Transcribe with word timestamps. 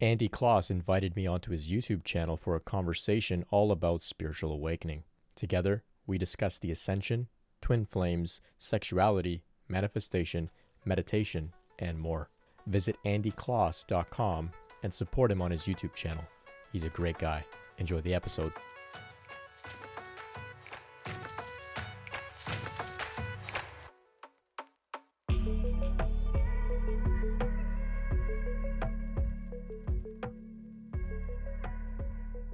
Andy 0.00 0.30
Kloss 0.30 0.70
invited 0.70 1.14
me 1.14 1.26
onto 1.26 1.50
his 1.50 1.70
YouTube 1.70 2.04
channel 2.04 2.38
for 2.38 2.56
a 2.56 2.60
conversation 2.60 3.44
all 3.50 3.70
about 3.70 4.00
spiritual 4.00 4.50
awakening. 4.50 5.04
Together, 5.34 5.82
we 6.06 6.16
discuss 6.16 6.58
the 6.58 6.70
ascension, 6.70 7.28
twin 7.60 7.84
flames, 7.84 8.40
sexuality, 8.56 9.42
manifestation, 9.68 10.48
meditation, 10.86 11.52
and 11.78 11.98
more. 11.98 12.30
Visit 12.66 12.96
andykloss.com 13.04 14.50
and 14.82 14.94
support 14.94 15.30
him 15.30 15.42
on 15.42 15.50
his 15.50 15.64
YouTube 15.64 15.94
channel. 15.94 16.24
He's 16.72 16.84
a 16.84 16.90
great 16.90 17.18
guy. 17.18 17.44
Enjoy 17.76 18.00
the 18.00 18.14
episode. 18.14 18.52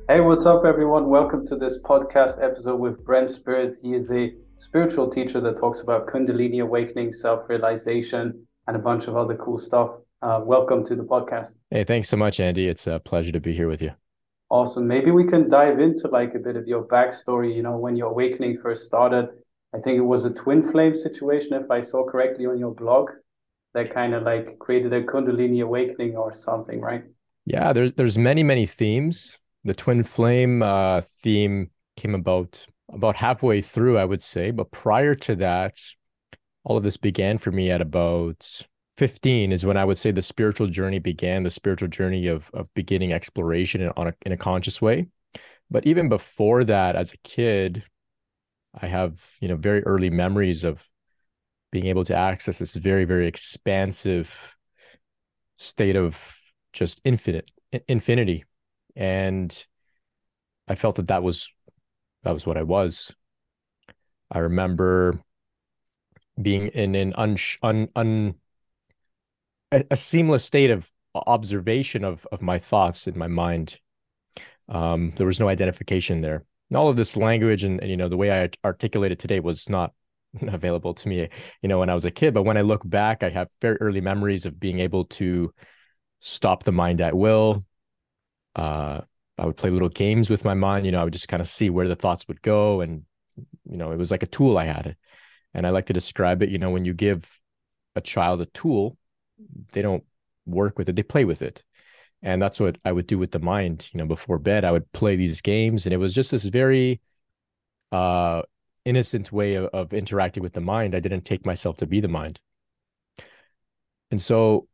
Hey, 0.09 0.21
what's 0.21 0.47
up, 0.47 0.65
everyone? 0.65 1.09
Welcome 1.09 1.45
to 1.49 1.57
this 1.57 1.83
podcast 1.83 2.41
episode 2.41 2.77
with 2.77 3.05
Brent 3.05 3.29
Spirit. 3.29 3.77
He 3.83 3.93
is 3.93 4.13
a 4.13 4.35
spiritual 4.55 5.11
teacher 5.11 5.41
that 5.41 5.57
talks 5.57 5.81
about 5.81 6.07
Kundalini 6.07 6.63
awakening, 6.63 7.13
self 7.13 7.49
realization, 7.49 8.47
and 8.69 8.77
a 8.77 8.79
bunch 8.79 9.09
of 9.09 9.17
other 9.17 9.35
cool 9.35 9.59
stuff. 9.59 9.91
Uh, 10.23 10.43
welcome 10.45 10.85
to 10.85 10.95
the 10.95 11.03
podcast. 11.03 11.57
Hey, 11.73 11.83
thanks 11.83 12.09
so 12.09 12.17
much, 12.17 12.39
Andy. 12.39 12.69
It's 12.69 12.87
a 12.87 13.01
pleasure 13.01 13.33
to 13.33 13.41
be 13.41 13.53
here 13.53 13.67
with 13.67 13.83
you. 13.83 13.91
Awesome. 14.49 14.87
Maybe 14.87 15.11
we 15.11 15.25
can 15.25 15.49
dive 15.49 15.81
into 15.81 16.07
like 16.07 16.37
a 16.37 16.39
bit 16.39 16.55
of 16.55 16.69
your 16.69 16.85
backstory. 16.85 17.53
You 17.53 17.65
know, 17.65 17.77
when 17.77 17.97
your 17.97 18.11
awakening 18.11 18.61
first 18.63 18.87
started, 18.87 19.29
I 19.75 19.81
think 19.81 19.99
it 19.99 20.03
was 20.03 20.25
a 20.25 20.31
twin 20.31 20.71
flame 20.71 20.95
situation, 20.95 21.55
if 21.55 21.69
I 21.69 21.81
saw 21.81 22.09
correctly 22.09 22.47
on 22.47 22.61
your 22.61 22.73
blog, 22.73 23.11
that 23.75 23.93
kind 23.93 24.15
of 24.15 24.23
like 24.23 24.57
created 24.61 24.93
a 24.93 25.03
Kundalini 25.03 25.65
awakening 25.65 26.17
or 26.17 26.33
something, 26.33 26.81
right? 26.81 27.03
Yeah, 27.45 27.73
there's 27.73 27.95
there's 27.95 28.17
many 28.17 28.45
many 28.45 28.67
themes 28.67 29.39
the 29.67 29.75
twin 29.75 30.05
flame 30.05 30.63
uh, 30.63 31.03
theme 31.23 31.71
came 31.97 32.15
about 32.15 32.67
about 32.93 33.17
halfway 33.17 33.61
through, 33.61 33.99
I 33.99 34.05
would 34.05 34.23
say. 34.23 34.53
But 34.53 34.71
prior 34.71 35.17
to 35.17 35.35
that, 35.37 35.75
all 36.63 36.77
of 36.77 36.85
this 36.85 36.97
began 36.97 37.39
for 37.39 37.51
me 37.51 37.71
at 37.71 37.81
about 37.81 38.63
15 38.97 39.51
is 39.51 39.67
when 39.67 39.77
I 39.77 39.85
would 39.85 39.99
say 39.99 40.13
the 40.13 40.23
spiritual 40.23 40.69
journey 40.69 41.01
began, 41.01 41.43
the 41.43 41.51
spiritual 41.51 41.89
journey 41.89 42.29
of 42.29 42.49
of 42.55 42.73
beginning 42.75 43.13
exploration 43.13 43.91
on 43.97 44.09
a, 44.09 44.15
in 44.25 44.33
a 44.33 44.37
conscious 44.37 44.81
way. 44.81 45.09
But 45.69 45.85
even 45.85 46.09
before 46.09 46.63
that, 46.65 46.95
as 46.95 47.13
a 47.13 47.19
kid, 47.25 47.83
I 48.73 48.87
have, 48.87 49.29
you 49.41 49.49
know, 49.49 49.57
very 49.57 49.83
early 49.83 50.11
memories 50.11 50.63
of 50.63 50.89
being 51.73 51.87
able 51.87 52.05
to 52.05 52.17
access 52.17 52.61
this 52.61 52.75
very, 52.75 53.05
very 53.05 53.27
expansive 53.27 54.33
state 55.57 55.97
of 55.97 56.17
just 56.73 57.01
infinite 57.05 57.51
infinity 57.89 58.45
and 58.97 59.67
I 60.67 60.75
felt 60.75 60.97
that 60.97 61.09
that 61.09 61.23
was 61.23 61.51
that 62.23 62.33
was 62.33 62.47
what 62.47 62.57
I 62.57 62.63
was. 62.63 63.15
I 64.31 64.39
remember 64.39 65.21
being 66.41 66.69
in 66.69 66.95
an 66.95 67.13
un, 67.17 67.37
un, 67.63 67.89
un 67.95 68.35
a, 69.71 69.85
a 69.93 69.97
seamless 69.97 70.45
state 70.45 70.71
of 70.71 70.91
observation 71.15 72.05
of 72.05 72.27
of 72.33 72.43
my 72.43 72.59
thoughts 72.59 73.07
in 73.07 73.17
my 73.17 73.29
mind. 73.29 73.79
Um, 74.69 75.13
there 75.17 75.27
was 75.27 75.39
no 75.39 75.49
identification 75.49 76.23
there. 76.23 76.45
all 76.75 76.89
of 76.89 76.97
this 76.97 77.17
language 77.17 77.63
and, 77.63 77.81
and 77.81 77.91
you 77.91 77.97
know 77.97 78.09
the 78.09 78.17
way 78.17 78.43
I 78.43 78.51
articulated 78.65 79.19
today 79.21 79.39
was 79.41 79.69
not 79.69 79.93
available 80.43 80.95
to 80.95 81.09
me, 81.09 81.29
you 81.63 81.69
know, 81.69 81.79
when 81.79 81.91
I 81.91 81.95
was 81.95 82.05
a 82.05 82.11
kid. 82.11 82.35
But 82.35 82.43
when 82.43 82.57
I 82.57 82.63
look 82.63 82.83
back, 82.89 83.23
I 83.23 83.31
have 83.31 83.49
very 83.61 83.77
early 83.77 84.01
memories 84.01 84.47
of 84.47 84.59
being 84.59 84.81
able 84.81 85.05
to 85.05 85.53
stop 86.21 86.65
the 86.65 86.73
mind 86.73 87.01
at 87.01 87.15
will, 87.15 87.65
uh, 88.57 89.03
I 89.39 89.47
would 89.47 89.57
play 89.57 89.71
little 89.71 89.89
games 89.89 90.31
with 90.31 90.45
my 90.45 90.55
mind. 90.55 90.87
You 90.87 90.93
know, 90.93 91.01
I 91.01 91.05
would 91.05 91.13
just 91.13 91.29
kind 91.29 91.41
of 91.41 91.49
see 91.49 91.71
where 91.71 91.87
the 91.87 91.95
thoughts 91.97 92.27
would 92.27 92.43
go, 92.43 92.81
and 92.81 93.05
you 93.71 93.77
know, 93.77 93.93
it 93.93 93.99
was 93.99 94.11
like 94.11 94.23
a 94.23 94.27
tool 94.27 94.59
I 94.59 94.65
had. 94.65 94.97
And 95.55 95.67
I 95.67 95.71
like 95.71 95.87
to 95.87 95.93
describe 95.93 96.43
it. 96.43 96.49
You 96.51 96.59
know, 96.59 96.71
when 96.71 96.85
you 96.85 96.95
give 96.95 97.25
a 97.95 98.01
child 98.01 98.41
a 98.41 98.47
tool, 98.47 98.99
they 99.73 99.83
don't 99.83 100.05
work 100.47 100.79
with 100.79 100.89
it; 100.89 100.97
they 100.97 101.03
play 101.03 101.25
with 101.25 101.43
it. 101.43 101.63
And 102.23 102.41
that's 102.43 102.59
what 102.59 102.79
I 102.85 102.93
would 102.93 103.07
do 103.07 103.19
with 103.19 103.31
the 103.31 103.39
mind. 103.39 103.89
You 103.93 103.99
know, 103.99 104.07
before 104.07 104.39
bed, 104.39 104.65
I 104.65 104.73
would 104.73 104.91
play 104.93 105.17
these 105.17 105.41
games, 105.43 105.87
and 105.87 105.93
it 105.93 105.99
was 105.99 106.15
just 106.15 106.31
this 106.31 106.45
very 106.45 107.01
uh, 107.93 108.43
innocent 108.85 109.33
way 109.33 109.55
of, 109.55 109.67
of 109.67 109.93
interacting 109.93 110.43
with 110.43 110.55
the 110.55 110.61
mind. 110.61 110.95
I 110.95 111.01
didn't 111.01 111.25
take 111.25 111.45
myself 111.45 111.77
to 111.79 111.87
be 111.87 112.01
the 112.01 112.09
mind. 112.09 112.41
And 114.11 114.23
so, 114.23 114.69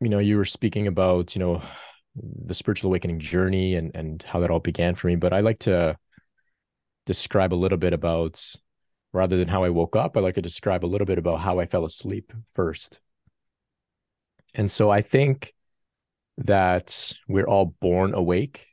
you 0.00 0.08
know, 0.08 0.18
you 0.18 0.36
were 0.36 0.44
speaking 0.44 0.86
about, 0.86 1.36
you 1.36 1.40
know, 1.40 1.62
the 2.16 2.54
spiritual 2.54 2.90
awakening 2.90 3.20
journey 3.20 3.74
and 3.74 3.94
and 3.94 4.22
how 4.22 4.40
that 4.40 4.50
all 4.50 4.60
began 4.60 4.94
for 4.94 5.06
me. 5.06 5.16
But 5.16 5.32
I 5.32 5.40
like 5.40 5.60
to 5.60 5.96
describe 7.06 7.52
a 7.52 7.56
little 7.56 7.78
bit 7.78 7.92
about 7.92 8.42
rather 9.12 9.36
than 9.36 9.48
how 9.48 9.64
I 9.64 9.70
woke 9.70 9.96
up, 9.96 10.16
I 10.16 10.20
like 10.20 10.34
to 10.34 10.42
describe 10.42 10.84
a 10.84 10.86
little 10.86 11.06
bit 11.06 11.18
about 11.18 11.40
how 11.40 11.58
I 11.58 11.66
fell 11.66 11.84
asleep 11.84 12.32
first. 12.54 13.00
And 14.54 14.70
so 14.70 14.90
I 14.90 15.02
think 15.02 15.54
that 16.38 17.12
we're 17.26 17.46
all 17.46 17.74
born 17.80 18.14
awake 18.14 18.66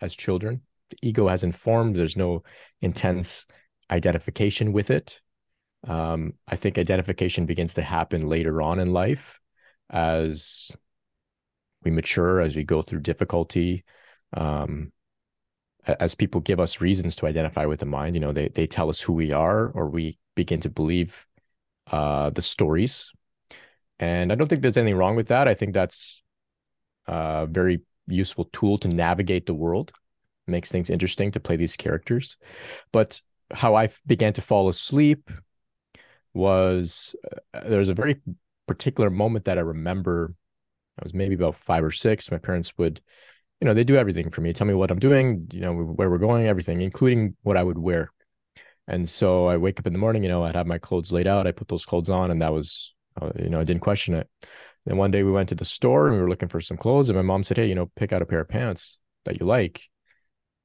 as 0.00 0.14
children. 0.14 0.62
The 0.90 0.96
ego 1.02 1.28
has 1.28 1.42
informed, 1.42 1.96
there's 1.96 2.16
no 2.16 2.44
intense 2.80 3.46
identification 3.90 4.72
with 4.72 4.90
it. 4.90 5.20
Um, 5.86 6.34
I 6.46 6.56
think 6.56 6.78
identification 6.78 7.46
begins 7.46 7.74
to 7.74 7.82
happen 7.82 8.28
later 8.28 8.62
on 8.62 8.78
in 8.78 8.92
life 8.92 9.40
as 9.90 10.70
we 11.84 11.90
mature, 11.90 12.40
as 12.40 12.56
we 12.56 12.64
go 12.64 12.82
through 12.82 13.00
difficulty, 13.00 13.84
um, 14.36 14.92
as 15.86 16.14
people 16.14 16.40
give 16.40 16.60
us 16.60 16.80
reasons 16.80 17.16
to 17.16 17.26
identify 17.26 17.66
with 17.66 17.80
the 17.80 17.86
mind, 17.86 18.16
you 18.16 18.20
know, 18.20 18.32
they 18.32 18.48
they 18.48 18.66
tell 18.66 18.88
us 18.88 19.00
who 19.00 19.12
we 19.12 19.32
are, 19.32 19.68
or 19.68 19.88
we 19.88 20.18
begin 20.34 20.60
to 20.60 20.70
believe 20.70 21.26
uh, 21.90 22.30
the 22.30 22.42
stories. 22.42 23.10
And 23.98 24.32
I 24.32 24.34
don't 24.34 24.48
think 24.48 24.62
there's 24.62 24.76
anything 24.76 24.96
wrong 24.96 25.16
with 25.16 25.28
that. 25.28 25.46
I 25.46 25.54
think 25.54 25.74
that's 25.74 26.22
a 27.06 27.46
very 27.46 27.82
useful 28.06 28.46
tool 28.46 28.78
to 28.78 28.88
navigate 28.88 29.46
the 29.46 29.54
world. 29.54 29.92
It 30.46 30.50
makes 30.50 30.70
things 30.70 30.90
interesting 30.90 31.30
to 31.32 31.40
play 31.40 31.56
these 31.56 31.76
characters. 31.76 32.36
But 32.92 33.20
how 33.50 33.74
I 33.74 33.90
began 34.06 34.32
to 34.34 34.42
fall 34.42 34.68
asleep 34.68 35.30
was 36.32 37.14
uh, 37.54 37.68
there 37.68 37.78
was 37.78 37.88
a 37.88 37.94
very 37.94 38.20
particular 38.66 39.10
moment 39.10 39.44
that 39.44 39.58
I 39.58 39.62
remember 39.62 40.34
I 40.98 41.02
was 41.02 41.14
maybe 41.14 41.34
about 41.34 41.56
five 41.56 41.84
or 41.84 41.90
six. 41.90 42.30
My 42.30 42.38
parents 42.38 42.76
would, 42.78 43.00
you 43.60 43.66
know, 43.66 43.74
they 43.74 43.84
do 43.84 43.96
everything 43.96 44.30
for 44.30 44.40
me. 44.40 44.52
Tell 44.52 44.66
me 44.66 44.74
what 44.74 44.90
I'm 44.90 44.98
doing, 44.98 45.48
you 45.52 45.60
know, 45.60 45.74
where 45.74 46.10
we're 46.10 46.18
going, 46.18 46.46
everything, 46.46 46.80
including 46.80 47.36
what 47.42 47.56
I 47.56 47.62
would 47.62 47.78
wear. 47.78 48.10
And 48.86 49.08
so 49.08 49.46
I 49.46 49.56
wake 49.56 49.80
up 49.80 49.86
in 49.86 49.92
the 49.92 49.98
morning, 49.98 50.22
you 50.22 50.28
know, 50.28 50.44
I'd 50.44 50.56
have 50.56 50.66
my 50.66 50.78
clothes 50.78 51.10
laid 51.10 51.26
out. 51.26 51.46
I 51.46 51.52
put 51.52 51.68
those 51.68 51.86
clothes 51.86 52.10
on, 52.10 52.30
and 52.30 52.42
that 52.42 52.52
was, 52.52 52.94
uh, 53.20 53.30
you 53.36 53.48
know, 53.48 53.60
I 53.60 53.64
didn't 53.64 53.80
question 53.80 54.14
it. 54.14 54.28
Then 54.84 54.98
one 54.98 55.10
day 55.10 55.22
we 55.22 55.32
went 55.32 55.48
to 55.48 55.54
the 55.54 55.64
store 55.64 56.08
and 56.08 56.16
we 56.16 56.22
were 56.22 56.28
looking 56.28 56.50
for 56.50 56.60
some 56.60 56.76
clothes, 56.76 57.08
and 57.08 57.16
my 57.16 57.22
mom 57.22 57.44
said, 57.44 57.56
"Hey, 57.56 57.66
you 57.66 57.74
know, 57.74 57.90
pick 57.96 58.12
out 58.12 58.22
a 58.22 58.26
pair 58.26 58.40
of 58.40 58.48
pants 58.48 58.98
that 59.24 59.40
you 59.40 59.46
like." 59.46 59.82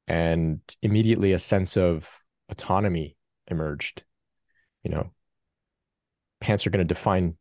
And 0.07 0.59
immediately 0.81 1.33
a 1.33 1.39
sense 1.39 1.77
of 1.77 2.09
autonomy 2.49 3.15
emerged. 3.47 4.03
You 4.83 4.91
know, 4.91 5.11
pants 6.41 6.67
are 6.67 6.71
going 6.71 6.85
to 6.85 6.93
define 6.93 7.37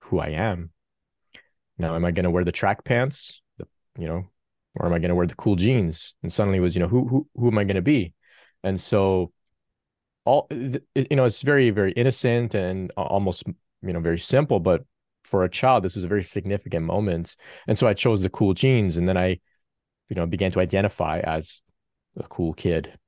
who 0.00 0.18
I 0.18 0.28
am. 0.28 0.70
Now, 1.78 1.94
am 1.96 2.04
I 2.04 2.10
going 2.10 2.24
to 2.24 2.30
wear 2.30 2.44
the 2.44 2.52
track 2.52 2.84
pants, 2.84 3.42
the, 3.58 3.66
you 3.98 4.06
know, 4.06 4.28
or 4.76 4.86
am 4.86 4.92
I 4.92 4.98
going 4.98 5.08
to 5.08 5.14
wear 5.14 5.26
the 5.26 5.34
cool 5.34 5.56
jeans? 5.56 6.14
And 6.22 6.32
suddenly 6.32 6.60
was, 6.60 6.76
you 6.76 6.82
know, 6.82 6.88
who 6.88 7.06
who 7.06 7.28
who 7.36 7.48
am 7.48 7.58
I 7.58 7.64
going 7.64 7.76
to 7.76 7.82
be? 7.82 8.14
And 8.62 8.80
so, 8.80 9.32
all 10.24 10.46
you 10.50 10.80
know, 11.10 11.24
it's 11.24 11.42
very 11.42 11.70
very 11.70 11.92
innocent 11.92 12.54
and 12.54 12.92
almost 12.96 13.44
you 13.82 13.92
know 13.92 14.00
very 14.00 14.18
simple, 14.18 14.60
but 14.60 14.84
for 15.24 15.44
a 15.44 15.50
child, 15.50 15.82
this 15.82 15.96
was 15.96 16.04
a 16.04 16.08
very 16.08 16.24
significant 16.24 16.86
moment. 16.86 17.36
And 17.66 17.78
so 17.78 17.88
I 17.88 17.94
chose 17.94 18.22
the 18.22 18.30
cool 18.30 18.54
jeans, 18.54 18.96
and 18.96 19.08
then 19.08 19.16
I, 19.16 19.40
you 20.08 20.16
know, 20.16 20.26
began 20.26 20.52
to 20.52 20.60
identify 20.60 21.20
as 21.20 21.60
a 22.16 22.22
cool 22.24 22.52
kid. 22.52 22.98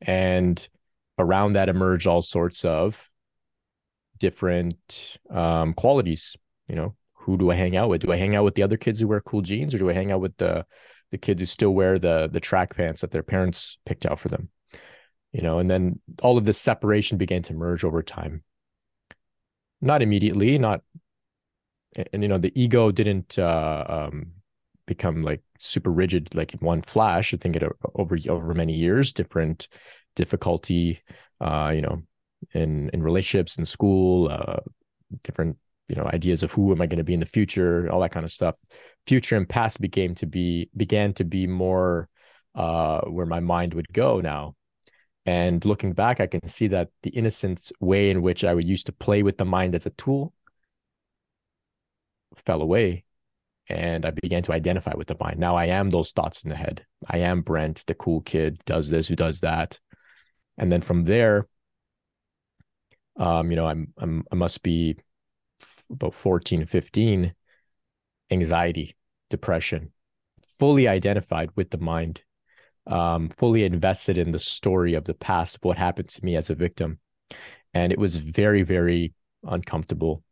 And 0.00 0.68
around 1.18 1.52
that 1.52 1.68
emerged 1.68 2.06
all 2.06 2.22
sorts 2.22 2.64
of 2.64 3.08
different 4.18 5.16
um, 5.30 5.74
qualities. 5.74 6.36
You 6.68 6.76
know, 6.76 6.96
who 7.22 7.36
do 7.38 7.50
I 7.50 7.54
hang 7.54 7.76
out 7.76 7.88
with? 7.88 8.02
Do 8.02 8.12
I 8.12 8.16
hang 8.16 8.34
out 8.34 8.44
with 8.44 8.54
the 8.54 8.62
other 8.62 8.76
kids 8.76 9.00
who 9.00 9.08
wear 9.08 9.20
cool 9.20 9.42
jeans, 9.42 9.74
or 9.74 9.78
do 9.78 9.88
I 9.90 9.92
hang 9.92 10.10
out 10.10 10.20
with 10.20 10.36
the 10.36 10.66
the 11.10 11.18
kids 11.18 11.40
who 11.40 11.46
still 11.46 11.70
wear 11.70 11.98
the 11.98 12.28
the 12.30 12.40
track 12.40 12.76
pants 12.76 13.00
that 13.00 13.10
their 13.10 13.22
parents 13.22 13.78
picked 13.86 14.06
out 14.06 14.18
for 14.18 14.28
them? 14.28 14.50
You 15.32 15.42
know, 15.42 15.58
and 15.58 15.70
then 15.70 16.00
all 16.22 16.36
of 16.36 16.44
this 16.44 16.58
separation 16.58 17.18
began 17.18 17.42
to 17.42 17.54
merge 17.54 17.84
over 17.84 18.02
time. 18.02 18.42
Not 19.80 20.02
immediately, 20.02 20.58
not, 20.58 20.82
and 22.12 22.22
you 22.22 22.28
know, 22.28 22.38
the 22.38 22.52
ego 22.60 22.90
didn't 22.90 23.38
uh, 23.38 23.84
um, 23.88 24.32
become 24.86 25.22
like 25.22 25.42
super 25.58 25.90
rigid 25.90 26.34
like 26.34 26.54
in 26.54 26.60
one 26.60 26.82
flash. 26.82 27.32
I 27.32 27.36
think 27.36 27.56
it 27.56 27.62
over 27.94 28.18
over 28.28 28.54
many 28.54 28.74
years, 28.74 29.12
different 29.12 29.68
difficulty, 30.16 31.00
uh, 31.40 31.72
you 31.74 31.82
know, 31.82 32.02
in 32.52 32.90
in 32.92 33.02
relationships 33.02 33.58
in 33.58 33.64
school, 33.64 34.28
uh, 34.28 34.60
different 35.22 35.56
you 35.92 36.00
know 36.00 36.08
ideas 36.12 36.42
of 36.42 36.50
who 36.52 36.72
am 36.72 36.80
i 36.80 36.86
going 36.86 36.98
to 36.98 37.04
be 37.04 37.14
in 37.14 37.20
the 37.20 37.26
future 37.26 37.88
all 37.90 38.00
that 38.00 38.12
kind 38.12 38.24
of 38.24 38.32
stuff 38.32 38.56
future 39.06 39.36
and 39.36 39.48
past 39.48 39.80
became 39.80 40.14
to 40.14 40.26
be 40.26 40.70
began 40.76 41.12
to 41.12 41.24
be 41.24 41.46
more 41.46 42.08
uh, 42.54 43.00
where 43.02 43.26
my 43.26 43.40
mind 43.40 43.74
would 43.74 43.92
go 43.92 44.20
now. 44.20 44.54
And 45.24 45.64
looking 45.64 45.92
back, 45.92 46.20
I 46.20 46.26
can 46.26 46.46
see 46.46 46.68
that 46.68 46.88
the 47.02 47.10
innocent 47.10 47.70
way 47.80 48.10
in 48.10 48.22
which 48.22 48.44
I 48.44 48.54
would 48.54 48.66
used 48.66 48.86
to 48.86 48.92
play 48.92 49.22
with 49.22 49.38
the 49.38 49.44
mind 49.44 49.74
as 49.74 49.86
a 49.86 49.90
tool 49.90 50.32
fell 52.44 52.60
away. 52.60 53.04
And 53.68 54.04
I 54.04 54.10
began 54.10 54.42
to 54.44 54.52
identify 54.52 54.92
with 54.96 55.06
the 55.06 55.16
mind. 55.20 55.38
Now 55.38 55.54
I 55.54 55.66
am 55.66 55.90
those 55.90 56.10
thoughts 56.10 56.42
in 56.42 56.50
the 56.50 56.56
head. 56.56 56.84
I 57.08 57.18
am 57.18 57.42
Brent, 57.42 57.84
the 57.86 57.94
cool 57.94 58.20
kid, 58.22 58.60
does 58.66 58.90
this, 58.90 59.06
who 59.06 59.14
does 59.14 59.40
that. 59.40 59.78
And 60.58 60.70
then 60.70 60.82
from 60.82 61.04
there, 61.04 61.46
um, 63.16 63.50
you 63.50 63.56
know, 63.56 63.66
I'm, 63.66 63.92
I'm 63.96 64.24
I 64.32 64.34
must 64.34 64.62
be 64.62 64.96
about 65.92 66.14
14, 66.14 66.64
15, 66.66 67.34
anxiety, 68.30 68.96
depression, 69.30 69.92
fully 70.42 70.88
identified 70.88 71.50
with 71.54 71.70
the 71.70 71.78
mind 71.78 72.22
um, 72.86 73.28
fully 73.28 73.64
invested 73.64 74.18
in 74.18 74.32
the 74.32 74.38
story 74.38 74.94
of 74.94 75.04
the 75.04 75.14
past 75.14 75.56
of 75.56 75.64
what 75.64 75.78
happened 75.78 76.08
to 76.08 76.24
me 76.24 76.36
as 76.36 76.50
a 76.50 76.54
victim. 76.54 76.98
And 77.74 77.92
it 77.92 77.98
was 77.98 78.16
very, 78.16 78.62
very 78.62 79.14
uncomfortable, 79.44 80.22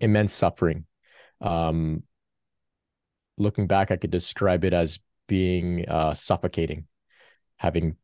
immense 0.00 0.32
suffering. 0.32 0.86
Um, 1.40 2.02
looking 3.38 3.66
back, 3.66 3.90
I 3.90 3.96
could 3.96 4.10
describe 4.10 4.64
it 4.64 4.72
as 4.72 4.98
being 5.26 5.88
uh, 5.88 6.14
suffocating, 6.14 6.86
having 7.56 7.96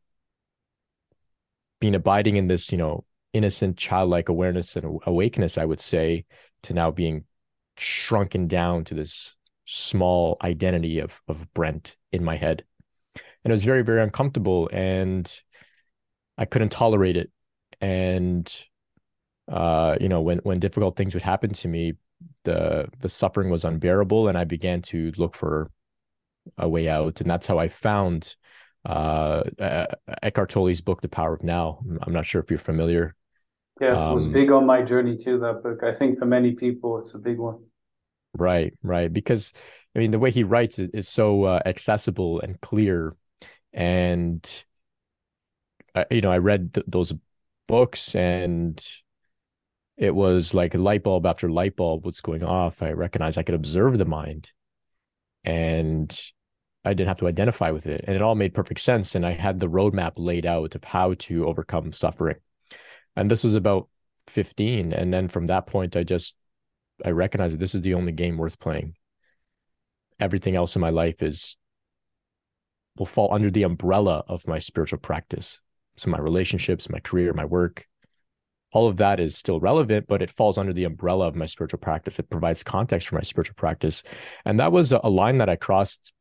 been 1.79 1.93
abiding 1.93 2.37
in 2.37 2.47
this, 2.47 2.71
you 2.71 2.77
know, 2.77 3.05
innocent 3.37 3.77
childlike 3.77 4.29
awareness 4.29 4.75
and 4.75 4.99
awakeness, 5.05 5.57
I 5.57 5.65
would 5.65 5.79
say, 5.79 6.25
to 6.63 6.73
now 6.73 6.91
being 6.91 7.25
shrunken 7.77 8.47
down 8.47 8.83
to 8.85 8.93
this 8.93 9.35
small 9.65 10.37
identity 10.41 10.99
of 10.99 11.21
of 11.27 11.53
Brent 11.53 11.95
in 12.11 12.23
my 12.23 12.37
head. 12.37 12.63
And 13.15 13.51
it 13.51 13.53
was 13.53 13.65
very 13.65 13.83
very 13.83 14.01
uncomfortable 14.01 14.69
and 14.71 15.31
i 16.37 16.45
couldn't 16.45 16.69
tolerate 16.69 17.17
it. 17.17 17.31
And 17.81 18.51
uh 19.51 19.97
you 20.01 20.09
know 20.09 20.21
when 20.21 20.39
when 20.39 20.59
difficult 20.59 20.95
things 20.95 21.13
would 21.13 21.23
happen 21.23 21.51
to 21.51 21.67
me 21.67 21.93
the 22.45 22.87
the 22.99 23.09
suffering 23.09 23.49
was 23.49 23.63
unbearable 23.63 24.27
and 24.27 24.37
i 24.37 24.43
began 24.43 24.81
to 24.81 25.11
look 25.17 25.35
for 25.35 25.69
a 26.57 26.67
way 26.67 26.87
out. 26.89 27.21
And 27.21 27.29
that's 27.29 27.47
how 27.47 27.59
i 27.59 27.67
found 27.67 28.35
uh 28.85 29.43
Eckhart 30.23 30.49
Tolle's 30.49 30.81
book 30.81 31.01
The 31.01 31.09
Power 31.09 31.33
of 31.33 31.43
Now. 31.43 31.79
I'm 32.01 32.13
not 32.13 32.25
sure 32.25 32.41
if 32.41 32.49
you're 32.49 32.57
familiar 32.57 33.16
yes 33.79 33.99
um, 33.99 34.11
it 34.11 34.13
was 34.13 34.27
big 34.27 34.51
on 34.51 34.65
my 34.65 34.81
journey 34.81 35.15
too 35.15 35.39
that 35.39 35.63
book. 35.63 35.83
I 35.83 35.91
think 35.91 36.19
for 36.19 36.25
many 36.25 36.53
people 36.53 36.99
it's 36.99 37.13
a 37.13 37.19
big 37.19 37.37
one. 37.37 37.59
Right 38.33 38.73
right 38.83 39.11
because 39.11 39.53
I 39.95 39.99
mean 39.99 40.11
the 40.11 40.19
way 40.19 40.31
he 40.31 40.43
writes 40.43 40.79
is, 40.79 40.89
is 40.89 41.07
so 41.07 41.43
uh, 41.43 41.59
accessible 41.65 42.39
and 42.41 42.59
clear. 42.61 43.13
And 43.73 44.47
I, 45.95 46.05
you 46.11 46.21
know 46.21 46.31
i 46.31 46.37
read 46.37 46.73
th- 46.73 46.85
those 46.87 47.13
books 47.67 48.15
and 48.15 48.83
it 49.97 50.13
was 50.13 50.53
like 50.53 50.73
light 50.73 51.03
bulb 51.03 51.25
after 51.25 51.49
light 51.49 51.75
bulb 51.75 52.05
was 52.05 52.21
going 52.21 52.43
off. 52.43 52.81
I 52.81 52.91
recognized 52.91 53.37
i 53.37 53.43
could 53.43 53.55
observe 53.55 53.97
the 53.97 54.05
mind 54.05 54.51
and 55.43 56.19
i 56.85 56.93
didn't 56.93 57.07
have 57.07 57.19
to 57.19 57.27
identify 57.27 57.71
with 57.71 57.87
it. 57.87 58.03
And 58.07 58.15
it 58.15 58.21
all 58.21 58.35
made 58.35 58.53
perfect 58.53 58.79
sense. 58.79 59.15
And 59.15 59.25
i 59.25 59.31
had 59.31 59.59
the 59.59 59.69
roadmap 59.69 60.13
laid 60.17 60.45
out 60.45 60.75
of 60.75 60.83
how 60.83 61.13
to 61.15 61.45
overcome 61.47 61.93
suffering 61.93 62.37
and 63.17 63.29
this 63.29 63.43
was 63.43 63.55
about 63.55 63.89
15 64.27 64.93
and 64.93 65.13
then 65.13 65.27
from 65.27 65.47
that 65.47 65.67
point 65.67 65.97
i 65.97 66.03
just 66.03 66.37
i 67.03 67.09
recognized 67.09 67.53
that 67.53 67.59
this 67.59 67.75
is 67.75 67.81
the 67.81 67.93
only 67.93 68.13
game 68.13 68.37
worth 68.37 68.59
playing 68.59 68.95
everything 70.19 70.55
else 70.55 70.75
in 70.75 70.81
my 70.81 70.89
life 70.89 71.21
is 71.21 71.57
will 72.97 73.05
fall 73.05 73.33
under 73.33 73.51
the 73.51 73.63
umbrella 73.63 74.23
of 74.27 74.47
my 74.47 74.59
spiritual 74.59 74.99
practice. 74.99 75.59
So 75.97 76.09
my 76.09 76.19
relationships, 76.19 76.89
my 76.89 76.99
career, 76.99 77.33
my 77.33 77.45
work, 77.45 77.85
all 78.73 78.87
of 78.87 78.97
that 78.97 79.19
is 79.19 79.37
still 79.37 79.59
relevant, 79.59 80.07
but 80.07 80.21
it 80.21 80.29
falls 80.29 80.57
under 80.57 80.73
the 80.73 80.83
umbrella 80.83 81.27
of 81.27 81.35
my 81.35 81.45
spiritual 81.45 81.79
practice. 81.79 82.19
It 82.19 82.29
provides 82.29 82.63
context 82.63 83.07
for 83.07 83.15
my 83.15 83.21
spiritual 83.21 83.55
practice. 83.55 84.03
And 84.45 84.59
that 84.59 84.71
was 84.71 84.91
a 84.91 85.09
line 85.09 85.37
that 85.37 85.49
I 85.49 85.55
crossed 85.55 86.11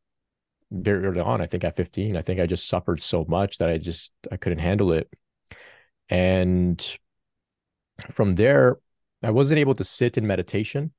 very 0.70 1.04
early 1.04 1.20
on. 1.20 1.40
I 1.40 1.46
think 1.46 1.64
at 1.64 1.76
15, 1.76 2.16
I 2.16 2.22
think 2.22 2.40
I 2.40 2.46
just 2.46 2.68
suffered 2.68 3.00
so 3.00 3.24
much 3.28 3.58
that 3.58 3.68
I 3.68 3.78
just 3.78 4.12
I 4.30 4.36
couldn't 4.36 4.58
handle 4.58 4.92
it. 4.92 5.08
And 6.08 6.98
from 8.10 8.34
there, 8.34 8.78
I 9.22 9.30
wasn't 9.30 9.58
able 9.58 9.74
to 9.74 9.84
sit 9.84 10.16
in 10.16 10.26
meditation. 10.26 10.92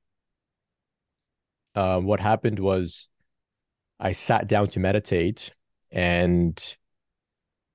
Uh, 1.74 2.00
what 2.00 2.20
happened 2.20 2.58
was 2.58 3.08
I 4.00 4.12
sat 4.12 4.48
down 4.48 4.68
to 4.68 4.80
meditate 4.80 5.52
and 5.90 6.76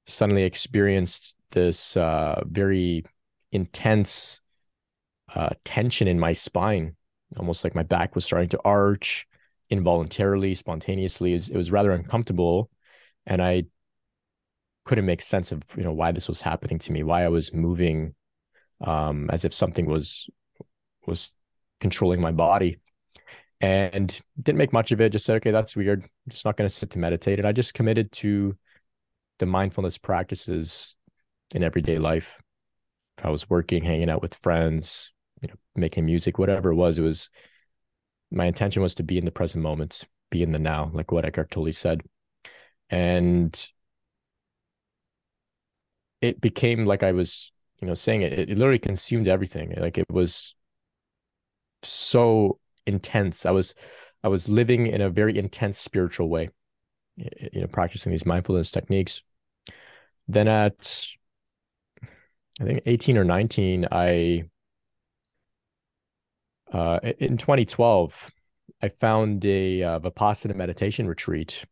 suddenly 0.06 0.44
experienced 0.44 1.36
this 1.52 1.96
uh, 1.96 2.44
very 2.46 3.06
intense 3.52 4.42
uh, 5.34 5.50
tension 5.64 6.08
in 6.08 6.20
my 6.20 6.34
spine, 6.34 6.96
almost 7.38 7.64
like 7.64 7.76
my 7.76 7.84
back 7.84 8.16
was 8.16 8.26
starting 8.26 8.50
to 8.50 8.60
arch 8.66 9.26
involuntarily, 9.70 10.54
spontaneously. 10.54 11.32
It 11.32 11.36
was, 11.36 11.50
it 11.50 11.58
was 11.58 11.72
rather 11.72 11.92
uncomfortable, 11.92 12.70
and 13.26 13.42
I 13.42 13.64
couldn't 14.86 15.06
make 15.06 15.22
sense 15.22 15.52
of 15.52 15.64
you 15.78 15.84
know 15.84 15.94
why 15.94 16.12
this 16.12 16.28
was 16.28 16.42
happening 16.42 16.80
to 16.80 16.92
me, 16.92 17.04
why 17.04 17.24
I 17.24 17.30
was 17.30 17.54
moving 17.54 18.16
um, 18.82 19.30
as 19.32 19.46
if 19.46 19.54
something 19.54 19.86
was 19.86 20.30
was 21.06 21.34
controlling 21.80 22.22
my 22.22 22.32
body 22.32 22.80
and 23.62 24.20
didn't 24.42 24.58
make 24.58 24.74
much 24.74 24.92
of 24.92 25.02
it. 25.02 25.12
Just 25.12 25.26
said, 25.26 25.38
okay, 25.38 25.52
that's 25.52 25.76
weird. 25.76 26.04
I'm 26.04 26.30
just 26.30 26.46
not 26.46 26.58
going 26.58 26.68
to 26.68 26.74
sit 26.74 26.90
to 26.92 27.00
meditate. 27.00 27.40
And 27.40 27.48
I 27.48 27.52
just 27.52 27.74
committed 27.74 28.12
to 28.14 28.58
the 29.40 29.46
mindfulness 29.46 29.98
practices 29.98 30.96
in 31.54 31.64
everyday 31.64 31.98
life. 31.98 32.36
If 33.18 33.26
I 33.26 33.30
was 33.30 33.50
working, 33.50 33.84
hanging 33.84 34.10
out 34.10 34.22
with 34.22 34.36
friends, 34.36 35.12
you 35.42 35.50
know, 35.50 35.56
making 35.76 36.06
music, 36.06 36.40
whatever 36.40 36.72
it 36.72 36.76
was, 36.76 36.98
it 36.98 37.04
was 37.04 37.30
my 38.32 38.46
intention 38.46 38.82
was 38.82 38.96
to 38.96 39.04
be 39.04 39.18
in 39.18 39.26
the 39.26 39.32
present 39.32 39.64
moment, 39.64 40.04
be 40.30 40.44
in 40.44 40.52
the 40.52 40.60
now, 40.60 40.90
like 40.94 41.12
what 41.12 41.24
Eckhart 41.24 41.52
Tolle 41.52 41.72
said. 41.72 42.02
And 42.90 43.54
it 46.24 46.40
became 46.40 46.86
like 46.86 47.04
I 47.04 47.12
was, 47.12 47.52
you 47.82 47.88
know, 47.88 47.94
saying 47.94 48.22
it, 48.22 48.34
it 48.34 48.58
literally 48.58 48.80
consumed 48.80 49.28
everything. 49.28 49.74
Like 49.78 49.98
it 49.98 50.06
was 50.10 50.56
so 51.84 52.60
intense. 52.88 53.46
I 53.46 53.52
was 53.52 53.76
I 54.24 54.30
was 54.30 54.48
living 54.48 54.88
in 54.88 55.02
a 55.02 55.10
very 55.10 55.38
intense 55.38 55.80
spiritual 55.80 56.30
way, 56.30 56.50
you 57.18 57.62
know, 57.62 57.68
practicing 57.68 58.12
these 58.12 58.26
mindfulness 58.26 58.72
techniques. 58.72 59.22
Then 60.28 60.48
at 60.48 61.08
I 62.62 62.64
think 62.64 62.84
18 62.86 63.18
or 63.18 63.26
19, 63.26 63.88
I 63.92 64.46
uh, 66.72 67.00
in 67.20 67.38
2012, 67.38 68.32
I 68.82 68.90
found 68.90 69.46
a 69.46 69.84
uh, 69.84 70.00
Vipassana 70.00 70.56
meditation 70.56 71.08
retreat, 71.08 71.66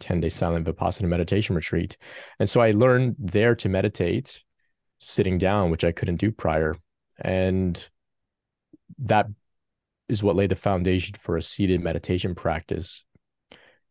10 0.00 0.20
day 0.20 0.28
silent 0.28 0.66
Vipassana 0.66 1.08
meditation 1.08 1.56
retreat. 1.56 1.96
And 2.38 2.48
so 2.48 2.60
I 2.60 2.70
learned 2.70 3.16
there 3.18 3.54
to 3.56 3.68
meditate 3.68 4.42
sitting 4.98 5.38
down, 5.38 5.70
which 5.70 5.84
I 5.84 5.92
couldn't 5.92 6.16
do 6.16 6.30
prior. 6.30 6.76
And 7.20 7.88
that 8.98 9.26
is 10.08 10.22
what 10.22 10.36
laid 10.36 10.50
the 10.50 10.56
foundation 10.56 11.14
for 11.18 11.36
a 11.36 11.42
seated 11.42 11.80
meditation 11.80 12.34
practice. 12.34 13.04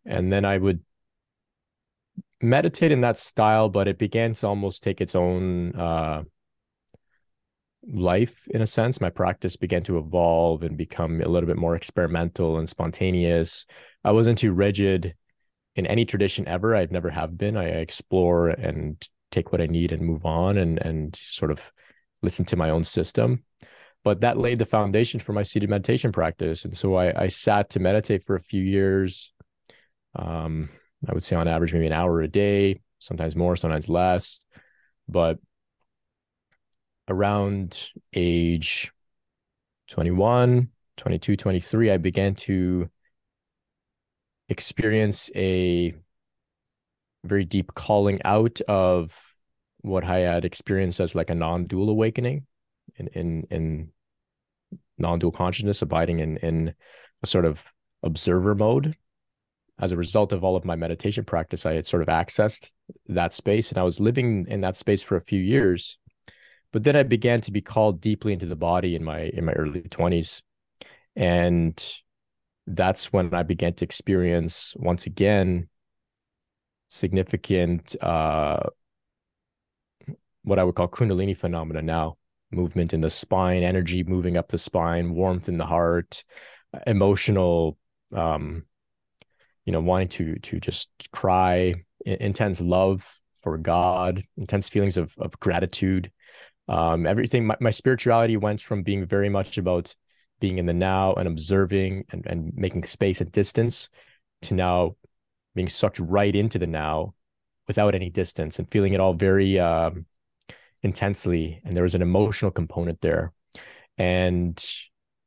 And 0.06 0.32
then 0.32 0.46
I 0.46 0.58
would 0.58 0.82
meditate 2.42 2.92
in 2.92 3.02
that 3.02 3.18
style, 3.18 3.70
but 3.70 3.88
it 3.88 3.98
began 3.98 4.34
to 4.36 4.48
almost 4.48 4.84
take 4.84 5.02
its 5.02 5.16
own 5.16 5.76
uh, 5.76 6.24
life 7.88 8.48
in 8.50 8.62
a 8.62 8.68
sense. 8.68 9.02
My 9.02 9.10
practice 9.10 9.56
began 9.56 9.84
to 9.84 9.98
evolve 9.98 10.64
and 10.64 10.78
become 10.78 11.22
a 11.22 11.28
little 11.28 11.48
bit 11.48 11.58
more 11.58 11.76
experimental 11.76 12.58
and 12.58 12.68
spontaneous. 12.68 13.66
I 14.04 14.12
wasn't 14.12 14.38
too 14.38 14.54
rigid 14.54 15.16
in 15.78 15.88
any 15.88 16.04
tradition 16.04 16.48
ever. 16.48 16.76
I've 16.76 16.92
never 16.92 17.10
have 17.10 17.38
been. 17.38 17.56
I 17.56 17.66
explore 17.66 18.50
and 18.50 19.02
take 19.32 19.52
what 19.52 19.62
I 19.62 19.68
need 19.68 19.92
and 19.92 20.02
move 20.02 20.26
on 20.26 20.58
and 20.58 20.80
and 20.80 21.16
sort 21.16 21.52
of 21.52 21.72
listen 22.22 22.46
to 22.46 22.56
my 22.56 22.70
own 22.72 22.84
system 22.84 23.44
but 24.08 24.22
that 24.22 24.38
laid 24.38 24.58
the 24.58 24.66
foundation 24.66 25.20
for 25.20 25.34
my 25.34 25.44
seated 25.44 25.70
meditation 25.70 26.14
practice. 26.14 26.64
And 26.64 26.78
so 26.78 26.96
I, 26.96 27.24
I 27.24 27.28
sat 27.28 27.72
to 27.72 27.82
meditate 27.82 28.24
for 28.24 28.38
a 28.38 28.42
few 28.42 28.64
years. 28.64 29.34
Um, 30.16 30.70
I 31.06 31.14
would 31.14 31.26
say 31.26 31.36
on 31.36 31.50
average, 31.50 31.74
maybe 31.74 31.88
an 31.88 31.92
hour 31.92 32.22
a 32.22 32.28
day, 32.30 32.80
sometimes 33.00 33.36
more, 33.36 33.58
sometimes 33.58 33.90
less. 33.90 34.40
But 35.10 35.40
around 37.10 37.90
age 38.14 38.94
21, 39.90 40.70
22, 40.96 41.36
23, 41.36 41.92
I 41.92 41.98
began 41.98 42.36
to 42.36 42.90
experience 44.50 45.30
a 45.36 45.94
very 47.24 47.46
deep 47.46 47.74
calling 47.74 48.22
out 48.24 48.62
of 48.68 49.16
what 49.82 50.04
I 50.04 50.20
had 50.20 50.46
experienced 50.46 51.00
as 51.00 51.16
like 51.16 51.30
a 51.30 51.36
non-dual 51.36 51.90
awakening 51.90 52.46
in 52.96 53.08
in 53.08 53.48
in 53.50 53.92
non-dual 54.98 55.32
consciousness, 55.32 55.82
abiding 55.82 56.20
in 56.20 56.38
in 56.38 56.74
a 57.24 57.28
sort 57.28 57.46
of 57.46 57.64
observer 58.04 58.56
mode. 58.56 58.96
As 59.80 59.92
a 59.92 59.98
result 59.98 60.34
of 60.34 60.44
all 60.44 60.56
of 60.56 60.66
my 60.66 60.76
meditation 60.76 61.24
practice, 61.24 61.66
I 61.66 61.74
had 61.74 61.86
sort 61.86 62.02
of 62.02 62.08
accessed 62.08 62.72
that 63.08 63.32
space 63.32 63.70
and 63.70 63.78
I 63.78 63.84
was 63.84 64.00
living 64.00 64.48
in 64.48 64.62
that 64.62 64.76
space 64.76 65.04
for 65.04 65.18
a 65.18 65.22
few 65.22 65.40
years. 65.40 66.00
But 66.74 66.84
then 66.84 66.96
I 66.96 67.04
began 67.04 67.42
to 67.42 67.52
be 67.52 67.62
called 67.62 68.02
deeply 68.02 68.34
into 68.34 68.48
the 68.48 68.56
body 68.56 68.96
in 68.96 69.04
my 69.04 69.22
in 69.22 69.46
my 69.46 69.54
early 69.54 69.82
20s. 69.82 70.42
And 71.16 71.78
that's 72.68 73.12
when 73.14 73.34
I 73.34 73.44
began 73.44 73.74
to 73.76 73.86
experience 73.86 74.74
once 74.78 75.06
again 75.06 75.70
significant 76.90 77.96
uh 78.02 78.60
what 80.44 80.60
I 80.60 80.64
would 80.64 80.76
call 80.76 80.88
kundalini 80.88 81.36
phenomena 81.36 81.82
now 81.82 82.18
movement 82.52 82.94
in 82.94 83.02
the 83.02 83.10
spine, 83.10 83.64
energy 83.64 84.04
moving 84.04 84.38
up 84.38 84.50
the 84.50 84.58
spine, 84.58 85.14
warmth 85.14 85.50
in 85.50 85.58
the 85.58 85.66
heart, 85.66 86.24
emotional, 86.86 87.78
um, 88.14 88.64
you 89.66 89.74
know, 89.74 89.82
wanting 89.82 90.08
to 90.10 90.36
to 90.40 90.60
just 90.60 90.90
cry, 91.12 91.76
intense 92.06 92.62
love 92.62 93.06
for 93.44 93.58
God, 93.58 94.24
intense 94.38 94.70
feelings 94.70 94.98
of 94.98 95.14
of 95.18 95.40
gratitude. 95.40 96.12
Um, 96.70 97.06
everything. 97.06 97.48
My, 97.48 97.56
my 97.60 97.72
spirituality 97.72 98.38
went 98.38 98.62
from 98.62 98.84
being 98.84 99.06
very 99.06 99.30
much 99.30 99.58
about 99.58 99.96
being 100.40 100.58
in 100.58 100.66
the 100.66 100.74
now 100.74 101.14
and 101.14 101.28
observing 101.28 102.06
and, 102.12 102.26
and 102.28 102.54
making 102.56 102.84
space 102.84 103.22
and 103.22 103.32
distance 103.32 103.90
to 104.44 104.54
now 104.54 104.96
being 105.56 105.70
sucked 105.70 106.00
right 106.00 106.36
into 106.36 106.60
the 106.60 106.68
now 106.68 107.14
without 107.68 107.96
any 107.96 108.10
distance 108.10 108.60
and 108.60 108.70
feeling 108.70 108.94
it 108.94 109.00
all 109.00 109.14
very 109.14 109.60
um, 109.60 110.06
intensely. 110.84 111.62
And 111.66 111.76
there 111.76 111.84
was 111.84 111.96
an 111.96 112.02
emotional 112.02 112.52
component 112.52 113.02
there. 113.02 113.34
And 113.98 114.64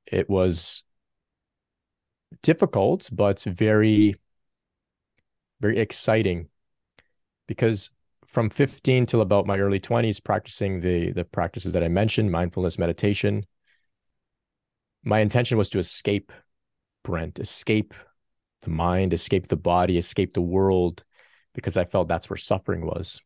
it 0.06 0.28
was 0.28 0.84
difficult 2.42 3.08
but 3.12 3.42
very 3.42 4.14
very 5.60 5.78
exciting 5.78 6.48
because 7.46 7.90
from 8.26 8.48
15 8.48 9.06
till 9.06 9.20
about 9.20 9.46
my 9.46 9.58
early 9.58 9.80
20s 9.80 10.22
practicing 10.22 10.80
the 10.80 11.12
the 11.12 11.24
practices 11.24 11.72
that 11.72 11.82
i 11.82 11.88
mentioned 11.88 12.30
mindfulness 12.30 12.78
meditation 12.78 13.44
my 15.04 15.20
intention 15.20 15.58
was 15.58 15.70
to 15.70 15.78
escape 15.78 16.32
brent 17.02 17.38
escape 17.38 17.94
the 18.62 18.70
mind 18.70 19.12
escape 19.12 19.48
the 19.48 19.56
body 19.56 19.96
escape 19.98 20.34
the 20.34 20.40
world 20.40 21.04
because 21.54 21.76
i 21.76 21.84
felt 21.84 22.08
that's 22.08 22.28
where 22.28 22.36
suffering 22.36 22.84
was. 22.84 23.20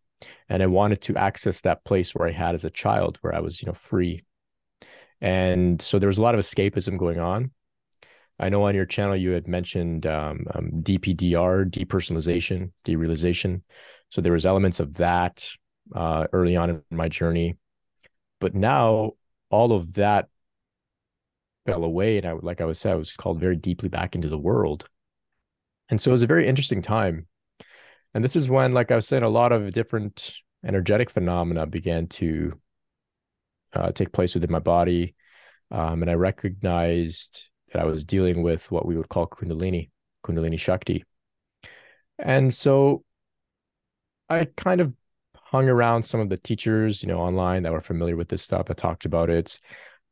And 0.48 0.62
i 0.62 0.66
wanted 0.66 1.00
to 1.02 1.16
access 1.16 1.60
that 1.62 1.84
place 1.84 2.14
where 2.14 2.28
i 2.28 2.32
had 2.32 2.54
as 2.54 2.64
a 2.64 2.70
child 2.70 3.18
where 3.20 3.34
i 3.34 3.40
was 3.40 3.62
you 3.62 3.66
know 3.66 3.74
free. 3.74 4.24
And 5.20 5.80
so 5.80 5.98
there 5.98 6.08
was 6.08 6.18
a 6.18 6.22
lot 6.22 6.34
of 6.34 6.40
escapism 6.40 6.98
going 6.98 7.18
on. 7.18 7.50
I 8.38 8.48
know 8.48 8.64
on 8.64 8.74
your 8.74 8.84
channel 8.84 9.16
you 9.16 9.30
had 9.30 9.46
mentioned 9.46 10.06
um, 10.06 10.46
um, 10.54 10.70
dpdr 10.82 11.70
depersonalization 11.70 12.72
derealization. 12.84 13.62
So 14.10 14.20
there 14.20 14.32
was 14.32 14.46
elements 14.46 14.80
of 14.80 14.94
that 14.94 15.48
uh, 15.94 16.26
early 16.32 16.56
on 16.56 16.70
in 16.70 16.82
my 16.90 17.08
journey. 17.08 17.56
But 18.40 18.54
now 18.54 19.12
all 19.50 19.72
of 19.72 19.94
that 19.94 20.28
fell 21.66 21.84
away 21.84 22.18
and 22.18 22.26
i 22.26 22.32
like 22.32 22.60
i 22.60 22.64
was 22.64 22.78
said 22.78 22.92
i 22.92 22.96
was 22.96 23.12
called 23.12 23.40
very 23.40 23.56
deeply 23.56 23.88
back 23.88 24.14
into 24.14 24.28
the 24.28 24.38
world 24.38 24.88
and 25.88 26.00
so 26.00 26.10
it 26.10 26.12
was 26.12 26.22
a 26.22 26.26
very 26.26 26.46
interesting 26.46 26.82
time 26.82 27.26
and 28.14 28.22
this 28.22 28.36
is 28.36 28.48
when, 28.48 28.72
like 28.72 28.92
I 28.92 28.94
was 28.94 29.08
saying, 29.08 29.24
a 29.24 29.28
lot 29.28 29.50
of 29.50 29.72
different 29.72 30.34
energetic 30.64 31.10
phenomena 31.10 31.66
began 31.66 32.06
to 32.06 32.60
uh, 33.74 33.90
take 33.90 34.12
place 34.12 34.34
within 34.34 34.52
my 34.52 34.60
body. 34.60 35.16
Um, 35.72 36.02
and 36.02 36.10
I 36.10 36.14
recognized 36.14 37.48
that 37.72 37.82
I 37.82 37.86
was 37.86 38.04
dealing 38.04 38.42
with 38.42 38.70
what 38.70 38.86
we 38.86 38.96
would 38.96 39.08
call 39.08 39.26
Kundalini, 39.26 39.90
Kundalini 40.24 40.58
Shakti. 40.58 41.04
And 42.16 42.54
so 42.54 43.04
I 44.28 44.46
kind 44.56 44.80
of 44.80 44.94
hung 45.34 45.68
around 45.68 46.04
some 46.04 46.20
of 46.20 46.28
the 46.28 46.36
teachers, 46.36 47.02
you 47.02 47.08
know, 47.08 47.18
online 47.18 47.64
that 47.64 47.72
were 47.72 47.80
familiar 47.80 48.16
with 48.16 48.28
this 48.28 48.42
stuff. 48.42 48.66
I 48.70 48.74
talked 48.74 49.06
about 49.06 49.28
it, 49.28 49.58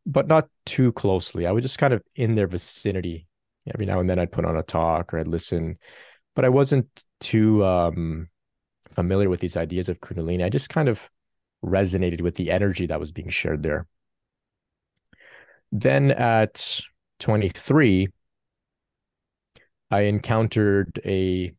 but 0.07 0.27
not 0.27 0.49
too 0.67 0.93
closely. 0.93 1.47
I 1.47 1.53
was 1.53 1.63
just 1.63 1.79
kind 1.79 1.95
of 1.95 2.03
in 2.15 2.35
their 2.35 2.47
vicinity. 2.47 3.27
Every 3.73 3.87
now 3.87 4.01
and 4.01 4.11
then 4.11 4.19
I'd 4.19 4.33
put 4.33 4.45
on 4.45 4.57
a 4.57 4.63
talk 4.63 5.15
or 5.15 5.19
I'd 5.19 5.29
listen 5.29 5.79
but 6.35 6.45
I 6.45 6.49
wasn't 6.49 6.89
too 7.21 7.65
um, 7.65 8.29
familiar 8.91 9.29
with 9.29 9.41
these 9.41 9.57
ideas 9.57 9.89
of 9.89 10.01
Kundalini. 10.01 10.45
I 10.45 10.49
just 10.49 10.71
kind 10.71 10.89
of 10.89 11.09
resonated 11.65 12.21
with 12.21 12.35
the 12.35 12.51
energy 12.51 12.87
that 12.87 13.01
was 13.01 13.13
being 13.13 13.29
shared 13.29 13.63
there. 13.63 13.87
Then 15.71 16.11
at 16.11 16.81
23, 17.21 18.09
I 19.91 20.01
encountered 20.01 21.01
a 21.05 21.53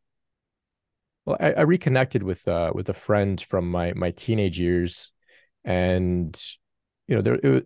well, 1.25 1.37
I, 1.39 1.53
I 1.53 1.61
reconnected 1.61 2.21
with 2.21 2.47
uh, 2.47 2.71
with 2.75 2.89
a 2.89 2.93
friend 2.93 3.39
from 3.39 3.71
my 3.71 3.93
my 3.93 4.11
teenage 4.11 4.59
years, 4.59 5.13
and 5.63 6.39
you 7.07 7.15
know 7.15 7.21
there 7.21 7.35
it, 7.35 7.65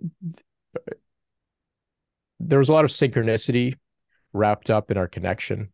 there 2.40 2.60
was 2.60 2.70
a 2.70 2.74
lot 2.74 2.86
of 2.86 2.92
synchronicity 2.92 3.76
wrapped 4.34 4.70
up 4.70 4.92
in 4.92 4.98
our 4.98 5.08
connection 5.08 5.72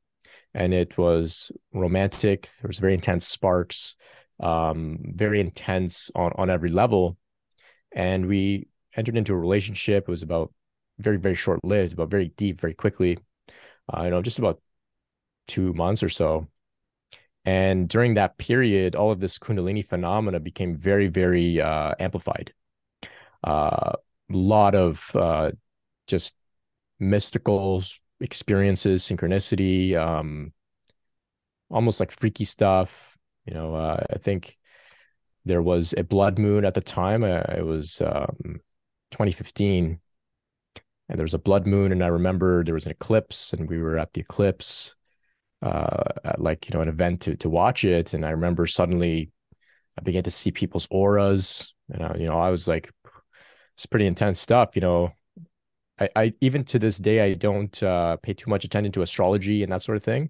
and 0.53 0.74
it 0.74 0.98
was 0.98 1.51
romantic. 1.74 2.50
There 2.62 2.67
was 2.67 2.79
very 2.79 2.93
intense 2.93 3.27
sparks, 3.27 3.95
um, 4.39 5.00
very 5.15 5.39
intense 5.39 6.12
on 6.15 6.31
on 6.36 6.50
every 6.50 6.69
level, 6.69 7.17
and 7.91 8.27
we 8.27 8.67
entered 8.95 9.17
into 9.17 9.33
a 9.33 9.38
relationship. 9.38 10.03
It 10.03 10.12
was 10.12 10.24
about 10.24 10.53
very 11.00 11.17
very 11.17 11.36
short 11.36 11.63
lived, 11.63 11.95
but 11.95 12.10
very 12.10 12.29
deep, 12.38 12.62
very 12.62 12.74
quickly. 12.74 13.17
Uh, 13.91 14.03
you 14.03 14.10
know, 14.12 14.22
just 14.22 14.39
about 14.39 14.62
two 15.48 15.74
months 15.74 16.03
or 16.03 16.10
so. 16.10 16.48
And 17.45 17.89
during 17.89 18.13
that 18.13 18.38
period, 18.38 18.95
all 18.95 19.12
of 19.12 19.19
this 19.19 19.38
Kundalini 19.38 19.86
phenomena 19.86 20.39
became 20.39 20.77
very, 20.77 21.07
very 21.07 21.60
uh, 21.60 21.93
amplified. 22.00 22.53
Uh, 23.43 23.93
lot 24.32 24.75
of 24.75 25.12
uh, 25.15 25.51
just 26.08 26.36
mystical 27.00 27.84
experiences, 28.20 29.03
synchronicity, 29.03 29.96
um, 29.96 30.53
almost 31.70 32.00
like 32.00 32.12
freaky 32.12 32.46
stuff. 32.46 33.18
You 33.46 33.53
know, 33.53 33.75
uh, 33.75 34.03
I 34.10 34.18
think 34.18 34.58
there 35.46 35.62
was 35.62 35.94
a 35.98 36.03
blood 36.03 36.39
moon 36.39 36.65
at 36.65 36.74
the 36.74 36.82
time. 36.82 37.24
Uh, 37.24 37.44
it 37.58 37.65
was 37.65 38.01
um, 38.01 38.62
2015, 39.12 40.00
and 41.10 41.20
there 41.20 41.25
was 41.25 41.34
a 41.34 41.39
blood 41.39 41.68
moon, 41.68 41.92
and 41.92 42.03
I 42.03 42.08
remember 42.08 42.63
there 42.63 42.74
was 42.74 42.86
an 42.86 42.92
eclipse, 42.92 43.53
and 43.53 43.70
we 43.70 43.77
were 43.77 43.98
at 43.98 44.13
the 44.13 44.22
eclipse, 44.22 44.96
uh, 45.63 46.03
at 46.24 46.42
like 46.42 46.70
you 46.70 46.75
know 46.75 46.82
an 46.82 46.89
event 46.89 47.22
to 47.22 47.36
to 47.38 47.50
watch 47.50 47.84
it, 47.86 48.13
and 48.13 48.25
I 48.25 48.32
remember 48.32 48.68
suddenly 48.68 49.32
I 49.98 50.01
began 50.01 50.24
to 50.24 50.32
see 50.32 50.51
people's 50.51 50.88
auras, 50.92 51.74
and 51.92 52.03
I, 52.03 52.15
you 52.18 52.27
know 52.27 52.38
I 52.38 52.51
was 52.51 52.68
like, 52.68 52.92
it's 53.75 53.86
pretty 53.86 54.08
intense 54.08 54.39
stuff, 54.39 54.75
you 54.75 54.82
know. 54.82 55.13
I, 56.00 56.10
I 56.15 56.34
even 56.42 56.63
to 56.65 56.80
this 56.80 56.98
day 56.98 57.22
I 57.22 57.34
don't 57.36 57.82
uh, 57.84 58.18
pay 58.18 58.34
too 58.34 58.50
much 58.50 58.65
attention 58.65 58.92
to 58.94 59.03
astrology 59.03 59.63
and 59.63 59.72
that 59.72 59.82
sort 59.82 59.98
of 59.98 60.03
thing. 60.03 60.30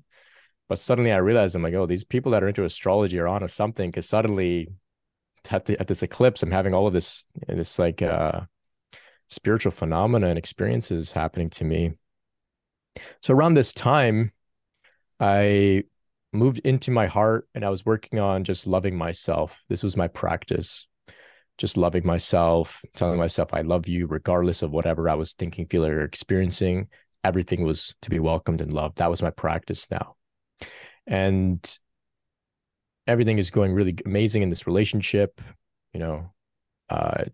But 0.70 0.80
suddenly 0.80 1.12
I 1.12 1.18
realized 1.18 1.56
I'm 1.56 1.64
like, 1.64 1.74
oh, 1.74 1.86
these 1.86 2.04
people 2.04 2.32
that 2.32 2.44
are 2.44 2.48
into 2.48 2.66
astrology 2.66 3.20
are 3.20 3.28
on 3.28 3.42
to 3.42 3.48
something 3.48 3.90
because 3.90 4.08
suddenly 4.08 4.70
at, 5.50 5.66
the, 5.66 5.80
at 5.80 5.88
this 5.88 6.04
eclipse, 6.04 6.42
I'm 6.42 6.52
having 6.52 6.74
all 6.74 6.88
of 6.88 6.94
this 6.94 7.26
this 7.48 7.80
like 7.80 8.02
uh, 8.02 8.42
spiritual 9.30 9.72
phenomena 9.72 10.28
and 10.28 10.38
experiences 10.38 11.12
happening 11.12 11.50
to 11.52 11.64
me. 11.64 11.94
So 13.22 13.34
around 13.34 13.54
this 13.54 13.74
time, 13.74 14.32
I 15.20 15.84
moved 16.32 16.60
into 16.60 16.92
my 16.92 17.08
heart 17.08 17.48
and 17.54 17.64
I 17.64 17.70
was 17.70 17.86
working 17.86 18.20
on 18.20 18.44
just 18.44 18.68
loving 18.68 18.98
myself. 18.98 19.56
This 19.70 19.84
was 19.84 19.98
my 19.98 20.08
practice 20.08 20.88
just 21.58 21.78
loving 21.78 22.06
myself, 22.06 22.84
telling 22.94 23.18
myself 23.18 23.54
I 23.54 23.62
love 23.62 23.88
you, 23.88 24.08
regardless 24.08 24.62
of 24.62 24.72
whatever 24.72 25.10
I 25.10 25.16
was 25.16 25.34
thinking, 25.34 25.68
feeling, 25.68 25.92
or 25.92 26.04
experiencing. 26.04 26.88
Everything 27.24 27.64
was 27.64 27.96
to 28.02 28.10
be 28.10 28.20
welcomed 28.20 28.62
and 28.62 28.74
loved. 28.74 28.98
That 28.98 29.10
was 29.10 29.22
my 29.22 29.30
practice 29.30 29.90
now. 29.90 30.16
And 31.08 31.80
everything 33.08 33.38
is 33.38 33.50
going 33.50 33.74
really 33.74 33.96
amazing 34.06 34.42
in 34.42 34.50
this 34.50 34.68
relationship. 34.68 35.40
You 35.94 36.00
know, 36.00 36.34
uh, 36.90 37.26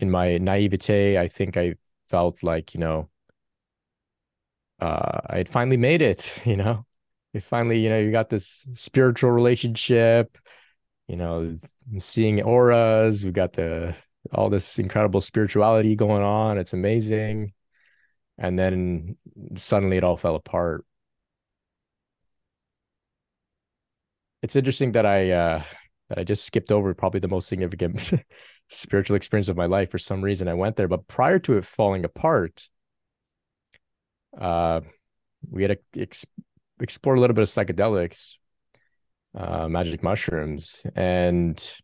in 0.00 0.10
my 0.10 0.38
naivete, 0.38 1.18
I 1.18 1.28
think 1.28 1.56
I 1.56 1.74
felt 2.08 2.42
like, 2.42 2.74
you 2.74 2.80
know, 2.80 3.08
uh, 4.80 5.20
I 5.26 5.38
had 5.38 5.48
finally 5.48 5.76
made 5.76 6.02
it, 6.02 6.34
you 6.44 6.56
know, 6.56 6.84
you 7.32 7.40
finally, 7.40 7.78
you 7.78 7.88
know, 7.88 7.98
you 7.98 8.10
got 8.10 8.28
this 8.28 8.66
spiritual 8.72 9.30
relationship, 9.30 10.36
you 11.10 11.16
know, 11.16 11.58
seeing 11.98 12.40
auras. 12.40 13.24
We've 13.24 13.32
got 13.32 13.54
the 13.54 13.96
all 14.32 14.48
this 14.48 14.78
incredible 14.78 15.20
spirituality 15.20 15.96
going 15.96 16.22
on. 16.22 16.56
It's 16.56 16.72
amazing. 16.72 17.52
And 18.38 18.56
then 18.56 19.16
suddenly 19.56 19.96
it 19.96 20.04
all 20.04 20.16
fell 20.16 20.36
apart. 20.36 20.84
It's 24.42 24.54
interesting 24.56 24.92
that 24.92 25.04
I 25.04 25.32
uh 25.32 25.62
that 26.10 26.18
I 26.18 26.24
just 26.24 26.44
skipped 26.44 26.70
over 26.70 26.94
probably 26.94 27.20
the 27.20 27.28
most 27.28 27.48
significant 27.48 28.12
spiritual 28.68 29.16
experience 29.16 29.48
of 29.48 29.56
my 29.56 29.66
life 29.66 29.90
for 29.90 29.98
some 29.98 30.22
reason 30.22 30.46
I 30.46 30.54
went 30.54 30.76
there. 30.76 30.88
But 30.88 31.08
prior 31.08 31.40
to 31.40 31.58
it 31.58 31.66
falling 31.66 32.04
apart, 32.04 32.68
uh 34.38 34.82
we 35.50 35.62
had 35.62 35.78
to 35.94 36.02
ex- 36.02 36.26
explore 36.80 37.16
a 37.16 37.20
little 37.20 37.34
bit 37.34 37.42
of 37.42 37.48
psychedelics, 37.48 38.36
uh, 39.34 39.68
magic 39.68 40.02
mushrooms, 40.02 40.84
and 40.94 41.76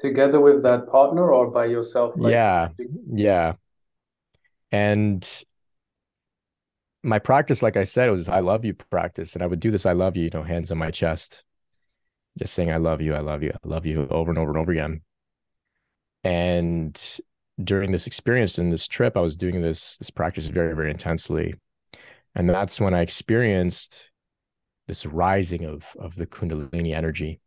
together 0.00 0.40
with 0.40 0.62
that 0.62 0.88
partner 0.88 1.32
or 1.32 1.50
by 1.50 1.66
yourself? 1.66 2.14
Like, 2.16 2.32
yeah, 2.32 2.68
yeah. 3.12 3.54
And 4.70 5.44
my 7.02 7.18
practice, 7.18 7.62
like 7.62 7.76
I 7.76 7.84
said, 7.84 8.10
was 8.10 8.28
I 8.28 8.40
love 8.40 8.64
you 8.64 8.74
practice. 8.74 9.34
And 9.34 9.42
I 9.42 9.46
would 9.46 9.60
do 9.60 9.70
this 9.70 9.86
I 9.86 9.92
love 9.92 10.16
you, 10.16 10.24
you 10.24 10.30
know, 10.32 10.42
hands 10.42 10.70
on 10.70 10.78
my 10.78 10.90
chest, 10.90 11.44
just 12.38 12.54
saying, 12.54 12.70
I 12.70 12.76
love 12.76 13.00
you, 13.00 13.14
I 13.14 13.20
love 13.20 13.42
you, 13.42 13.52
I 13.52 13.68
love 13.68 13.86
you 13.86 14.06
over 14.10 14.30
and 14.30 14.38
over 14.38 14.50
and 14.50 14.58
over 14.58 14.72
again. 14.72 15.02
And 16.24 17.00
during 17.62 17.92
this 17.92 18.06
experience 18.06 18.58
and 18.58 18.72
this 18.72 18.86
trip, 18.86 19.16
I 19.16 19.20
was 19.20 19.36
doing 19.36 19.62
this 19.62 19.96
this 19.96 20.10
practice 20.10 20.46
very, 20.46 20.74
very 20.74 20.90
intensely. 20.90 21.54
And 22.34 22.48
that's 22.48 22.80
when 22.80 22.94
I 22.94 23.00
experienced 23.00 24.10
this 24.88 25.06
rising 25.06 25.64
of 25.64 25.84
of 25.98 26.16
the 26.16 26.26
Kundalini 26.26 26.94
energy. 26.94 27.40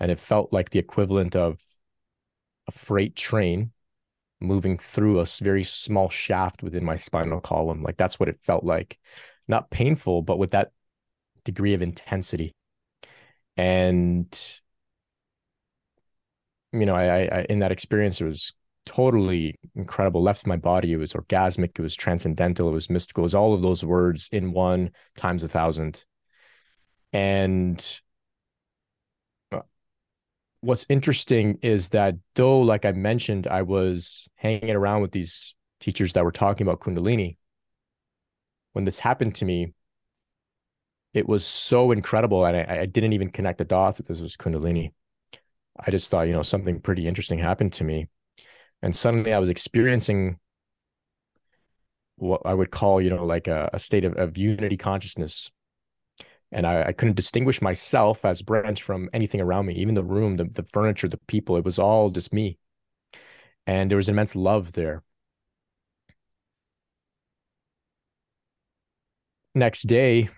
And 0.00 0.10
it 0.12 0.20
felt 0.20 0.52
like 0.52 0.70
the 0.70 0.78
equivalent 0.78 1.34
of 1.34 1.60
a 2.68 2.72
freight 2.72 3.16
train 3.16 3.72
moving 4.40 4.78
through 4.78 5.20
a 5.20 5.26
very 5.42 5.64
small 5.64 6.08
shaft 6.08 6.62
within 6.62 6.84
my 6.84 6.96
spinal 6.96 7.40
column. 7.40 7.82
Like 7.82 7.96
that's 7.96 8.20
what 8.20 8.28
it 8.28 8.40
felt 8.40 8.64
like. 8.64 8.98
Not 9.48 9.70
painful, 9.70 10.22
but 10.22 10.38
with 10.38 10.50
that 10.52 10.72
degree 11.44 11.74
of 11.74 11.82
intensity. 11.82 12.52
And 13.56 14.28
you 16.72 16.86
know, 16.86 16.94
I, 16.94 17.22
I 17.24 17.46
in 17.48 17.60
that 17.60 17.72
experience, 17.72 18.20
it 18.20 18.24
was 18.24 18.52
totally 18.84 19.58
incredible. 19.74 20.22
Left 20.22 20.46
my 20.46 20.56
body. 20.56 20.92
It 20.92 20.96
was 20.96 21.12
orgasmic. 21.12 21.78
It 21.78 21.82
was 21.82 21.94
transcendental. 21.96 22.68
It 22.68 22.72
was 22.72 22.90
mystical. 22.90 23.22
It 23.22 23.24
was 23.24 23.34
all 23.34 23.54
of 23.54 23.62
those 23.62 23.84
words 23.84 24.28
in 24.32 24.52
one 24.52 24.90
times 25.16 25.42
a 25.42 25.48
thousand. 25.48 26.04
And 27.12 28.00
uh, 29.52 29.60
what's 30.60 30.86
interesting 30.88 31.58
is 31.62 31.90
that 31.90 32.16
though, 32.34 32.60
like 32.60 32.84
I 32.84 32.92
mentioned, 32.92 33.46
I 33.46 33.62
was 33.62 34.28
hanging 34.36 34.70
around 34.70 35.02
with 35.02 35.12
these 35.12 35.54
teachers 35.80 36.12
that 36.14 36.24
were 36.24 36.32
talking 36.32 36.66
about 36.66 36.80
Kundalini. 36.80 37.36
When 38.72 38.84
this 38.84 38.98
happened 38.98 39.34
to 39.36 39.44
me, 39.44 39.72
it 41.14 41.28
was 41.28 41.46
so 41.46 41.90
incredible. 41.90 42.44
And 42.44 42.56
I, 42.56 42.80
I 42.80 42.86
didn't 42.86 43.14
even 43.14 43.30
connect 43.30 43.58
the 43.58 43.64
dots 43.64 43.98
that 43.98 44.06
this 44.06 44.20
was 44.20 44.36
Kundalini. 44.36 44.92
I 45.80 45.90
just 45.90 46.10
thought, 46.10 46.26
you 46.26 46.32
know, 46.32 46.42
something 46.42 46.80
pretty 46.80 47.06
interesting 47.06 47.38
happened 47.38 47.72
to 47.74 47.84
me. 47.84 48.08
And 48.82 48.94
suddenly 48.94 49.32
I 49.32 49.38
was 49.38 49.48
experiencing 49.48 50.38
what 52.16 52.42
I 52.44 52.52
would 52.52 52.70
call, 52.70 53.00
you 53.00 53.10
know, 53.10 53.24
like 53.24 53.46
a, 53.46 53.70
a 53.72 53.78
state 53.78 54.04
of, 54.04 54.14
of 54.16 54.36
unity 54.36 54.76
consciousness 54.76 55.50
and 56.50 56.66
I, 56.66 56.84
I, 56.84 56.92
couldn't 56.92 57.16
distinguish 57.16 57.60
myself 57.60 58.24
as 58.24 58.42
Brent 58.42 58.80
from 58.80 59.10
anything 59.12 59.40
around 59.40 59.66
me, 59.66 59.74
even 59.74 59.94
the 59.94 60.04
room, 60.04 60.36
the, 60.36 60.44
the 60.44 60.62
furniture, 60.62 61.08
the 61.08 61.18
people. 61.26 61.56
It 61.56 61.64
was 61.64 61.78
all 61.78 62.10
just 62.10 62.32
me. 62.32 62.58
And 63.66 63.90
there 63.90 63.96
was 63.96 64.08
immense 64.08 64.34
love 64.34 64.72
there. 64.72 65.02
Next 69.54 69.82
day, 69.82 70.30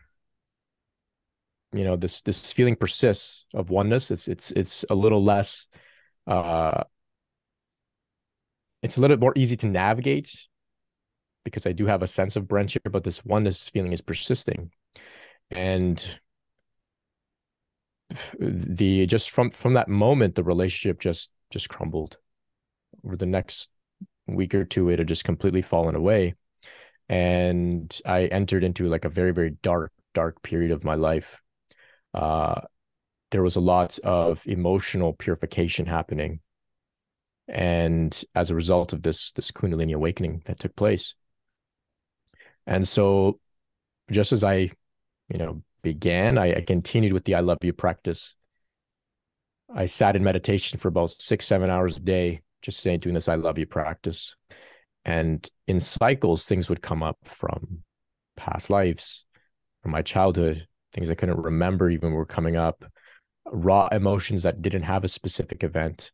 you 1.72 1.84
know, 1.84 1.96
this 1.96 2.22
this 2.22 2.52
feeling 2.52 2.74
persists 2.74 3.44
of 3.54 3.70
oneness. 3.70 4.10
It's 4.10 4.26
it's 4.28 4.50
it's 4.52 4.84
a 4.90 4.94
little 4.94 5.22
less 5.22 5.68
uh 6.26 6.84
it's 8.82 8.96
a 8.96 9.00
little 9.00 9.16
bit 9.16 9.22
more 9.22 9.34
easy 9.36 9.56
to 9.58 9.66
navigate 9.66 10.48
because 11.44 11.66
I 11.66 11.72
do 11.72 11.86
have 11.86 12.02
a 12.02 12.06
sense 12.06 12.36
of 12.36 12.48
Brent 12.48 12.72
here, 12.72 12.90
but 12.90 13.04
this 13.04 13.24
oneness 13.24 13.68
feeling 13.68 13.92
is 13.92 14.00
persisting 14.00 14.72
and 15.50 16.20
the 18.38 19.06
just 19.06 19.30
from 19.30 19.50
from 19.50 19.74
that 19.74 19.88
moment 19.88 20.34
the 20.34 20.44
relationship 20.44 21.00
just 21.00 21.30
just 21.50 21.68
crumbled. 21.68 22.18
Over 23.04 23.16
the 23.16 23.26
next 23.26 23.68
week 24.26 24.54
or 24.54 24.64
two 24.64 24.88
it 24.90 24.98
had 24.98 25.08
just 25.08 25.24
completely 25.24 25.62
fallen 25.62 25.94
away. 25.94 26.34
And 27.08 27.96
i 28.04 28.26
entered 28.26 28.64
into 28.64 28.88
like 28.88 29.04
a 29.04 29.08
very 29.08 29.32
very 29.32 29.50
dark 29.62 29.92
dark 30.14 30.42
period 30.42 30.70
of 30.70 30.84
my 30.84 30.94
life. 30.94 31.40
Uh 32.14 32.62
there 33.30 33.42
was 33.42 33.56
a 33.56 33.60
lot 33.60 33.98
of 34.00 34.42
emotional 34.46 35.12
purification 35.12 35.86
happening. 35.86 36.40
And 37.46 38.24
as 38.34 38.50
a 38.50 38.54
result 38.54 38.92
of 38.92 39.02
this 39.02 39.32
this 39.32 39.50
kundalini 39.50 39.94
awakening 39.94 40.42
that 40.46 40.58
took 40.60 40.74
place. 40.76 41.14
And 42.66 42.86
so 42.86 43.40
just 44.10 44.32
as 44.32 44.42
i 44.42 44.70
you 45.30 45.38
know 45.38 45.62
began. 45.82 46.36
I, 46.36 46.56
I, 46.56 46.60
continued 46.60 47.12
with 47.12 47.24
the 47.24 47.36
i 47.36 47.40
love 47.40 47.58
you 47.62 47.72
practice. 47.72 48.34
I 49.74 49.86
sat 49.86 50.16
in 50.16 50.24
meditation 50.24 50.78
for 50.78 50.88
about 50.88 51.10
six 51.10 51.46
seven 51.46 51.70
hours 51.70 51.96
a 51.96 52.00
day 52.00 52.42
just 52.62 52.80
saying 52.80 53.00
doing 53.00 53.14
this 53.14 53.28
i 53.28 53.34
love 53.34 53.58
you 53.58 53.66
practice. 53.66 54.34
And 55.04 55.48
in 55.66 55.80
cycles 55.80 56.44
things 56.44 56.68
would 56.68 56.82
come 56.82 57.02
up 57.02 57.18
from 57.24 57.82
past 58.36 58.70
lives 58.70 59.24
from 59.82 59.92
my 59.92 60.02
childhood 60.02 60.66
things 60.92 61.10
i 61.10 61.14
couldn't 61.14 61.40
remember 61.40 61.88
even 61.90 62.12
were 62.12 62.26
coming 62.26 62.56
up 62.56 62.84
raw 63.50 63.88
emotions 63.92 64.42
that 64.42 64.62
didn't 64.62 64.82
have 64.82 65.04
a 65.04 65.08
specific 65.08 65.62
event 65.64 66.10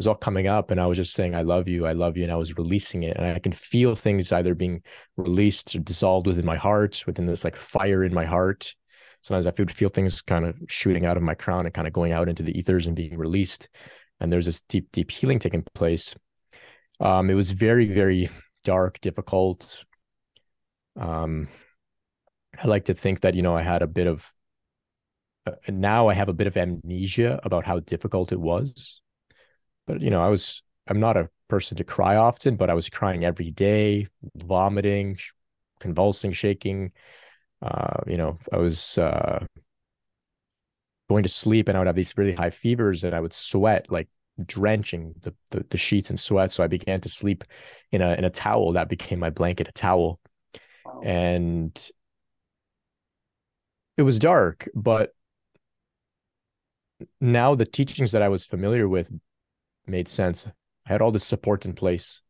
was 0.00 0.06
all 0.06 0.14
coming 0.14 0.46
up 0.46 0.70
and 0.70 0.80
I 0.80 0.86
was 0.86 0.96
just 0.96 1.12
saying, 1.12 1.34
I 1.34 1.42
love 1.42 1.68
you, 1.68 1.84
I 1.84 1.92
love 1.92 2.16
you. 2.16 2.22
And 2.22 2.32
I 2.32 2.36
was 2.36 2.56
releasing 2.56 3.02
it. 3.02 3.18
And 3.18 3.26
I 3.26 3.38
can 3.38 3.52
feel 3.52 3.94
things 3.94 4.32
either 4.32 4.54
being 4.54 4.82
released 5.18 5.76
or 5.76 5.80
dissolved 5.80 6.26
within 6.26 6.46
my 6.46 6.56
heart, 6.56 7.04
within 7.06 7.26
this 7.26 7.44
like 7.44 7.54
fire 7.54 8.02
in 8.02 8.14
my 8.14 8.24
heart. 8.24 8.74
Sometimes 9.20 9.46
I 9.46 9.52
would 9.58 9.70
feel 9.70 9.90
things 9.90 10.22
kind 10.22 10.46
of 10.46 10.56
shooting 10.68 11.04
out 11.04 11.18
of 11.18 11.22
my 11.22 11.34
crown 11.34 11.66
and 11.66 11.74
kind 11.74 11.86
of 11.86 11.92
going 11.92 12.12
out 12.12 12.30
into 12.30 12.42
the 12.42 12.58
ethers 12.58 12.86
and 12.86 12.96
being 12.96 13.18
released. 13.18 13.68
And 14.20 14.32
there's 14.32 14.46
this 14.46 14.62
deep, 14.62 14.90
deep 14.90 15.10
healing 15.10 15.38
taking 15.38 15.66
place. 15.74 16.14
Um, 16.98 17.28
it 17.28 17.34
was 17.34 17.50
very, 17.50 17.86
very 17.86 18.30
dark, 18.64 19.02
difficult. 19.02 19.84
Um, 20.98 21.48
I 22.58 22.68
like 22.68 22.86
to 22.86 22.94
think 22.94 23.20
that, 23.20 23.34
you 23.34 23.42
know, 23.42 23.54
I 23.54 23.62
had 23.62 23.82
a 23.82 23.86
bit 23.86 24.06
of, 24.06 24.24
uh, 25.46 25.52
now 25.68 26.08
I 26.08 26.14
have 26.14 26.30
a 26.30 26.34
bit 26.34 26.46
of 26.46 26.56
amnesia 26.56 27.38
about 27.44 27.66
how 27.66 27.80
difficult 27.80 28.32
it 28.32 28.40
was 28.40 28.99
but 29.90 30.00
you 30.00 30.10
know, 30.10 30.22
I 30.22 30.28
was 30.28 30.62
I'm 30.86 31.00
not 31.00 31.16
a 31.16 31.28
person 31.48 31.76
to 31.78 31.84
cry 31.84 32.16
often, 32.16 32.56
but 32.56 32.70
I 32.70 32.74
was 32.74 32.88
crying 32.88 33.24
every 33.24 33.50
day, 33.50 34.06
vomiting, 34.36 35.18
convulsing, 35.80 36.32
shaking. 36.32 36.92
Uh, 37.60 38.00
you 38.06 38.16
know, 38.16 38.38
I 38.52 38.58
was 38.58 38.98
uh, 38.98 39.44
going 41.08 41.24
to 41.24 41.28
sleep 41.28 41.68
and 41.68 41.76
I 41.76 41.80
would 41.80 41.88
have 41.88 41.96
these 41.96 42.16
really 42.16 42.32
high 42.32 42.50
fevers 42.50 43.04
and 43.04 43.14
I 43.14 43.20
would 43.20 43.32
sweat 43.32 43.90
like 43.90 44.08
drenching 44.46 45.14
the, 45.22 45.34
the, 45.50 45.66
the 45.68 45.76
sheets 45.76 46.10
in 46.10 46.16
sweat. 46.16 46.52
So 46.52 46.62
I 46.62 46.68
began 46.68 47.00
to 47.00 47.08
sleep 47.08 47.44
in 47.90 48.00
a 48.00 48.14
in 48.14 48.24
a 48.24 48.30
towel 48.30 48.72
that 48.72 48.88
became 48.88 49.18
my 49.18 49.30
blanket, 49.30 49.68
a 49.68 49.72
towel. 49.72 50.20
Wow. 50.84 51.02
And 51.04 51.90
it 53.96 54.02
was 54.02 54.18
dark, 54.18 54.68
but 54.74 55.12
now 57.20 57.54
the 57.54 57.66
teachings 57.66 58.12
that 58.12 58.22
I 58.22 58.28
was 58.28 58.44
familiar 58.44 58.88
with 58.88 59.10
made 59.90 60.08
sense. 60.08 60.46
I 60.86 60.92
had 60.92 61.02
all 61.02 61.12
this 61.12 61.24
support 61.24 61.64
in 61.64 61.74
place. 61.74 62.22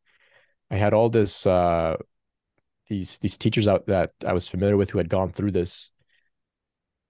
I 0.70 0.76
had 0.76 0.94
all 0.94 1.08
this 1.08 1.46
uh 1.46 1.96
these 2.88 3.18
these 3.18 3.38
teachers 3.38 3.68
out 3.68 3.86
that 3.86 4.12
I 4.26 4.32
was 4.32 4.48
familiar 4.48 4.76
with 4.76 4.90
who 4.90 4.98
had 4.98 5.08
gone 5.08 5.32
through 5.32 5.52
this. 5.52 5.90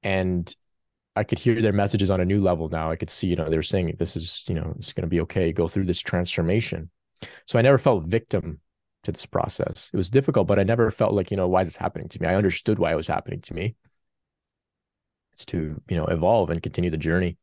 And 0.03 0.55
I 1.17 1.25
could 1.25 1.39
hear 1.39 1.61
their 1.61 1.73
messages 1.73 2.11
on 2.11 2.21
a 2.21 2.25
new 2.25 2.41
level 2.41 2.69
now. 2.69 2.91
I 2.91 2.97
could 2.97 3.11
see, 3.11 3.27
you 3.27 3.37
know, 3.37 3.51
they 3.51 3.57
were 3.57 3.63
saying 3.63 3.95
this 3.99 4.17
is, 4.17 4.45
you 4.49 4.55
know, 4.55 4.75
it's 4.79 4.93
going 4.93 5.03
to 5.03 5.09
be 5.09 5.21
okay. 5.23 5.53
Go 5.53 5.69
through 5.69 5.87
this 5.87 6.01
transformation. 6.01 6.91
So 7.47 7.59
I 7.59 7.63
never 7.63 7.79
felt 7.79 8.05
victim 8.05 8.61
to 9.03 9.13
this 9.13 9.27
process. 9.27 9.91
It 9.93 9.97
was 9.97 10.11
difficult, 10.11 10.47
but 10.47 10.59
I 10.59 10.63
never 10.63 10.91
felt 10.91 11.13
like, 11.13 11.31
you 11.31 11.37
know, 11.37 11.49
why 11.49 11.63
is 11.63 11.69
this 11.69 11.77
happening 11.77 12.09
to 12.11 12.21
me? 12.21 12.29
I 12.29 12.37
understood 12.37 12.79
why 12.79 12.93
it 12.93 12.97
was 12.97 13.09
happening 13.09 13.41
to 13.43 13.55
me. 13.55 13.75
It's 15.33 15.45
to, 15.47 15.81
you 15.89 15.97
know, 15.97 16.07
evolve 16.07 16.51
and 16.51 16.63
continue 16.63 16.91
the 16.91 16.97
journey. 16.97 17.37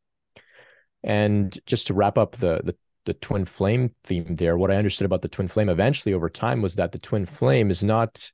And 1.02 1.56
just 1.66 1.88
to 1.88 1.94
wrap 1.94 2.18
up 2.18 2.36
the 2.36 2.60
the 2.64 2.76
the 3.08 3.14
twin 3.14 3.46
flame 3.46 3.94
theme 4.04 4.36
there, 4.36 4.58
what 4.58 4.70
I 4.70 4.76
understood 4.76 5.06
about 5.06 5.22
the 5.22 5.28
twin 5.28 5.48
flame 5.48 5.70
eventually 5.70 6.12
over 6.12 6.28
time 6.28 6.60
was 6.60 6.74
that 6.74 6.92
the 6.92 6.98
twin 6.98 7.24
flame 7.24 7.70
is 7.70 7.82
not, 7.82 8.30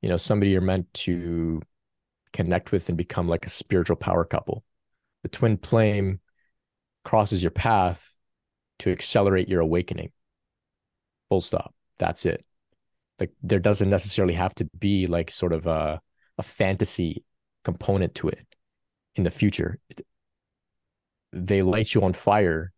you 0.00 0.08
know, 0.08 0.16
somebody 0.16 0.50
you're 0.50 0.62
meant 0.62 0.92
to 1.04 1.60
connect 2.32 2.72
with 2.72 2.88
and 2.88 2.96
become 2.96 3.28
like 3.28 3.44
a 3.44 3.50
spiritual 3.50 3.96
power 3.96 4.24
couple. 4.24 4.64
The 5.24 5.28
twin 5.28 5.58
flame 5.58 6.20
crosses 7.04 7.42
your 7.42 7.50
path 7.50 8.14
to 8.78 8.90
accelerate 8.90 9.46
your 9.46 9.60
awakening. 9.60 10.10
Full 11.28 11.42
stop. 11.42 11.74
That's 11.98 12.24
it. 12.24 12.46
Like 13.20 13.32
there 13.42 13.58
doesn't 13.58 13.90
necessarily 13.90 14.34
have 14.34 14.54
to 14.54 14.64
be 14.78 15.06
like 15.06 15.30
sort 15.30 15.52
of 15.52 15.66
a, 15.66 16.00
a 16.38 16.42
fantasy 16.42 17.24
component 17.62 18.14
to 18.14 18.28
it 18.30 18.46
in 19.16 19.24
the 19.24 19.30
future. 19.30 19.78
They 21.34 21.60
light 21.60 21.92
you 21.92 22.04
on 22.04 22.14
fire 22.14 22.72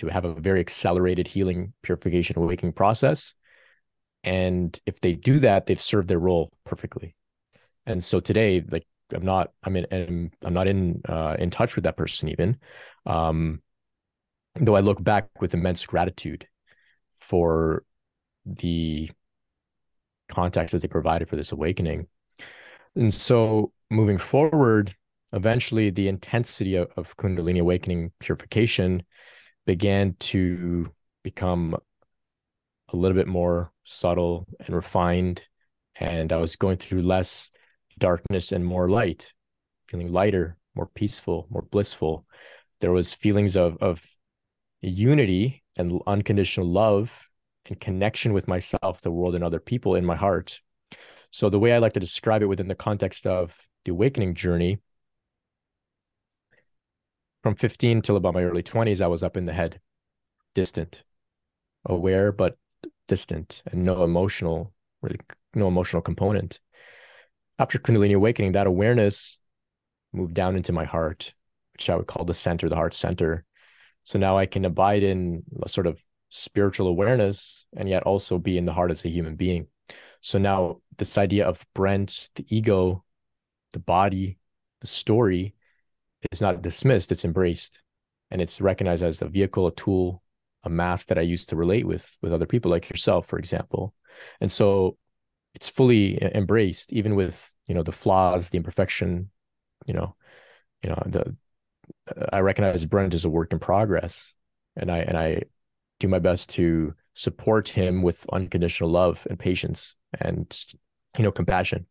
to 0.00 0.08
have 0.08 0.24
a 0.24 0.32
very 0.32 0.60
accelerated 0.60 1.28
healing, 1.28 1.74
purification, 1.82 2.38
awakening 2.38 2.72
process. 2.72 3.34
And 4.24 4.78
if 4.86 4.98
they 5.00 5.14
do 5.14 5.40
that, 5.40 5.66
they've 5.66 5.80
served 5.80 6.08
their 6.08 6.18
role 6.18 6.50
perfectly. 6.64 7.14
And 7.84 8.02
so 8.02 8.18
today, 8.18 8.64
like 8.66 8.86
I'm 9.14 9.24
not, 9.24 9.52
I'm 9.62 9.76
in, 9.76 10.30
I'm 10.42 10.54
not 10.54 10.68
in, 10.68 11.02
uh, 11.06 11.36
in 11.38 11.50
touch 11.50 11.74
with 11.74 11.84
that 11.84 11.98
person 11.98 12.30
even. 12.30 12.58
Um, 13.04 13.60
though 14.58 14.74
I 14.74 14.80
look 14.80 15.02
back 15.02 15.28
with 15.38 15.52
immense 15.52 15.84
gratitude 15.84 16.48
for 17.14 17.84
the 18.46 19.10
context 20.30 20.72
that 20.72 20.80
they 20.80 20.88
provided 20.88 21.28
for 21.28 21.36
this 21.36 21.52
awakening. 21.52 22.06
And 22.96 23.12
so 23.12 23.72
moving 23.90 24.16
forward, 24.16 24.94
eventually 25.34 25.90
the 25.90 26.08
intensity 26.08 26.76
of, 26.76 26.88
of 26.96 27.16
Kundalini 27.18 27.60
awakening 27.60 28.12
purification 28.18 29.02
began 29.70 30.16
to 30.18 30.90
become 31.22 31.76
a 32.92 32.96
little 32.96 33.14
bit 33.14 33.28
more 33.28 33.70
subtle 33.84 34.48
and 34.58 34.74
refined. 34.74 35.46
And 35.94 36.32
I 36.32 36.38
was 36.38 36.56
going 36.56 36.76
through 36.76 37.02
less 37.02 37.52
darkness 37.96 38.50
and 38.50 38.66
more 38.66 38.90
light, 38.90 39.32
feeling 39.86 40.10
lighter, 40.10 40.56
more 40.74 40.88
peaceful, 40.92 41.46
more 41.50 41.62
blissful. 41.62 42.26
There 42.80 42.90
was 42.90 43.14
feelings 43.14 43.56
of 43.56 43.78
of 43.80 44.04
unity 44.80 45.62
and 45.76 46.02
unconditional 46.04 46.66
love 46.66 47.28
and 47.66 47.78
connection 47.78 48.32
with 48.32 48.48
myself, 48.48 49.02
the 49.02 49.12
world, 49.12 49.36
and 49.36 49.44
other 49.44 49.60
people 49.60 49.94
in 49.94 50.04
my 50.04 50.16
heart. 50.16 50.60
So 51.30 51.48
the 51.48 51.60
way 51.60 51.72
I 51.72 51.78
like 51.78 51.92
to 51.92 52.00
describe 52.00 52.42
it 52.42 52.48
within 52.48 52.66
the 52.66 52.74
context 52.74 53.24
of 53.24 53.56
the 53.84 53.92
awakening 53.92 54.34
journey, 54.34 54.80
from 57.42 57.54
15 57.54 58.02
till 58.02 58.16
about 58.16 58.34
my 58.34 58.44
early 58.44 58.62
20s, 58.62 59.00
I 59.00 59.06
was 59.06 59.22
up 59.22 59.36
in 59.36 59.44
the 59.44 59.52
head, 59.52 59.80
distant, 60.54 61.02
aware 61.84 62.32
but 62.32 62.58
distant, 63.08 63.62
and 63.66 63.84
no 63.84 64.04
emotional, 64.04 64.72
really 65.02 65.20
no 65.54 65.68
emotional 65.68 66.02
component. 66.02 66.60
After 67.58 67.78
Kundalini 67.78 68.14
awakening, 68.14 68.52
that 68.52 68.66
awareness 68.66 69.38
moved 70.12 70.34
down 70.34 70.56
into 70.56 70.72
my 70.72 70.84
heart, 70.84 71.34
which 71.72 71.88
I 71.90 71.96
would 71.96 72.06
call 72.06 72.24
the 72.24 72.34
center, 72.34 72.68
the 72.68 72.76
heart 72.76 72.94
center. 72.94 73.44
So 74.04 74.18
now 74.18 74.38
I 74.38 74.46
can 74.46 74.64
abide 74.64 75.02
in 75.02 75.42
a 75.62 75.68
sort 75.68 75.86
of 75.86 76.02
spiritual 76.30 76.86
awareness 76.88 77.66
and 77.76 77.88
yet 77.88 78.04
also 78.04 78.38
be 78.38 78.56
in 78.56 78.64
the 78.64 78.72
heart 78.72 78.90
as 78.90 79.04
a 79.04 79.08
human 79.08 79.36
being. 79.36 79.66
So 80.20 80.38
now 80.38 80.80
this 80.96 81.18
idea 81.18 81.46
of 81.46 81.64
Brent, 81.74 82.30
the 82.34 82.44
ego, 82.48 83.04
the 83.72 83.78
body, 83.78 84.38
the 84.80 84.86
story 84.86 85.54
is 86.32 86.40
not 86.40 86.62
dismissed, 86.62 87.12
it's 87.12 87.24
embraced. 87.24 87.80
And 88.30 88.40
it's 88.40 88.60
recognized 88.60 89.02
as 89.02 89.20
a 89.22 89.28
vehicle, 89.28 89.66
a 89.66 89.74
tool, 89.74 90.22
a 90.62 90.70
mask 90.70 91.08
that 91.08 91.18
I 91.18 91.22
use 91.22 91.46
to 91.46 91.56
relate 91.56 91.86
with 91.86 92.16
with 92.22 92.32
other 92.32 92.46
people 92.46 92.70
like 92.70 92.88
yourself, 92.88 93.26
for 93.26 93.38
example. 93.38 93.94
And 94.40 94.50
so 94.52 94.96
it's 95.54 95.68
fully 95.68 96.22
embraced, 96.22 96.92
even 96.92 97.16
with, 97.16 97.52
you 97.66 97.74
know, 97.74 97.82
the 97.82 97.92
flaws, 97.92 98.50
the 98.50 98.58
imperfection, 98.58 99.30
you 99.86 99.94
know, 99.94 100.14
you 100.82 100.90
know, 100.90 101.02
the 101.06 101.34
I 102.32 102.40
recognize 102.40 102.84
Brent 102.84 103.14
as 103.14 103.24
a 103.24 103.30
work 103.30 103.52
in 103.52 103.58
progress. 103.58 104.34
And 104.76 104.90
I 104.90 104.98
and 104.98 105.16
I 105.16 105.42
do 105.98 106.08
my 106.08 106.18
best 106.18 106.50
to 106.50 106.94
support 107.14 107.68
him 107.68 108.02
with 108.02 108.26
unconditional 108.32 108.90
love 108.90 109.26
and 109.28 109.38
patience 109.38 109.96
and 110.18 110.56
you 111.18 111.24
know 111.24 111.32
compassion 111.32 111.86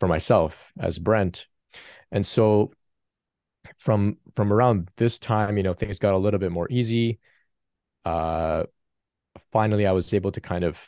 for 0.00 0.08
myself 0.08 0.72
as 0.78 0.98
Brent. 0.98 1.46
And 2.10 2.26
so 2.26 2.72
from 3.78 4.18
from 4.34 4.52
around 4.52 4.90
this 4.96 5.18
time, 5.18 5.56
you 5.56 5.62
know, 5.62 5.74
things 5.74 5.98
got 5.98 6.14
a 6.14 6.18
little 6.18 6.40
bit 6.40 6.52
more 6.52 6.68
easy. 6.70 7.18
Uh 8.04 8.64
finally 9.50 9.86
I 9.86 9.92
was 9.92 10.12
able 10.12 10.32
to 10.32 10.40
kind 10.40 10.64
of 10.64 10.78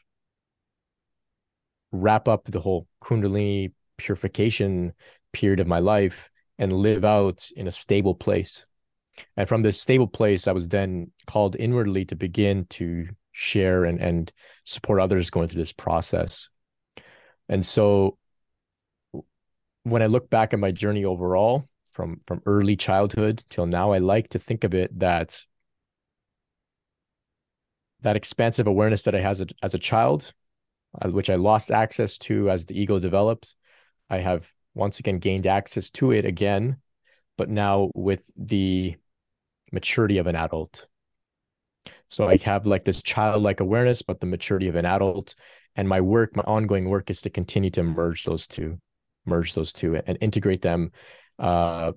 wrap 1.92 2.28
up 2.28 2.44
the 2.46 2.60
whole 2.60 2.88
kundalini 3.02 3.72
purification 3.96 4.92
period 5.32 5.60
of 5.60 5.66
my 5.66 5.78
life 5.78 6.30
and 6.58 6.72
live 6.72 7.04
out 7.04 7.48
in 7.56 7.66
a 7.66 7.72
stable 7.72 8.14
place. 8.14 8.66
And 9.36 9.48
from 9.48 9.62
this 9.62 9.80
stable 9.80 10.08
place, 10.08 10.48
I 10.48 10.52
was 10.52 10.68
then 10.68 11.12
called 11.26 11.56
inwardly 11.56 12.04
to 12.06 12.16
begin 12.16 12.66
to 12.70 13.08
share 13.32 13.84
and, 13.84 14.00
and 14.00 14.32
support 14.64 15.00
others 15.00 15.30
going 15.30 15.48
through 15.48 15.62
this 15.62 15.72
process. 15.72 16.48
And 17.48 17.64
so 17.64 18.18
when 19.82 20.02
I 20.02 20.06
look 20.06 20.30
back 20.30 20.52
at 20.52 20.58
my 20.58 20.72
journey 20.72 21.04
overall, 21.04 21.68
from 21.94 22.20
from 22.26 22.42
early 22.44 22.76
childhood 22.76 23.44
till 23.48 23.66
now, 23.66 23.92
I 23.92 23.98
like 23.98 24.28
to 24.30 24.38
think 24.38 24.64
of 24.64 24.74
it 24.74 24.98
that 24.98 25.40
that 28.02 28.16
expansive 28.16 28.66
awareness 28.66 29.02
that 29.02 29.14
I 29.14 29.20
as 29.20 29.40
a, 29.40 29.46
as 29.62 29.74
a 29.74 29.78
child, 29.78 30.35
uh, 31.00 31.09
which 31.09 31.30
I 31.30 31.37
lost 31.37 31.70
access 31.70 32.18
to 32.18 32.50
as 32.50 32.66
the 32.66 32.78
ego 32.78 32.98
developed, 32.98 33.54
I 34.11 34.18
have 34.18 34.52
once 34.74 34.98
again 34.98 35.20
gained 35.20 35.46
access 35.46 35.88
to 35.90 36.11
it 36.11 36.26
again, 36.26 36.78
but 37.38 37.48
now 37.48 37.90
with 37.94 38.28
the 38.37 38.96
maturity 39.72 40.18
of 40.18 40.26
an 40.26 40.37
adult. 40.37 40.87
So 42.11 42.28
I 42.28 42.37
have 42.38 42.66
like 42.66 42.85
this 42.85 43.02
childlike 43.02 43.61
awareness, 43.61 44.02
but 44.02 44.20
the 44.20 44.26
maturity 44.26 44.68
of 44.68 44.74
an 44.74 44.85
adult. 44.87 45.35
And 45.76 45.88
my 45.88 46.00
work, 46.00 46.37
my 46.37 46.42
ongoing 46.46 46.88
work 46.88 47.11
is 47.11 47.22
to 47.22 47.30
continue 47.30 47.70
to 47.70 47.83
merge 47.83 48.24
those 48.24 48.46
two, 48.46 48.78
merge 49.26 49.54
those 49.54 49.72
two 49.72 49.96
and 49.96 50.18
integrate 50.20 50.62
them 50.62 50.92
uh, 51.38 51.92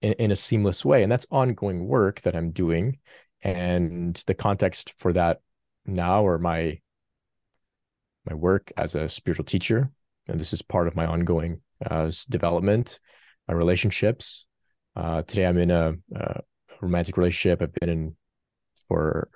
in, 0.00 0.12
in 0.14 0.30
a 0.30 0.36
seamless 0.36 0.84
way. 0.84 1.02
And 1.02 1.10
that's 1.10 1.26
ongoing 1.30 1.86
work 1.86 2.20
that 2.22 2.36
I'm 2.36 2.50
doing. 2.50 2.98
And 3.42 4.22
the 4.26 4.34
context 4.34 4.94
for 4.98 5.12
that 5.12 5.40
now 5.86 6.24
or 6.24 6.38
my 6.38 6.80
my 8.28 8.34
work 8.34 8.72
as 8.76 8.94
a 8.94 9.08
spiritual 9.08 9.44
teacher, 9.44 9.90
and 10.28 10.38
this 10.38 10.52
is 10.52 10.60
part 10.60 10.86
of 10.86 10.94
my 10.94 11.06
ongoing 11.06 11.62
uh, 11.90 12.10
development, 12.28 13.00
my 13.46 13.54
relationships. 13.54 14.46
Uh, 14.94 15.22
today, 15.22 15.46
I'm 15.46 15.58
in 15.58 15.70
a, 15.70 15.94
a, 16.14 16.40
romantic 16.80 17.16
relationship. 17.16 17.62
I've 17.62 17.72
been 17.74 17.88
in 17.88 18.16
for 18.86 19.30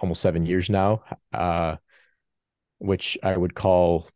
almost 0.00 0.22
seven 0.22 0.46
years 0.46 0.70
now, 0.70 1.04
uh, 1.32 1.76
which 2.78 3.18
I 3.22 3.36
would 3.36 3.54
call 3.54 4.08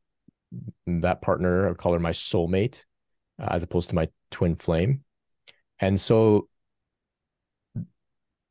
that 0.86 1.22
partner. 1.22 1.66
I 1.66 1.68
would 1.68 1.78
call 1.78 1.92
her 1.92 1.98
my 1.98 2.12
soulmate, 2.12 2.82
uh, 3.38 3.49
as 3.51 3.62
opposed 3.62 3.90
to 3.90 3.94
my 3.94 4.09
twin 4.31 4.57
flame. 4.57 5.05
And 5.79 6.01
so, 6.01 6.49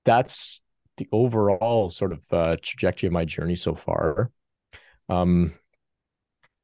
that's 0.06 0.62
the 0.98 1.08
overall 1.12 1.90
sort 1.90 2.14
of 2.14 2.22
uh, 2.32 2.56
trajectory 2.62 3.08
of 3.08 3.14
my 3.14 3.26
journey 3.26 3.56
so 3.56 3.76
far. 3.76 4.32
Um, 5.10 5.54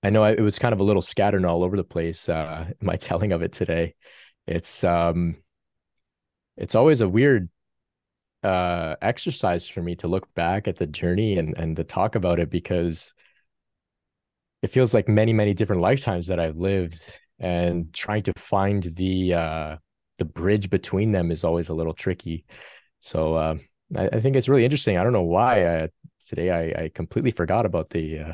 I 0.04 0.10
know 0.10 0.24
it 0.24 0.40
was 0.40 0.60
kind 0.60 0.74
of 0.74 0.80
a 0.80 0.84
little 0.84 1.02
scattered 1.02 1.46
all 1.46 1.64
over 1.64 1.78
the 1.78 1.84
place. 1.84 2.28
Uh, 2.30 2.72
my 2.82 2.96
telling 2.96 3.32
of 3.32 3.42
it 3.42 3.52
today, 3.52 3.96
it's 4.48 4.84
um, 4.84 5.38
it's 6.58 6.76
always 6.76 7.02
a 7.02 7.10
weird 7.10 7.50
uh 8.44 8.96
exercise 9.04 9.70
for 9.70 9.84
me 9.84 9.96
to 9.96 10.08
look 10.08 10.34
back 10.34 10.68
at 10.68 10.78
the 10.78 10.88
journey 10.88 11.38
and 11.38 11.56
and 11.58 11.76
to 11.76 11.84
talk 11.84 12.16
about 12.16 12.40
it 12.40 12.50
because 12.50 13.14
it 14.64 14.70
feels 14.72 14.96
like 14.96 15.08
many 15.08 15.32
many 15.32 15.54
different 15.54 15.84
lifetimes 15.84 16.28
that 16.28 16.40
I've 16.40 16.58
lived 16.58 17.00
and 17.42 17.94
trying 17.94 18.24
to 18.24 18.34
find 18.38 18.84
the 18.84 19.34
uh 19.34 19.78
the 20.20 20.26
bridge 20.26 20.70
between 20.70 21.12
them 21.12 21.32
is 21.32 21.44
always 21.44 21.70
a 21.70 21.74
little 21.74 21.94
tricky. 21.94 22.46
So 23.00 23.34
uh, 23.34 23.56
I, 23.98 24.08
I, 24.14 24.22
think 24.22 24.36
it's 24.36 24.48
really 24.48 24.64
interesting. 24.64 24.96
I 24.96 25.04
don't 25.04 25.14
know 25.14 25.24
why 25.24 25.64
uh, 25.64 25.88
today 26.28 26.52
I, 26.52 26.84
I 26.84 26.92
completely 26.94 27.32
forgot 27.32 27.66
about 27.66 27.90
the 27.90 28.20
uh, 28.20 28.34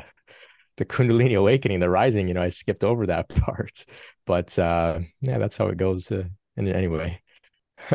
the 0.76 0.84
Kundalini 0.84 1.38
awakening, 1.38 1.80
the 1.80 1.88
rising, 1.88 2.28
you 2.28 2.34
know, 2.34 2.42
I 2.42 2.50
skipped 2.50 2.84
over 2.84 3.06
that 3.06 3.28
part. 3.46 3.86
But 4.26 4.58
uh, 4.58 5.00
yeah, 5.22 5.38
that's 5.38 5.56
how 5.56 5.68
it 5.68 5.78
goes. 5.78 6.12
Uh, 6.12 6.24
and 6.58 6.68
anyway. 6.68 7.20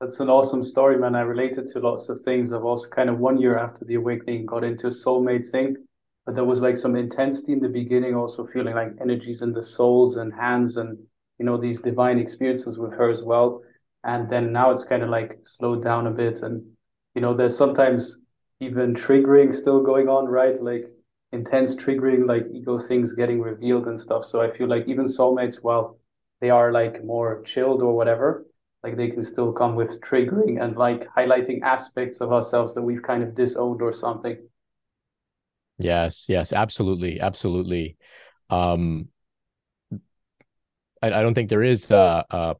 that's 0.00 0.18
an 0.18 0.28
awesome 0.28 0.64
story, 0.64 0.98
man. 0.98 1.14
I 1.14 1.20
related 1.20 1.68
to 1.68 1.78
lots 1.78 2.08
of 2.08 2.20
things. 2.22 2.52
I've 2.52 2.64
also 2.64 2.88
kind 2.88 3.08
of 3.08 3.20
one 3.20 3.40
year 3.40 3.56
after 3.56 3.84
the 3.84 3.94
awakening 3.94 4.46
got 4.46 4.64
into 4.64 4.88
a 4.88 4.90
soulmate 4.90 5.48
thing, 5.48 5.76
but 6.24 6.34
there 6.34 6.44
was 6.44 6.60
like 6.60 6.76
some 6.76 6.96
intensity 6.96 7.52
in 7.52 7.60
the 7.60 7.68
beginning, 7.68 8.14
also 8.14 8.46
feeling 8.46 8.74
like 8.74 8.92
energies 9.00 9.42
in 9.42 9.52
the 9.52 9.62
souls 9.62 10.16
and 10.16 10.32
hands 10.32 10.76
and, 10.76 10.98
you 11.38 11.44
know, 11.44 11.56
these 11.56 11.80
divine 11.80 12.18
experiences 12.18 12.78
with 12.78 12.92
her 12.92 13.10
as 13.10 13.22
well. 13.22 13.62
And 14.04 14.28
then 14.30 14.52
now 14.52 14.70
it's 14.70 14.84
kind 14.84 15.02
of 15.02 15.10
like 15.10 15.38
slowed 15.44 15.82
down 15.82 16.06
a 16.06 16.10
bit. 16.10 16.42
And, 16.42 16.64
you 17.14 17.20
know, 17.20 17.34
there's 17.34 17.56
sometimes 17.56 18.18
even 18.60 18.94
triggering 18.94 19.52
still 19.52 19.82
going 19.82 20.08
on, 20.08 20.26
right? 20.26 20.60
Like 20.60 20.86
intense 21.32 21.74
triggering 21.74 22.26
like 22.26 22.46
ego 22.52 22.78
things 22.78 23.14
getting 23.14 23.40
revealed 23.40 23.86
and 23.86 23.98
stuff 23.98 24.24
so 24.24 24.40
i 24.40 24.50
feel 24.50 24.68
like 24.68 24.86
even 24.86 25.06
soulmates 25.06 25.62
while 25.62 25.98
they 26.40 26.50
are 26.50 26.70
like 26.72 27.02
more 27.04 27.42
chilled 27.42 27.82
or 27.82 27.96
whatever 27.96 28.44
like 28.82 28.96
they 28.96 29.08
can 29.08 29.22
still 29.22 29.52
come 29.52 29.74
with 29.74 30.00
triggering 30.00 30.62
and 30.62 30.76
like 30.76 31.08
highlighting 31.16 31.62
aspects 31.62 32.20
of 32.20 32.32
ourselves 32.32 32.74
that 32.74 32.82
we've 32.82 33.02
kind 33.02 33.22
of 33.22 33.34
disowned 33.34 33.80
or 33.80 33.92
something 33.92 34.36
yes 35.78 36.26
yes 36.28 36.52
absolutely 36.52 37.20
absolutely 37.20 37.96
um 38.50 39.08
i, 41.02 41.06
I 41.08 41.22
don't 41.22 41.34
think 41.34 41.48
there 41.50 41.62
is 41.62 41.90
a, 41.90 42.24
a 42.30 42.56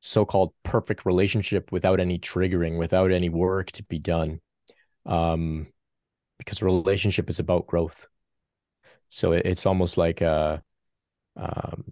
so-called 0.00 0.52
perfect 0.64 1.06
relationship 1.06 1.72
without 1.72 2.00
any 2.00 2.18
triggering 2.18 2.78
without 2.78 3.12
any 3.12 3.28
work 3.28 3.72
to 3.72 3.84
be 3.84 3.98
done 3.98 4.40
um 5.06 5.66
because 6.38 6.62
relationship 6.62 7.30
is 7.30 7.38
about 7.40 7.66
growth. 7.66 8.08
So 9.08 9.32
it, 9.32 9.46
it's 9.46 9.66
almost 9.66 9.96
like 9.96 10.20
a, 10.20 10.62
um, 11.36 11.84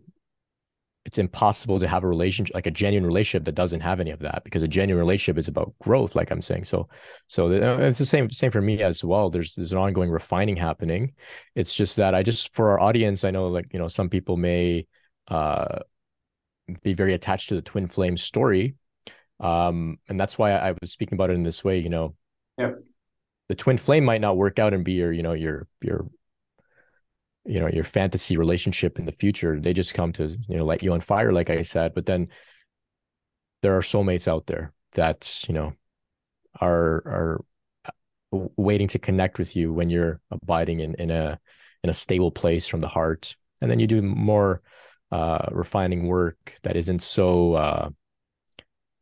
it's 1.07 1.19
impossible 1.19 1.79
to 1.79 1.87
have 1.87 2.03
a 2.03 2.09
relationship 2.09 2.53
like 2.53 2.66
a 2.66 2.71
genuine 2.71 3.07
relationship 3.07 3.45
that 3.45 3.55
doesn't 3.55 3.81
have 3.81 4.01
any 4.01 4.11
of 4.11 4.19
that 4.19 4.42
because 4.42 4.64
a 4.64 4.69
genuine 4.69 4.99
relationship 4.99 5.38
is 5.38 5.47
about 5.47 5.73
growth 5.79 6.16
like 6.16 6.33
i'm 6.33 6.42
saying. 6.42 6.64
So 6.64 6.88
so 7.29 7.47
uh, 7.47 7.79
it's 7.79 7.99
the 7.99 8.05
same 8.05 8.29
same 8.29 8.51
for 8.51 8.61
me 8.61 8.83
as 8.83 9.05
well. 9.05 9.31
There's 9.31 9.55
there's 9.55 9.73
an 9.73 9.79
ongoing 9.79 10.11
refining 10.11 10.57
happening. 10.57 11.14
It's 11.55 11.75
just 11.75 11.97
that 11.97 12.14
i 12.14 12.23
just 12.25 12.53
for 12.55 12.71
our 12.71 12.81
audience 12.81 13.25
i 13.25 13.31
know 13.31 13.47
like 13.47 13.73
you 13.73 13.79
know 13.79 13.88
some 13.88 14.11
people 14.11 14.37
may 14.37 14.87
uh 15.29 15.79
be 16.83 16.95
very 16.95 17.14
attached 17.14 17.51
to 17.51 17.55
the 17.55 17.62
twin 17.62 17.87
flame 17.87 18.16
story. 18.16 18.75
Um 19.38 19.99
and 20.09 20.19
that's 20.19 20.37
why 20.37 20.51
i, 20.53 20.71
I 20.71 20.75
was 20.81 20.90
speaking 20.90 21.14
about 21.14 21.31
it 21.31 21.35
in 21.35 21.45
this 21.45 21.62
way 21.62 21.79
you 21.79 21.88
know. 21.88 22.16
Yeah. 22.59 22.73
The 23.49 23.55
twin 23.55 23.79
flame 23.79 24.05
might 24.05 24.21
not 24.21 24.37
work 24.37 24.59
out 24.59 24.75
and 24.75 24.85
be 24.85 24.95
your 24.95 25.12
you 25.12 25.23
know 25.23 25.35
your 25.35 25.69
your 25.81 26.09
you 27.46 27.61
know 27.61 27.68
your 27.68 27.85
fantasy 27.85 28.37
relationship 28.37 28.98
in 28.98 29.06
the 29.06 29.12
future 29.12 29.61
they 29.61 29.72
just 29.72 29.94
come 29.94 30.12
to 30.12 30.37
you 30.48 30.56
know 30.56 30.64
light 30.64 30.82
you 30.82 30.92
on 30.92 31.00
fire 31.00 31.32
like 31.32 31.50
i 31.50 31.62
said 31.62 31.94
but 31.94 32.06
then 32.06 32.28
there 33.62 33.76
are 33.76 33.82
soulmates 33.82 34.28
out 34.28 34.46
there 34.46 34.72
that 34.94 35.44
you 35.48 35.54
know 35.54 35.72
are 36.61 37.02
are 37.06 37.44
uh, 37.85 38.38
waiting 38.56 38.88
to 38.88 38.98
connect 38.98 39.38
with 39.38 39.56
you 39.56 39.72
when 39.72 39.90
you're 39.90 40.20
abiding 40.30 40.80
in 40.80 40.94
in 40.94 41.11
a 41.11 41.38
in 41.82 41.90
a 41.90 41.94
stable 41.94 42.30
place 42.30 42.66
from 42.66 42.80
the 42.80 42.88
heart. 42.88 43.37
And 43.61 43.70
then 43.70 43.80
you 43.80 43.87
do 43.87 44.02
more 44.02 44.62
uh 45.12 45.46
refining 45.52 46.06
work 46.06 46.54
that 46.62 46.76
isn't 46.76 47.00
so 47.00 47.54
uh 47.54 47.90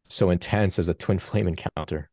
so 0.09 0.30
intense 0.30 0.78
as 0.78 0.88
a 0.88 0.94
twin 0.94 1.18
flame 1.18 1.48
encounter. 1.48 2.11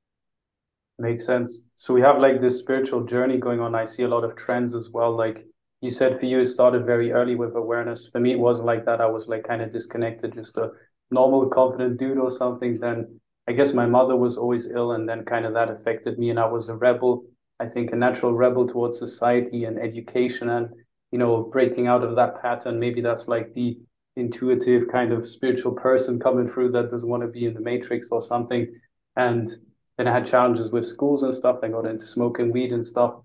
Makes 0.98 1.26
sense. 1.26 1.64
So 1.76 1.94
we 1.94 2.02
have 2.02 2.20
like 2.20 2.40
this 2.40 2.60
spiritual 2.60 3.04
journey 3.06 3.38
going 3.38 3.60
on. 3.60 3.76
I 3.76 3.86
see 3.86 4.04
a 4.04 4.08
lot 4.08 4.24
of 4.24 4.36
trends 4.36 4.76
as 4.76 4.90
well 4.90 5.16
like 5.16 5.46
you 5.82 5.90
said 5.90 6.20
for 6.20 6.28
you 6.28 6.40
it 6.40 6.46
started 6.46 6.86
very 6.86 7.12
early 7.12 7.36
with 7.36 7.56
awareness. 7.56 8.08
For 8.08 8.20
me, 8.20 8.32
it 8.32 8.40
wasn't 8.40 8.68
like 8.68 8.86
that. 8.86 9.02
I 9.02 9.08
was 9.08 9.28
like 9.28 9.44
kind 9.44 9.62
of 9.62 9.72
disconnected, 9.72 10.34
just 10.34 10.58
a 10.58 10.70
normal, 11.10 11.48
confident 11.50 11.98
dude 11.98 12.20
or 12.20 12.30
something. 12.30 12.80
Then 12.80 13.20
I 13.48 13.54
guess 13.54 13.74
my 13.74 13.88
mother 13.88 14.16
was 14.16 14.38
always 14.38 14.68
ill, 14.68 14.92
and 14.92 15.10
then 15.10 15.26
kind 15.26 15.46
of 15.46 15.54
that 15.56 15.72
affected 15.72 16.20
me, 16.20 16.30
and 16.30 16.40
I 16.40 16.46
was 16.46 16.70
a 16.70 16.76
rebel. 16.76 17.26
I 17.60 17.68
think 17.68 17.92
a 17.92 17.96
natural 17.96 18.34
rebel 18.34 18.68
towards 18.68 19.00
society 19.00 19.66
and 19.66 19.80
education, 19.80 20.50
and 20.50 20.70
you 21.12 21.18
know, 21.18 21.50
breaking 21.52 21.88
out 21.88 22.04
of 22.04 22.16
that 22.16 22.42
pattern. 22.42 22.80
Maybe 22.80 23.02
that's 23.02 23.28
like 23.28 23.54
the 23.54 23.78
intuitive 24.16 24.88
kind 24.92 25.12
of 25.12 25.28
spiritual 25.28 25.72
person 25.72 26.20
coming 26.20 26.48
through 26.48 26.72
that 26.74 26.90
doesn't 26.90 27.10
want 27.10 27.24
to 27.24 27.28
be 27.28 27.46
in 27.46 27.54
the 27.54 27.60
matrix 27.60 28.10
or 28.12 28.22
something. 28.22 28.72
And 29.16 29.50
then 29.98 30.08
I 30.08 30.14
had 30.14 30.26
challenges 30.26 30.72
with 30.72 30.86
schools 30.86 31.24
and 31.24 31.34
stuff. 31.34 31.58
I 31.64 31.70
got 31.70 31.86
into 31.86 32.06
smoking 32.06 32.52
weed 32.52 32.72
and 32.72 32.86
stuff 32.86 33.16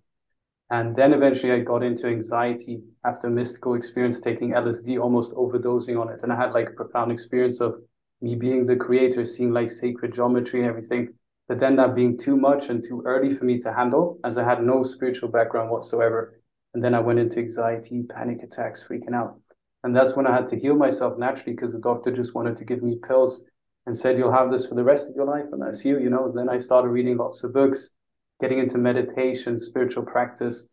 and 0.71 0.97
then 0.97 1.13
eventually 1.13 1.53
I 1.53 1.61
got 1.61 1.85
into 1.85 2.09
anxiety 2.09 2.83
after 3.05 3.29
a 3.29 3.31
mystical 3.31 3.75
experience 3.75 4.19
taking 4.19 4.51
LSD, 4.51 5.01
almost 5.01 5.33
overdosing 5.35 6.01
on 6.01 6.09
it. 6.09 6.23
And 6.25 6.33
I 6.33 6.37
had 6.37 6.53
like 6.53 6.71
a 6.71 6.73
profound 6.73 7.13
experience 7.13 7.61
of 7.61 7.79
me 8.21 8.35
being 8.35 8.67
the 8.67 8.75
creator, 8.75 9.25
seeing 9.25 9.53
like 9.53 9.71
sacred 9.71 10.15
geometry 10.15 10.61
and 10.61 10.69
everything. 10.69 11.15
But 11.47 11.61
then 11.61 11.77
that 11.77 11.95
being 11.95 12.19
too 12.19 12.37
much 12.37 12.69
and 12.69 12.83
too 12.83 13.03
early 13.05 13.33
for 13.33 13.45
me 13.45 13.61
to 13.61 13.73
handle, 13.73 14.19
as 14.25 14.37
I 14.37 14.45
had 14.45 14.65
no 14.65 14.83
spiritual 14.83 15.29
background 15.29 15.71
whatsoever. 15.71 16.41
And 16.75 16.83
then 16.83 16.95
I 16.95 17.01
went 17.01 17.21
into 17.21 17.39
anxiety, 17.39 18.03
panic 18.03 18.43
attacks, 18.43 18.83
freaking 18.83 19.15
out. 19.15 19.39
And 19.85 19.95
that's 19.95 20.17
when 20.17 20.27
I 20.27 20.35
had 20.35 20.49
to 20.49 20.59
heal 20.59 20.75
myself 20.75 21.17
naturally 21.17 21.53
because 21.53 21.75
the 21.75 21.79
doctor 21.79 22.11
just 22.11 22.35
wanted 22.35 22.57
to 22.57 22.65
give 22.65 22.83
me 22.83 22.99
pills 23.07 23.45
and 23.87 23.97
said, 23.97 24.19
You'll 24.19 24.33
have 24.33 24.51
this 24.51 24.67
for 24.67 24.75
the 24.75 24.83
rest 24.83 25.09
of 25.09 25.15
your 25.15 25.27
life. 25.27 25.47
And 25.53 25.63
that's 25.63 25.85
you, 25.85 26.01
you 26.01 26.11
know. 26.11 26.33
Then 26.35 26.49
I 26.49 26.59
started 26.59 26.89
reading 26.89 27.19
lots 27.19 27.45
of 27.45 27.53
books 27.53 27.91
getting 28.41 28.59
into 28.59 28.79
meditation, 28.79 29.59
spiritual 29.59 30.05
practice, 30.05 30.69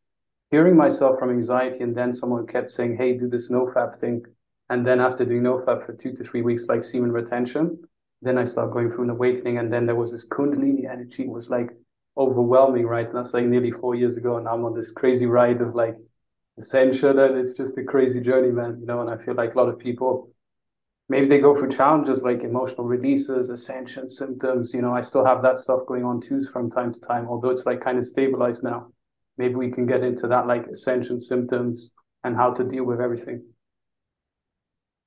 hearing 0.52 0.76
myself 0.76 1.18
from 1.20 1.30
anxiety, 1.30 1.84
and 1.84 1.96
then 1.96 2.14
someone 2.14 2.46
kept 2.46 2.72
saying, 2.72 2.96
"Hey, 2.98 3.18
do 3.18 3.28
this 3.28 3.50
nofap 3.50 3.96
thing," 3.96 4.26
and 4.70 4.86
then 4.86 5.00
after 5.00 5.26
doing 5.26 5.44
nofap 5.44 5.86
for 5.86 5.94
two 5.94 6.14
to 6.14 6.24
three 6.24 6.42
weeks, 6.42 6.68
like 6.68 6.84
semen 6.84 7.12
retention, 7.12 7.80
then 8.22 8.38
I 8.38 8.46
started 8.46 8.74
going 8.74 8.92
through 8.92 9.06
an 9.06 9.10
awakening, 9.10 9.58
and 9.58 9.72
then 9.72 9.86
there 9.86 9.96
was 9.96 10.12
this 10.12 10.28
kundalini 10.28 10.90
energy 10.90 11.28
was 11.28 11.50
like 11.50 11.72
overwhelming, 12.18 12.86
right? 12.86 13.08
And 13.08 13.18
that's 13.18 13.34
like 13.34 13.46
nearly 13.46 13.72
four 13.72 13.96
years 13.96 14.18
ago, 14.18 14.38
and 14.38 14.48
I'm 14.48 14.66
on 14.66 14.74
this 14.76 14.92
crazy 14.92 15.26
ride 15.26 15.62
of 15.62 15.76
like 15.76 15.98
ascension, 16.58 17.20
and 17.20 17.38
it's 17.38 17.54
just 17.54 17.78
a 17.78 17.84
crazy 17.84 18.22
journey, 18.22 18.52
man. 18.52 18.78
You 18.80 18.86
know, 18.86 19.02
and 19.02 19.10
I 19.10 19.18
feel 19.18 19.36
like 19.36 19.56
a 19.56 19.58
lot 19.58 19.70
of 19.70 19.80
people 19.80 20.33
maybe 21.10 21.28
they 21.28 21.40
go 21.40 21.54
through 21.54 21.70
challenges 21.70 22.24
like 22.24 22.44
emotional 22.44 22.86
releases, 22.86 23.50
ascension 23.50 24.08
symptoms. 24.08 24.74
You 24.74 24.82
know, 24.82 24.94
I 24.94 25.02
still 25.02 25.26
have 25.26 25.42
that 25.44 25.58
stuff 25.58 25.82
going 25.88 26.04
on 26.04 26.22
too 26.22 26.44
from 26.46 26.70
time 26.70 26.94
to 26.94 27.00
time, 27.02 27.28
although 27.28 27.50
it's 27.50 27.66
like 27.66 27.82
kind 27.82 27.98
of 27.98 28.06
stabilized 28.06 28.64
now. 28.64 28.88
Maybe 29.38 29.56
we 29.56 29.72
can 29.72 29.86
get 29.86 30.04
into 30.04 30.28
that 30.28 30.48
like 30.48 30.68
ascension 30.68 31.20
symptoms 31.20 31.92
and 32.24 32.36
how 32.36 32.52
to 32.54 32.64
deal 32.64 32.84
with 32.84 33.02
everything. 33.02 33.44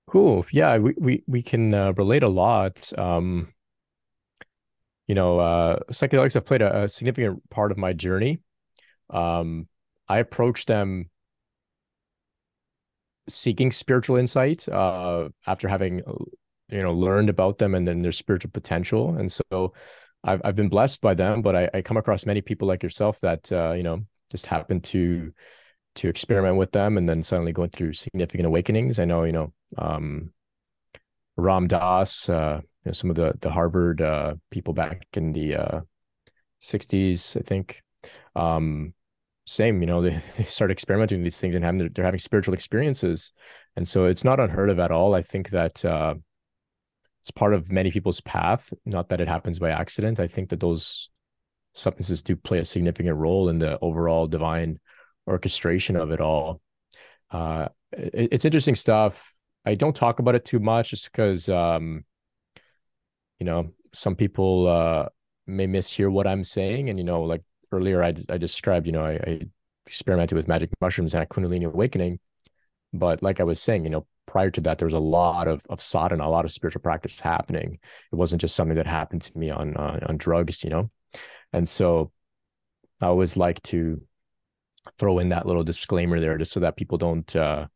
Cool. 0.09 0.46
Yeah, 0.52 0.78
we 0.78 0.94
we 0.98 1.24
we 1.26 1.42
can 1.42 1.74
uh, 1.74 1.92
relate 1.94 2.22
a 2.22 2.28
lot. 2.28 2.92
Um, 2.96 3.52
you 5.06 5.14
know, 5.14 5.38
uh, 5.38 5.80
psychedelics 5.90 6.35
have 6.35 6.44
played 6.44 6.62
a, 6.62 6.85
a 6.85 6.88
significant 6.88 7.48
part 7.50 7.72
of 7.72 7.78
my 7.78 7.92
journey. 7.92 8.38
Um, 9.11 9.68
I 10.09 10.18
approached 10.18 10.68
them 10.68 11.11
seeking 13.28 13.72
spiritual 13.72 14.16
insight 14.16 14.68
uh, 14.68 15.28
after 15.46 15.68
having 15.68 16.02
you 16.68 16.82
know 16.82 16.92
learned 16.92 17.28
about 17.28 17.58
them 17.58 17.74
and 17.74 17.86
then 17.86 18.02
their 18.02 18.12
spiritual 18.12 18.50
potential. 18.52 19.16
And 19.16 19.30
so 19.30 19.74
i've, 20.24 20.40
I've 20.44 20.56
been 20.56 20.68
blessed 20.68 21.00
by 21.00 21.14
them 21.14 21.42
but 21.42 21.54
I, 21.54 21.70
I 21.74 21.82
come 21.82 21.96
across 21.96 22.26
many 22.26 22.40
people 22.40 22.66
like 22.66 22.82
yourself 22.82 23.20
that 23.20 23.50
uh, 23.52 23.72
you 23.72 23.82
know 23.82 24.04
just 24.30 24.46
happen 24.46 24.80
to 24.80 25.32
to 25.96 26.08
experiment 26.08 26.56
with 26.56 26.72
them 26.72 26.98
and 26.98 27.08
then 27.08 27.22
suddenly 27.22 27.52
going 27.52 27.70
through 27.70 27.94
significant 27.94 28.46
awakenings. 28.46 28.98
I 28.98 29.06
know 29.06 29.24
you 29.24 29.32
know 29.32 29.52
um, 29.78 30.32
ram 31.36 31.68
dass 31.68 32.28
uh, 32.28 32.60
you 32.62 32.88
know 32.88 32.92
some 32.92 33.10
of 33.10 33.16
the 33.16 33.34
the 33.40 33.50
harvard 33.50 34.00
uh, 34.00 34.34
people 34.50 34.74
back 34.74 35.06
in 35.14 35.32
the 35.32 35.84
60s 36.60 37.36
uh, 37.36 37.40
i 37.40 37.42
think. 37.42 37.82
Um, 38.34 38.94
same, 39.46 39.80
you 39.80 39.87
know, 39.87 40.02
they, 40.02 40.20
they 40.37 40.44
start 40.44 40.70
experimenting 40.70 41.18
with 41.18 41.24
these 41.24 41.40
things 41.40 41.54
and 41.54 41.64
having 41.64 41.88
they're 41.94 42.04
having 42.04 42.18
spiritual 42.18 42.54
experiences, 42.54 43.32
and 43.76 43.87
so 43.87 44.04
it's 44.04 44.24
not 44.24 44.40
unheard 44.40 44.70
of 44.70 44.78
at 44.78 44.90
all. 44.90 45.14
I 45.14 45.22
think 45.22 45.50
that 45.50 45.85
uh, 45.85 46.14
it's 47.22 47.30
part 47.30 47.54
of 47.54 47.72
many 47.72 47.90
people's 47.90 48.20
path. 48.20 48.72
Not 48.85 49.09
that 49.09 49.20
it 49.20 49.28
happens 49.28 49.59
by 49.59 49.70
accident. 49.70 50.20
I 50.20 50.26
think 50.26 50.50
that 50.50 50.61
those 50.61 51.11
substances 51.74 52.22
do 52.22 52.37
play 52.37 52.59
a 52.59 52.64
significant 52.64 53.16
role 53.16 53.48
in 53.48 53.59
the 53.59 53.78
overall 53.80 54.26
divine 54.26 54.78
orchestration 55.26 55.96
of 55.96 56.11
it 56.11 56.20
all. 56.20 56.61
Uh, 57.30 57.68
it, 57.92 58.28
it's 58.32 58.44
interesting 58.44 58.74
stuff. 58.74 59.35
I 59.64 59.74
don't 59.74 59.96
talk 59.96 60.20
about 60.20 60.37
it 60.37 60.44
too 60.44 60.61
much 60.61 60.90
just 60.90 61.11
because, 61.11 61.48
um, 61.48 62.04
you 63.40 63.46
know, 63.46 63.72
some 63.92 64.14
people 64.14 64.68
uh, 64.68 65.09
may 65.46 65.66
mishear 65.66 66.11
what 66.11 66.26
I'm 66.26 66.44
saying, 66.44 66.88
and 66.88 66.98
you 66.98 67.04
know, 67.04 67.22
like 67.22 67.42
earlier 67.72 68.02
I, 68.02 68.14
I 68.29 68.38
described, 68.38 68.87
you 68.87 68.92
know, 68.92 69.05
I, 69.05 69.12
I 69.14 69.40
experimented 69.87 70.37
with 70.37 70.48
magic 70.48 70.70
mushrooms 70.81 71.14
and 71.14 71.22
a 71.22 71.26
Kundalini 71.26 71.66
awakening. 71.66 72.18
But 72.92 73.22
like 73.22 73.40
I 73.40 73.44
was 73.44 73.61
saying, 73.61 73.85
you 73.85 73.90
know, 73.90 74.07
prior 74.26 74.50
to 74.50 74.61
that, 74.62 74.79
there 74.79 74.87
was 74.87 74.94
a 74.94 74.98
lot 74.98 75.48
of 75.48 75.61
of 75.68 75.83
sadhana, 75.83 76.26
a 76.26 76.29
lot 76.29 76.44
of 76.44 76.52
spiritual 76.52 76.83
practice 76.83 77.20
happening. 77.20 77.79
It 78.12 78.16
wasn't 78.16 78.40
just 78.40 78.57
something 78.57 78.76
that 78.76 78.87
happened 78.87 79.22
to 79.22 79.38
me 79.38 79.50
on 79.50 79.76
on 79.76 80.16
drugs, 80.16 80.64
you 80.64 80.70
know. 80.70 80.90
And 81.52 81.68
so 81.68 82.12
I 83.00 83.07
always 83.07 83.37
like 83.37 83.62
to 83.64 84.00
throw 84.98 85.18
in 85.18 85.29
that 85.29 85.46
little 85.46 85.64
disclaimer 85.64 86.20
there, 86.20 86.38
just 86.38 86.52
so 86.52 86.61
that 86.61 86.76
people 86.76 86.98
don't, 86.98 87.35
uh, 87.37 87.66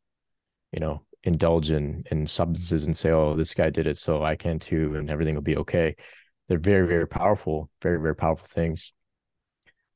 you 0.73 0.81
know, 0.81 1.05
indulge 1.25 1.71
in 1.71 2.05
in 2.11 2.27
substances 2.27 2.85
and 2.85 2.97
say, 2.97 3.11
"Oh, 3.11 3.37
this 3.37 3.55
guy 3.55 3.71
did 3.71 3.87
it, 3.87 3.99
so 3.99 4.23
I 4.23 4.37
can 4.37 4.59
too," 4.59 4.97
and 4.97 5.11
everything 5.11 5.35
will 5.35 5.43
be 5.43 5.57
okay. 5.59 5.97
They're 6.49 6.59
very, 6.59 6.87
very 6.87 7.07
powerful, 7.07 7.71
very, 7.83 8.01
very 8.01 8.17
powerful 8.17 8.47
things. 8.47 8.93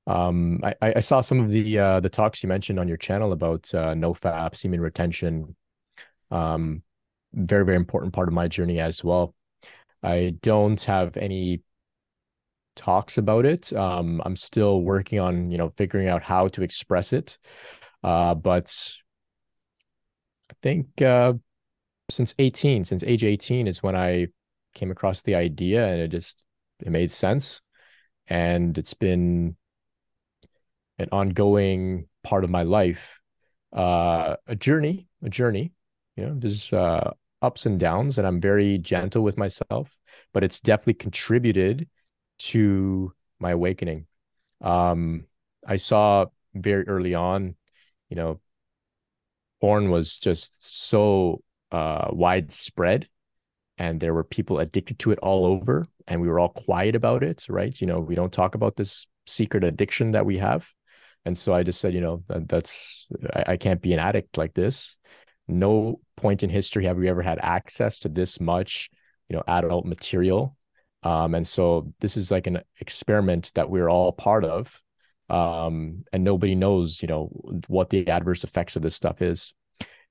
Um, 0.06 0.60
I, 0.62 0.74
I 0.96 1.00
saw 1.00 1.20
some 1.20 1.40
of 1.40 1.50
the 1.50 1.78
uh, 1.78 2.00
the 2.00 2.10
talks 2.10 2.42
you 2.42 2.48
mentioned 2.48 2.78
on 2.78 2.88
your 2.88 2.96
channel 2.96 3.32
about 3.32 3.72
uh, 3.74 3.94
NoFap, 3.94 4.54
semen 4.54 4.80
retention. 4.80 5.56
Um, 6.30 6.82
very 7.32 7.64
very 7.64 7.76
important 7.76 8.12
part 8.12 8.28
of 8.28 8.34
my 8.34 8.48
journey 8.48 8.80
as 8.80 9.02
well. 9.02 9.34
I 10.02 10.36
don't 10.42 10.80
have 10.82 11.16
any 11.16 11.62
talks 12.76 13.18
about 13.18 13.46
it. 13.46 13.72
Um, 13.72 14.20
I'm 14.24 14.36
still 14.36 14.82
working 14.82 15.20
on 15.20 15.50
you 15.50 15.58
know 15.58 15.72
figuring 15.76 16.08
out 16.08 16.22
how 16.22 16.48
to 16.48 16.62
express 16.62 17.12
it. 17.12 17.38
Uh, 18.02 18.34
but 18.34 18.76
I 20.50 20.54
think 20.62 21.00
uh, 21.00 21.34
since 22.10 22.34
18, 22.38 22.84
since 22.84 23.02
age 23.02 23.24
18 23.24 23.66
is 23.66 23.82
when 23.82 23.96
I 23.96 24.28
came 24.74 24.90
across 24.90 25.22
the 25.22 25.34
idea, 25.34 25.86
and 25.86 26.00
it 26.00 26.08
just 26.08 26.44
it 26.80 26.90
made 26.90 27.10
sense, 27.10 27.62
and 28.26 28.76
it's 28.76 28.94
been 28.94 29.56
an 30.98 31.08
ongoing 31.12 32.06
part 32.22 32.44
of 32.44 32.50
my 32.50 32.62
life, 32.62 33.20
uh, 33.72 34.36
a 34.46 34.54
journey, 34.54 35.08
a 35.22 35.28
journey. 35.28 35.72
You 36.16 36.26
know, 36.26 36.34
there's 36.38 36.72
uh, 36.72 37.12
ups 37.42 37.66
and 37.66 37.78
downs, 37.78 38.18
and 38.18 38.26
I'm 38.26 38.40
very 38.40 38.78
gentle 38.78 39.22
with 39.22 39.36
myself, 39.36 39.98
but 40.32 40.44
it's 40.44 40.60
definitely 40.60 40.94
contributed 40.94 41.88
to 42.38 43.12
my 43.40 43.50
awakening. 43.50 44.06
Um, 44.60 45.26
I 45.66 45.76
saw 45.76 46.26
very 46.54 46.86
early 46.86 47.14
on, 47.14 47.56
you 48.08 48.16
know, 48.16 48.40
porn 49.60 49.90
was 49.90 50.18
just 50.18 50.88
so 50.88 51.42
uh, 51.72 52.08
widespread 52.12 53.08
and 53.78 54.00
there 54.00 54.14
were 54.14 54.24
people 54.24 54.58
addicted 54.58 54.98
to 55.00 55.10
it 55.10 55.18
all 55.20 55.46
over 55.46 55.86
and 56.06 56.20
we 56.20 56.28
were 56.28 56.38
all 56.38 56.50
quiet 56.50 56.94
about 56.94 57.22
it 57.22 57.44
right 57.48 57.80
you 57.80 57.86
know 57.86 57.98
we 57.98 58.14
don't 58.14 58.32
talk 58.32 58.54
about 58.54 58.76
this 58.76 59.06
secret 59.26 59.64
addiction 59.64 60.12
that 60.12 60.26
we 60.26 60.38
have 60.38 60.68
and 61.24 61.36
so 61.36 61.52
i 61.54 61.62
just 61.62 61.80
said 61.80 61.94
you 61.94 62.00
know 62.00 62.22
that, 62.28 62.48
that's 62.48 63.06
I, 63.34 63.44
I, 63.48 63.56
can't 63.56 63.80
be 63.80 63.92
an 63.92 63.98
addict 63.98 64.36
like 64.36 64.54
this 64.54 64.96
no 65.48 66.00
point 66.16 66.42
in 66.42 66.50
history 66.50 66.84
have 66.84 66.96
we 66.96 67.08
ever 67.08 67.22
had 67.22 67.38
access 67.40 67.98
to 68.00 68.08
this 68.08 68.40
much 68.40 68.90
you 69.28 69.36
know 69.36 69.42
adult 69.46 69.86
material 69.86 70.56
um, 71.02 71.34
and 71.34 71.46
so 71.46 71.92
this 72.00 72.16
is 72.16 72.30
like 72.30 72.46
an 72.46 72.60
experiment 72.80 73.52
that 73.54 73.68
we're 73.68 73.90
all 73.90 74.12
part 74.12 74.44
of 74.44 74.80
um, 75.30 76.04
and 76.12 76.24
nobody 76.24 76.54
knows 76.54 77.02
you 77.02 77.08
know 77.08 77.30
what 77.68 77.90
the 77.90 78.08
adverse 78.08 78.44
effects 78.44 78.76
of 78.76 78.82
this 78.82 78.94
stuff 78.94 79.22
is 79.22 79.52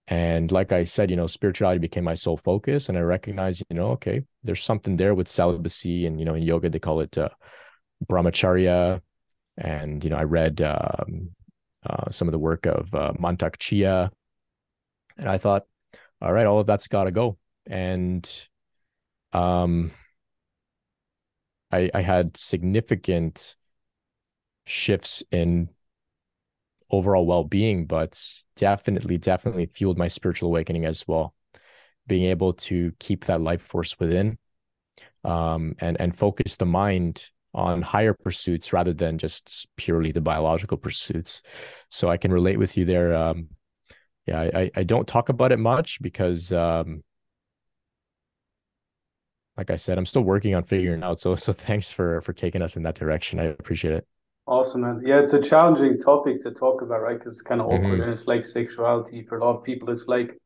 and 0.08 0.52
like 0.52 0.74
I 0.74 0.84
said, 0.84 1.10
you 1.10 1.16
know, 1.16 1.28
spirituality 1.28 1.80
became 1.80 2.04
my 2.04 2.16
sole 2.16 2.36
focus. 2.36 2.90
And 2.90 2.98
I 2.98 3.02
recognized, 3.02 3.64
you 3.70 3.76
know, 3.76 3.92
okay, 3.92 4.24
there's 4.44 4.64
something 4.64 4.98
there 4.98 5.16
with 5.16 5.30
celibacy. 5.30 6.06
And, 6.06 6.20
you 6.20 6.26
know, 6.26 6.36
in 6.36 6.44
yoga, 6.44 6.70
they 6.70 6.80
call 6.80 7.00
it 7.00 7.18
uh, 7.18 7.30
brahmacharya. 8.06 9.02
And, 9.58 10.04
you 10.04 10.10
know, 10.10 10.18
I 10.18 10.24
read 10.24 10.62
um, 10.62 11.32
uh, 11.88 12.10
some 12.10 12.28
of 12.28 12.32
the 12.32 12.40
work 12.40 12.66
of 12.66 12.94
uh, 12.94 13.14
Chia. 13.60 14.12
And 15.18 15.30
I 15.30 15.38
thought, 15.38 15.66
all 16.22 16.34
right, 16.34 16.46
all 16.46 16.60
of 16.60 16.68
that's 16.68 16.88
got 16.88 17.04
to 17.06 17.12
go. 17.12 17.38
And 17.68 18.30
um, 19.32 19.92
I, 21.72 21.90
I 21.94 22.02
had 22.02 22.38
significant 22.38 23.56
shifts 24.66 25.24
in 25.32 25.70
overall 26.92 27.26
well-being 27.26 27.86
but 27.86 28.22
definitely 28.56 29.18
definitely 29.18 29.66
fueled 29.66 29.98
my 29.98 30.08
spiritual 30.08 30.50
awakening 30.50 30.86
as 30.86 31.08
well 31.08 31.34
being 32.06 32.30
able 32.30 32.54
to 32.54 32.94
keep 33.00 33.26
that 33.26 33.42
life 33.42 33.62
force 33.62 34.00
within 34.00 34.38
um, 35.24 35.76
and 35.80 36.00
and 36.00 36.16
focus 36.16 36.56
the 36.58 36.66
mind 36.66 37.26
on 37.54 37.82
higher 37.82 38.14
pursuits 38.14 38.74
rather 38.74 38.94
than 38.94 39.18
just 39.18 39.68
purely 39.78 40.12
the 40.12 40.22
biological 40.22 40.78
pursuits 40.78 41.42
so 41.90 42.10
i 42.10 42.18
can 42.18 42.32
relate 42.32 42.58
with 42.58 42.78
you 42.78 42.86
there 42.86 43.16
um, 43.16 43.48
yeah 44.26 44.40
I, 44.42 44.72
I 44.76 44.84
don't 44.84 45.08
talk 45.08 45.30
about 45.30 45.52
it 45.52 45.60
much 45.60 46.02
because 46.02 46.52
um, 46.52 47.04
like 49.58 49.70
i 49.70 49.76
said 49.76 49.98
i'm 49.98 50.06
still 50.06 50.24
working 50.24 50.56
on 50.56 50.64
figuring 50.64 51.04
out 51.04 51.20
so 51.20 51.36
so 51.36 51.54
thanks 51.54 51.92
for 51.92 52.22
for 52.22 52.34
taking 52.34 52.62
us 52.62 52.76
in 52.76 52.84
that 52.84 52.96
direction 52.96 53.40
i 53.40 53.46
appreciate 53.46 53.94
it 53.94 54.08
Awesome, 54.46 54.82
man. 54.82 55.02
Yeah, 55.06 55.20
it's 55.20 55.32
a 55.32 55.42
challenging 55.42 55.98
topic 55.98 56.42
to 56.42 56.52
talk 56.52 56.82
about, 56.82 57.02
right? 57.02 57.18
Because 57.18 57.32
it's 57.32 57.42
kind 57.42 57.62
of 57.62 57.68
awkward, 57.68 57.84
mm-hmm. 57.84 58.02
and 58.02 58.12
it's 58.12 58.28
like 58.28 58.44
sexuality 58.44 59.24
for 59.24 59.38
a 59.38 59.42
lot 59.42 59.56
of 59.56 59.64
people. 59.64 59.90
It's 59.90 60.10
like 60.10 60.38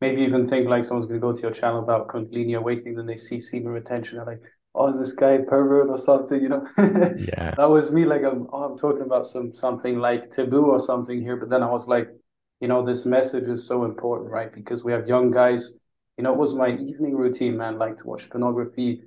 maybe 0.00 0.22
even 0.22 0.44
think 0.44 0.68
like 0.68 0.84
someone's 0.84 1.06
going 1.06 1.20
to 1.20 1.26
go 1.26 1.32
to 1.32 1.42
your 1.42 1.52
channel 1.52 1.78
about 1.78 2.08
Kundalini 2.08 2.56
awakening, 2.56 2.96
then 2.96 3.06
they 3.06 3.16
see 3.16 3.40
semen 3.40 3.72
retention, 3.72 4.16
they're 4.16 4.26
like, 4.26 4.42
"Oh, 4.76 4.88
is 4.88 4.98
this 4.98 5.12
guy 5.12 5.38
pervert 5.38 5.88
or 5.88 5.98
something?" 5.98 6.40
You 6.42 6.48
know? 6.50 6.66
yeah. 6.78 7.54
That 7.56 7.70
was 7.70 7.90
me. 7.90 8.04
Like, 8.04 8.22
I'm, 8.22 8.46
oh, 8.52 8.64
I'm 8.64 8.78
talking 8.78 9.02
about 9.02 9.26
some 9.26 9.54
something 9.54 9.98
like 9.98 10.30
taboo 10.30 10.66
or 10.66 10.80
something 10.80 11.20
here, 11.20 11.36
but 11.36 11.48
then 11.48 11.62
I 11.62 11.70
was 11.70 11.86
like, 11.88 12.08
you 12.60 12.68
know, 12.68 12.84
this 12.84 13.06
message 13.06 13.48
is 13.48 13.66
so 13.66 13.84
important, 13.84 14.30
right? 14.30 14.52
Because 14.52 14.84
we 14.84 14.92
have 14.92 15.08
young 15.08 15.30
guys. 15.30 15.72
You 16.16 16.24
know, 16.24 16.32
it 16.32 16.38
was 16.38 16.54
my 16.54 16.70
evening 16.70 17.14
routine, 17.14 17.56
man. 17.56 17.78
Like 17.78 17.96
to 17.98 18.06
watch 18.06 18.30
pornography 18.30 19.02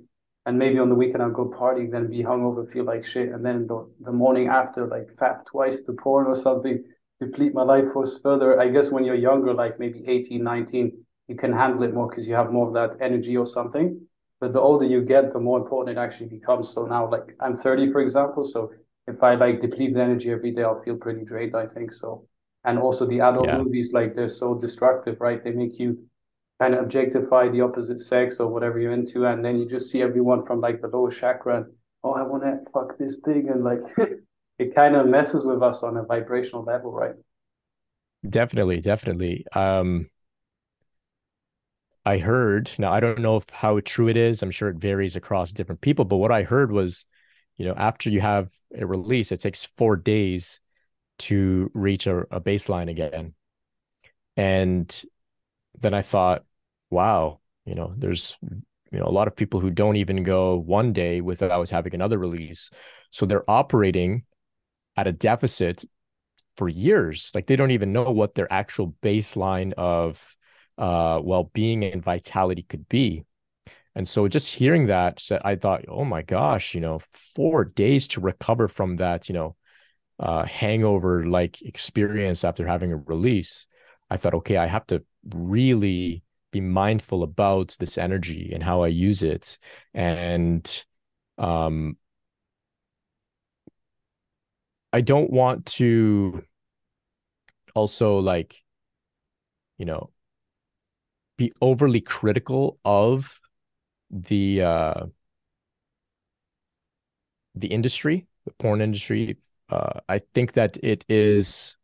and 0.46 0.58
maybe 0.58 0.78
on 0.78 0.88
the 0.88 0.94
weekend 0.94 1.22
I'll 1.22 1.30
go 1.30 1.46
party, 1.46 1.86
then 1.86 2.08
be 2.08 2.22
hungover, 2.22 2.70
feel 2.72 2.84
like 2.84 3.04
shit, 3.04 3.28
and 3.28 3.44
then 3.44 3.66
the, 3.66 3.88
the 4.00 4.12
morning 4.12 4.48
after, 4.48 4.86
like 4.86 5.14
fap 5.16 5.44
twice 5.44 5.82
to 5.82 5.92
porn 5.92 6.26
or 6.26 6.34
something, 6.34 6.82
deplete 7.20 7.54
my 7.54 7.62
life 7.62 7.92
force 7.92 8.18
further. 8.18 8.58
I 8.60 8.68
guess 8.68 8.90
when 8.90 9.04
you're 9.04 9.14
younger, 9.14 9.52
like 9.52 9.78
maybe 9.78 10.02
18, 10.06 10.42
19, 10.42 11.04
you 11.28 11.36
can 11.36 11.52
handle 11.52 11.82
it 11.82 11.94
more 11.94 12.08
because 12.08 12.26
you 12.26 12.34
have 12.34 12.50
more 12.50 12.68
of 12.68 12.74
that 12.74 13.00
energy 13.00 13.36
or 13.36 13.46
something. 13.46 14.00
But 14.40 14.52
the 14.52 14.60
older 14.60 14.86
you 14.86 15.02
get, 15.02 15.32
the 15.32 15.38
more 15.38 15.58
important 15.58 15.96
it 15.96 16.00
actually 16.00 16.28
becomes. 16.28 16.70
So 16.70 16.86
now, 16.86 17.10
like 17.10 17.36
I'm 17.40 17.56
30, 17.56 17.92
for 17.92 18.00
example. 18.00 18.44
So 18.44 18.72
if 19.06 19.22
I 19.22 19.34
like 19.34 19.60
deplete 19.60 19.94
the 19.94 20.02
energy 20.02 20.30
every 20.30 20.52
day, 20.52 20.62
I'll 20.62 20.82
feel 20.82 20.96
pretty 20.96 21.24
drained. 21.24 21.54
I 21.54 21.66
think 21.66 21.92
so. 21.92 22.26
And 22.64 22.78
also 22.78 23.06
the 23.06 23.20
adult 23.20 23.46
yeah. 23.46 23.58
movies, 23.58 23.92
like 23.92 24.14
they're 24.14 24.28
so 24.28 24.54
destructive, 24.54 25.20
right? 25.20 25.42
They 25.42 25.52
make 25.52 25.78
you 25.78 25.98
kind 26.58 26.74
of 26.74 26.80
objectify 26.80 27.48
the 27.48 27.62
opposite 27.62 28.00
sex 28.00 28.38
or 28.38 28.48
whatever 28.48 28.78
you're 28.78 28.92
into, 28.92 29.26
and 29.26 29.44
then 29.44 29.58
you 29.58 29.66
just 29.66 29.90
see 29.90 30.02
everyone 30.02 30.44
from 30.44 30.60
like 30.60 30.80
the 30.80 30.88
lower 30.88 31.10
chakra. 31.10 31.58
And, 31.58 31.66
oh, 32.04 32.12
I 32.12 32.22
want 32.22 32.42
to 32.42 32.60
fuck 32.70 32.98
this 32.98 33.20
thing, 33.20 33.48
and 33.48 33.64
like 33.64 33.80
it 34.58 34.74
kind 34.74 34.96
of 34.96 35.06
messes 35.06 35.44
with 35.44 35.62
us 35.62 35.82
on 35.82 35.96
a 35.96 36.04
vibrational 36.04 36.64
level, 36.64 36.92
right? 36.92 37.14
Definitely, 38.28 38.80
definitely. 38.80 39.46
Um, 39.54 40.10
I 42.04 42.18
heard 42.18 42.70
now. 42.78 42.92
I 42.92 43.00
don't 43.00 43.20
know 43.20 43.36
if 43.36 43.44
how 43.50 43.78
true 43.80 44.08
it 44.08 44.16
is. 44.16 44.42
I'm 44.42 44.50
sure 44.50 44.68
it 44.68 44.76
varies 44.76 45.16
across 45.16 45.52
different 45.52 45.80
people, 45.80 46.04
but 46.04 46.16
what 46.16 46.32
I 46.32 46.42
heard 46.42 46.72
was, 46.72 47.04
you 47.58 47.66
know, 47.66 47.74
after 47.76 48.08
you 48.08 48.20
have 48.20 48.48
a 48.76 48.86
release, 48.86 49.32
it 49.32 49.40
takes 49.40 49.68
four 49.76 49.96
days 49.96 50.60
to 51.20 51.70
reach 51.74 52.06
a, 52.06 52.20
a 52.30 52.40
baseline 52.40 52.88
again. 52.88 53.34
And 54.36 55.02
then 55.78 55.92
I 55.92 56.02
thought, 56.02 56.44
wow, 56.88 57.40
you 57.66 57.74
know, 57.74 57.92
there's 57.96 58.36
you 58.42 58.98
know 58.98 59.04
a 59.06 59.12
lot 59.12 59.28
of 59.28 59.36
people 59.36 59.60
who 59.60 59.70
don't 59.70 59.96
even 59.96 60.22
go 60.22 60.56
one 60.56 60.92
day 60.92 61.20
without 61.20 61.70
having 61.70 61.94
another 61.94 62.18
release. 62.18 62.70
So 63.10 63.26
they're 63.26 63.48
operating 63.48 64.24
at 64.96 65.06
a 65.06 65.12
deficit 65.12 65.84
for 66.56 66.68
years. 66.68 67.30
Like 67.34 67.46
they 67.46 67.56
don't 67.56 67.70
even 67.72 67.92
know 67.92 68.10
what 68.10 68.34
their 68.34 68.50
actual 68.52 68.94
baseline 69.02 69.72
of 69.74 70.36
uh, 70.80 71.20
well-being 71.22 71.84
and 71.84 72.02
vitality 72.02 72.62
could 72.62 72.88
be. 72.88 73.24
And 73.94 74.08
so 74.08 74.28
just 74.28 74.54
hearing 74.54 74.86
that, 74.86 75.20
I 75.44 75.56
thought, 75.56 75.84
oh 75.88 76.04
my 76.04 76.22
gosh, 76.22 76.74
you 76.74 76.80
know, 76.80 77.00
four 77.12 77.64
days 77.64 78.08
to 78.08 78.20
recover 78.20 78.66
from 78.66 78.96
that, 78.96 79.28
you 79.28 79.34
know, 79.34 79.56
uh, 80.18 80.44
hangover 80.44 81.24
like 81.24 81.60
experience 81.62 82.44
after 82.44 82.66
having 82.66 82.92
a 82.92 82.96
release. 82.96 83.66
I 84.08 84.16
thought, 84.16 84.34
okay, 84.34 84.56
I 84.56 84.66
have 84.66 84.86
to 84.86 85.04
really 85.28 86.22
be 86.50 86.60
mindful 86.60 87.22
about 87.22 87.76
this 87.78 87.98
energy 87.98 88.52
and 88.54 88.62
how 88.62 88.82
I 88.82 88.88
use 88.88 89.22
it. 89.22 89.58
And 89.92 90.84
um, 91.38 91.96
I 94.92 95.00
don't 95.00 95.30
want 95.30 95.66
to 95.66 96.44
also 97.74 98.18
like, 98.18 98.56
you 99.78 99.84
know, 99.84 100.10
be 101.40 101.50
overly 101.62 102.02
critical 102.02 102.78
of 102.84 103.40
the 104.10 104.60
uh 104.60 105.06
the 107.54 107.68
industry, 107.68 108.26
the 108.44 108.52
porn 108.52 108.82
industry. 108.82 109.38
Uh, 109.70 110.00
I 110.06 110.20
think 110.34 110.52
that 110.52 110.76
it 110.82 111.06
is 111.08 111.78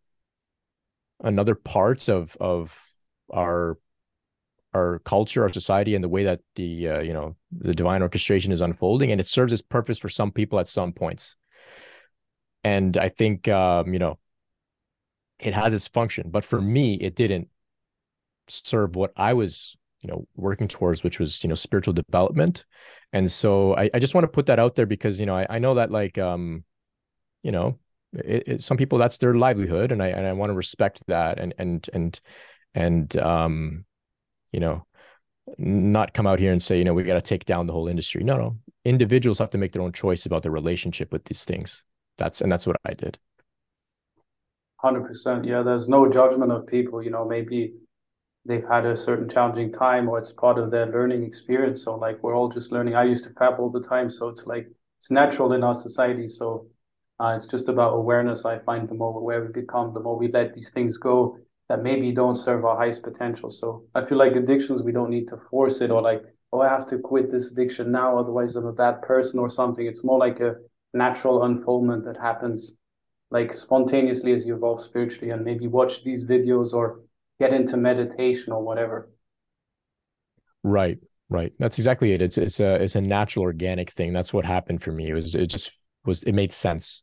another 1.25 1.55
part 1.55 2.11
of 2.11 2.37
of 2.39 2.79
our 3.33 3.79
our 4.75 4.99
culture, 5.07 5.43
our 5.43 5.53
society, 5.53 5.95
and 5.95 6.05
the 6.05 6.11
way 6.11 6.25
that 6.25 6.41
the 6.57 6.89
uh, 6.89 7.01
you 7.01 7.15
know 7.15 7.35
the 7.51 7.75
divine 7.75 8.03
orchestration 8.03 8.53
is 8.53 8.61
unfolding, 8.61 9.11
and 9.11 9.23
it 9.23 9.27
serves 9.27 9.55
its 9.55 9.63
purpose 9.63 9.99
for 9.99 10.11
some 10.11 10.31
people 10.31 10.61
at 10.61 10.69
some 10.69 10.93
points. 10.93 11.35
And 12.63 12.99
I 12.99 13.09
think 13.09 13.49
um, 13.49 13.95
you 13.95 14.01
know 14.01 14.19
it 15.39 15.55
has 15.55 15.73
its 15.73 15.89
function, 15.89 16.29
but 16.31 16.45
for 16.45 16.61
me, 16.61 16.95
it 16.97 17.15
didn't 17.15 17.49
serve 18.49 18.97
what 18.97 19.13
I 19.17 19.35
was 19.35 19.77
you 20.03 20.11
know 20.11 20.27
working 20.37 20.69
towards, 20.69 21.03
which 21.03 21.19
was 21.19 21.43
you 21.43 21.49
know 21.49 21.55
spiritual 21.55 21.95
development. 21.95 22.65
And 23.13 23.31
so 23.31 23.77
I, 23.77 23.91
I 23.95 23.99
just 23.99 24.15
want 24.15 24.25
to 24.25 24.29
put 24.29 24.47
that 24.47 24.59
out 24.59 24.75
there 24.75 24.87
because 24.87 25.19
you 25.19 25.27
know 25.27 25.37
I, 25.37 25.47
I 25.49 25.59
know 25.59 25.75
that 25.75 25.91
like 25.91 26.19
um 26.19 26.65
you 27.43 27.53
know 27.53 27.79
it, 28.13 28.45
it, 28.47 28.65
some 28.65 28.77
people 28.77 28.99
that's 28.99 29.19
their 29.19 29.35
livelihood, 29.35 29.93
and 29.93 30.03
I 30.03 30.09
and 30.09 30.27
I 30.27 30.33
want 30.33 30.51
to 30.51 30.55
respect 30.55 31.03
that 31.09 31.39
and 31.39 31.55
and 31.59 31.89
and 31.93 32.21
and 32.75 33.17
um 33.17 33.85
you 34.53 34.61
know, 34.61 34.87
not 35.59 36.15
come 36.15 36.27
out 36.27 36.39
here 36.39 36.51
and 36.51 36.63
say, 36.63 36.79
you 36.79 36.85
know, 36.85 36.95
we 36.95 37.03
got 37.05 37.15
to 37.15 37.21
take 37.21 37.45
down 37.45 37.67
the 37.67 37.73
whole 37.73 37.89
industry. 37.89 38.25
No, 38.25 38.37
no. 38.37 38.57
Individuals 38.85 39.39
have 39.39 39.51
to 39.51 39.59
make 39.59 39.73
their 39.73 39.83
own 39.83 39.93
choice 39.93 40.25
about 40.25 40.43
their 40.43 40.51
relationship 40.51 41.13
with 41.13 41.25
these 41.25 41.45
things. 41.45 41.83
That's 42.17 42.41
and 42.41 42.51
that's 42.51 42.67
what 42.67 42.77
I 42.85 42.95
did. 42.95 43.19
Hundred 44.77 45.07
percent. 45.07 45.45
Yeah, 45.45 45.63
there's 45.63 45.89
no 45.89 46.11
judgment 46.11 46.53
of 46.53 46.67
people. 46.67 47.03
You 47.03 47.11
know, 47.11 47.27
maybe 47.27 47.75
they've 48.47 48.67
had 48.69 48.87
a 48.87 48.97
certain 48.97 49.29
challenging 49.29 49.73
time, 49.73 50.09
or 50.09 50.19
it's 50.19 50.33
part 50.33 50.59
of 50.59 50.71
their 50.71 50.87
learning 50.87 51.25
experience. 51.25 51.83
So, 51.85 51.97
like, 51.97 52.23
we're 52.23 52.37
all 52.37 52.49
just 52.49 52.73
learning. 52.73 52.95
I 52.95 53.05
used 53.05 53.25
to 53.25 53.31
fap 53.31 53.59
all 53.59 53.71
the 53.71 53.83
time, 53.83 54.11
so 54.11 54.29
it's 54.29 54.47
like 54.47 54.69
it's 54.99 55.11
natural 55.11 55.53
in 55.53 55.65
our 55.65 55.75
society. 55.75 56.29
So, 56.29 56.67
uh, 57.19 57.33
it's 57.35 57.47
just 57.47 57.69
about 57.69 57.95
awareness. 57.95 58.45
I 58.45 58.59
find 58.61 58.89
the 58.89 58.95
more 58.95 59.19
aware 59.19 59.43
we 59.45 59.53
become, 59.53 59.95
the 59.95 60.01
more 60.01 60.19
we 60.19 60.31
let 60.31 60.53
these 60.53 60.71
things 60.71 60.99
go 60.99 61.39
that 61.69 61.83
maybe 61.83 62.13
don't 62.13 62.37
serve 62.37 62.65
our 62.65 62.77
highest 62.77 63.03
potential. 63.03 63.51
So 63.51 63.85
I 63.95 64.05
feel 64.05 64.19
like 64.19 64.37
addictions, 64.37 64.83
we 64.83 64.93
don't 64.93 65.11
need 65.11 65.29
to 65.29 65.37
force 65.51 65.81
it 65.81 65.91
or 65.91 66.01
like, 66.01 66.23
oh, 66.53 66.61
I 66.61 66.69
have 66.69 66.87
to 66.89 66.99
quit 66.99 67.31
this 67.31 67.51
addiction 67.51 67.91
now, 67.91 68.19
otherwise 68.19 68.57
I'm 68.57 68.67
a 68.67 68.73
bad 68.73 69.03
person 69.03 69.41
or 69.41 69.49
something. 69.49 69.87
It's 69.87 70.05
more 70.05 70.19
like 70.19 70.41
a 70.41 70.57
natural 70.95 71.43
unfoldment 71.43 72.05
that 72.05 72.17
happens 72.17 72.77
like 73.31 73.53
spontaneously 73.53 74.33
as 74.33 74.47
you 74.47 74.55
evolve 74.55 74.81
spiritually 74.81 75.31
and 75.31 75.45
maybe 75.45 75.67
watch 75.67 76.05
these 76.05 76.23
videos 76.25 76.73
or 76.73 77.01
get 77.39 77.53
into 77.53 77.77
meditation 77.77 78.53
or 78.53 78.63
whatever. 78.63 79.11
Right, 80.63 80.99
right. 81.29 81.53
That's 81.59 81.79
exactly 81.79 82.13
it. 82.13 82.23
It's 82.23 82.39
it's 82.39 82.61
a 82.61 82.75
it's 82.83 82.97
a 82.97 83.01
natural 83.01 83.45
organic 83.45 83.91
thing. 83.91 84.13
That's 84.13 84.33
what 84.33 84.45
happened 84.45 84.83
for 84.83 84.93
me. 84.93 85.09
It 85.09 85.15
was 85.15 85.35
it 85.35 85.47
just 85.47 85.71
was 86.05 86.23
it 86.23 86.33
made 86.33 86.53
sense. 86.53 87.03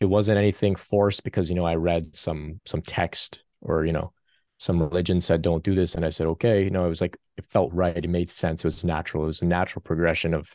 It 0.00 0.06
wasn't 0.06 0.38
anything 0.38 0.74
forced 0.74 1.22
because 1.22 1.48
you 1.48 1.56
know 1.56 1.66
I 1.66 1.76
read 1.76 2.16
some 2.16 2.60
some 2.66 2.82
text 2.82 3.44
or 3.60 3.84
you 3.84 3.92
know 3.92 4.12
some 4.58 4.80
religion 4.80 5.20
said 5.20 5.42
don't 5.42 5.64
do 5.64 5.74
this 5.74 5.94
and 5.94 6.04
I 6.04 6.08
said 6.08 6.26
okay. 6.28 6.64
You 6.64 6.70
know, 6.70 6.84
it 6.84 6.88
was 6.88 7.00
like 7.00 7.16
it 7.36 7.44
felt 7.46 7.72
right. 7.72 7.96
It 7.96 8.08
made 8.08 8.30
sense. 8.30 8.64
It 8.64 8.68
was 8.68 8.84
natural. 8.84 9.24
It 9.24 9.26
was 9.26 9.42
a 9.42 9.46
natural 9.46 9.82
progression 9.82 10.34
of 10.34 10.52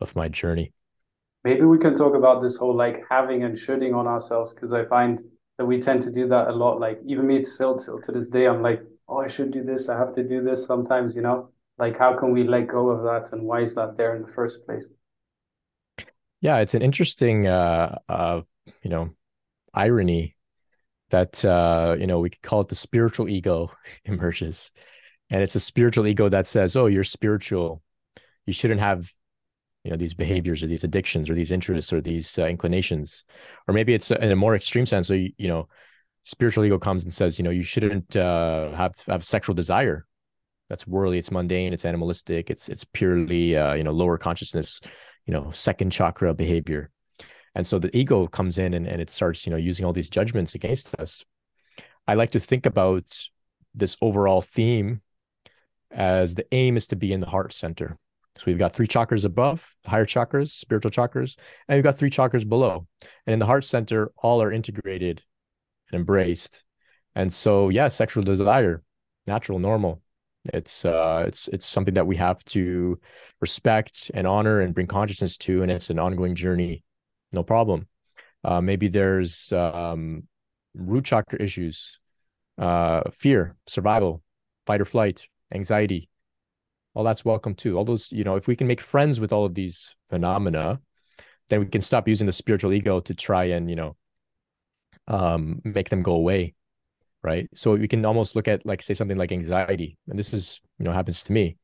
of 0.00 0.16
my 0.16 0.28
journey. 0.28 0.72
Maybe 1.44 1.62
we 1.62 1.78
can 1.78 1.94
talk 1.94 2.14
about 2.14 2.42
this 2.42 2.56
whole 2.56 2.74
like 2.74 3.04
having 3.08 3.44
and 3.44 3.56
shoulding 3.56 3.94
on 3.94 4.06
ourselves 4.06 4.52
because 4.52 4.72
I 4.72 4.84
find 4.84 5.22
that 5.60 5.66
we 5.66 5.76
tend 5.78 6.00
to 6.02 6.10
do 6.10 6.26
that 6.28 6.48
a 6.48 6.52
lot. 6.52 6.80
Like 6.80 6.98
even 7.04 7.28
me 7.28 7.44
still 7.44 7.78
till 7.78 8.00
to 8.00 8.12
this 8.12 8.28
day, 8.28 8.46
I'm 8.46 8.62
like, 8.62 8.80
oh, 9.06 9.18
I 9.18 9.28
should 9.28 9.50
do 9.52 9.62
this. 9.62 9.90
I 9.90 9.98
have 9.98 10.14
to 10.14 10.24
do 10.24 10.42
this 10.42 10.64
sometimes, 10.64 11.14
you 11.14 11.20
know 11.20 11.50
like 11.80 11.98
how 11.98 12.16
can 12.16 12.30
we 12.30 12.44
let 12.44 12.68
go 12.68 12.90
of 12.90 13.02
that 13.02 13.32
and 13.32 13.42
why 13.42 13.60
is 13.60 13.74
that 13.74 13.96
there 13.96 14.14
in 14.14 14.22
the 14.22 14.28
first 14.28 14.64
place 14.66 14.90
yeah 16.40 16.58
it's 16.58 16.74
an 16.74 16.82
interesting 16.82 17.48
uh 17.48 17.98
uh 18.08 18.42
you 18.82 18.90
know 18.90 19.10
irony 19.74 20.36
that 21.08 21.44
uh 21.44 21.96
you 21.98 22.06
know 22.06 22.20
we 22.20 22.30
could 22.30 22.42
call 22.42 22.60
it 22.60 22.68
the 22.68 22.74
spiritual 22.74 23.28
ego 23.28 23.72
emerges 24.04 24.70
and 25.30 25.42
it's 25.42 25.54
a 25.54 25.60
spiritual 25.60 26.06
ego 26.06 26.28
that 26.28 26.46
says 26.46 26.76
oh 26.76 26.86
you're 26.86 27.02
spiritual 27.02 27.82
you 28.46 28.52
shouldn't 28.52 28.80
have 28.80 29.10
you 29.84 29.90
know 29.90 29.96
these 29.96 30.14
behaviors 30.14 30.62
or 30.62 30.66
these 30.66 30.84
addictions 30.84 31.30
or 31.30 31.34
these 31.34 31.50
interests 31.50 31.92
or 31.92 32.00
these 32.00 32.38
uh, 32.38 32.46
inclinations. 32.46 33.24
Or 33.66 33.74
maybe 33.74 33.94
it's 33.94 34.10
in 34.10 34.30
a 34.30 34.36
more 34.36 34.54
extreme 34.54 34.86
sense 34.86 35.08
so 35.08 35.14
you, 35.14 35.32
you 35.38 35.48
know 35.48 35.68
spiritual 36.24 36.64
ego 36.64 36.78
comes 36.78 37.02
and 37.02 37.12
says 37.12 37.38
you 37.38 37.42
know 37.42 37.50
you 37.50 37.62
shouldn't 37.62 38.14
uh, 38.16 38.70
have 38.72 38.94
have 39.06 39.24
sexual 39.24 39.54
desire. 39.54 40.06
That's 40.68 40.86
worldly 40.86 41.18
it's 41.18 41.30
mundane 41.32 41.72
it's 41.72 41.84
animalistic 41.84 42.50
it's 42.50 42.68
it's 42.68 42.84
purely 42.84 43.56
uh, 43.56 43.74
you 43.74 43.82
know 43.82 43.92
lower 43.92 44.18
consciousness 44.18 44.80
you 45.26 45.32
know 45.32 45.50
second 45.52 45.90
chakra 45.90 46.34
behavior. 46.34 46.90
And 47.54 47.66
so 47.66 47.80
the 47.80 47.94
ego 47.96 48.28
comes 48.28 48.58
in 48.58 48.74
and, 48.74 48.86
and 48.86 49.00
it 49.00 49.10
starts 49.12 49.46
you 49.46 49.50
know 49.50 49.56
using 49.56 49.84
all 49.86 49.92
these 49.92 50.10
judgments 50.10 50.54
against 50.54 50.94
us. 51.00 51.24
I 52.06 52.14
like 52.14 52.30
to 52.32 52.40
think 52.40 52.66
about 52.66 53.04
this 53.74 53.96
overall 54.02 54.42
theme 54.42 55.00
as 55.90 56.34
the 56.34 56.46
aim 56.52 56.76
is 56.76 56.86
to 56.88 56.96
be 56.96 57.12
in 57.12 57.20
the 57.20 57.28
heart 57.28 57.52
center 57.52 57.96
so 58.40 58.44
we've 58.46 58.58
got 58.58 58.72
three 58.72 58.88
chakras 58.88 59.26
above 59.26 59.76
higher 59.86 60.06
chakras 60.06 60.48
spiritual 60.48 60.90
chakras 60.90 61.36
and 61.68 61.76
we've 61.76 61.84
got 61.84 61.98
three 61.98 62.10
chakras 62.10 62.48
below 62.48 62.86
and 63.26 63.34
in 63.34 63.38
the 63.38 63.46
heart 63.46 63.64
center 63.64 64.10
all 64.16 64.40
are 64.40 64.50
integrated 64.50 65.22
and 65.92 66.00
embraced 66.00 66.64
and 67.14 67.30
so 67.30 67.68
yeah 67.68 67.88
sexual 67.88 68.22
desire 68.22 68.82
natural 69.26 69.58
normal 69.58 70.00
it's 70.46 70.84
uh, 70.84 71.24
it's 71.26 71.48
it's 71.48 71.66
something 71.66 71.94
that 71.94 72.06
we 72.06 72.16
have 72.16 72.42
to 72.46 72.98
respect 73.40 74.10
and 74.14 74.26
honor 74.26 74.60
and 74.60 74.74
bring 74.74 74.86
consciousness 74.86 75.36
to, 75.38 75.62
and 75.62 75.70
it's 75.70 75.90
an 75.90 75.98
ongoing 75.98 76.34
journey. 76.34 76.82
No 77.32 77.42
problem. 77.42 77.86
Uh, 78.42 78.60
maybe 78.60 78.88
there's 78.88 79.52
um, 79.52 80.26
root 80.74 81.04
chakra 81.04 81.40
issues, 81.42 82.00
uh, 82.58 83.02
fear, 83.12 83.56
survival, 83.66 84.22
fight 84.66 84.80
or 84.80 84.86
flight, 84.86 85.26
anxiety. 85.52 86.08
All 86.94 87.04
that's 87.04 87.24
welcome 87.24 87.54
too. 87.54 87.76
All 87.78 87.84
those, 87.84 88.10
you 88.10 88.24
know, 88.24 88.36
if 88.36 88.46
we 88.46 88.56
can 88.56 88.66
make 88.66 88.80
friends 88.80 89.20
with 89.20 89.32
all 89.32 89.44
of 89.44 89.54
these 89.54 89.94
phenomena, 90.08 90.80
then 91.48 91.60
we 91.60 91.66
can 91.66 91.80
stop 91.80 92.08
using 92.08 92.26
the 92.26 92.32
spiritual 92.32 92.72
ego 92.72 93.00
to 93.00 93.14
try 93.14 93.44
and 93.44 93.68
you 93.68 93.76
know 93.76 93.96
um, 95.08 95.60
make 95.64 95.88
them 95.88 96.02
go 96.02 96.12
away 96.12 96.54
right? 97.22 97.48
So 97.54 97.74
we 97.74 97.88
can 97.88 98.04
almost 98.04 98.34
look 98.36 98.48
at 98.48 98.64
like 98.64 98.82
say 98.82 98.94
something 98.94 99.18
like 99.18 99.32
anxiety 99.32 99.98
and 100.08 100.18
this 100.18 100.32
is 100.32 100.60
you 100.78 100.84
know 100.84 100.92
happens 100.92 101.22
to 101.24 101.32
me. 101.32 101.56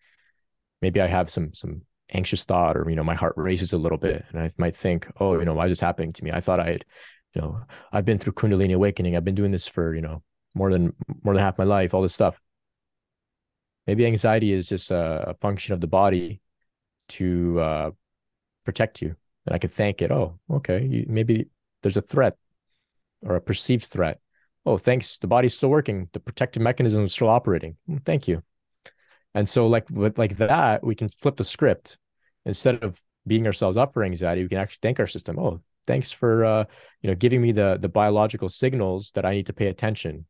Maybe 0.83 1.01
i 1.01 1.07
have 1.07 1.31
some 1.31 1.55
some 1.55 1.83
anxious 2.13 2.45
thought 2.45 2.77
or 2.77 2.89
you 2.89 2.97
know 2.97 3.03
my 3.03 3.15
heart 3.15 3.35
races 3.37 3.73
a 3.73 3.79
little 3.79 3.99
bit 3.99 4.25
and 4.31 4.41
i 4.41 4.51
might 4.59 4.77
think 4.77 5.09
oh 5.19 5.37
you 5.37 5.45
know 5.45 5.55
why 5.55 5.65
is 5.65 5.71
this 5.71 5.81
happening 5.81 6.13
to 6.13 6.25
me? 6.25 6.31
I 6.31 6.41
thought 6.41 6.61
i 6.61 6.67
had 6.67 6.85
you 7.35 7.41
know 7.41 7.61
i've 7.93 8.05
been 8.05 8.19
through 8.19 8.35
kundalini 8.35 8.75
awakening. 8.75 9.17
I've 9.17 9.25
been 9.25 9.35
doing 9.35 9.53
this 9.53 9.67
for 9.67 9.95
you 9.95 10.03
know 10.03 10.23
more 10.55 10.71
than 10.71 10.93
more 11.25 11.35
than 11.35 11.43
half 11.43 11.59
my 11.59 11.65
life 11.65 11.95
all 11.95 12.03
this 12.03 12.15
stuff 12.15 12.41
maybe 13.87 14.07
anxiety 14.07 14.53
is 14.53 14.69
just 14.69 14.91
a, 14.91 15.31
a 15.31 15.35
function 15.35 15.75
of 15.75 15.81
the 15.81 15.87
body 15.87 16.41
to 17.09 17.61
uh, 17.61 17.91
protect 18.65 19.03
you 19.03 19.15
and 19.47 19.55
i 19.55 19.59
could 19.59 19.73
thank 19.73 20.03
it 20.03 20.11
oh 20.11 20.39
okay 20.51 20.85
you, 20.85 21.07
maybe 21.09 21.47
there's 21.83 21.97
a 21.97 22.03
threat 22.03 22.37
or 23.23 23.37
a 23.37 23.41
perceived 23.41 23.85
threat 23.85 24.21
oh, 24.67 24.77
thanks, 24.77 25.17
the 25.19 25.29
body's 25.29 25.55
still 25.55 25.71
working, 25.71 26.09
the 26.13 26.21
protective 26.21 26.63
mechanism 26.63 27.05
is 27.05 27.13
still 27.15 27.29
operating. 27.29 27.77
Mm, 27.89 28.05
thank 28.05 28.29
you. 28.29 28.43
And 29.35 29.49
so, 29.49 29.69
like 29.69 29.89
with 29.89 30.19
like 30.19 30.37
that, 30.39 30.85
we 30.85 30.95
can 30.95 31.09
flip 31.21 31.37
the 31.37 31.45
script 31.45 31.99
instead 32.45 32.83
of 32.83 33.01
beating 33.27 33.47
ourselves 33.47 33.77
up 33.77 33.95
for 33.95 34.03
anxiety. 34.03 34.43
We 34.43 34.49
can 34.49 34.59
actually 34.59 34.81
thank 34.83 34.99
our 34.99 35.07
system. 35.07 35.39
Oh, 35.39 35.61
thanks 35.87 36.11
for 36.11 36.45
uh, 36.45 36.65
you 37.03 37.11
know 37.11 37.15
giving 37.15 37.41
me 37.41 37.53
the 37.53 37.79
the 37.81 37.89
biological 37.89 38.49
signals 38.49 39.13
that 39.13 39.25
I 39.25 39.35
need 39.35 39.47
to 39.47 39.53
pay 39.53 39.69
attention 39.69 40.27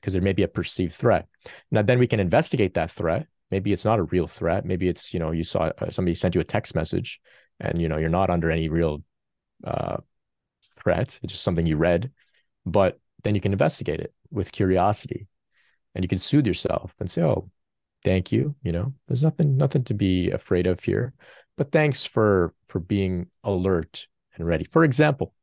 because 0.00 0.12
there 0.12 0.22
may 0.22 0.32
be 0.32 0.42
a 0.42 0.48
perceived 0.48 0.94
threat. 0.94 1.26
Now, 1.70 1.82
then 1.82 1.98
we 1.98 2.06
can 2.06 2.20
investigate 2.20 2.74
that 2.74 2.90
threat. 2.90 3.26
Maybe 3.50 3.72
it's 3.72 3.84
not 3.84 3.98
a 3.98 4.04
real 4.04 4.26
threat. 4.26 4.64
Maybe 4.64 4.88
it's 4.88 5.12
you 5.12 5.20
know 5.20 5.32
you 5.32 5.44
saw 5.44 5.70
uh, 5.78 5.90
somebody 5.90 6.14
sent 6.14 6.34
you 6.34 6.40
a 6.40 6.44
text 6.44 6.74
message, 6.74 7.20
and 7.58 7.80
you 7.80 7.88
know 7.88 7.98
you're 7.98 8.08
not 8.08 8.30
under 8.30 8.50
any 8.50 8.68
real 8.68 9.02
uh, 9.64 9.98
threat. 10.80 11.18
It's 11.22 11.32
just 11.32 11.44
something 11.44 11.66
you 11.66 11.76
read, 11.76 12.10
but 12.64 12.98
then 13.22 13.34
you 13.34 13.40
can 13.40 13.52
investigate 13.52 14.00
it 14.00 14.14
with 14.30 14.52
curiosity 14.52 15.26
and 15.94 16.04
you 16.04 16.08
can 16.08 16.18
soothe 16.18 16.46
yourself 16.46 16.94
and 17.00 17.10
say, 17.10 17.22
oh, 17.22 17.50
thank 18.04 18.32
you. 18.32 18.54
You 18.62 18.72
know, 18.72 18.94
there's 19.06 19.22
nothing, 19.22 19.56
nothing 19.56 19.84
to 19.84 19.94
be 19.94 20.30
afraid 20.30 20.66
of 20.66 20.80
here, 20.80 21.12
but 21.56 21.72
thanks 21.72 22.04
for, 22.04 22.54
for 22.68 22.78
being 22.78 23.26
alert 23.44 24.06
and 24.36 24.46
ready. 24.46 24.64
For 24.64 24.84
example, 24.84 25.34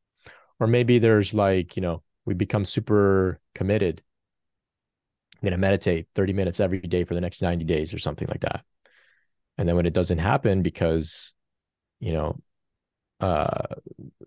or 0.60 0.68
maybe 0.68 1.00
there's 1.00 1.34
like, 1.34 1.76
you 1.76 1.82
know, 1.82 2.04
we 2.26 2.34
become 2.34 2.66
super 2.66 3.40
committed. 3.54 4.02
I'm 5.38 5.46
going 5.46 5.52
to 5.52 5.58
meditate 5.58 6.08
30 6.16 6.34
minutes 6.34 6.60
every 6.60 6.80
day 6.80 7.04
for 7.04 7.14
the 7.14 7.22
next 7.22 7.42
90 7.42 7.64
days 7.66 7.94
or 7.94 8.00
something 8.00 8.28
like 8.28 8.42
that. 8.42 8.64
And 9.58 9.68
then 9.68 9.76
when 9.76 9.86
it 9.86 9.94
doesn't 9.94 10.18
happen 10.18 10.64
because, 10.64 11.34
you 12.00 12.14
know, 12.14 12.40
uh, 13.20 13.76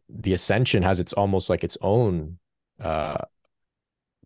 the 0.08 0.32
ascension 0.32 0.82
has 0.82 1.00
its 1.00 1.12
almost 1.12 1.50
like 1.50 1.64
its 1.64 1.78
own 1.80 2.38
uh, 2.80 3.18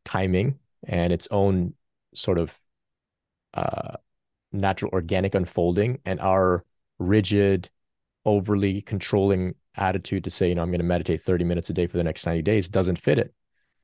timing 0.05 0.59
and 0.87 1.12
its 1.12 1.28
own 1.30 1.74
sort 2.14 2.39
of 2.39 2.59
uh, 3.55 3.97
natural 4.53 4.91
organic 4.93 5.35
unfolding 5.35 5.99
and 6.05 6.20
our 6.20 6.64
rigid 6.99 7.68
overly 8.24 8.80
controlling 8.80 9.55
attitude 9.76 10.24
to 10.24 10.30
say 10.30 10.49
you 10.49 10.55
know 10.55 10.62
i'm 10.62 10.70
going 10.70 10.78
to 10.78 10.85
meditate 10.85 11.20
30 11.20 11.45
minutes 11.45 11.68
a 11.68 11.72
day 11.72 11.87
for 11.87 11.97
the 11.97 12.05
next 12.05 12.24
90 12.24 12.43
days 12.43 12.68
doesn't 12.68 12.97
fit 12.97 13.18
it 13.18 13.35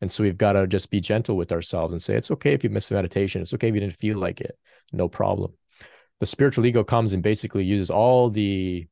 and 0.01 0.11
so 0.11 0.23
we've 0.23 0.39
got 0.39 0.53
to 0.53 0.67
just 0.67 0.91
be 0.91 1.01
gentle 1.01 1.37
with 1.37 1.53
ourselves 1.53 1.93
and 1.93 2.03
say 2.03 2.15
it's 2.15 2.31
okay 2.31 2.53
if 2.53 2.65
you 2.65 2.71
miss 2.71 2.89
the 2.89 2.95
meditation 2.95 3.43
it's 3.43 3.55
okay 3.55 3.69
if 3.69 3.75
you 3.75 3.81
didn't 3.81 3.97
feel 3.97 4.19
like 4.19 4.41
it 4.41 4.59
no 4.93 5.09
problem 5.09 5.53
the 6.21 6.27
spiritual 6.27 6.67
ego 6.67 6.85
comes 6.85 7.13
and 7.13 7.23
basically 7.23 7.65
uses 7.65 7.91
all 7.91 8.31
the 8.31 8.87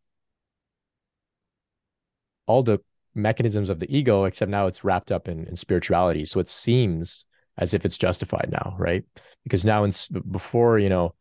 all 2.46 2.62
the 2.62 2.80
mechanisms 3.14 3.68
of 3.68 3.78
the 3.78 3.96
ego, 3.96 4.24
except 4.24 4.50
now 4.50 4.66
it's 4.66 4.84
wrapped 4.84 5.12
up 5.12 5.28
in, 5.28 5.46
in 5.46 5.56
spirituality. 5.56 6.24
So 6.24 6.40
it 6.40 6.48
seems 6.48 7.26
as 7.58 7.74
if 7.74 7.84
it's 7.84 7.98
justified 7.98 8.48
now, 8.50 8.74
right? 8.78 9.04
Because 9.44 9.64
now, 9.64 9.84
in, 9.84 9.92
before, 10.30 10.78
you 10.78 10.88
know, 10.88 11.14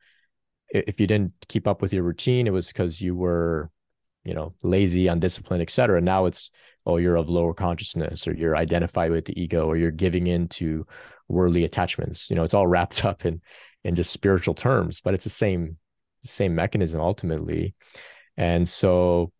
if 0.69 0.99
you 0.99 1.07
didn't 1.07 1.33
keep 1.47 1.67
up 1.67 1.81
with 1.81 1.93
your 1.93 2.03
routine, 2.03 2.47
it 2.47 2.53
was 2.53 2.67
because 2.67 3.01
you 3.01 3.15
were, 3.15 3.69
you 4.27 4.33
know, 4.33 4.53
lazy, 4.61 5.07
undisciplined, 5.07 5.61
etc. 5.61 6.01
Now 6.01 6.25
it's, 6.25 6.51
oh, 6.85 6.97
you're 6.97 7.15
of 7.15 7.29
lower 7.29 7.53
consciousness, 7.53 8.27
or 8.27 8.33
you're 8.33 8.57
identified 8.57 9.11
with 9.11 9.25
the 9.25 9.41
ego, 9.41 9.65
or 9.65 9.77
you're 9.77 9.91
giving 9.91 10.27
in 10.27 10.47
to 10.49 10.85
worldly 11.27 11.63
attachments. 11.63 12.29
You 12.29 12.35
know, 12.35 12.43
it's 12.43 12.53
all 12.53 12.67
wrapped 12.73 13.05
up 13.05 13.25
in 13.25 13.41
in 13.83 13.95
just 13.95 14.11
spiritual 14.11 14.53
terms, 14.53 15.01
but 15.01 15.13
it's 15.13 15.23
the 15.23 15.29
same 15.29 15.77
same 16.23 16.55
mechanism 16.55 16.99
ultimately. 16.99 17.73
And 18.35 18.67
so 18.67 19.31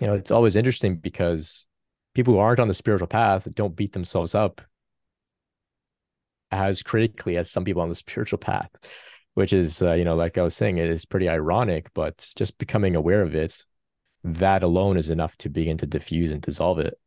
you 0.00 0.06
know, 0.06 0.14
it's 0.14 0.30
always 0.30 0.56
interesting 0.56 0.96
because 0.96 1.66
people 2.14 2.34
who 2.34 2.40
aren't 2.40 2.60
on 2.60 2.68
the 2.68 2.74
spiritual 2.74 3.08
path 3.08 3.48
don't 3.54 3.74
beat 3.74 3.92
themselves 3.92 4.34
up 4.34 4.60
as 6.50 6.82
critically 6.82 7.36
as 7.36 7.50
some 7.50 7.64
people 7.64 7.82
on 7.82 7.88
the 7.88 7.94
spiritual 7.94 8.38
path, 8.38 8.70
which 9.34 9.52
is, 9.52 9.82
uh, 9.82 9.92
you 9.94 10.04
know, 10.04 10.16
like 10.16 10.38
I 10.38 10.42
was 10.42 10.54
saying, 10.54 10.78
it 10.78 10.90
is 10.90 11.04
pretty 11.04 11.28
ironic, 11.28 11.90
but 11.94 12.26
just 12.36 12.58
becoming 12.58 12.96
aware 12.96 13.22
of 13.22 13.34
it, 13.34 13.64
that 14.24 14.62
alone 14.62 14.96
is 14.96 15.10
enough 15.10 15.36
to 15.38 15.48
begin 15.48 15.76
to 15.78 15.86
diffuse 15.86 16.30
and 16.30 16.42
dissolve 16.42 16.78
it. 16.78 16.98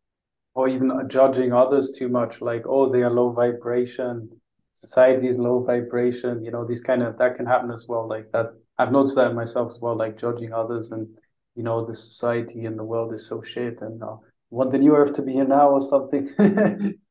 Or 0.55 0.67
even 0.67 0.91
judging 1.07 1.51
others 1.51 1.91
too 1.91 2.09
much, 2.09 2.41
like, 2.41 2.63
oh, 2.67 2.91
they 2.91 3.01
are 3.01 3.09
low 3.09 3.31
vibration, 3.31 4.29
society 4.73 5.27
is 5.27 5.37
low 5.37 5.63
vibration, 5.63 6.43
you 6.43 6.51
know, 6.51 6.65
these 6.65 6.81
kind 6.81 7.01
of, 7.01 7.17
that 7.17 7.37
can 7.37 7.45
happen 7.45 7.71
as 7.71 7.87
well. 7.87 8.07
Like 8.07 8.31
that, 8.33 8.53
I've 8.77 8.91
noticed 8.91 9.15
that 9.15 9.33
myself 9.33 9.73
as 9.73 9.79
well, 9.79 9.95
like 9.95 10.17
judging 10.17 10.53
others 10.53 10.91
and 10.91 11.07
you 11.55 11.63
know 11.63 11.85
the 11.85 11.93
society 11.95 12.65
and 12.65 12.77
the 12.77 12.83
world 12.83 13.13
is 13.13 13.27
so 13.27 13.41
shit 13.41 13.81
and 13.81 14.01
uh, 14.01 14.15
want 14.49 14.71
the 14.71 14.77
new 14.77 14.95
earth 14.95 15.13
to 15.13 15.21
be 15.21 15.33
here 15.33 15.45
now 15.45 15.69
or 15.69 15.81
something, 15.81 16.29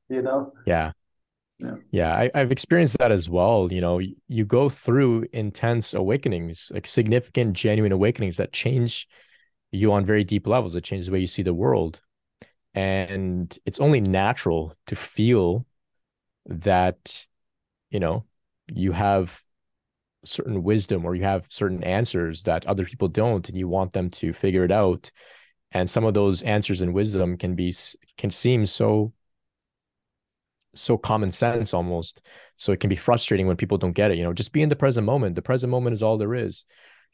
you 0.09 0.23
know? 0.23 0.53
Yeah. 0.67 0.93
Yeah. 1.59 1.77
Yeah, 1.93 2.13
I, 2.13 2.31
I've 2.35 2.51
experienced 2.51 2.99
that 2.99 3.13
as 3.13 3.31
well. 3.31 3.73
You 3.73 3.81
know, 3.81 4.01
you 4.27 4.45
go 4.45 4.69
through 4.69 5.27
intense 5.33 5.95
awakenings, 5.95 6.73
like 6.75 6.89
significant, 6.89 7.53
genuine 7.53 7.93
awakenings 7.93 8.37
that 8.39 8.53
change 8.53 9.07
you 9.73 9.93
on 9.93 10.07
very 10.07 10.23
deep 10.23 10.47
levels. 10.47 10.75
It 10.75 10.85
changes 10.85 11.07
the 11.07 11.13
way 11.13 11.21
you 11.21 11.27
see 11.27 11.43
the 11.43 11.55
world. 11.55 12.01
And 12.75 13.57
it's 13.67 13.81
only 13.81 14.01
natural 14.01 14.75
to 14.87 14.97
feel 14.97 15.67
that, 16.47 17.27
you 17.91 18.01
know, 18.01 18.25
you 18.69 18.93
have 18.93 19.43
certain 20.25 20.63
wisdom 20.63 21.05
or 21.05 21.15
you 21.15 21.25
have 21.25 21.47
certain 21.49 21.83
answers 21.83 22.45
that 22.45 22.67
other 22.67 22.85
people 22.85 23.09
don't, 23.09 23.49
and 23.49 23.59
you 23.59 23.69
want 23.69 23.93
them 23.93 24.11
to 24.11 24.33
figure 24.33 24.65
it 24.65 24.73
out. 24.73 25.11
And 25.73 25.89
some 25.89 26.05
of 26.05 26.15
those 26.15 26.43
answers 26.43 26.83
and 26.83 26.95
wisdom 26.95 27.37
can 27.37 27.55
be 27.55 27.75
can 28.19 28.31
seem 28.31 28.67
so 28.67 29.13
so 30.75 30.97
common 30.97 31.33
sense 31.33 31.75
almost. 31.75 32.23
So 32.57 32.73
it 32.73 32.81
can 32.81 32.89
be 32.89 32.97
frustrating 32.97 33.47
when 33.47 33.57
people 33.57 33.79
don't 33.79 33.93
get 33.93 34.11
it. 34.11 34.19
You 34.19 34.25
know, 34.25 34.33
just 34.33 34.53
be 34.53 34.63
in 34.63 34.69
the 34.69 34.77
present 34.77 35.07
moment. 35.07 35.35
The 35.35 35.43
present 35.43 35.71
moment 35.71 35.95
is 35.95 36.03
all 36.03 36.19
there 36.19 36.35
is. 36.35 36.65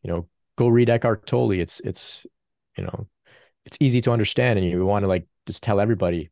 You 0.03 0.11
know, 0.11 0.29
go 0.57 0.69
read 0.69 0.91
Eckhart 0.91 1.27
Tolle. 1.27 1.53
It's 1.53 1.81
it's 1.81 2.27
you 2.79 2.85
know, 2.85 3.09
it's 3.67 3.77
easy 3.81 4.01
to 4.03 4.13
understand, 4.13 4.59
and 4.59 4.67
you 4.67 4.87
want 4.87 5.03
to 5.03 5.09
like 5.09 5.27
just 5.47 5.63
tell 5.63 5.81
everybody, 5.81 6.31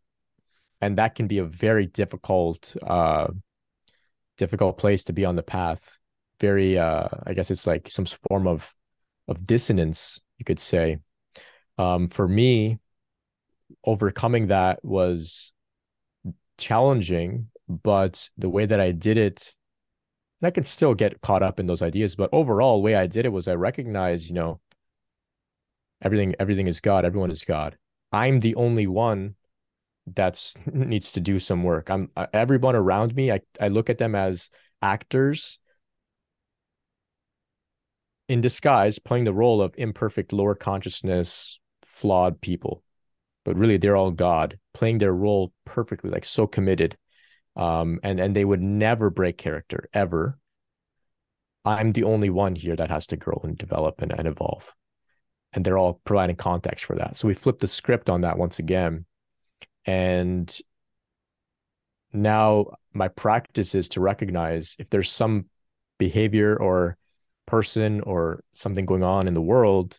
and 0.80 0.96
that 0.98 1.14
can 1.14 1.26
be 1.26 1.38
a 1.38 1.44
very 1.44 1.86
difficult 1.86 2.76
uh 2.86 3.28
difficult 4.38 4.78
place 4.78 5.04
to 5.04 5.12
be 5.12 5.24
on 5.24 5.36
the 5.36 5.42
path. 5.42 5.98
Very 6.40 6.78
uh, 6.78 7.08
I 7.24 7.34
guess 7.34 7.50
it's 7.50 7.66
like 7.66 7.90
some 7.90 8.06
form 8.06 8.46
of 8.46 8.74
of 9.28 9.44
dissonance, 9.44 10.20
you 10.38 10.44
could 10.44 10.60
say. 10.60 10.98
Um, 11.78 12.08
for 12.08 12.26
me, 12.28 12.78
overcoming 13.84 14.46
that 14.48 14.82
was 14.84 15.52
challenging, 16.58 17.48
but 17.68 18.30
the 18.38 18.48
way 18.48 18.66
that 18.66 18.80
I 18.80 18.92
did 18.92 19.18
it, 19.18 19.54
and 20.40 20.46
I 20.46 20.50
can 20.50 20.64
still 20.64 20.94
get 20.94 21.20
caught 21.20 21.42
up 21.42 21.60
in 21.60 21.66
those 21.66 21.82
ideas, 21.82 22.16
but 22.16 22.30
overall, 22.32 22.78
the 22.78 22.82
way 22.82 22.94
I 22.94 23.06
did 23.06 23.26
it 23.26 23.32
was 23.32 23.48
I 23.48 23.54
recognized, 23.54 24.28
you 24.28 24.34
know, 24.34 24.60
everything, 26.02 26.34
everything 26.38 26.66
is 26.66 26.80
God, 26.80 27.04
everyone 27.04 27.30
is 27.30 27.44
God. 27.44 27.76
I'm 28.12 28.40
the 28.40 28.54
only 28.54 28.86
one 28.86 29.34
that's 30.06 30.54
needs 30.72 31.12
to 31.12 31.20
do 31.20 31.38
some 31.38 31.62
work. 31.62 31.90
I'm 31.90 32.10
everyone 32.32 32.76
around 32.76 33.14
me, 33.14 33.32
I, 33.32 33.40
I 33.60 33.68
look 33.68 33.90
at 33.90 33.98
them 33.98 34.14
as 34.14 34.50
actors 34.82 35.58
in 38.28 38.40
disguise 38.40 38.98
playing 38.98 39.24
the 39.24 39.32
role 39.32 39.62
of 39.62 39.74
imperfect 39.78 40.32
lower 40.32 40.54
consciousness 40.54 41.60
flawed 41.82 42.40
people 42.40 42.82
but 43.46 43.56
really 43.56 43.76
they're 43.76 43.96
all 43.96 44.10
God 44.10 44.58
playing 44.74 44.98
their 44.98 45.14
role 45.14 45.52
perfectly, 45.64 46.10
like 46.10 46.24
so 46.24 46.48
committed. 46.48 46.98
Um, 47.54 48.00
and 48.02 48.18
and 48.18 48.34
they 48.34 48.44
would 48.44 48.60
never 48.60 49.08
break 49.08 49.38
character 49.38 49.88
ever. 49.94 50.36
I'm 51.64 51.92
the 51.92 52.04
only 52.04 52.28
one 52.28 52.56
here 52.56 52.74
that 52.74 52.90
has 52.90 53.06
to 53.08 53.16
grow 53.16 53.40
and 53.44 53.56
develop 53.56 54.02
and, 54.02 54.12
and 54.12 54.26
evolve. 54.26 54.74
And 55.52 55.64
they're 55.64 55.78
all 55.78 56.00
providing 56.04 56.36
context 56.36 56.84
for 56.84 56.96
that. 56.96 57.16
So 57.16 57.28
we 57.28 57.34
flip 57.34 57.60
the 57.60 57.68
script 57.68 58.10
on 58.10 58.22
that 58.22 58.38
once 58.38 58.58
again. 58.58 59.06
And 59.86 60.54
now 62.12 62.74
my 62.92 63.08
practice 63.08 63.74
is 63.74 63.88
to 63.90 64.00
recognize 64.00 64.76
if 64.78 64.90
there's 64.90 65.10
some 65.10 65.46
behavior 65.98 66.56
or 66.56 66.96
person 67.46 68.00
or 68.02 68.42
something 68.52 68.84
going 68.84 69.02
on 69.02 69.28
in 69.28 69.34
the 69.34 69.40
world 69.40 69.98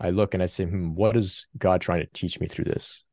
I 0.00 0.10
look 0.10 0.34
and 0.34 0.42
I 0.42 0.46
say, 0.46 0.64
hmm, 0.64 0.94
what 0.94 1.16
is 1.16 1.46
God 1.56 1.80
trying 1.80 2.00
to 2.00 2.08
teach 2.12 2.40
me 2.40 2.46
through 2.46 2.66
this? 2.66 3.04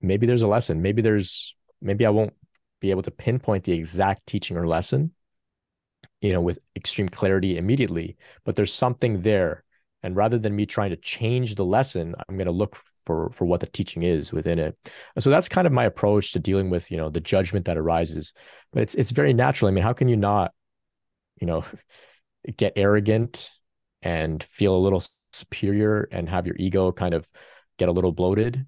Maybe 0.00 0.26
there's 0.26 0.42
a 0.42 0.48
lesson. 0.48 0.82
Maybe 0.82 1.02
there's, 1.02 1.54
maybe 1.82 2.06
I 2.06 2.10
won't 2.10 2.34
be 2.80 2.90
able 2.90 3.02
to 3.02 3.10
pinpoint 3.10 3.64
the 3.64 3.72
exact 3.72 4.26
teaching 4.26 4.56
or 4.56 4.66
lesson, 4.66 5.12
you 6.20 6.32
know, 6.32 6.40
with 6.40 6.58
extreme 6.74 7.08
clarity 7.08 7.58
immediately, 7.58 8.16
but 8.44 8.56
there's 8.56 8.72
something 8.72 9.22
there. 9.22 9.64
And 10.06 10.14
rather 10.14 10.38
than 10.38 10.54
me 10.54 10.66
trying 10.66 10.90
to 10.90 10.96
change 10.96 11.56
the 11.56 11.64
lesson, 11.64 12.14
I'm 12.28 12.36
going 12.36 12.46
to 12.46 12.52
look 12.52 12.80
for 13.04 13.28
for 13.30 13.44
what 13.44 13.58
the 13.58 13.66
teaching 13.66 14.04
is 14.04 14.32
within 14.32 14.60
it. 14.60 14.76
So 15.18 15.30
that's 15.30 15.48
kind 15.48 15.66
of 15.66 15.72
my 15.72 15.84
approach 15.84 16.30
to 16.32 16.38
dealing 16.38 16.70
with, 16.70 16.92
you 16.92 16.96
know, 16.96 17.10
the 17.10 17.20
judgment 17.20 17.66
that 17.66 17.76
arises. 17.76 18.32
But 18.72 18.82
it's 18.82 18.94
it's 18.94 19.10
very 19.10 19.34
natural. 19.34 19.68
I 19.68 19.72
mean, 19.72 19.82
how 19.82 19.94
can 19.94 20.06
you 20.06 20.16
not, 20.16 20.54
you 21.40 21.46
know, 21.48 21.64
get 22.56 22.74
arrogant 22.76 23.50
and 24.00 24.44
feel 24.44 24.76
a 24.76 24.78
little 24.78 25.02
superior 25.32 26.08
and 26.12 26.28
have 26.28 26.46
your 26.46 26.54
ego 26.56 26.92
kind 26.92 27.14
of 27.14 27.28
get 27.76 27.88
a 27.88 27.92
little 27.92 28.12
bloated 28.12 28.64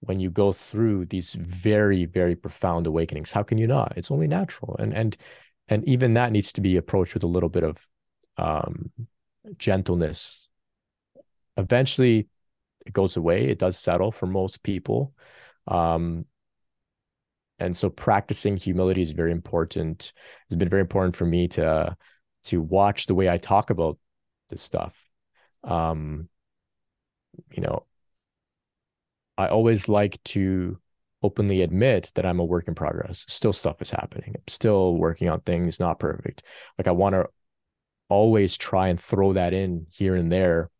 when 0.00 0.18
you 0.18 0.28
go 0.28 0.52
through 0.52 1.06
these 1.06 1.34
very 1.34 2.04
very 2.04 2.34
profound 2.34 2.86
awakenings 2.86 3.30
how 3.30 3.42
can 3.42 3.56
you 3.56 3.66
not 3.66 3.92
it's 3.96 4.10
only 4.10 4.26
natural 4.26 4.76
and 4.78 4.92
and 4.92 5.16
and 5.68 5.86
even 5.88 6.14
that 6.14 6.32
needs 6.32 6.52
to 6.52 6.60
be 6.60 6.76
approached 6.76 7.14
with 7.14 7.22
a 7.22 7.28
little 7.28 7.48
bit 7.48 7.62
of 7.62 7.86
um, 8.36 8.90
gentleness 9.56 10.49
eventually 11.60 12.28
it 12.86 12.92
goes 12.92 13.16
away 13.16 13.48
it 13.48 13.58
does 13.58 13.78
settle 13.78 14.10
for 14.10 14.26
most 14.26 14.62
people 14.62 15.14
um, 15.68 16.24
and 17.58 17.76
so 17.76 17.90
practicing 17.90 18.56
humility 18.56 19.02
is 19.02 19.12
very 19.12 19.32
important 19.32 20.12
it's 20.46 20.56
been 20.56 20.68
very 20.68 20.82
important 20.82 21.14
for 21.14 21.26
me 21.26 21.48
to 21.48 21.96
to 22.42 22.60
watch 22.60 23.06
the 23.06 23.14
way 23.14 23.28
i 23.28 23.36
talk 23.36 23.70
about 23.70 23.98
this 24.48 24.62
stuff 24.62 24.94
um, 25.64 26.28
you 27.50 27.62
know, 27.62 27.86
I 29.36 29.48
always 29.48 29.88
like 29.88 30.22
to 30.24 30.78
openly 31.22 31.62
admit 31.62 32.10
that 32.14 32.26
I'm 32.26 32.40
a 32.40 32.44
work 32.44 32.68
in 32.68 32.74
progress. 32.74 33.24
Still 33.28 33.52
stuff 33.52 33.82
is 33.82 33.90
happening. 33.90 34.34
I'm 34.36 34.42
still 34.48 34.96
working 34.96 35.28
on 35.28 35.40
things 35.40 35.80
not 35.80 35.98
perfect. 35.98 36.42
Like 36.78 36.88
I 36.88 36.92
want 36.92 37.14
to 37.14 37.26
always 38.08 38.56
try 38.56 38.88
and 38.88 38.98
throw 38.98 39.34
that 39.34 39.52
in 39.52 39.86
here 39.90 40.14
and 40.14 40.32
there 40.32 40.70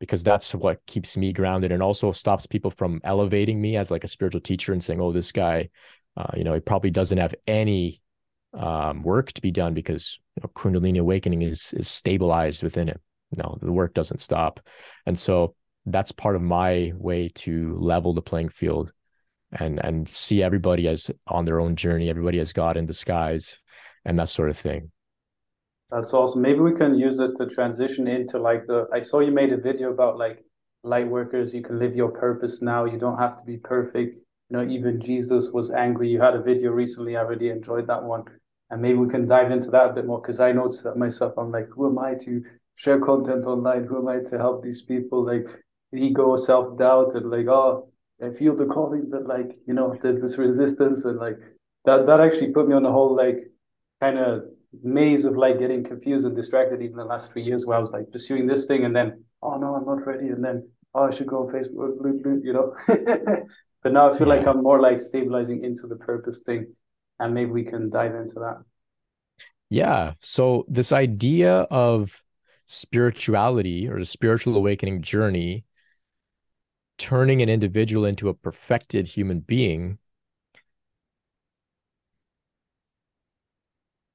because 0.00 0.22
that's 0.22 0.54
what 0.54 0.84
keeps 0.86 1.16
me 1.16 1.32
grounded 1.32 1.70
and 1.70 1.82
also 1.82 2.10
stops 2.10 2.46
people 2.46 2.70
from 2.70 3.00
elevating 3.04 3.60
me 3.60 3.76
as 3.76 3.90
like 3.90 4.02
a 4.04 4.08
spiritual 4.08 4.40
teacher 4.40 4.72
and 4.72 4.82
saying, 4.82 5.00
"Oh, 5.00 5.12
this 5.12 5.30
guy, 5.30 5.68
uh, 6.16 6.32
you 6.36 6.44
know, 6.44 6.54
he 6.54 6.60
probably 6.60 6.90
doesn't 6.90 7.18
have 7.18 7.34
any 7.46 8.00
um, 8.54 9.02
work 9.02 9.32
to 9.32 9.40
be 9.40 9.52
done 9.52 9.74
because 9.74 10.18
you 10.36 10.42
know, 10.42 10.50
Kundalini 10.54 10.98
awakening 10.98 11.42
is 11.42 11.72
is 11.74 11.88
stabilized 11.88 12.62
within 12.62 12.88
it." 12.88 13.00
no, 13.36 13.58
the 13.60 13.72
work 13.72 13.94
doesn't 13.94 14.20
stop. 14.20 14.60
And 15.06 15.18
so 15.18 15.54
that's 15.86 16.12
part 16.12 16.36
of 16.36 16.42
my 16.42 16.92
way 16.96 17.28
to 17.34 17.76
level 17.78 18.12
the 18.12 18.22
playing 18.22 18.50
field 18.50 18.92
and 19.52 19.84
and 19.84 20.08
see 20.08 20.42
everybody 20.42 20.86
as 20.86 21.10
on 21.26 21.44
their 21.44 21.60
own 21.60 21.76
journey, 21.76 22.08
everybody 22.08 22.38
as 22.38 22.52
God 22.52 22.76
in 22.76 22.86
disguise 22.86 23.58
and 24.04 24.18
that 24.18 24.28
sort 24.28 24.50
of 24.50 24.56
thing. 24.56 24.90
That's 25.90 26.14
awesome. 26.14 26.42
Maybe 26.42 26.60
we 26.60 26.72
can 26.74 26.94
use 26.94 27.18
this 27.18 27.34
to 27.34 27.46
transition 27.46 28.06
into 28.06 28.38
like 28.38 28.64
the 28.66 28.86
I 28.92 29.00
saw 29.00 29.20
you 29.20 29.32
made 29.32 29.52
a 29.52 29.56
video 29.56 29.90
about 29.90 30.18
like 30.18 30.44
light 30.84 31.08
workers, 31.08 31.54
you 31.54 31.62
can 31.62 31.78
live 31.78 31.96
your 31.96 32.10
purpose 32.10 32.62
now. 32.62 32.84
You 32.84 32.98
don't 32.98 33.18
have 33.18 33.36
to 33.38 33.44
be 33.44 33.56
perfect. 33.56 34.14
You 34.48 34.56
know, 34.56 34.68
even 34.68 35.00
Jesus 35.00 35.50
was 35.52 35.70
angry. 35.70 36.08
You 36.08 36.20
had 36.20 36.34
a 36.34 36.42
video 36.42 36.70
recently. 36.70 37.16
I 37.16 37.22
really 37.22 37.50
enjoyed 37.50 37.86
that 37.88 38.02
one. 38.02 38.24
And 38.70 38.80
maybe 38.80 38.98
we 38.98 39.08
can 39.08 39.26
dive 39.26 39.50
into 39.50 39.70
that 39.70 39.90
a 39.90 39.92
bit 39.92 40.06
more 40.06 40.20
because 40.20 40.38
I 40.40 40.52
noticed 40.52 40.84
that 40.84 40.96
myself. 40.96 41.34
I'm 41.36 41.50
like, 41.50 41.68
who 41.74 41.88
am 41.88 41.98
I 41.98 42.14
to 42.24 42.42
share 42.76 43.00
content 43.00 43.44
online? 43.46 43.84
Who 43.84 43.98
am 43.98 44.08
I 44.08 44.20
to 44.30 44.38
help 44.38 44.62
these 44.62 44.82
people? 44.82 45.24
Like 45.24 45.46
ego, 45.92 46.36
self 46.36 46.78
doubt, 46.78 47.14
and 47.14 47.30
like, 47.30 47.48
oh, 47.48 47.88
I 48.22 48.30
feel 48.30 48.54
the 48.54 48.66
calling, 48.66 49.08
but 49.10 49.26
like, 49.26 49.58
you 49.66 49.74
know, 49.74 49.96
there's 50.00 50.20
this 50.20 50.38
resistance, 50.38 51.04
and 51.04 51.18
like 51.18 51.38
that 51.84 52.06
that 52.06 52.20
actually 52.20 52.52
put 52.52 52.68
me 52.68 52.74
on 52.74 52.86
a 52.86 52.92
whole 52.92 53.16
like 53.16 53.38
kind 54.00 54.18
of 54.18 54.44
maze 54.82 55.24
of 55.24 55.36
like 55.36 55.58
getting 55.58 55.82
confused 55.82 56.26
and 56.26 56.36
distracted 56.36 56.80
even 56.80 56.96
the 56.96 57.04
last 57.04 57.32
three 57.32 57.42
years 57.42 57.66
where 57.66 57.76
I 57.76 57.80
was 57.80 57.90
like 57.90 58.10
pursuing 58.12 58.46
this 58.46 58.66
thing 58.66 58.84
and 58.84 58.94
then 58.94 59.24
oh 59.42 59.56
no 59.56 59.74
I'm 59.74 59.84
not 59.84 60.06
ready 60.06 60.28
and 60.28 60.44
then 60.44 60.68
oh 60.94 61.04
I 61.04 61.10
should 61.10 61.26
go 61.26 61.46
on 61.46 61.52
Facebook 61.52 62.44
you 62.44 62.52
know? 62.52 62.74
But 63.82 63.92
now 63.92 64.10
I 64.10 64.18
feel 64.18 64.28
yeah. 64.28 64.34
like 64.34 64.46
I'm 64.46 64.62
more 64.62 64.80
like 64.80 65.00
stabilizing 65.00 65.64
into 65.64 65.86
the 65.86 65.96
purpose 65.96 66.42
thing 66.42 66.74
and 67.18 67.34
maybe 67.34 67.50
we 67.50 67.64
can 67.64 67.88
dive 67.88 68.14
into 68.14 68.34
that. 68.34 68.62
Yeah. 69.70 70.14
So 70.20 70.64
this 70.68 70.92
idea 70.92 71.52
of 71.70 72.22
spirituality 72.66 73.88
or 73.88 73.98
the 73.98 74.06
spiritual 74.06 74.56
awakening 74.56 75.02
journey 75.02 75.64
turning 76.98 77.40
an 77.40 77.48
individual 77.48 78.04
into 78.04 78.28
a 78.28 78.34
perfected 78.34 79.06
human 79.06 79.40
being 79.40 79.98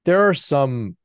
there 0.06 0.28
are 0.28 0.34
some 0.34 0.96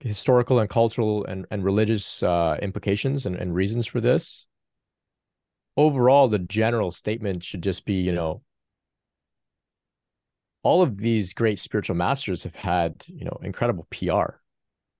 historical 0.00 0.58
and 0.58 0.70
cultural 0.70 1.24
and, 1.24 1.46
and 1.50 1.64
religious 1.64 2.22
uh, 2.22 2.56
implications 2.62 3.26
and, 3.26 3.36
and 3.36 3.54
reasons 3.54 3.86
for 3.86 4.00
this 4.00 4.46
overall 5.76 6.28
the 6.28 6.38
general 6.38 6.90
statement 6.90 7.44
should 7.44 7.62
just 7.62 7.84
be 7.84 7.94
you 7.94 8.12
know 8.12 8.42
all 10.62 10.82
of 10.82 10.98
these 10.98 11.32
great 11.32 11.58
spiritual 11.58 11.96
masters 11.96 12.42
have 12.42 12.54
had 12.54 13.04
you 13.06 13.24
know 13.24 13.38
incredible 13.42 13.86
pr 13.90 14.40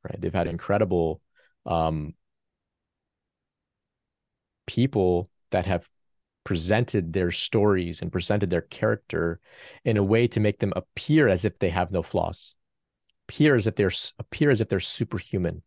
right? 0.05 0.21
They've 0.21 0.33
had 0.33 0.47
incredible 0.47 1.21
um, 1.67 2.15
people 4.67 5.29
that 5.51 5.67
have 5.67 5.89
presented 6.51 7.13
their 7.13 7.31
stories 7.31 8.03
and 8.03 8.11
presented 8.11 8.51
their 8.51 8.63
character 8.63 9.39
in 9.85 9.97
a 9.97 10.03
way 10.03 10.27
to 10.27 10.41
make 10.41 10.59
them 10.59 10.73
appear 10.75 11.29
as 11.29 11.45
if 11.45 11.57
they 11.61 11.71
have 11.71 11.93
no 11.93 12.03
flaws, 12.03 12.57
appear 13.29 13.55
as 13.55 13.69
if 13.69 13.77
they're 13.77 13.93
appear 14.19 14.51
as 14.51 14.61
if 14.61 14.69
they're 14.69 14.81
superhuman, 14.81 15.63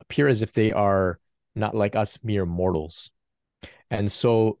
appear 0.00 0.26
as 0.26 0.42
if 0.42 0.52
they 0.52 0.72
are 0.72 1.20
not 1.54 1.72
like 1.72 1.94
us 1.94 2.18
mere 2.24 2.44
mortals. 2.44 3.12
And 3.88 4.10
so 4.10 4.58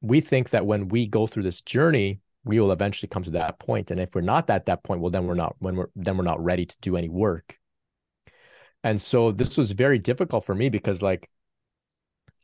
we 0.00 0.20
think 0.20 0.50
that 0.50 0.64
when 0.64 0.86
we 0.86 1.08
go 1.08 1.26
through 1.26 1.42
this 1.42 1.60
journey, 1.60 2.20
we 2.44 2.60
will 2.60 2.70
eventually 2.70 3.08
come 3.08 3.24
to 3.24 3.32
that 3.32 3.58
point. 3.58 3.90
And 3.90 3.98
if 3.98 4.14
we're 4.14 4.20
not 4.20 4.48
at 4.50 4.66
that 4.66 4.84
point, 4.84 5.00
well, 5.00 5.10
then 5.10 5.26
we're 5.26 5.34
not 5.34 5.56
when 5.58 5.74
we're 5.74 5.90
then 5.96 6.16
we're 6.16 6.22
not 6.22 6.40
ready 6.40 6.64
to 6.64 6.76
do 6.80 6.96
any 6.96 7.08
work. 7.08 7.58
And 8.84 9.02
so 9.02 9.32
this 9.32 9.56
was 9.58 9.72
very 9.72 9.98
difficult 9.98 10.44
for 10.44 10.54
me 10.54 10.68
because 10.68 11.02
like 11.02 11.28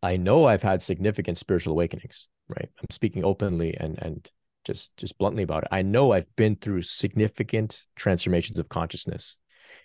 I 0.02 0.16
know 0.16 0.46
I've 0.46 0.62
had 0.62 0.82
significant 0.82 1.38
spiritual 1.38 1.72
awakenings, 1.72 2.28
right? 2.48 2.68
I'm 2.78 2.90
speaking 2.90 3.24
openly 3.24 3.76
and 3.76 3.98
and 3.98 4.30
just 4.64 4.96
just 4.96 5.16
bluntly 5.18 5.42
about 5.42 5.64
it. 5.64 5.68
I 5.72 5.82
know 5.82 6.12
I've 6.12 6.34
been 6.36 6.56
through 6.56 6.82
significant 6.82 7.84
transformations 7.94 8.58
of 8.58 8.68
consciousness, 8.68 9.38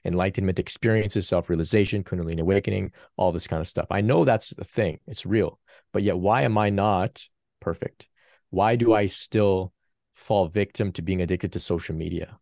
enlightenment 0.03 0.59
experiences, 0.59 1.27
self-realization, 1.27 2.03
kundalini 2.03 2.41
awakening, 2.41 2.91
all 3.15 3.31
this 3.31 3.47
kind 3.47 3.61
of 3.61 3.67
stuff. 3.67 3.87
I 3.91 4.01
know 4.01 4.25
that's 4.25 4.49
the 4.51 4.63
thing. 4.63 4.99
It's 5.07 5.25
real. 5.25 5.59
But 5.93 6.03
yet 6.03 6.17
why 6.17 6.43
am 6.43 6.57
I 6.57 6.69
not 6.69 7.23
perfect? 7.59 8.07
Why 8.49 8.75
do 8.75 8.93
I 8.93 9.05
still 9.05 9.73
fall 10.15 10.47
victim 10.47 10.91
to 10.93 11.01
being 11.01 11.21
addicted 11.21 11.53
to 11.53 11.59
social 11.59 11.95
media? 11.95 12.37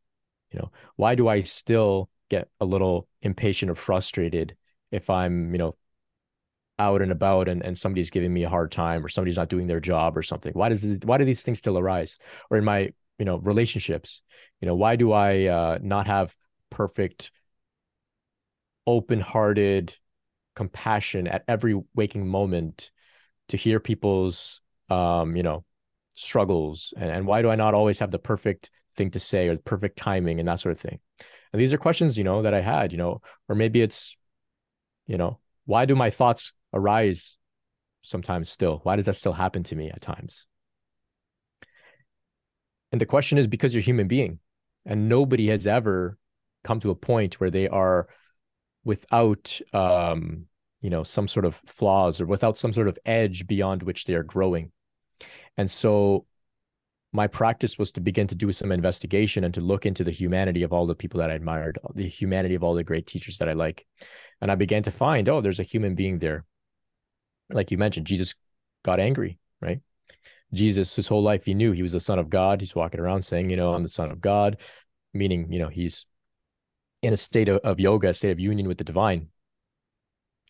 You 0.52 0.60
know, 0.60 0.72
why 0.96 1.16
do 1.16 1.28
I 1.28 1.42
still 1.42 2.10
get 2.30 2.48
a 2.60 2.66
little 2.66 3.08
impatient 3.22 3.70
or 3.70 3.76
frustrated 3.76 4.56
if 4.92 5.10
I'm, 5.10 5.52
you 5.54 5.58
know, 5.58 5.76
out 6.80 7.02
and 7.02 7.12
about 7.12 7.48
and, 7.48 7.64
and 7.64 7.78
somebody's 7.78 8.10
giving 8.10 8.34
me 8.34 8.44
a 8.44 8.50
hard 8.50 8.72
time 8.72 9.06
or 9.06 9.10
somebody's 9.10 9.38
not 9.38 9.50
doing 9.50 9.68
their 9.68 9.80
job 9.80 10.18
or 10.18 10.24
something? 10.24 10.54
Why 10.54 10.70
does 10.70 10.84
it, 10.84 11.06
why 11.06 11.18
do 11.18 11.26
these 11.26 11.44
things 11.44 11.60
still 11.60 11.78
arise? 11.78 12.18
Or 12.50 12.58
in 12.58 12.64
my, 12.64 12.94
you 13.18 13.26
know, 13.26 13.38
relationships, 13.38 14.22
you 14.62 14.66
know, 14.66 14.76
why 14.76 14.96
do 14.96 15.12
I 15.12 15.46
uh, 15.46 15.80
not 15.82 16.08
have 16.08 16.36
perfect, 16.70 17.32
open-hearted 18.88 19.94
compassion 20.56 21.28
at 21.28 21.44
every 21.48 21.80
waking 21.94 22.28
moment 22.28 22.92
to 23.50 23.58
hear 23.58 23.80
people's 23.80 24.62
um, 24.90 25.36
you 25.36 25.44
know, 25.44 25.64
struggles 26.16 26.94
and, 26.98 27.12
and 27.12 27.26
why 27.26 27.42
do 27.42 27.50
I 27.50 27.56
not 27.56 27.74
always 27.74 28.00
have 28.00 28.12
the 28.12 28.20
perfect 28.20 28.72
thing 28.96 29.12
to 29.12 29.20
say 29.20 29.48
or 29.48 29.56
the 29.56 29.62
perfect 29.62 29.98
timing 29.98 30.40
and 30.40 30.48
that 30.48 30.60
sort 30.60 30.74
of 30.74 30.80
thing? 30.80 31.00
And 31.54 31.62
these 31.62 31.74
are 31.74 31.78
questions, 31.78 32.18
you 32.18 32.24
know, 32.24 32.42
that 32.42 32.54
I 32.54 32.62
had, 32.62 32.92
you 32.92 32.98
know, 32.98 33.22
or 33.48 33.56
maybe 33.56 33.82
it's, 33.82 34.16
you 35.08 35.18
know, 35.18 35.40
why 35.66 35.86
do 35.86 35.96
my 35.96 36.10
thoughts 36.10 36.54
arise 36.74 37.38
sometimes 38.02 38.50
still? 38.50 38.80
Why 38.84 38.96
does 38.96 39.06
that 39.06 39.16
still 39.16 39.34
happen 39.34 39.64
to 39.64 39.76
me 39.76 39.90
at 39.90 40.02
times? 40.02 40.46
And 42.92 43.00
the 43.00 43.06
question 43.06 43.38
is 43.38 43.48
because 43.48 43.74
you're 43.74 43.82
a 43.82 43.84
human 43.84 44.08
being 44.08 44.40
and 44.86 45.10
nobody 45.10 45.48
has 45.48 45.68
ever 45.68 46.18
come 46.64 46.80
to 46.80 46.90
a 46.90 46.96
point 46.96 47.40
where 47.40 47.52
they 47.52 47.68
are 47.68 48.08
without 48.84 49.60
um, 49.74 50.48
you 50.82 50.90
know, 50.90 51.04
some 51.04 51.28
sort 51.28 51.46
of 51.46 51.56
flaws 51.66 52.22
or 52.22 52.26
without 52.26 52.58
some 52.58 52.74
sort 52.74 52.88
of 52.88 52.98
edge 53.06 53.48
beyond 53.48 53.84
which 53.84 54.06
they 54.06 54.14
are 54.14 54.24
growing. 54.24 54.72
And 55.58 55.70
so 55.70 56.26
my 57.12 57.28
practice 57.28 57.78
was 57.78 57.92
to 57.94 58.02
begin 58.02 58.28
to 58.28 58.36
do 58.36 58.54
some 58.54 58.72
investigation 58.72 59.44
and 59.44 59.54
to 59.56 59.62
look 59.62 59.86
into 59.86 60.04
the 60.04 60.12
humanity 60.12 60.64
of 60.64 60.72
all 60.72 60.86
the 60.86 60.96
people 60.96 61.20
that 61.20 61.32
I 61.32 61.34
admired, 61.34 61.80
the 61.96 62.08
humanity 62.08 62.56
of 62.56 62.64
all 62.64 62.76
the 62.76 62.84
great 62.84 63.08
teachers 63.08 63.40
that 63.40 63.50
I 63.50 63.54
like. 63.54 63.86
And 64.42 64.52
I 64.52 64.56
began 64.56 64.84
to 64.84 64.92
find, 64.92 65.28
oh, 65.28 65.42
there's 65.42 65.60
a 65.60 65.64
human 65.64 65.96
being 65.96 66.20
there. 66.20 66.46
Like 67.50 67.72
you 67.72 67.78
mentioned, 67.78 68.08
Jesus 68.08 68.36
got 68.84 69.00
angry, 69.00 69.40
right? 69.62 69.82
Jesus, 70.54 70.96
his 70.96 71.08
whole 71.08 71.22
life, 71.22 71.46
he 71.46 71.54
knew 71.54 71.72
he 71.72 71.84
was 71.84 71.92
the 71.92 72.00
son 72.00 72.20
of 72.20 72.30
God. 72.30 72.62
He's 72.62 72.76
walking 72.76 73.00
around 73.00 73.24
saying, 73.24 73.50
you 73.50 73.58
know, 73.58 73.74
I'm 73.74 73.84
the 73.84 73.90
son 73.90 74.12
of 74.12 74.22
God, 74.22 74.58
meaning, 75.14 75.52
you 75.52 75.60
know, 75.60 75.68
he's 75.68 76.06
in 77.02 77.14
a 77.14 77.18
state 77.18 77.50
of, 77.50 77.58
of 77.58 77.80
yoga, 77.80 78.10
a 78.10 78.14
state 78.14 78.32
of 78.32 78.40
union 78.40 78.68
with 78.68 78.78
the 78.78 78.84
divine. 78.84 79.28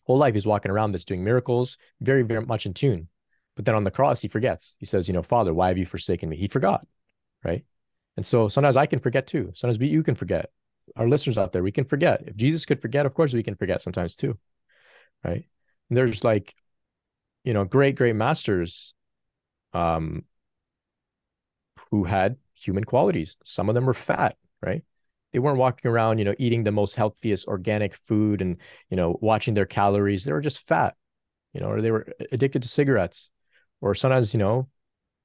Whole 0.04 0.18
life, 0.18 0.34
he's 0.34 0.46
walking 0.46 0.70
around 0.70 0.92
that's 0.92 1.04
doing 1.04 1.22
miracles, 1.22 1.76
very, 2.00 2.22
very 2.22 2.44
much 2.44 2.66
in 2.66 2.74
tune. 2.74 3.08
But 3.56 3.64
then 3.66 3.74
on 3.74 3.84
the 3.84 3.90
cross, 3.90 4.22
he 4.22 4.28
forgets. 4.28 4.74
He 4.78 4.86
says, 4.86 5.06
you 5.06 5.14
know, 5.14 5.22
Father, 5.22 5.52
why 5.52 5.68
have 5.68 5.78
you 5.78 5.86
forsaken 5.86 6.28
me? 6.28 6.36
He 6.36 6.48
forgot, 6.48 6.86
right? 7.44 7.64
And 8.16 8.24
so 8.24 8.48
sometimes 8.48 8.76
I 8.76 8.86
can 8.86 9.00
forget 9.00 9.26
too. 9.26 9.52
Sometimes 9.54 9.78
we, 9.78 9.88
you 9.88 10.02
can 10.02 10.14
forget. 10.14 10.50
Our 10.96 11.08
listeners 11.08 11.38
out 11.38 11.52
there, 11.52 11.62
we 11.62 11.72
can 11.72 11.84
forget. 11.84 12.22
If 12.26 12.36
Jesus 12.36 12.64
could 12.64 12.80
forget, 12.80 13.06
of 13.06 13.14
course 13.14 13.34
we 13.34 13.42
can 13.42 13.54
forget 13.54 13.82
sometimes 13.82 14.16
too, 14.16 14.38
right? 15.22 15.44
And 15.88 15.96
there's 15.96 16.24
like, 16.24 16.54
you 17.44 17.54
know, 17.54 17.64
great, 17.64 17.96
great 17.96 18.16
masters 18.16 18.94
um, 19.72 20.24
who 21.90 22.04
had 22.04 22.36
human 22.54 22.84
qualities. 22.84 23.36
Some 23.44 23.68
of 23.68 23.74
them 23.74 23.86
were 23.86 23.94
fat, 23.94 24.36
right? 24.62 24.82
They 25.32 25.38
weren't 25.38 25.58
walking 25.58 25.90
around, 25.90 26.18
you 26.18 26.24
know, 26.24 26.34
eating 26.38 26.64
the 26.64 26.72
most 26.72 26.94
healthiest 26.94 27.46
organic 27.46 27.94
food 27.94 28.42
and, 28.42 28.56
you 28.90 28.96
know, 28.96 29.16
watching 29.20 29.54
their 29.54 29.66
calories. 29.66 30.24
They 30.24 30.32
were 30.32 30.40
just 30.40 30.66
fat, 30.66 30.96
you 31.52 31.60
know, 31.60 31.68
or 31.70 31.80
they 31.82 31.90
were 31.90 32.06
addicted 32.32 32.62
to 32.62 32.68
cigarettes 32.68 33.30
or 33.80 33.94
sometimes 33.94 34.34
you 34.34 34.38
know 34.38 34.68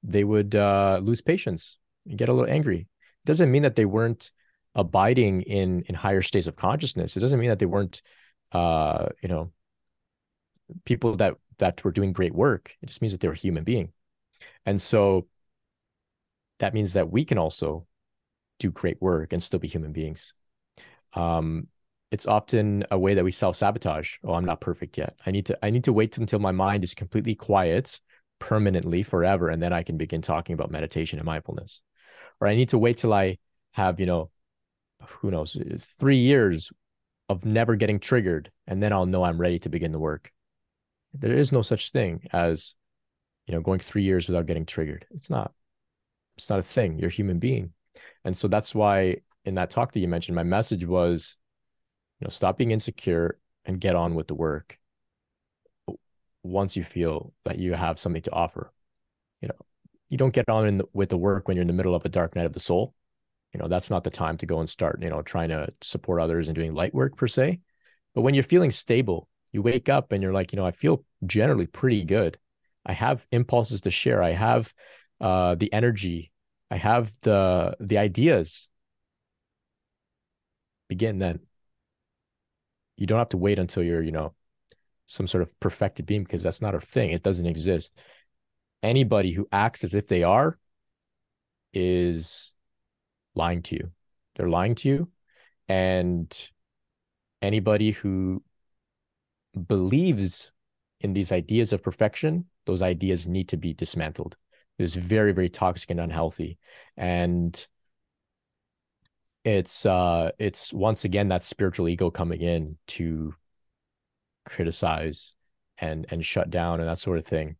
they 0.02 0.24
would 0.24 0.54
uh, 0.54 1.00
lose 1.02 1.20
patience 1.20 1.78
and 2.06 2.18
get 2.18 2.28
a 2.28 2.32
little 2.32 2.50
angry 2.50 2.80
it 2.80 3.26
doesn't 3.26 3.50
mean 3.50 3.62
that 3.62 3.76
they 3.76 3.84
weren't 3.84 4.30
abiding 4.74 5.42
in 5.42 5.82
in 5.88 5.94
higher 5.94 6.22
states 6.22 6.46
of 6.46 6.56
consciousness 6.56 7.16
it 7.16 7.20
doesn't 7.20 7.40
mean 7.40 7.50
that 7.50 7.58
they 7.58 7.66
weren't 7.66 8.02
uh 8.52 9.08
you 9.22 9.28
know 9.28 9.52
people 10.84 11.16
that 11.16 11.36
that 11.58 11.82
were 11.84 11.92
doing 11.92 12.12
great 12.12 12.34
work. 12.34 12.76
It 12.82 12.86
just 12.86 13.00
means 13.00 13.12
that 13.12 13.20
they 13.20 13.28
were 13.28 13.34
a 13.34 13.38
human 13.38 13.64
being. 13.64 13.92
And 14.64 14.80
so 14.80 15.26
that 16.58 16.74
means 16.74 16.94
that 16.94 17.10
we 17.10 17.24
can 17.24 17.38
also 17.38 17.86
do 18.58 18.70
great 18.70 19.00
work 19.00 19.32
and 19.32 19.42
still 19.42 19.60
be 19.60 19.68
human 19.68 19.92
beings. 19.92 20.34
Um 21.14 21.68
it's 22.12 22.26
often 22.26 22.84
a 22.92 22.98
way 22.98 23.14
that 23.14 23.24
we 23.24 23.32
self-sabotage. 23.32 24.16
Oh 24.24 24.34
i'm 24.34 24.44
not 24.44 24.60
perfect 24.60 24.96
yet. 24.98 25.16
I 25.26 25.30
need 25.30 25.46
to 25.46 25.58
i 25.62 25.70
need 25.70 25.84
to 25.84 25.92
wait 25.92 26.16
until 26.18 26.38
my 26.38 26.52
mind 26.52 26.84
is 26.84 26.94
completely 26.94 27.34
quiet 27.34 28.00
permanently 28.38 29.02
forever 29.02 29.48
and 29.48 29.62
then 29.62 29.72
i 29.72 29.82
can 29.82 29.96
begin 29.96 30.20
talking 30.20 30.54
about 30.54 30.70
meditation 30.70 31.18
and 31.18 31.26
mindfulness. 31.26 31.82
Or 32.40 32.48
i 32.48 32.54
need 32.54 32.70
to 32.70 32.78
wait 32.78 32.98
till 32.98 33.12
i 33.12 33.38
have 33.72 34.00
you 34.00 34.06
know 34.06 34.30
who 35.20 35.30
knows 35.30 35.56
3 35.80 36.16
years 36.16 36.70
of 37.28 37.44
never 37.44 37.76
getting 37.76 37.98
triggered 37.98 38.50
and 38.66 38.82
then 38.82 38.92
i'll 38.92 39.06
know 39.06 39.24
i'm 39.24 39.40
ready 39.40 39.58
to 39.60 39.68
begin 39.68 39.92
the 39.92 39.98
work 39.98 40.32
there 41.18 41.36
is 41.36 41.52
no 41.52 41.62
such 41.62 41.92
thing 41.92 42.26
as 42.32 42.74
you 43.46 43.54
know 43.54 43.60
going 43.60 43.80
3 43.80 44.02
years 44.02 44.28
without 44.28 44.46
getting 44.46 44.66
triggered 44.66 45.06
it's 45.10 45.30
not 45.30 45.52
it's 46.36 46.50
not 46.50 46.58
a 46.58 46.62
thing 46.62 46.98
you're 46.98 47.08
a 47.08 47.12
human 47.12 47.38
being 47.38 47.72
and 48.24 48.36
so 48.36 48.48
that's 48.48 48.74
why 48.74 49.16
in 49.44 49.54
that 49.54 49.70
talk 49.70 49.92
that 49.92 50.00
you 50.00 50.08
mentioned 50.08 50.36
my 50.36 50.42
message 50.42 50.84
was 50.84 51.36
you 52.20 52.24
know 52.24 52.30
stop 52.30 52.58
being 52.58 52.70
insecure 52.70 53.38
and 53.64 53.80
get 53.80 53.96
on 53.96 54.14
with 54.14 54.26
the 54.26 54.34
work 54.34 54.78
once 56.46 56.76
you 56.76 56.84
feel 56.84 57.32
that 57.44 57.58
you 57.58 57.74
have 57.74 57.98
something 57.98 58.22
to 58.22 58.32
offer. 58.32 58.72
You 59.40 59.48
know, 59.48 59.66
you 60.08 60.16
don't 60.16 60.32
get 60.32 60.48
on 60.48 60.78
the, 60.78 60.84
with 60.92 61.08
the 61.08 61.18
work 61.18 61.46
when 61.46 61.56
you're 61.56 61.62
in 61.62 61.68
the 61.68 61.74
middle 61.74 61.94
of 61.94 62.04
a 62.04 62.08
dark 62.08 62.36
night 62.36 62.46
of 62.46 62.52
the 62.52 62.60
soul. 62.60 62.94
You 63.52 63.60
know, 63.60 63.68
that's 63.68 63.90
not 63.90 64.04
the 64.04 64.10
time 64.10 64.36
to 64.38 64.46
go 64.46 64.60
and 64.60 64.68
start, 64.68 65.02
you 65.02 65.10
know, 65.10 65.22
trying 65.22 65.48
to 65.48 65.68
support 65.80 66.20
others 66.20 66.48
and 66.48 66.54
doing 66.54 66.74
light 66.74 66.94
work 66.94 67.16
per 67.16 67.26
se. 67.26 67.60
But 68.14 68.22
when 68.22 68.34
you're 68.34 68.44
feeling 68.44 68.70
stable, 68.70 69.28
you 69.56 69.62
wake 69.62 69.88
up 69.88 70.12
and 70.12 70.22
you're 70.22 70.34
like, 70.34 70.52
you 70.52 70.58
know, 70.58 70.66
I 70.66 70.70
feel 70.70 71.02
generally 71.24 71.66
pretty 71.66 72.04
good. 72.04 72.38
I 72.84 72.92
have 72.92 73.26
impulses 73.32 73.80
to 73.80 73.90
share. 73.90 74.22
I 74.22 74.32
have 74.32 74.72
uh, 75.18 75.54
the 75.54 75.72
energy. 75.72 76.30
I 76.70 76.76
have 76.76 77.10
the 77.20 77.74
the 77.80 77.96
ideas. 77.96 78.70
Begin 80.88 81.18
then. 81.18 81.40
You 82.98 83.06
don't 83.06 83.18
have 83.18 83.30
to 83.30 83.38
wait 83.38 83.58
until 83.58 83.82
you're, 83.82 84.02
you 84.02 84.12
know, 84.12 84.34
some 85.06 85.26
sort 85.26 85.42
of 85.42 85.58
perfected 85.58 86.04
being 86.04 86.22
because 86.22 86.42
that's 86.42 86.60
not 86.60 86.74
a 86.74 86.80
thing. 86.80 87.10
It 87.10 87.22
doesn't 87.22 87.46
exist. 87.46 87.98
Anybody 88.82 89.32
who 89.32 89.48
acts 89.50 89.84
as 89.84 89.94
if 89.94 90.06
they 90.06 90.22
are 90.22 90.58
is 91.72 92.54
lying 93.34 93.62
to 93.62 93.76
you. 93.76 93.90
They're 94.34 94.50
lying 94.50 94.74
to 94.76 94.88
you. 94.88 95.08
And 95.68 96.30
anybody 97.40 97.92
who 97.92 98.42
believes 99.56 100.50
in 101.00 101.12
these 101.12 101.32
ideas 101.32 101.72
of 101.72 101.82
perfection, 101.82 102.46
those 102.66 102.82
ideas 102.82 103.26
need 103.26 103.48
to 103.48 103.56
be 103.56 103.72
dismantled. 103.72 104.36
It's 104.78 104.94
very, 104.94 105.32
very 105.32 105.48
toxic 105.48 105.90
and 105.90 106.00
unhealthy. 106.00 106.58
And 106.96 107.66
it's 109.44 109.86
uh 109.86 110.32
it's 110.40 110.72
once 110.72 111.04
again 111.04 111.28
that 111.28 111.44
spiritual 111.44 111.88
ego 111.88 112.10
coming 112.10 112.40
in 112.40 112.76
to 112.88 113.32
criticize 114.44 115.34
and 115.78 116.04
and 116.10 116.24
shut 116.24 116.50
down 116.50 116.80
and 116.80 116.88
that 116.88 116.98
sort 116.98 117.18
of 117.18 117.24
thing. 117.24 117.56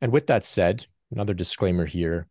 And 0.00 0.12
with 0.12 0.26
that 0.26 0.44
said, 0.44 0.84
another 1.12 1.34
disclaimer 1.34 1.86
here. 1.86 2.26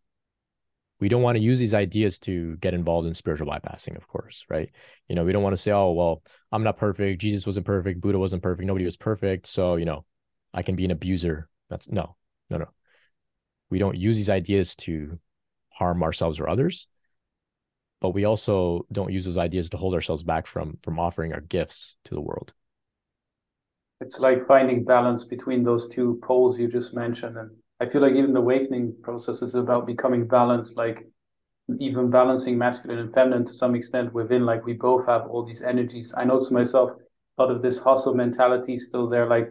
We 1.01 1.09
don't 1.09 1.23
want 1.23 1.35
to 1.35 1.43
use 1.43 1.59
these 1.59 1.73
ideas 1.73 2.19
to 2.19 2.55
get 2.57 2.73
involved 2.73 3.07
in 3.07 3.13
spiritual 3.13 3.47
bypassing, 3.47 3.97
of 3.97 4.07
course, 4.07 4.45
right? 4.49 4.69
You 5.09 5.15
know, 5.15 5.25
we 5.25 5.33
don't 5.33 5.43
want 5.43 5.53
to 5.53 5.61
say, 5.61 5.71
oh, 5.71 5.91
well, 5.91 6.23
I'm 6.51 6.63
not 6.63 6.77
perfect. 6.77 7.19
Jesus 7.21 7.45
wasn't 7.45 7.65
perfect. 7.65 7.99
Buddha 7.99 8.19
wasn't 8.19 8.43
perfect. 8.43 8.67
Nobody 8.67 8.85
was 8.85 8.97
perfect. 8.97 9.47
So, 9.47 9.75
you 9.75 9.85
know, 9.85 10.05
I 10.53 10.61
can 10.61 10.75
be 10.75 10.85
an 10.85 10.91
abuser. 10.91 11.49
That's 11.69 11.89
no, 11.89 12.15
no, 12.49 12.57
no. 12.57 12.67
we 13.69 13.79
don't 13.79 13.97
use 13.97 14.15
these 14.17 14.29
ideas 14.29 14.75
to 14.75 15.19
harm 15.69 16.03
ourselves 16.03 16.39
or 16.39 16.47
others 16.47 16.87
but 18.01 18.09
we 18.09 18.25
also 18.25 18.85
don't 18.91 19.11
use 19.11 19.25
those 19.25 19.37
ideas 19.37 19.69
to 19.69 19.77
hold 19.77 19.93
ourselves 19.93 20.23
back 20.23 20.45
from 20.45 20.77
from 20.83 20.99
offering 20.99 21.33
our 21.33 21.41
gifts 21.41 21.95
to 22.03 22.13
the 22.13 22.21
world 22.21 22.53
it's 24.01 24.19
like 24.19 24.45
finding 24.45 24.83
balance 24.83 25.23
between 25.23 25.63
those 25.63 25.87
two 25.87 26.19
poles 26.21 26.59
you 26.59 26.67
just 26.67 26.93
mentioned 26.93 27.37
and 27.37 27.51
i 27.81 27.89
feel 27.89 28.01
like 28.01 28.13
even 28.13 28.33
the 28.33 28.39
awakening 28.39 28.93
process 29.03 29.41
is 29.41 29.55
about 29.55 29.85
becoming 29.85 30.25
balanced 30.25 30.77
like 30.77 31.05
even 31.79 32.09
balancing 32.09 32.57
masculine 32.57 32.99
and 32.99 33.13
feminine 33.13 33.45
to 33.45 33.53
some 33.53 33.75
extent 33.75 34.13
within 34.13 34.45
like 34.45 34.65
we 34.65 34.73
both 34.73 35.05
have 35.05 35.27
all 35.27 35.45
these 35.45 35.61
energies. 35.61 36.13
I 36.17 36.25
to 36.25 36.53
myself 36.53 36.91
a 37.37 37.41
lot 37.41 37.51
of 37.51 37.61
this 37.61 37.79
hustle 37.79 38.13
mentality 38.13 38.77
still 38.77 39.07
there 39.07 39.27
like 39.27 39.49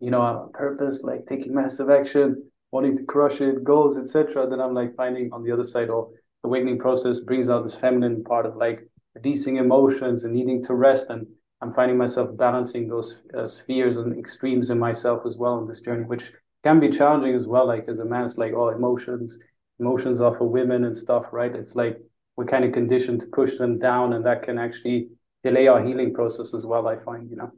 you 0.00 0.10
know 0.10 0.22
i'm 0.22 0.36
on 0.36 0.52
purpose 0.52 1.02
like 1.02 1.26
taking 1.26 1.54
massive 1.54 1.90
action 1.90 2.42
wanting 2.70 2.96
to 2.96 3.04
crush 3.04 3.40
it 3.40 3.64
goals 3.64 3.98
etc 3.98 4.48
then 4.48 4.60
i'm 4.60 4.74
like 4.74 4.94
finding 4.94 5.32
on 5.32 5.42
the 5.42 5.50
other 5.50 5.64
side 5.64 5.90
or 5.90 6.10
the 6.42 6.48
awakening 6.48 6.78
process 6.78 7.20
brings 7.20 7.48
out 7.48 7.64
this 7.64 7.74
feminine 7.74 8.22
part 8.22 8.46
of 8.46 8.56
like 8.56 8.88
releasing 9.14 9.56
emotions 9.56 10.24
and 10.24 10.34
needing 10.34 10.62
to 10.62 10.74
rest. 10.74 11.08
And 11.10 11.26
i'm 11.60 11.72
finding 11.72 11.98
myself 11.98 12.36
balancing 12.36 12.88
those 12.88 13.20
uh, 13.36 13.46
spheres 13.46 13.96
and 13.96 14.16
extremes 14.18 14.70
in 14.70 14.78
myself 14.78 15.26
as 15.26 15.36
well 15.36 15.54
on 15.54 15.66
this 15.66 15.80
journey 15.80 16.04
which 16.04 16.32
can 16.66 16.80
be 16.80 16.90
challenging 16.98 17.34
as 17.34 17.46
well 17.46 17.66
like 17.66 17.86
as 17.88 17.98
a 17.98 18.04
man 18.04 18.24
it's 18.24 18.38
like 18.38 18.52
oh 18.52 18.68
emotions 18.68 19.38
emotions 19.78 20.20
off 20.20 20.40
of 20.40 20.48
women 20.48 20.84
and 20.84 20.96
stuff, 20.96 21.26
right? 21.32 21.54
It's 21.54 21.76
like 21.76 21.98
we're 22.36 22.46
kind 22.46 22.64
of 22.64 22.72
conditioned 22.72 23.20
to 23.20 23.26
push 23.26 23.58
them 23.58 23.78
down, 23.78 24.12
and 24.12 24.24
that 24.24 24.42
can 24.42 24.58
actually 24.58 25.08
delay 25.42 25.68
our 25.68 25.84
healing 25.84 26.12
process 26.14 26.54
as 26.54 26.64
well. 26.64 26.88
I 26.88 26.96
find, 26.96 27.30
you 27.30 27.36
know. 27.36 27.52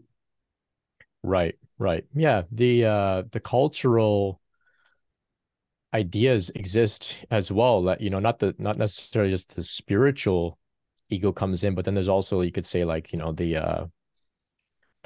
Right, 1.23 1.57
right, 1.79 2.05
yeah. 2.15 2.43
The 2.51 2.85
uh, 2.85 3.23
the 3.31 3.41
cultural 3.41 4.41
ideas 5.95 6.51
exist 6.51 7.25
as 7.31 7.51
well. 7.51 7.83
That 7.85 8.01
you 8.01 8.11
know, 8.11 8.21
not 8.21 8.39
the 8.39 8.55
not 8.59 8.79
necessarily 8.79 9.33
just 9.33 9.55
the 9.55 9.65
spiritual 9.65 10.59
ego 11.11 11.33
comes 11.33 11.65
in, 11.65 11.75
but 11.75 11.85
then 11.85 11.95
there's 11.95 12.09
also 12.09 12.41
you 12.41 12.53
could 12.53 12.67
say 12.67 12.85
like 12.85 13.13
you 13.13 13.19
know 13.19 13.33
the 13.33 13.57
uh 13.57 13.87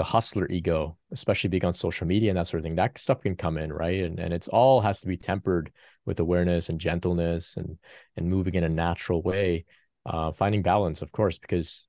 the 0.02 0.08
hustler 0.08 0.48
ego, 0.50 0.96
especially 1.12 1.48
being 1.48 1.64
on 1.64 1.72
social 1.72 2.08
media 2.08 2.28
and 2.28 2.36
that 2.36 2.48
sort 2.48 2.58
of 2.58 2.64
thing, 2.64 2.74
that 2.74 2.98
stuff 2.98 3.20
can 3.20 3.36
come 3.36 3.56
in, 3.56 3.72
right? 3.72 4.02
And 4.02 4.18
and 4.18 4.34
it's 4.34 4.48
all 4.48 4.80
has 4.80 5.00
to 5.02 5.06
be 5.06 5.16
tempered 5.16 5.70
with 6.04 6.18
awareness 6.18 6.68
and 6.68 6.80
gentleness 6.80 7.56
and 7.56 7.78
and 8.16 8.28
moving 8.28 8.54
in 8.54 8.64
a 8.64 8.68
natural 8.68 9.22
way, 9.22 9.64
uh, 10.04 10.32
finding 10.32 10.62
balance, 10.62 11.02
of 11.02 11.12
course, 11.12 11.38
because 11.38 11.86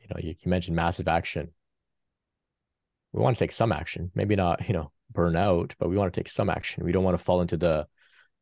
you 0.00 0.06
know 0.08 0.20
you, 0.20 0.36
you 0.38 0.48
mentioned 0.48 0.76
massive 0.76 1.08
action. 1.08 1.50
We 3.12 3.20
want 3.20 3.36
to 3.36 3.44
take 3.44 3.50
some 3.50 3.72
action, 3.72 4.12
maybe 4.14 4.36
not 4.36 4.68
you 4.68 4.74
know 4.74 4.92
burn 5.10 5.34
out, 5.34 5.74
but 5.80 5.88
we 5.88 5.96
want 5.96 6.14
to 6.14 6.20
take 6.20 6.30
some 6.30 6.48
action. 6.48 6.84
We 6.84 6.92
don't 6.92 7.02
want 7.02 7.18
to 7.18 7.24
fall 7.24 7.40
into 7.40 7.56
the 7.56 7.88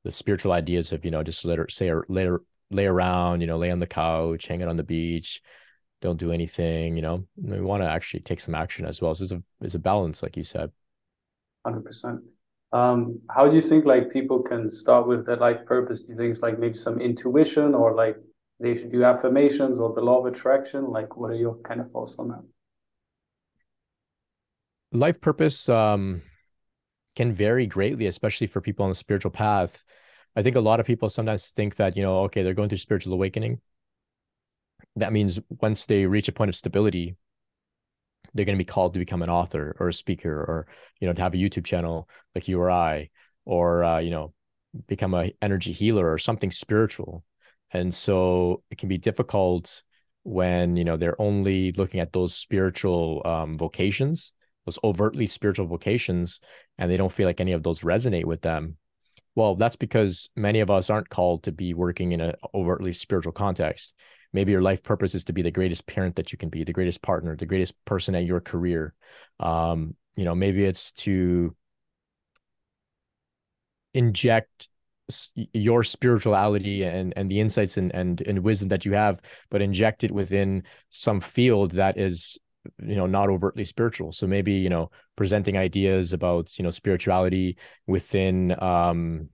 the 0.04 0.12
spiritual 0.12 0.52
ideas 0.52 0.92
of 0.92 1.06
you 1.06 1.10
know 1.10 1.22
just 1.22 1.42
let 1.46 1.56
her 1.56 1.68
say 1.70 1.88
or 1.88 2.04
lay 2.10 2.28
lay 2.70 2.84
around, 2.84 3.40
you 3.40 3.46
know, 3.46 3.56
lay 3.56 3.70
on 3.70 3.78
the 3.78 3.86
couch, 3.86 4.46
hang 4.46 4.62
out 4.62 4.68
on 4.68 4.76
the 4.76 4.82
beach, 4.82 5.40
don't 6.02 6.18
do 6.18 6.32
anything. 6.32 6.96
You 6.96 7.02
know, 7.02 7.26
we 7.36 7.60
want 7.60 7.82
to 7.82 7.88
actually 7.88 8.20
take 8.20 8.40
some 8.40 8.54
action 8.54 8.84
as 8.84 9.00
well. 9.00 9.14
So 9.14 9.24
it's 9.24 9.32
a 9.32 9.42
it's 9.60 9.74
a 9.74 9.78
balance, 9.78 10.22
like 10.22 10.36
you 10.36 10.44
said. 10.44 10.70
Hundred 11.64 11.84
percent. 11.84 12.20
Um, 12.72 13.20
how 13.30 13.48
do 13.48 13.54
you 13.54 13.60
think 13.60 13.84
like 13.84 14.12
people 14.12 14.42
can 14.42 14.68
start 14.68 15.06
with 15.06 15.24
their 15.24 15.36
life 15.36 15.64
purpose? 15.66 16.02
Do 16.02 16.08
you 16.10 16.16
think 16.16 16.30
it's 16.30 16.42
like 16.42 16.58
maybe 16.58 16.76
some 16.76 17.00
intuition 17.00 17.74
or 17.74 17.94
like 17.94 18.16
they 18.60 18.74
should 18.74 18.92
do 18.92 19.04
affirmations 19.04 19.78
or 19.78 19.92
the 19.94 20.00
law 20.00 20.20
of 20.20 20.26
attraction? 20.26 20.90
Like, 20.90 21.16
what 21.16 21.30
are 21.30 21.36
your 21.36 21.56
kind 21.62 21.80
of 21.80 21.88
thoughts 21.88 22.16
on 22.18 22.28
that? 22.28 22.42
Life 24.92 25.20
purpose 25.20 25.68
um, 25.68 26.22
can 27.14 27.32
vary 27.32 27.66
greatly, 27.66 28.06
especially 28.06 28.46
for 28.46 28.60
people 28.60 28.84
on 28.84 28.90
the 28.90 28.94
spiritual 28.94 29.30
path. 29.30 29.82
I 30.34 30.42
think 30.42 30.56
a 30.56 30.60
lot 30.60 30.80
of 30.80 30.86
people 30.86 31.08
sometimes 31.08 31.50
think 31.50 31.76
that, 31.76 31.96
you 31.96 32.02
know, 32.02 32.20
okay, 32.24 32.42
they're 32.42 32.54
going 32.54 32.68
through 32.68 32.78
spiritual 32.78 33.14
awakening 33.14 33.60
that 34.96 35.12
means 35.12 35.40
once 35.60 35.86
they 35.86 36.06
reach 36.06 36.28
a 36.28 36.32
point 36.32 36.48
of 36.48 36.54
stability 36.54 37.16
they're 38.34 38.44
going 38.44 38.58
to 38.58 38.62
be 38.62 38.70
called 38.70 38.92
to 38.92 38.98
become 38.98 39.22
an 39.22 39.30
author 39.30 39.74
or 39.80 39.88
a 39.88 39.92
speaker 39.92 40.32
or 40.32 40.66
you 41.00 41.06
know 41.06 41.14
to 41.14 41.22
have 41.22 41.34
a 41.34 41.38
youtube 41.38 41.64
channel 41.64 42.08
like 42.34 42.48
you 42.48 42.60
or 42.60 42.70
i 42.70 43.08
or 43.44 43.84
uh, 43.84 43.98
you 43.98 44.10
know 44.10 44.34
become 44.86 45.14
a 45.14 45.32
energy 45.40 45.72
healer 45.72 46.12
or 46.12 46.18
something 46.18 46.50
spiritual. 46.50 47.24
And 47.72 47.94
so 47.94 48.62
it 48.70 48.78
can 48.78 48.88
be 48.88 48.98
difficult 48.98 49.82
when 50.22 50.76
you 50.76 50.84
know 50.84 50.96
they're 50.96 51.20
only 51.20 51.72
looking 51.72 52.00
at 52.00 52.12
those 52.12 52.34
spiritual 52.34 53.22
um, 53.24 53.56
vocations 53.56 54.32
those 54.64 54.78
overtly 54.82 55.28
spiritual 55.28 55.68
vocations 55.68 56.40
and 56.76 56.90
they 56.90 56.96
don't 56.96 57.12
feel 57.12 57.28
like 57.28 57.40
any 57.40 57.52
of 57.52 57.62
those 57.62 57.82
resonate 57.82 58.24
with 58.24 58.42
them. 58.42 58.76
Well 59.36 59.54
that's 59.54 59.76
because 59.76 60.28
many 60.34 60.58
of 60.58 60.70
us 60.70 60.90
aren't 60.90 61.08
called 61.08 61.44
to 61.44 61.52
be 61.52 61.74
working 61.74 62.10
in 62.10 62.20
an 62.20 62.34
overtly 62.52 62.92
spiritual 62.92 63.32
context 63.32 63.94
maybe 64.36 64.52
your 64.52 64.62
life 64.62 64.82
purpose 64.84 65.16
is 65.16 65.24
to 65.24 65.32
be 65.32 65.42
the 65.42 65.50
greatest 65.50 65.86
parent 65.86 66.16
that 66.16 66.30
you 66.32 66.38
can 66.38 66.48
be 66.50 66.62
the 66.62 66.72
greatest 66.72 67.02
partner 67.02 67.34
the 67.36 67.46
greatest 67.46 67.74
person 67.84 68.14
at 68.14 68.24
your 68.24 68.40
career. 68.40 68.94
Um, 69.40 69.96
you 70.16 70.24
know 70.24 70.34
maybe 70.34 70.64
it's 70.64 70.92
to 70.92 71.56
inject 73.94 74.68
your 75.52 75.84
spirituality 75.84 76.82
and 76.82 77.12
and 77.16 77.30
the 77.30 77.40
insights 77.40 77.76
and 77.76 77.94
and 77.94 78.20
and 78.22 78.40
wisdom 78.40 78.68
that 78.68 78.84
you 78.84 78.92
have 78.92 79.20
but 79.50 79.62
inject 79.62 80.02
it 80.02 80.10
within 80.10 80.64
some 80.90 81.20
field 81.20 81.70
that 81.72 81.96
is 81.96 82.38
you 82.82 82.96
know 82.96 83.06
not 83.06 83.28
overtly 83.28 83.64
spiritual. 83.64 84.12
So 84.12 84.26
maybe 84.26 84.52
you 84.52 84.68
know 84.68 84.90
presenting 85.16 85.56
ideas 85.56 86.12
about 86.12 86.58
you 86.58 86.64
know 86.64 86.70
spirituality 86.70 87.56
within 87.86 88.60
um 88.62 89.28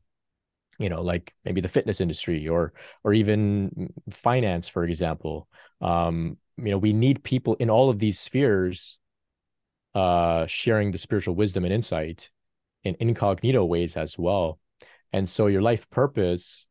you 0.83 0.89
know 0.89 1.03
like 1.03 1.35
maybe 1.45 1.61
the 1.61 1.69
fitness 1.69 2.01
industry 2.01 2.49
or 2.49 2.73
or 3.05 3.15
even 3.15 3.93
finance 4.11 4.69
for 4.69 4.85
example. 4.85 5.49
Um 5.81 6.39
you 6.57 6.71
know 6.71 6.79
we 6.79 6.93
need 6.93 7.23
people 7.23 7.55
in 7.55 7.71
all 7.71 7.89
of 7.89 7.99
these 7.99 8.19
spheres 8.19 8.99
uh 9.95 10.47
sharing 10.47 10.91
the 10.91 10.99
spiritual 10.99 11.35
wisdom 11.35 11.65
and 11.65 11.73
insight 11.73 12.31
in 12.85 12.97
incognito 12.99 13.65
ways 13.65 13.97
as 13.97 14.19
well. 14.19 14.59
And 15.13 15.29
so 15.29 15.47
your 15.47 15.63
life 15.63 15.89
purpose 15.91 16.69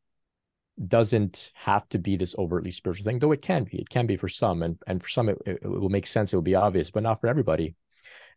doesn't 0.88 1.51
have 1.53 1.88
to 1.89 1.99
be 1.99 2.16
this 2.16 2.34
overtly 2.38 2.72
spiritual 2.72 3.05
thing 3.05 3.20
though 3.20 3.32
it 3.32 3.41
can 3.41 3.64
be. 3.64 3.78
It 3.78 3.89
can 3.89 4.07
be 4.07 4.18
for 4.18 4.28
some 4.28 4.62
and 4.62 4.78
and 4.88 5.01
for 5.01 5.09
some 5.09 5.30
it, 5.30 5.38
it 5.45 5.64
will 5.64 5.89
make 5.89 6.07
sense 6.07 6.34
it 6.34 6.36
will 6.36 6.41
be 6.41 6.55
obvious 6.55 6.91
but 6.91 7.03
not 7.03 7.22
for 7.22 7.28
everybody. 7.28 7.76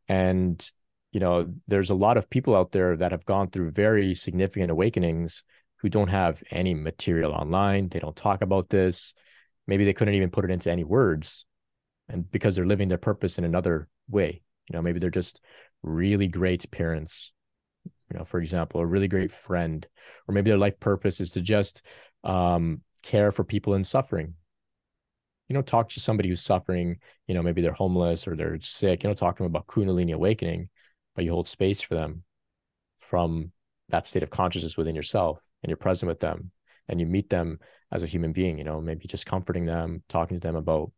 And 0.08 0.70
you 1.14 1.20
know, 1.20 1.48
there's 1.68 1.90
a 1.90 1.94
lot 1.94 2.16
of 2.16 2.28
people 2.28 2.56
out 2.56 2.72
there 2.72 2.96
that 2.96 3.12
have 3.12 3.24
gone 3.24 3.48
through 3.48 3.70
very 3.70 4.16
significant 4.16 4.72
awakenings 4.72 5.44
who 5.84 5.90
don't 5.90 6.08
have 6.08 6.42
any 6.50 6.72
material 6.72 7.32
online. 7.32 7.90
They 7.90 7.98
don't 7.98 8.16
talk 8.16 8.40
about 8.40 8.70
this. 8.70 9.12
Maybe 9.66 9.84
they 9.84 9.92
couldn't 9.92 10.14
even 10.14 10.30
put 10.30 10.46
it 10.46 10.50
into 10.50 10.70
any 10.70 10.82
words. 10.82 11.44
And 12.08 12.30
because 12.30 12.56
they're 12.56 12.64
living 12.64 12.88
their 12.88 12.96
purpose 12.96 13.36
in 13.36 13.44
another 13.44 13.86
way, 14.08 14.40
you 14.66 14.72
know, 14.72 14.80
maybe 14.80 14.98
they're 14.98 15.10
just 15.10 15.42
really 15.82 16.26
great 16.26 16.70
parents, 16.70 17.32
you 17.84 18.18
know, 18.18 18.24
for 18.24 18.40
example, 18.40 18.80
a 18.80 18.86
really 18.86 19.08
great 19.08 19.30
friend, 19.30 19.86
or 20.26 20.32
maybe 20.32 20.50
their 20.50 20.56
life 20.56 20.80
purpose 20.80 21.20
is 21.20 21.32
to 21.32 21.42
just 21.42 21.82
um, 22.24 22.80
care 23.02 23.30
for 23.30 23.44
people 23.44 23.74
in 23.74 23.84
suffering. 23.84 24.32
You 25.50 25.54
know, 25.54 25.60
talk 25.60 25.90
to 25.90 26.00
somebody 26.00 26.30
who's 26.30 26.40
suffering, 26.40 26.96
you 27.26 27.34
know, 27.34 27.42
maybe 27.42 27.60
they're 27.60 27.72
homeless 27.72 28.26
or 28.26 28.36
they're 28.36 28.58
sick, 28.62 29.02
you 29.02 29.10
know, 29.10 29.14
talk 29.14 29.36
to 29.36 29.42
them 29.42 29.52
about 29.52 29.66
Kundalini 29.66 30.14
awakening 30.14 30.70
but 31.14 31.24
you 31.24 31.30
hold 31.30 31.46
space 31.46 31.80
for 31.80 31.94
them 31.94 32.24
from 32.98 33.52
that 33.90 34.06
state 34.06 34.22
of 34.22 34.30
consciousness 34.30 34.76
within 34.78 34.96
yourself 34.96 35.38
and 35.64 35.70
you're 35.70 35.76
present 35.76 36.08
with 36.08 36.20
them 36.20 36.50
and 36.88 37.00
you 37.00 37.06
meet 37.06 37.30
them 37.30 37.58
as 37.90 38.02
a 38.02 38.06
human 38.06 38.32
being 38.32 38.58
you 38.58 38.64
know 38.64 38.80
maybe 38.80 39.08
just 39.08 39.26
comforting 39.26 39.64
them 39.64 40.02
talking 40.08 40.36
to 40.36 40.40
them 40.40 40.54
about 40.54 40.92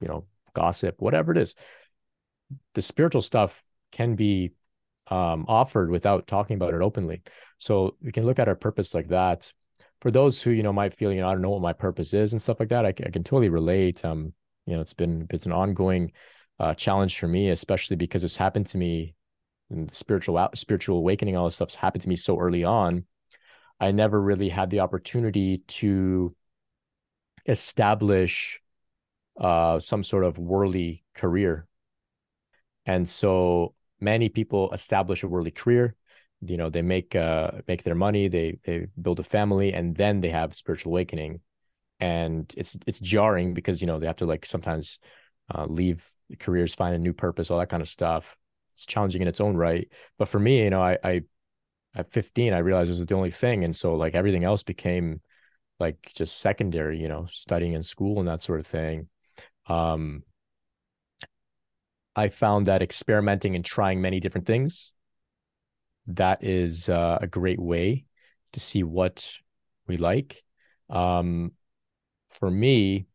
you 0.00 0.08
know 0.08 0.24
gossip 0.54 0.96
whatever 0.98 1.30
it 1.32 1.38
is 1.38 1.54
the 2.74 2.82
spiritual 2.82 3.22
stuff 3.22 3.62
can 3.92 4.16
be 4.16 4.52
um, 5.08 5.44
offered 5.46 5.90
without 5.90 6.26
talking 6.26 6.54
about 6.54 6.74
it 6.74 6.80
openly. 6.80 7.22
So 7.58 7.96
we 8.00 8.12
can 8.12 8.24
look 8.24 8.38
at 8.38 8.48
our 8.48 8.54
purpose 8.54 8.94
like 8.94 9.08
that. 9.08 9.52
For 10.00 10.10
those 10.10 10.42
who 10.42 10.50
you 10.50 10.62
know 10.62 10.72
might 10.72 10.94
feel 10.94 11.12
you 11.12 11.20
know 11.20 11.28
i 11.28 11.32
don't 11.32 11.42
know 11.42 11.50
what 11.50 11.62
my 11.62 11.72
purpose 11.72 12.12
is 12.12 12.32
and 12.32 12.42
stuff 12.42 12.58
like 12.58 12.70
that 12.70 12.84
i, 12.84 12.88
I 12.88 13.10
can 13.10 13.22
totally 13.22 13.50
relate. 13.50 14.04
Um 14.04 14.32
you 14.66 14.74
know 14.74 14.80
it's 14.80 14.94
been 14.94 15.26
it's 15.30 15.46
an 15.46 15.52
ongoing 15.52 16.12
uh, 16.58 16.74
challenge 16.74 17.18
for 17.18 17.28
me 17.28 17.50
especially 17.50 17.96
because 17.96 18.24
it's 18.24 18.36
happened 18.36 18.66
to 18.68 18.78
me 18.78 19.14
and 19.72 19.88
the 19.88 19.94
spiritual 19.94 20.48
spiritual 20.54 20.98
awakening, 20.98 21.36
all 21.36 21.46
this 21.46 21.56
stuff's 21.56 21.74
happened 21.74 22.02
to 22.02 22.08
me 22.08 22.16
so 22.16 22.38
early 22.38 22.64
on. 22.64 23.04
I 23.82 23.90
never 23.90 24.22
really 24.22 24.48
had 24.48 24.70
the 24.70 24.80
opportunity 24.80 25.58
to 25.58 26.36
establish 27.46 28.60
uh, 29.38 29.80
some 29.80 30.04
sort 30.04 30.24
of 30.24 30.38
worldly 30.38 31.04
career. 31.14 31.66
And 32.86 33.08
so 33.08 33.74
many 34.00 34.28
people 34.28 34.72
establish 34.72 35.24
a 35.24 35.28
worldly 35.28 35.50
career. 35.50 35.96
You 36.40 36.56
know, 36.56 36.70
they 36.70 36.82
make 36.82 37.16
uh, 37.16 37.50
make 37.66 37.82
their 37.82 37.96
money, 37.96 38.28
they 38.28 38.58
they 38.64 38.86
build 39.00 39.18
a 39.20 39.24
family, 39.24 39.72
and 39.72 39.96
then 39.96 40.20
they 40.20 40.30
have 40.30 40.54
spiritual 40.54 40.92
awakening. 40.92 41.40
And 41.98 42.52
it's 42.56 42.76
it's 42.86 43.00
jarring 43.00 43.52
because 43.52 43.80
you 43.80 43.88
know 43.88 43.98
they 43.98 44.06
have 44.06 44.16
to 44.16 44.26
like 44.26 44.46
sometimes 44.46 45.00
uh, 45.52 45.66
leave 45.66 46.08
careers, 46.38 46.74
find 46.74 46.94
a 46.94 46.98
new 47.00 47.12
purpose, 47.12 47.50
all 47.50 47.58
that 47.58 47.68
kind 47.68 47.82
of 47.82 47.88
stuff 47.88 48.36
it's 48.72 48.86
challenging 48.86 49.20
in 49.22 49.28
its 49.28 49.40
own 49.40 49.54
right. 49.56 49.88
But 50.18 50.28
for 50.28 50.40
me, 50.40 50.64
you 50.64 50.70
know, 50.70 50.80
I, 50.80 50.96
I 51.04 51.22
at 51.94 52.10
15, 52.12 52.52
I 52.52 52.58
realized 52.58 52.90
this 52.90 52.98
was 52.98 53.06
the 53.06 53.14
only 53.14 53.30
thing. 53.30 53.64
And 53.64 53.74
so 53.74 53.94
like 53.94 54.14
everything 54.14 54.44
else 54.44 54.62
became 54.62 55.20
like 55.78 56.12
just 56.14 56.38
secondary, 56.38 56.98
you 56.98 57.08
know, 57.08 57.26
studying 57.30 57.72
in 57.72 57.82
school 57.82 58.18
and 58.18 58.28
that 58.28 58.40
sort 58.40 58.60
of 58.60 58.66
thing. 58.66 59.08
Um, 59.66 60.22
I 62.14 62.28
found 62.28 62.66
that 62.66 62.82
experimenting 62.82 63.56
and 63.56 63.64
trying 63.64 64.00
many 64.00 64.20
different 64.20 64.46
things, 64.46 64.92
that 66.06 66.42
is 66.44 66.88
uh, 66.88 67.18
a 67.20 67.26
great 67.26 67.60
way 67.60 68.04
to 68.52 68.60
see 68.60 68.82
what 68.82 69.38
we 69.86 69.96
like. 69.96 70.42
Um, 70.90 71.52
for 72.30 72.50
me, 72.50 73.06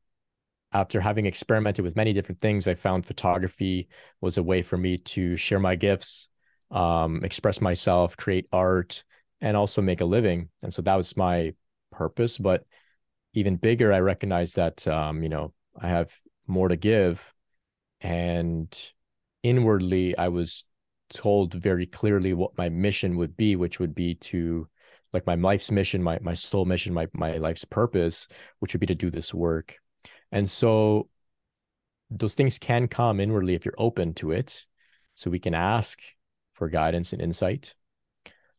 after 0.71 0.99
having 0.99 1.25
experimented 1.25 1.84
with 1.84 1.95
many 1.95 2.13
different 2.13 2.39
things, 2.39 2.67
I 2.67 2.75
found 2.75 3.05
photography 3.05 3.88
was 4.21 4.38
a 4.38 4.43
way 4.43 4.61
for 4.61 4.78
me 4.78 4.97
to 4.97 5.38
share 5.38 5.59
my 5.59 5.75
gifts, 5.75 6.30
um, 6.72 7.24
express 7.24 7.61
myself, 7.61 8.18
create 8.18 8.47
art, 8.51 9.03
and 9.41 9.55
also 9.55 9.82
make 9.82 10.01
a 10.01 10.05
living. 10.05 10.49
And 10.63 10.74
so 10.74 10.82
that 10.82 10.95
was 10.95 11.15
my 11.18 11.53
purpose. 11.91 12.38
But 12.38 12.65
even 13.34 13.55
bigger, 13.55 13.93
I 13.93 13.99
recognize 13.99 14.53
that 14.53 14.88
um, 14.88 15.24
you 15.24 15.30
know 15.30 15.53
I 15.80 15.89
have 15.89 16.15
more 16.47 16.68
to 16.68 16.76
give, 16.76 17.34
and 18.01 18.76
inwardly, 19.43 20.18
I 20.18 20.30
was 20.30 20.65
told 21.09 21.53
very 21.53 21.86
clearly 21.86 22.34
what 22.34 22.57
my 22.57 22.70
mission 22.70 23.18
would 23.18 23.38
be, 23.38 23.55
which 23.55 23.80
would 23.80 23.95
be 23.95 24.15
to 24.15 24.68
like 25.13 25.26
my 25.26 25.36
life's 25.36 25.72
mission, 25.72 26.03
my 26.03 26.20
my 26.22 26.34
soul 26.34 26.65
mission, 26.65 26.93
my 26.93 27.07
my 27.13 27.38
life's 27.38 27.65
purpose, 27.65 28.28
which 28.59 28.74
would 28.74 28.82
be 28.82 28.88
to 28.88 28.95
do 28.95 29.09
this 29.09 29.34
work. 29.34 29.78
And 30.32 30.49
so 30.49 31.09
those 32.09 32.34
things 32.34 32.59
can 32.59 32.88
come 32.88 33.20
inwardly 33.20 33.53
if 33.53 33.65
you're 33.65 33.74
open 33.78 34.13
to 34.15 34.32
it. 34.32 34.65
So 35.13 35.30
we 35.30 35.39
can 35.39 35.53
ask 35.53 35.99
for 36.58 36.70
guidance 36.70 37.14
and 37.14 37.22
insight. 37.22 37.74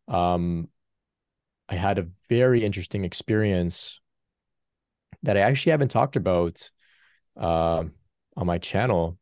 Um, 0.06 0.68
I 1.68 1.74
had 1.74 1.98
a 1.98 2.06
very 2.28 2.64
interesting 2.64 3.04
experience 3.04 4.00
that 5.22 5.36
I 5.36 5.40
actually 5.40 5.72
haven't 5.72 5.90
talked 5.90 6.16
about 6.16 6.70
uh, 7.36 7.84
on 8.36 8.46
my 8.46 8.58
channel. 8.58 9.18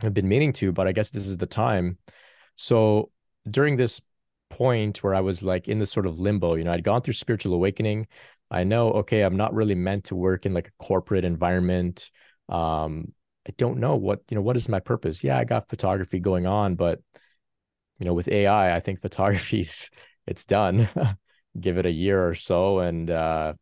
I've 0.00 0.14
been 0.14 0.28
meaning 0.28 0.52
to, 0.54 0.70
but 0.70 0.86
I 0.86 0.92
guess 0.92 1.10
this 1.10 1.26
is 1.26 1.38
the 1.38 1.46
time. 1.46 1.98
So 2.54 3.10
during 3.50 3.76
this 3.76 4.00
point 4.50 5.02
where 5.02 5.14
I 5.14 5.20
was 5.20 5.42
like 5.42 5.68
in 5.68 5.78
this 5.78 5.90
sort 5.90 6.06
of 6.06 6.20
limbo, 6.20 6.54
you 6.54 6.64
know, 6.64 6.72
I'd 6.72 6.84
gone 6.84 7.02
through 7.02 7.14
spiritual 7.14 7.54
awakening. 7.54 8.06
I 8.50 8.64
know, 8.64 8.92
okay, 8.92 9.22
I'm 9.22 9.36
not 9.36 9.54
really 9.54 9.74
meant 9.74 10.04
to 10.04 10.14
work 10.14 10.46
in 10.46 10.54
like 10.54 10.68
a 10.68 10.82
corporate 10.84 11.24
environment. 11.24 12.10
Um, 12.48 13.12
I 13.46 13.52
don't 13.56 13.78
know 13.78 13.96
what, 13.96 14.20
you 14.30 14.36
know, 14.36 14.42
what 14.42 14.56
is 14.56 14.68
my 14.68 14.80
purpose? 14.80 15.24
Yeah, 15.24 15.38
I 15.38 15.44
got 15.44 15.68
photography 15.68 16.20
going 16.20 16.46
on, 16.46 16.76
but 16.76 17.00
you 17.98 18.06
know, 18.06 18.14
with 18.14 18.28
AI, 18.28 18.74
I 18.74 18.80
think 18.80 19.00
photography's 19.02 19.90
it's 20.26 20.44
done. 20.44 20.88
Give 21.60 21.78
it 21.78 21.86
a 21.86 21.90
year 21.90 22.28
or 22.28 22.34
so, 22.34 22.80
and 22.80 23.10
uh, 23.10 23.54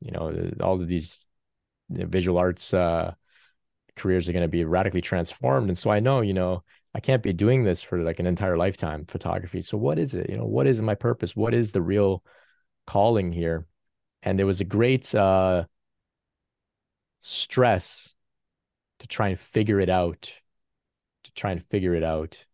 you 0.00 0.12
know, 0.12 0.50
all 0.60 0.80
of 0.80 0.88
these 0.88 1.26
visual 1.90 2.38
arts 2.38 2.72
uh, 2.72 3.14
careers 3.96 4.28
are 4.28 4.32
going 4.32 4.44
to 4.44 4.48
be 4.48 4.64
radically 4.64 5.00
transformed. 5.00 5.68
And 5.68 5.78
so 5.78 5.90
I 5.90 6.00
know, 6.00 6.20
you 6.20 6.32
know, 6.32 6.62
I 6.94 7.00
can't 7.00 7.22
be 7.22 7.32
doing 7.32 7.64
this 7.64 7.82
for 7.82 8.02
like 8.02 8.20
an 8.20 8.26
entire 8.26 8.56
lifetime 8.56 9.04
photography. 9.06 9.62
So 9.62 9.76
what 9.76 9.98
is 9.98 10.14
it? 10.14 10.30
You 10.30 10.36
know, 10.36 10.46
what 10.46 10.66
is 10.66 10.80
my 10.80 10.94
purpose? 10.94 11.34
What 11.34 11.54
is 11.54 11.72
the 11.72 11.82
real 11.82 12.22
calling 12.86 13.32
here? 13.32 13.66
And 14.22 14.38
there 14.38 14.46
was 14.46 14.60
a 14.60 14.64
great 14.64 15.14
uh, 15.14 15.64
stress 17.20 18.14
to 19.00 19.06
try 19.06 19.28
and 19.28 19.38
figure 19.38 19.80
it 19.80 19.90
out, 19.90 20.32
to 21.24 21.32
try 21.32 21.50
and 21.50 21.64
figure 21.66 21.94
it 21.94 22.04
out 22.04 22.44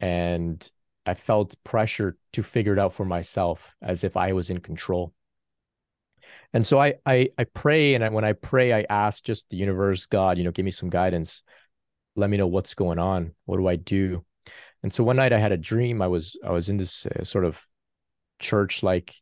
and 0.00 0.70
I 1.06 1.14
felt 1.14 1.54
pressure 1.64 2.16
to 2.34 2.42
figure 2.42 2.74
it 2.74 2.78
out 2.78 2.92
for 2.92 3.04
myself 3.04 3.74
as 3.80 4.04
if 4.04 4.16
I 4.16 4.32
was 4.34 4.50
in 4.50 4.60
control. 4.60 5.14
And 6.52 6.66
so 6.66 6.78
I 6.78 6.94
I 7.06 7.30
I 7.38 7.44
pray 7.44 7.94
and 7.94 8.04
I, 8.04 8.08
when 8.10 8.24
I 8.24 8.34
pray 8.34 8.72
I 8.72 8.86
ask 8.88 9.24
just 9.24 9.48
the 9.48 9.56
universe 9.56 10.06
God, 10.06 10.38
you 10.38 10.44
know, 10.44 10.50
give 10.50 10.64
me 10.64 10.70
some 10.70 10.90
guidance. 10.90 11.42
Let 12.16 12.30
me 12.30 12.36
know 12.36 12.46
what's 12.46 12.74
going 12.74 12.98
on. 12.98 13.34
What 13.46 13.58
do 13.58 13.66
I 13.66 13.76
do? 13.76 14.24
And 14.82 14.92
so 14.92 15.04
one 15.04 15.16
night 15.16 15.32
I 15.32 15.38
had 15.38 15.52
a 15.52 15.56
dream. 15.56 16.02
I 16.02 16.08
was 16.08 16.38
I 16.44 16.50
was 16.50 16.68
in 16.68 16.76
this 16.76 17.06
uh, 17.06 17.24
sort 17.24 17.44
of 17.44 17.60
church 18.38 18.82
like 18.82 19.14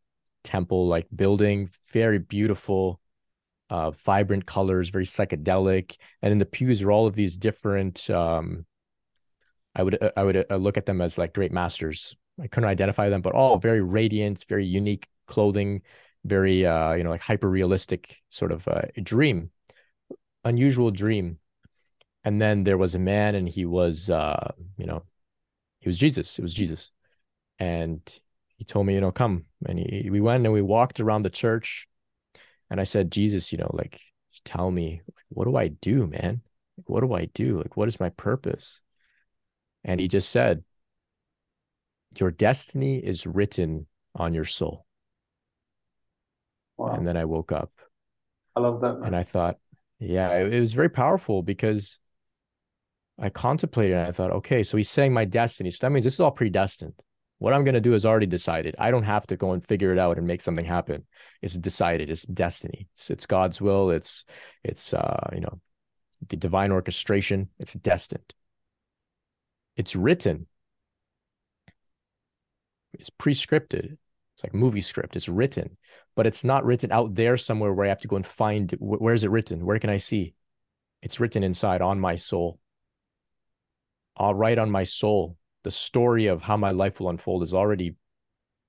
temple 0.45 0.87
like 0.89 1.07
building, 1.14 1.70
very 1.93 2.18
beautiful 2.18 3.01
uh 3.70 3.91
vibrant 3.91 4.47
colors, 4.47 4.91
very 4.91 5.07
psychedelic, 5.07 5.97
and 6.22 6.33
in 6.33 6.39
the 6.39 6.47
pews 6.47 6.83
were 6.83 6.93
all 6.93 7.07
of 7.07 7.14
these 7.14 7.37
different 7.37 8.09
um 8.11 8.66
I 9.77 9.83
would 9.83 10.03
uh, 10.03 10.11
I 10.16 10.24
would 10.24 10.47
uh, 10.51 10.57
look 10.57 10.79
at 10.79 10.87
them 10.87 11.01
as 11.03 11.18
like 11.18 11.35
great 11.35 11.53
masters. 11.53 12.16
I 12.43 12.47
couldn't 12.49 12.68
identify 12.68 13.11
them, 13.11 13.20
but 13.20 13.35
all 13.35 13.59
very 13.59 13.83
radiant, 13.83 14.45
very 14.49 14.64
unique 14.64 15.09
clothing, 15.27 15.83
very 16.24 16.64
uh, 16.64 16.95
you 16.95 17.05
know 17.05 17.11
like 17.11 17.20
hyper 17.20 17.49
realistic 17.49 18.22
sort 18.31 18.53
of 18.53 18.66
uh, 18.66 18.83
dream, 19.03 19.51
unusual 20.45 20.91
dream. 20.91 21.39
And 22.24 22.41
then 22.43 22.64
there 22.64 22.79
was 22.79 22.95
a 22.95 22.99
man, 22.99 23.35
and 23.37 23.49
he 23.49 23.66
was 23.66 24.09
uh, 24.09 24.53
you 24.79 24.87
know 24.87 25.03
he 25.81 25.89
was 25.89 25.99
Jesus. 25.99 26.39
It 26.39 26.43
was 26.43 26.55
Jesus, 26.55 26.91
and 27.59 28.01
he 28.57 28.64
told 28.64 28.87
me 28.87 28.95
you 28.95 29.01
know 29.03 29.12
come, 29.12 29.45
and 29.66 29.79
he, 29.79 30.09
we 30.11 30.20
went 30.20 30.45
and 30.45 30.55
we 30.55 30.62
walked 30.62 31.01
around 31.01 31.22
the 31.22 31.31
church, 31.31 31.87
and 32.70 32.81
I 32.81 32.85
said 32.85 33.12
Jesus, 33.12 33.53
you 33.53 33.59
know 33.59 33.70
like 33.74 34.01
tell 34.45 34.70
me 34.70 35.03
what 35.29 35.45
do 35.45 35.57
I 35.57 35.68
do, 35.68 36.07
man? 36.07 36.41
What 36.87 37.01
do 37.01 37.12
I 37.12 37.27
do? 37.27 37.59
Like 37.59 37.77
what 37.77 37.89
is 37.89 38.01
my 38.01 38.09
purpose? 38.11 38.81
And 39.87 40.01
he 40.01 40.09
just 40.09 40.28
said, 40.28 40.64
Your 42.18 42.30
destiny 42.30 42.99
is 42.99 43.26
written 43.26 43.87
on 44.14 44.34
your 44.34 44.45
soul. 44.45 44.84
Wow. 46.76 46.95
And 46.95 47.07
then 47.07 47.16
I 47.16 47.24
woke 47.24 47.53
up. 47.53 47.70
I 48.55 48.61
love 48.61 48.80
that. 48.80 48.99
Man. 48.99 49.07
And 49.07 49.16
I 49.16 49.22
thought, 49.22 49.57
yeah, 49.99 50.30
it, 50.32 50.53
it 50.53 50.61
was 50.61 50.74
very 50.74 50.91
powerful 50.91 51.43
because 51.43 51.99
I 53.18 53.30
contemplated 53.30 53.97
and 53.97 54.07
I 54.07 54.12
thought, 54.12 54.32
okay, 54.32 54.62
so 54.62 54.76
he's 54.76 54.91
saying 54.91 55.14
my 55.14 55.24
destiny. 55.24 55.70
So 55.70 55.78
that 55.82 55.91
means 55.91 56.05
this 56.05 56.14
is 56.14 56.20
all 56.20 56.32
predestined. 56.32 56.95
What 57.39 57.55
I'm 57.55 57.64
going 57.64 57.74
to 57.74 57.80
do 57.80 57.95
is 57.95 58.05
already 58.05 58.26
decided. 58.26 58.74
I 58.78 58.91
don't 58.91 59.05
have 59.05 59.26
to 59.28 59.37
go 59.37 59.53
and 59.53 59.64
figure 59.64 59.93
it 59.93 59.99
out 59.99 60.18
and 60.18 60.26
make 60.26 60.41
something 60.41 60.64
happen. 60.64 61.05
It's 61.43 61.55
decided. 61.55 62.11
It's 62.11 62.22
destiny. 62.22 62.89
It's, 62.95 63.11
it's 63.11 63.26
God's 63.26 63.61
will. 63.61 63.91
It's, 63.91 64.24
it's, 64.64 64.93
uh, 64.93 65.28
you 65.32 65.41
know, 65.41 65.61
the 66.28 66.37
divine 66.37 66.72
orchestration. 66.72 67.51
It's 67.59 67.74
destined. 67.74 68.34
It's 69.77 69.95
written. 69.95 70.47
It's 72.95 73.11
pre-scripted. 73.11 73.99
It's 74.35 74.45
like 74.45 74.55
movie 74.55 74.81
script. 74.81 75.16
It's 75.16 75.29
written, 75.29 75.77
but 76.14 76.27
it's 76.27 76.45
not 76.45 76.64
written 76.64 76.93
out 76.93 77.14
there 77.14 77.37
somewhere 77.37 77.72
where 77.72 77.87
I 77.87 77.91
have 77.91 78.01
to 78.03 78.09
go 78.09 78.16
and 78.16 78.27
find 78.27 78.72
it. 78.72 78.79
where 78.81 79.14
is 79.14 79.24
it 79.24 79.31
written? 79.31 79.64
Where 79.64 79.79
can 79.79 79.91
I 79.91 79.97
see? 79.97 80.35
It's 81.03 81.20
written 81.20 81.43
inside 81.43 81.83
on 81.83 82.01
my 82.01 82.16
soul. 82.16 82.59
I'll 84.16 84.35
write 84.35 84.59
on 84.59 84.70
my 84.70 84.85
soul. 84.85 85.37
The 85.62 85.70
story 85.70 86.27
of 86.27 86.43
how 86.43 86.57
my 86.57 86.70
life 86.70 87.01
will 87.01 87.11
unfold 87.11 87.43
is 87.43 87.55
already 87.55 87.97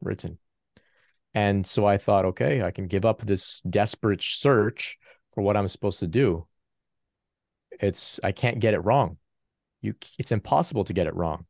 written. 0.01 0.38
And 1.34 1.66
so 1.66 1.86
I 1.86 1.97
thought, 1.97 2.26
okay, 2.26 2.64
I 2.64 2.72
can 2.72 2.88
give 2.88 3.05
up 3.05 3.22
this 3.22 3.62
desperate 3.62 4.22
search 4.22 4.97
for 5.34 5.41
what 5.41 5.55
I'm 5.55 5.68
supposed 5.68 5.99
to 5.99 6.08
do. 6.08 6.47
It's 7.72 8.20
I 8.24 8.32
can't 8.32 8.60
get 8.60 8.74
it 8.74 8.80
wrong 8.80 9.18
you 9.82 9.94
it's 10.18 10.32
impossible 10.32 10.84
to 10.86 10.94
get 10.94 11.08
it 11.08 11.16
wrong. 11.16 11.46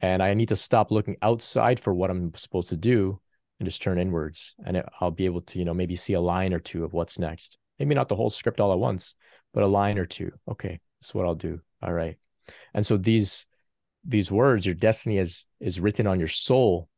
And 0.00 0.22
i 0.22 0.34
need 0.34 0.48
to 0.48 0.56
stop 0.56 0.90
looking 0.90 1.16
outside 1.22 1.80
for 1.80 1.92
what 1.94 2.10
i'm 2.10 2.34
supposed 2.34 2.68
to 2.68 2.76
do 2.76 3.20
and 3.58 3.68
just 3.68 3.82
turn 3.82 3.98
inwards. 3.98 4.54
And 4.64 4.76
it, 4.76 4.86
i'll 5.00 5.10
be 5.10 5.26
able 5.26 5.42
to 5.42 5.58
you 5.58 5.64
know 5.64 5.74
maybe 5.74 5.96
see 5.96 6.14
a 6.14 6.20
line 6.20 6.52
or 6.52 6.60
two 6.60 6.84
of 6.84 6.92
what's 6.92 7.18
next. 7.18 7.58
Maybe 7.78 7.94
not 7.94 8.08
the 8.08 8.16
whole 8.16 8.30
script 8.30 8.60
all 8.60 8.72
at 8.72 8.78
once 8.78 9.14
but 9.52 9.62
a 9.62 9.66
line 9.66 9.98
or 9.98 10.06
two. 10.06 10.32
Okay 10.48 10.80
that's 11.00 11.14
what 11.14 11.26
i'll 11.26 11.34
do. 11.34 11.60
All 11.82 11.92
right. 11.92 12.16
And 12.74 12.84
so 12.84 12.96
these 12.96 13.46
these 14.04 14.30
words 14.30 14.66
your 14.66 14.74
destiny 14.74 15.18
is 15.18 15.44
is 15.60 15.80
written 15.80 16.06
on 16.06 16.18
your 16.18 16.28
soul. 16.28 16.88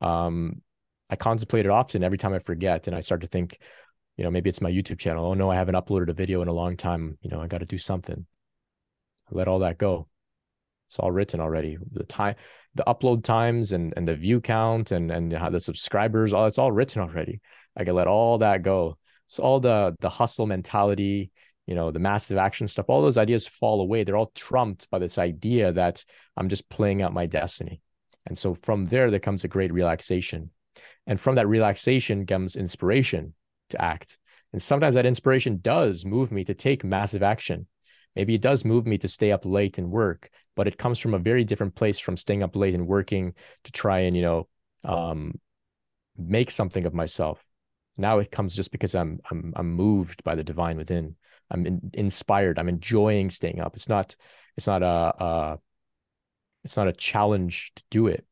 Um 0.00 0.62
i 1.08 1.16
contemplate 1.16 1.66
it 1.66 1.70
often 1.70 2.02
every 2.02 2.18
time 2.18 2.34
i 2.34 2.40
forget 2.40 2.88
and 2.88 2.96
i 2.96 3.00
start 3.00 3.20
to 3.20 3.28
think 3.28 3.58
you 4.16 4.24
know 4.24 4.30
maybe 4.30 4.50
it's 4.50 4.60
my 4.60 4.70
youtube 4.70 4.98
channel. 4.98 5.26
Oh 5.26 5.34
no 5.34 5.50
i 5.50 5.54
haven't 5.54 5.76
uploaded 5.76 6.08
a 6.08 6.12
video 6.12 6.42
in 6.42 6.48
a 6.48 6.52
long 6.52 6.76
time. 6.76 7.16
You 7.20 7.30
know 7.30 7.40
i 7.40 7.46
got 7.46 7.58
to 7.58 7.66
do 7.66 7.78
something 7.78 8.26
let 9.30 9.48
all 9.48 9.60
that 9.60 9.78
go. 9.78 10.08
It's 10.88 10.98
all 10.98 11.10
written 11.10 11.40
already. 11.40 11.76
The 11.92 12.04
time, 12.04 12.36
the 12.74 12.84
upload 12.86 13.24
times, 13.24 13.72
and 13.72 13.92
and 13.96 14.06
the 14.06 14.14
view 14.14 14.40
count, 14.40 14.92
and 14.92 15.10
and 15.10 15.32
how 15.32 15.50
the 15.50 15.60
subscribers, 15.60 16.32
all 16.32 16.46
it's 16.46 16.58
all 16.58 16.72
written 16.72 17.02
already. 17.02 17.40
I 17.76 17.84
can 17.84 17.94
let 17.94 18.06
all 18.06 18.38
that 18.38 18.62
go. 18.62 18.98
So 19.26 19.42
all 19.42 19.60
the 19.60 19.96
the 20.00 20.08
hustle 20.08 20.46
mentality, 20.46 21.30
you 21.66 21.74
know, 21.74 21.90
the 21.90 21.98
massive 21.98 22.38
action 22.38 22.68
stuff, 22.68 22.86
all 22.88 23.02
those 23.02 23.18
ideas 23.18 23.46
fall 23.46 23.80
away. 23.80 24.04
They're 24.04 24.16
all 24.16 24.32
trumped 24.34 24.88
by 24.90 24.98
this 25.00 25.18
idea 25.18 25.72
that 25.72 26.04
I'm 26.36 26.48
just 26.48 26.68
playing 26.68 27.02
out 27.02 27.12
my 27.12 27.26
destiny. 27.26 27.80
And 28.26 28.38
so 28.38 28.54
from 28.54 28.86
there, 28.86 29.10
there 29.10 29.20
comes 29.20 29.44
a 29.44 29.48
great 29.48 29.72
relaxation. 29.72 30.50
And 31.06 31.20
from 31.20 31.36
that 31.36 31.48
relaxation 31.48 32.26
comes 32.26 32.56
inspiration 32.56 33.34
to 33.70 33.80
act. 33.80 34.18
And 34.52 34.62
sometimes 34.62 34.94
that 34.94 35.06
inspiration 35.06 35.58
does 35.60 36.04
move 36.04 36.32
me 36.32 36.44
to 36.44 36.54
take 36.54 36.84
massive 36.84 37.22
action 37.22 37.66
Maybe 38.16 38.34
it 38.34 38.40
does 38.40 38.64
move 38.64 38.86
me 38.86 38.98
to 38.98 39.08
stay 39.08 39.30
up 39.30 39.44
late 39.44 39.78
and 39.78 39.90
work, 39.90 40.30
but 40.56 40.66
it 40.66 40.78
comes 40.78 40.98
from 40.98 41.14
a 41.14 41.18
very 41.18 41.44
different 41.44 41.74
place 41.74 41.98
from 41.98 42.16
staying 42.16 42.42
up 42.42 42.56
late 42.56 42.74
and 42.74 42.88
working 42.88 43.34
to 43.64 43.72
try 43.72 44.00
and, 44.00 44.16
you 44.16 44.22
know, 44.22 44.48
um, 44.84 45.38
make 46.16 46.50
something 46.50 46.86
of 46.86 46.94
myself. 46.94 47.44
Now 47.96 48.18
it 48.18 48.30
comes 48.30 48.54
just 48.54 48.72
because 48.72 48.94
I'm 48.94 49.20
I'm 49.30 49.52
I'm 49.56 49.72
moved 49.72 50.22
by 50.24 50.34
the 50.34 50.44
divine 50.44 50.76
within. 50.76 51.16
I'm 51.50 51.66
in, 51.66 51.90
inspired. 51.94 52.58
I'm 52.58 52.68
enjoying 52.68 53.30
staying 53.30 53.60
up. 53.60 53.76
It's 53.76 53.88
not 53.88 54.16
it's 54.56 54.66
not 54.66 54.82
a, 54.82 54.86
a 54.86 55.58
it's 56.64 56.76
not 56.76 56.88
a 56.88 56.92
challenge 56.92 57.72
to 57.76 57.84
do 57.90 58.06
it. 58.08 58.26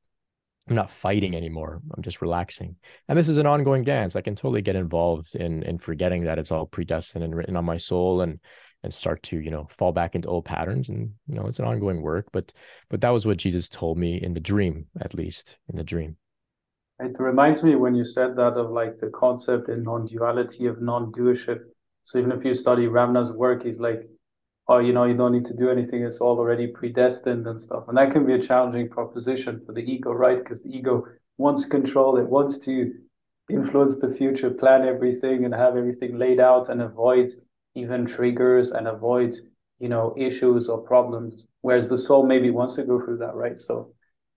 I'm 0.69 0.77
not 0.77 0.91
fighting 0.91 1.35
anymore. 1.35 1.83
I'm 1.95 2.03
just 2.03 2.23
relaxing. 2.23 2.77
And 3.09 3.19
this 3.19 3.29
is 3.29 3.37
an 3.37 3.47
ongoing 3.47 3.85
dance. 3.85 4.17
I 4.17 4.23
can 4.23 4.35
totally 4.35 4.63
get 4.63 4.77
involved 4.77 5.35
in 5.35 5.63
in 5.63 5.79
forgetting 5.79 6.25
that 6.25 6.39
it's 6.39 6.51
all 6.51 6.67
predestined 6.67 7.25
and 7.25 7.35
written 7.35 7.57
on 7.57 7.65
my 7.65 7.77
soul 7.77 8.21
and 8.21 8.41
and 8.85 8.95
start 8.95 9.23
to, 9.25 9.41
you 9.41 9.51
know, 9.51 9.67
fall 9.71 9.91
back 9.91 10.15
into 10.15 10.29
old 10.29 10.45
patterns. 10.45 10.89
And, 10.89 11.13
you 11.27 11.35
know, 11.35 11.47
it's 11.47 11.59
an 11.59 11.65
ongoing 11.65 12.03
work. 12.03 12.27
But 12.33 12.53
but 12.91 13.01
that 13.01 13.11
was 13.11 13.27
what 13.27 13.39
Jesus 13.39 13.69
told 13.69 13.99
me 13.99 14.23
in 14.23 14.35
the 14.35 14.41
dream, 14.41 14.87
at 15.01 15.15
least 15.15 15.59
in 15.69 15.77
the 15.77 15.83
dream. 15.83 16.17
It 17.01 17.17
reminds 17.19 17.65
me 17.65 17.75
when 17.75 17.97
you 17.97 18.05
said 18.05 18.37
that 18.37 18.55
of 18.55 18.71
like 18.71 18.99
the 18.99 19.09
concept 19.09 19.69
in 19.69 19.83
non-duality 19.83 20.67
of 20.67 20.81
non-doership. 20.81 21.61
So 22.05 22.19
even 22.19 22.31
if 22.31 22.45
you 22.45 22.55
study 22.55 22.87
Ramana's 22.87 23.33
work, 23.33 23.65
he's 23.65 23.81
like, 23.81 24.09
oh, 24.69 24.79
you 24.79 24.93
know, 24.93 25.05
you 25.05 25.15
don't 25.15 25.33
need 25.33 25.47
to 25.47 25.57
do 25.57 25.71
anything. 25.71 26.03
It's 26.03 26.21
all 26.21 26.39
already 26.39 26.69
predestined 26.69 27.47
and 27.47 27.61
stuff. 27.61 27.85
And 27.89 27.97
that 27.99 28.13
can 28.13 28.25
be 28.25 28.35
a 28.35 28.41
challenging 28.41 28.89
proposition 28.89 29.61
for 29.67 29.73
the 29.73 29.81
ego, 29.81 30.13
right? 30.13 30.39
Because 30.39 30.63
the 30.63 30.71
ego 30.71 31.05
wants 31.37 31.65
control. 31.65 32.17
It 32.17 32.29
wants 32.29 32.59
to 32.59 32.93
influence 33.51 33.97
the 33.97 34.11
future, 34.11 34.51
plan 34.51 34.87
everything 34.87 35.45
and 35.45 35.55
have 35.55 35.77
everything 35.77 36.17
laid 36.17 36.41
out 36.41 36.69
and 36.69 36.81
avoid 36.81 37.31
even 37.75 38.07
triggers 38.07 38.71
and 38.71 38.87
avoid, 38.87 39.35
you 39.79 39.89
know, 39.89 40.15
issues 40.17 40.69
or 40.69 40.79
problems. 40.79 41.47
Whereas 41.63 41.89
the 41.89 41.99
soul 41.99 42.27
maybe 42.27 42.51
wants 42.51 42.75
to 42.77 42.85
go 42.85 43.01
through 43.01 43.19
that, 43.19 43.35
right? 43.35 43.59
So 43.59 43.93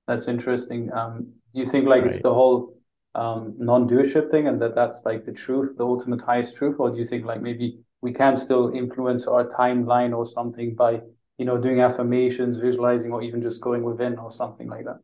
that's 0.07 0.27
interesting. 0.27 0.91
Um, 0.93 1.33
do 1.53 1.59
you 1.59 1.65
think 1.65 1.87
like 1.87 2.03
right. 2.03 2.13
it's 2.13 2.21
the 2.21 2.33
whole 2.33 2.75
um, 3.15 3.55
non-doership 3.57 4.31
thing 4.31 4.47
and 4.47 4.61
that 4.61 4.75
that's 4.75 5.03
like 5.05 5.25
the 5.25 5.31
truth, 5.31 5.77
the 5.77 5.85
ultimate 5.85 6.21
highest 6.21 6.55
truth? 6.55 6.75
Or 6.79 6.89
do 6.89 6.97
you 6.97 7.05
think 7.05 7.25
like 7.25 7.41
maybe 7.41 7.79
we 8.01 8.13
can 8.13 8.35
still 8.35 8.71
influence 8.73 9.27
our 9.27 9.47
timeline 9.47 10.15
or 10.15 10.25
something 10.25 10.75
by 10.75 11.01
you 11.37 11.45
know 11.45 11.57
doing 11.57 11.79
affirmations 11.81 12.57
visualizing 12.57 13.11
or 13.11 13.21
even 13.21 13.41
just 13.41 13.61
going 13.61 13.83
within 13.83 14.17
or 14.17 14.31
something 14.31 14.67
like 14.67 14.85
that 14.85 14.99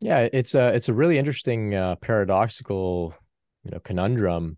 yeah 0.00 0.28
it's 0.32 0.54
a 0.54 0.68
it's 0.74 0.88
a 0.88 0.94
really 0.94 1.18
interesting 1.18 1.74
uh, 1.74 1.96
paradoxical 1.96 3.14
you 3.64 3.70
know 3.70 3.80
conundrum 3.80 4.56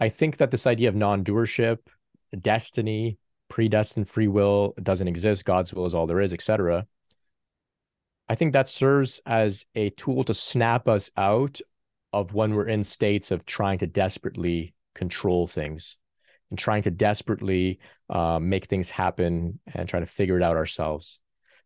i 0.00 0.08
think 0.08 0.38
that 0.38 0.50
this 0.50 0.66
idea 0.66 0.88
of 0.88 0.94
non-doership 0.94 1.78
destiny 2.40 3.18
predestined 3.48 4.08
free 4.08 4.28
will 4.28 4.74
doesn't 4.82 5.08
exist 5.08 5.44
god's 5.44 5.72
will 5.72 5.86
is 5.86 5.94
all 5.94 6.06
there 6.06 6.20
is 6.20 6.32
etc 6.32 6.86
i 8.28 8.34
think 8.34 8.52
that 8.52 8.68
serves 8.68 9.20
as 9.26 9.66
a 9.74 9.90
tool 9.90 10.24
to 10.24 10.34
snap 10.34 10.88
us 10.88 11.10
out 11.16 11.60
of 12.12 12.34
when 12.34 12.54
we're 12.54 12.68
in 12.68 12.82
states 12.82 13.30
of 13.30 13.44
trying 13.44 13.78
to 13.78 13.86
desperately 13.86 14.74
control 14.94 15.46
things 15.46 15.98
and 16.50 16.58
trying 16.58 16.82
to 16.82 16.90
desperately 16.90 17.78
uh, 18.08 18.38
make 18.40 18.66
things 18.66 18.90
happen 18.90 19.58
and 19.74 19.88
trying 19.88 20.02
to 20.02 20.10
figure 20.10 20.36
it 20.36 20.42
out 20.42 20.56
ourselves. 20.56 21.20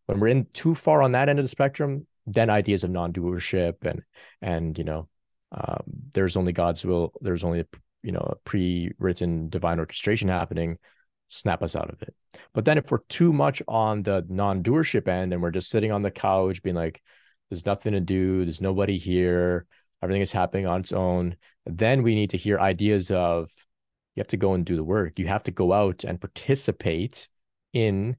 When 0.07 0.19
we're 0.19 0.27
in 0.29 0.47
too 0.53 0.75
far 0.75 1.01
on 1.01 1.13
that 1.13 1.29
end 1.29 1.39
of 1.39 1.45
the 1.45 1.49
spectrum, 1.49 2.07
then 2.27 2.49
ideas 2.49 2.83
of 2.83 2.91
non-doership 2.91 3.75
and 3.83 4.03
and 4.41 4.77
you 4.77 4.83
know 4.83 5.07
um, 5.51 5.83
there's 6.13 6.37
only 6.37 6.53
God's 6.53 6.85
will, 6.85 7.13
there's 7.21 7.43
only 7.43 7.63
you 8.03 8.11
know 8.11 8.19
a 8.19 8.35
pre-written 8.43 9.49
divine 9.49 9.79
orchestration 9.79 10.29
happening, 10.29 10.77
snap 11.27 11.63
us 11.63 11.75
out 11.75 11.89
of 11.89 12.01
it. 12.01 12.13
But 12.53 12.65
then 12.65 12.77
if 12.77 12.91
we're 12.91 12.99
too 13.09 13.33
much 13.33 13.61
on 13.67 14.03
the 14.03 14.25
non-doership 14.27 15.07
end 15.07 15.33
and 15.33 15.41
we're 15.41 15.51
just 15.51 15.69
sitting 15.69 15.91
on 15.91 16.01
the 16.01 16.11
couch 16.11 16.61
being 16.61 16.75
like, 16.75 17.01
there's 17.49 17.65
nothing 17.65 17.93
to 17.93 17.99
do, 17.99 18.43
there's 18.43 18.61
nobody 18.61 18.97
here, 18.97 19.65
everything 20.01 20.21
is 20.21 20.31
happening 20.31 20.67
on 20.67 20.79
its 20.79 20.91
own, 20.91 21.35
then 21.65 22.03
we 22.03 22.15
need 22.15 22.31
to 22.31 22.37
hear 22.37 22.59
ideas 22.59 23.11
of 23.11 23.49
you 24.15 24.21
have 24.21 24.27
to 24.27 24.37
go 24.37 24.53
and 24.53 24.65
do 24.65 24.75
the 24.75 24.83
work. 24.83 25.19
You 25.19 25.27
have 25.27 25.43
to 25.43 25.51
go 25.51 25.71
out 25.71 26.03
and 26.03 26.19
participate 26.19 27.29
in 27.71 28.17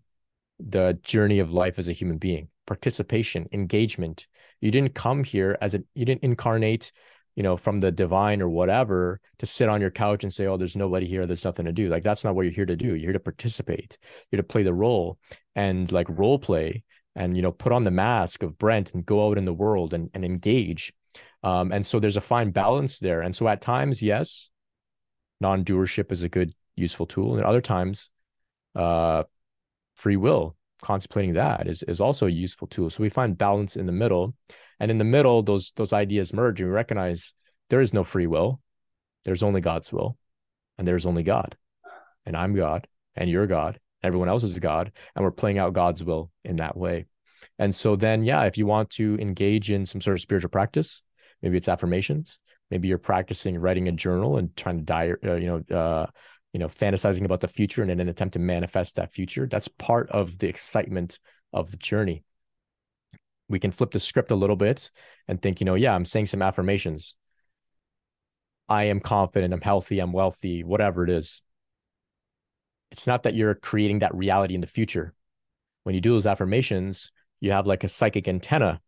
the 0.59 0.99
journey 1.03 1.39
of 1.39 1.53
life 1.53 1.79
as 1.79 1.89
a 1.89 1.93
human 1.93 2.19
being. 2.19 2.49
Participation, 2.67 3.49
engagement. 3.53 4.27
You 4.61 4.71
didn't 4.71 4.95
come 4.95 5.25
here 5.25 5.59
as 5.61 5.75
a 5.75 5.83
you 5.95 6.05
didn't 6.05 6.23
incarnate, 6.23 6.93
you 7.35 7.43
know, 7.43 7.57
from 7.57 7.81
the 7.81 7.91
divine 7.91 8.43
or 8.43 8.49
whatever 8.49 9.21
to 9.39 9.47
sit 9.47 9.69
on 9.69 9.81
your 9.81 9.91
couch 9.91 10.23
and 10.23 10.33
say, 10.33 10.47
"Oh, 10.47 10.57
there's 10.57 10.77
nobody 10.77 11.07
here. 11.07 11.27
There's 11.27 11.45
nothing 11.45 11.67
to 11.67 11.73
do." 11.73 11.89
Like 11.89 12.05
that's 12.05 12.25
not 12.25 12.35
what 12.35 12.43
you're 12.43 12.53
here 12.53 12.67
to 12.67 12.77
do. 12.77 12.89
You're 12.89 12.99
here 12.99 13.13
to 13.13 13.21
participate. 13.21 13.99
You're 14.31 14.43
to 14.43 14.47
play 14.47 14.63
the 14.63 14.75
role 14.75 15.19
and 15.55 15.91
like 15.91 16.07
role 16.09 16.39
play 16.39 16.85
and 17.15 17.37
you 17.37 17.43
know 17.43 17.53
put 17.53 17.73
on 17.73 17.85
the 17.85 17.91
mask 17.91 18.43
of 18.43 18.59
Brent 18.59 18.95
and 18.95 19.05
go 19.05 19.29
out 19.29 19.39
in 19.39 19.45
the 19.45 19.53
world 19.53 19.95
and 19.95 20.11
and 20.15 20.25
engage. 20.25 20.93
Um, 21.43 21.73
and 21.73 21.85
so 21.85 21.99
there's 21.99 22.17
a 22.17 22.21
fine 22.21 22.53
balance 22.53 23.01
there. 23.01 23.21
And 23.21 23.35
so 23.35 23.49
at 23.49 23.61
times, 23.61 24.01
yes, 24.01 24.51
non-doership 25.43 26.11
is 26.13 26.23
a 26.23 26.29
good 26.29 26.55
useful 26.77 27.05
tool 27.05 27.35
and 27.35 27.45
other 27.45 27.61
times 27.61 28.09
uh, 28.75 29.25
free 29.97 30.17
will 30.17 30.57
contemplating 30.83 31.35
that 31.35 31.69
is 31.69 31.83
is 31.85 32.01
also 32.01 32.27
a 32.27 32.31
useful 32.31 32.67
tool 32.67 32.91
so 32.91 33.03
we 33.03 33.09
find 33.09 33.39
balance 33.39 33.77
in 33.77 33.87
the 33.87 33.93
middle 33.93 34.35
and 34.81 34.91
in 34.91 34.99
the 34.99 35.05
middle 35.05 35.43
those 35.43 35.73
those 35.77 35.93
ideas 35.93 36.33
merge 36.33 36.61
and 36.61 36.71
we 36.71 36.75
recognize 36.75 37.33
there 37.71 37.81
is 37.81 37.95
no 37.95 38.05
free 38.05 38.27
will. 38.27 38.61
There's 39.25 39.43
only 39.43 39.61
god's 39.61 39.93
will 39.93 40.17
and 40.79 40.87
there's 40.87 41.07
only 41.07 41.23
god. 41.23 41.57
And 42.27 42.37
i'm 42.37 42.55
god 42.55 42.87
and 43.17 43.29
you're 43.29 43.47
god 43.47 43.79
everyone 44.03 44.29
else 44.29 44.43
is 44.43 44.59
god 44.59 44.93
and 45.15 45.25
we're 45.25 45.31
playing 45.31 45.59
out 45.59 45.73
god's 45.73 46.03
will 46.03 46.31
in 46.45 46.57
that 46.57 46.77
way. 46.77 47.07
And 47.59 47.75
so 47.75 47.97
then 47.97 48.23
yeah 48.23 48.45
if 48.45 48.59
you 48.59 48.67
want 48.67 48.91
to 48.91 49.17
engage 49.17 49.71
in 49.71 49.87
some 49.87 50.01
sort 50.01 50.17
of 50.17 50.21
spiritual 50.21 50.51
practice 50.51 51.03
maybe 51.43 51.57
it's 51.57 51.69
affirmations 51.69 52.39
maybe 52.71 52.89
you're 52.89 52.99
practicing 52.99 53.59
writing 53.59 53.89
a 53.89 53.93
journal 53.93 54.39
and 54.39 54.57
trying 54.57 54.79
to 54.79 54.85
die 54.85 55.13
uh, 55.25 55.35
you 55.35 55.47
know 55.47 55.77
uh, 55.77 56.07
you 56.53 56.59
know 56.59 56.69
fantasizing 56.69 57.25
about 57.25 57.41
the 57.41 57.49
future 57.49 57.83
and 57.83 57.91
in 57.91 58.01
an 58.01 58.09
attempt 58.09 58.35
to 58.35 58.39
manifest 58.39 58.97
that 58.97 59.13
future 59.13 59.47
that's 59.47 59.69
part 59.69 60.11
of 60.11 60.39
the 60.39 60.49
excitement 60.49 61.19
of 61.53 61.71
the 61.71 61.77
journey 61.77 62.25
we 63.53 63.61
can 63.61 63.71
flip 63.71 63.91
the 63.93 64.01
script 64.01 64.31
a 64.31 64.35
little 64.35 64.57
bit 64.57 64.91
and 65.29 65.41
think 65.41 65.61
you 65.61 65.67
know 65.67 65.75
yeah 65.75 65.95
i'm 65.95 66.07
saying 66.07 66.27
some 66.27 66.43
affirmations. 66.43 67.15
I 68.69 68.85
am 68.85 69.01
confident 69.01 69.53
i'm 69.53 69.61
healthy 69.61 70.01
i'm 70.01 70.13
wealthy 70.13 70.65
whatever 70.65 71.05
it 71.05 71.11
is. 71.11 71.43
It's 72.91 73.07
not 73.07 73.25
that 73.25 73.35
you're 73.35 73.55
creating 73.55 74.01
that 74.01 74.15
reality 74.15 74.55
in 74.55 74.61
the 74.61 74.67
future. 74.67 75.15
When 75.85 75.95
you 75.95 76.01
do 76.01 76.13
those 76.13 76.27
affirmations 76.27 77.13
you 77.41 77.53
have 77.53 77.67
like 77.67 77.85
a 77.85 77.89
psychic 77.89 78.27
antenna 78.27 78.81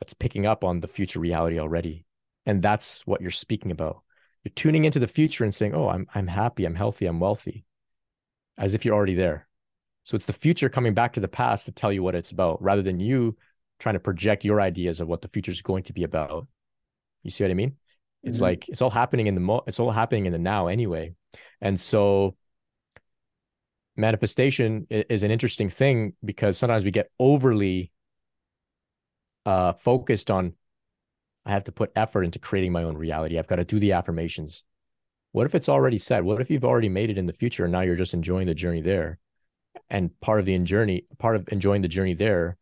that's 0.00 0.14
picking 0.14 0.46
up 0.46 0.64
on 0.64 0.80
the 0.80 0.88
future 0.88 1.20
reality 1.20 1.58
already. 1.58 2.06
And 2.46 2.62
that's 2.62 3.06
what 3.06 3.20
you're 3.20 3.30
speaking 3.30 3.70
about. 3.70 4.00
You're 4.44 4.52
tuning 4.54 4.84
into 4.84 4.98
the 4.98 5.08
future 5.08 5.44
and 5.44 5.54
saying 5.54 5.74
oh 5.74 5.88
i'm 5.88 6.06
i'm 6.14 6.26
happy 6.26 6.64
i'm 6.64 6.74
healthy 6.74 7.06
i'm 7.06 7.20
wealthy 7.20 7.64
as 8.56 8.72
if 8.72 8.84
you're 8.84 8.94
already 8.94 9.14
there. 9.14 9.46
So 10.04 10.16
it's 10.16 10.26
the 10.26 10.32
future 10.32 10.68
coming 10.68 10.94
back 10.94 11.14
to 11.14 11.20
the 11.20 11.28
past 11.28 11.66
to 11.66 11.72
tell 11.72 11.92
you 11.92 12.02
what 12.02 12.14
it's 12.14 12.30
about 12.30 12.62
rather 12.62 12.82
than 12.82 13.00
you 13.00 13.36
trying 13.78 13.94
to 13.94 14.00
project 14.00 14.44
your 14.44 14.60
ideas 14.60 15.00
of 15.00 15.08
what 15.08 15.22
the 15.22 15.28
future 15.28 15.52
is 15.52 15.62
going 15.62 15.82
to 15.82 15.92
be 15.92 16.04
about 16.04 16.46
you 17.22 17.30
see 17.30 17.44
what 17.44 17.50
i 17.50 17.54
mean 17.54 17.76
it's 18.22 18.38
mm-hmm. 18.38 18.44
like 18.44 18.68
it's 18.68 18.82
all 18.82 18.90
happening 18.90 19.26
in 19.26 19.34
the 19.34 19.40
mo 19.40 19.62
it's 19.66 19.80
all 19.80 19.90
happening 19.90 20.26
in 20.26 20.32
the 20.32 20.38
now 20.38 20.66
anyway 20.66 21.12
and 21.60 21.78
so 21.78 22.36
manifestation 23.96 24.86
is 24.90 25.22
an 25.22 25.30
interesting 25.30 25.68
thing 25.68 26.14
because 26.24 26.58
sometimes 26.58 26.84
we 26.84 26.90
get 26.90 27.10
overly 27.18 27.90
uh 29.46 29.72
focused 29.74 30.30
on 30.30 30.54
I 31.46 31.50
have 31.50 31.64
to 31.64 31.72
put 31.72 31.92
effort 31.94 32.22
into 32.22 32.38
creating 32.38 32.72
my 32.72 32.84
own 32.84 32.96
reality. 32.96 33.38
I've 33.38 33.46
got 33.46 33.56
to 33.56 33.64
do 33.64 33.78
the 33.78 33.92
affirmations. 33.92 34.64
What 35.32 35.46
if 35.46 35.54
it's 35.54 35.68
already 35.68 35.98
said? 35.98 36.24
What 36.24 36.40
if 36.40 36.50
you've 36.50 36.64
already 36.64 36.88
made 36.88 37.10
it 37.10 37.18
in 37.18 37.26
the 37.26 37.32
future 37.32 37.64
and 37.64 37.72
now 37.72 37.80
you're 37.80 37.96
just 37.96 38.14
enjoying 38.14 38.46
the 38.46 38.54
journey 38.54 38.80
there? 38.80 39.18
And 39.90 40.18
part 40.20 40.40
of 40.40 40.46
the 40.46 40.56
journey, 40.60 41.06
part 41.18 41.36
of 41.36 41.48
enjoying 41.50 41.82
the 41.82 41.88
journey 41.88 42.14
there 42.14 42.56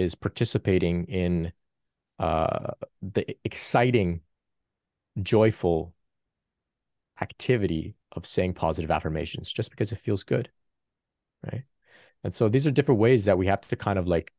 is 0.00 0.14
participating 0.14 1.04
in 1.04 1.52
uh, 2.18 2.72
the 3.02 3.36
exciting, 3.44 4.20
joyful 5.22 5.94
activity 7.20 7.94
of 8.12 8.26
saying 8.26 8.54
positive 8.54 8.90
affirmations 8.90 9.52
just 9.52 9.70
because 9.70 9.92
it 9.92 9.98
feels 9.98 10.22
good. 10.22 10.50
Right. 11.44 11.64
And 12.24 12.34
so 12.34 12.48
these 12.48 12.66
are 12.66 12.70
different 12.70 13.00
ways 13.00 13.26
that 13.26 13.38
we 13.38 13.46
have 13.46 13.66
to 13.68 13.76
kind 13.76 13.98
of 13.98 14.06
like 14.06 14.32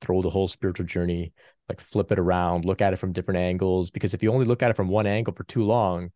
throw 0.00 0.22
the 0.22 0.30
whole 0.30 0.48
spiritual 0.48 0.86
journey, 0.86 1.32
like 1.68 1.80
flip 1.80 2.10
it 2.12 2.18
around, 2.18 2.64
look 2.64 2.80
at 2.80 2.92
it 2.92 2.96
from 2.96 3.12
different 3.12 3.38
angles. 3.38 3.90
Because 3.90 4.14
if 4.14 4.22
you 4.22 4.32
only 4.32 4.46
look 4.46 4.62
at 4.62 4.70
it 4.70 4.76
from 4.76 4.88
one 4.88 5.06
angle 5.06 5.34
for 5.34 5.44
too 5.44 5.64
long, 5.64 6.10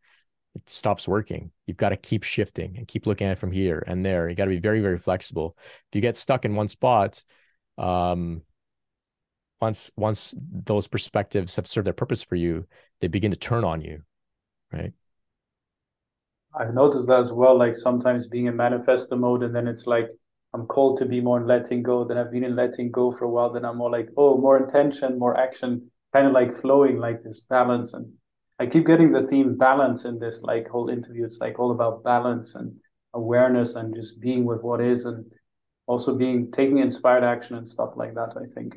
it 0.55 0.69
stops 0.69 1.07
working. 1.07 1.51
You've 1.67 1.77
got 1.77 1.91
to 1.91 1.97
keep 1.97 2.23
shifting 2.23 2.77
and 2.77 2.89
keep 2.89 3.07
looking 3.07 3.27
at 3.27 3.33
it 3.33 3.39
from 3.39 3.53
here 3.53 3.83
and 3.87 4.05
there. 4.05 4.29
You 4.29 4.35
got 4.35 4.47
to 4.47 4.51
be 4.51 4.61
very, 4.61 4.81
very 4.81 4.99
flexible. 4.99 5.57
If 5.59 5.95
you 5.95 6.01
get 6.01 6.17
stuck 6.17 6.45
in 6.45 6.55
one 6.55 6.69
spot, 6.69 7.23
um, 7.77 8.43
once 9.61 9.91
once 9.97 10.35
those 10.39 10.87
perspectives 10.87 11.57
have 11.57 11.67
served 11.67 11.87
their 11.87 11.93
purpose 11.93 12.23
for 12.23 12.37
you, 12.37 12.67
they 13.01 13.09
begin 13.09 13.31
to 13.31 13.37
turn 13.37 13.65
on 13.65 13.81
you, 13.81 14.03
right? 14.73 14.93
I've 16.55 16.75
noticed 16.75 17.07
that 17.09 17.21
as 17.21 17.33
well. 17.33 17.59
Like 17.59 17.75
sometimes 17.75 18.27
being 18.27 18.47
in 18.47 18.55
manifestor 18.55 19.19
mode, 19.19 19.43
and 19.43 19.55
then 19.55 19.69
it's 19.69 19.87
like 19.87 20.09
I'm 20.55 20.67
called 20.67 20.99
to 20.99 21.07
be 21.07 21.21
more 21.21 21.41
in 21.41 21.47
letting 21.47 21.83
go. 21.83 22.05
Then 22.05 22.17
I've 22.19 22.33
been 22.33 22.45
in 22.45 22.57
letting 22.57 22.91
go 22.91 23.13
for 23.13 23.25
a 23.25 23.31
while. 23.31 23.53
Then 23.53 23.65
I'm 23.65 23.77
more 23.77 23.91
like, 23.91 24.09
oh, 24.17 24.39
more 24.39 24.57
intention, 24.57 25.19
more 25.19 25.39
action, 25.39 25.91
kind 26.13 26.27
of 26.27 26.33
like 26.33 26.61
flowing, 26.61 26.99
like 26.99 27.23
this 27.23 27.41
balance. 27.41 27.93
And 27.93 28.11
I 28.59 28.67
keep 28.67 28.87
getting 28.87 29.11
the 29.11 29.27
theme 29.27 29.57
balance 29.57 30.05
in 30.05 30.19
this 30.19 30.43
like 30.43 30.69
whole 30.69 30.89
interview. 30.89 31.25
It's 31.25 31.41
like 31.41 31.59
all 31.59 31.71
about 31.71 32.03
balance 32.03 32.55
and 32.55 32.75
awareness 33.15 33.75
and 33.75 33.95
just 33.95 34.21
being 34.21 34.45
with 34.45 34.63
what 34.63 34.81
is 34.81 35.05
and 35.05 35.25
also 35.87 36.15
being 36.15 36.51
taking 36.51 36.79
inspired 36.79 37.25
action 37.25 37.57
and 37.57 37.69
stuff 37.69 37.91
like 37.97 38.15
that. 38.15 38.35
I 38.41 38.45
think. 38.47 38.75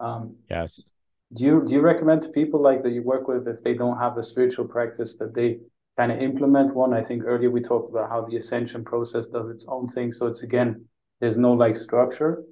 Um, 0.00 0.36
yes. 0.48 0.90
Do 1.32 1.44
you 1.44 1.64
do 1.64 1.74
you 1.74 1.80
recommend 1.80 2.22
to 2.22 2.28
people 2.30 2.60
like 2.60 2.82
that 2.82 2.90
you 2.90 3.02
work 3.02 3.28
with 3.28 3.46
if 3.46 3.62
they 3.62 3.74
don't 3.74 3.98
have 3.98 4.16
a 4.18 4.22
spiritual 4.22 4.66
practice 4.66 5.16
that 5.18 5.32
they 5.34 5.58
kind 5.96 6.10
of 6.10 6.20
implement 6.20 6.74
one? 6.74 6.92
I 6.92 7.02
think 7.02 7.22
earlier 7.24 7.50
we 7.50 7.60
talked 7.60 7.88
about 7.90 8.08
how 8.08 8.22
the 8.22 8.36
ascension 8.36 8.84
process 8.84 9.28
does 9.28 9.48
its 9.48 9.64
own 9.68 9.86
thing. 9.86 10.10
So 10.10 10.26
it's 10.26 10.42
again, 10.42 10.84
there's 11.20 11.36
no 11.36 11.52
like 11.52 11.76
structure. 11.76 12.42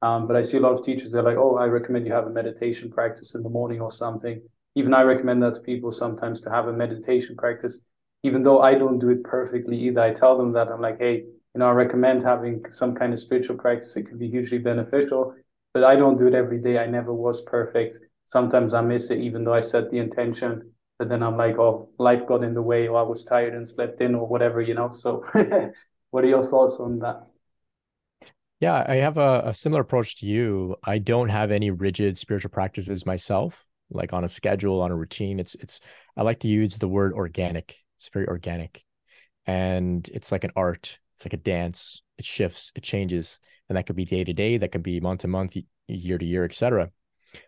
Um, 0.00 0.26
but 0.26 0.34
I 0.34 0.42
see 0.42 0.56
a 0.56 0.60
lot 0.60 0.72
of 0.72 0.84
teachers, 0.84 1.12
they're 1.12 1.22
like, 1.22 1.36
oh, 1.36 1.56
I 1.56 1.66
recommend 1.66 2.06
you 2.06 2.12
have 2.12 2.26
a 2.26 2.30
meditation 2.30 2.90
practice 2.90 3.36
in 3.36 3.42
the 3.42 3.48
morning 3.48 3.80
or 3.80 3.92
something. 3.92 4.42
Even 4.74 4.94
I 4.94 5.02
recommend 5.02 5.42
that 5.42 5.54
to 5.54 5.60
people 5.60 5.92
sometimes 5.92 6.40
to 6.40 6.50
have 6.50 6.66
a 6.66 6.72
meditation 6.72 7.36
practice, 7.36 7.78
even 8.24 8.42
though 8.42 8.60
I 8.60 8.74
don't 8.74 8.98
do 8.98 9.10
it 9.10 9.22
perfectly 9.22 9.78
either. 9.78 10.00
I 10.00 10.12
tell 10.12 10.36
them 10.36 10.52
that 10.52 10.70
I'm 10.70 10.80
like, 10.80 10.98
hey, 10.98 11.18
you 11.54 11.58
know, 11.58 11.68
I 11.68 11.72
recommend 11.72 12.22
having 12.22 12.64
some 12.70 12.94
kind 12.94 13.12
of 13.12 13.20
spiritual 13.20 13.56
practice. 13.58 13.94
It 13.94 14.08
can 14.08 14.18
be 14.18 14.28
hugely 14.28 14.58
beneficial, 14.58 15.34
but 15.74 15.84
I 15.84 15.96
don't 15.96 16.18
do 16.18 16.26
it 16.26 16.34
every 16.34 16.58
day. 16.58 16.78
I 16.78 16.86
never 16.86 17.12
was 17.12 17.40
perfect. 17.42 17.98
Sometimes 18.24 18.74
I 18.74 18.80
miss 18.80 19.10
it, 19.10 19.20
even 19.20 19.44
though 19.44 19.54
I 19.54 19.60
set 19.60 19.90
the 19.90 19.98
intention. 19.98 20.72
But 20.98 21.08
then 21.08 21.22
I'm 21.22 21.36
like, 21.36 21.58
oh, 21.58 21.88
life 21.98 22.26
got 22.26 22.44
in 22.44 22.54
the 22.54 22.62
way, 22.62 22.86
or 22.86 22.98
I 22.98 23.02
was 23.02 23.24
tired 23.24 23.54
and 23.54 23.68
slept 23.68 24.00
in, 24.00 24.14
or 24.14 24.26
whatever, 24.26 24.60
you 24.60 24.74
know. 24.74 24.90
So, 24.92 25.24
what 26.10 26.24
are 26.24 26.28
your 26.28 26.44
thoughts 26.44 26.76
on 26.76 27.00
that? 27.00 27.26
Yeah, 28.60 28.84
I 28.86 28.96
have 28.96 29.18
a, 29.18 29.42
a, 29.46 29.54
similar 29.54 29.82
approach 29.82 30.20
to 30.20 30.26
you. 30.26 30.76
I 30.84 30.98
don't 30.98 31.30
have 31.30 31.50
any 31.50 31.72
rigid 31.72 32.16
spiritual 32.16 32.52
practices 32.52 33.04
myself, 33.04 33.66
like 33.90 34.12
on 34.12 34.22
a 34.22 34.28
schedule, 34.28 34.80
on 34.82 34.92
a 34.92 34.96
routine. 34.96 35.40
It's 35.40 35.56
it's 35.56 35.80
I 36.16 36.22
like 36.22 36.38
to 36.40 36.48
use 36.48 36.78
the 36.78 36.86
word 36.86 37.12
organic. 37.12 37.74
It's 37.98 38.08
very 38.10 38.28
organic. 38.28 38.84
And 39.46 40.08
it's 40.12 40.30
like 40.30 40.44
an 40.44 40.52
art. 40.54 41.00
It's 41.16 41.26
like 41.26 41.32
a 41.32 41.38
dance. 41.38 42.02
It 42.22 42.26
shifts, 42.26 42.70
it 42.76 42.84
changes. 42.84 43.40
And 43.68 43.76
that 43.76 43.86
could 43.86 43.96
be 43.96 44.04
day 44.04 44.22
to 44.22 44.32
day, 44.32 44.56
that 44.58 44.70
could 44.70 44.84
be 44.84 45.00
month 45.00 45.22
to 45.22 45.28
month, 45.28 45.56
year 45.88 46.18
to 46.18 46.24
year, 46.24 46.44
etc. 46.44 46.92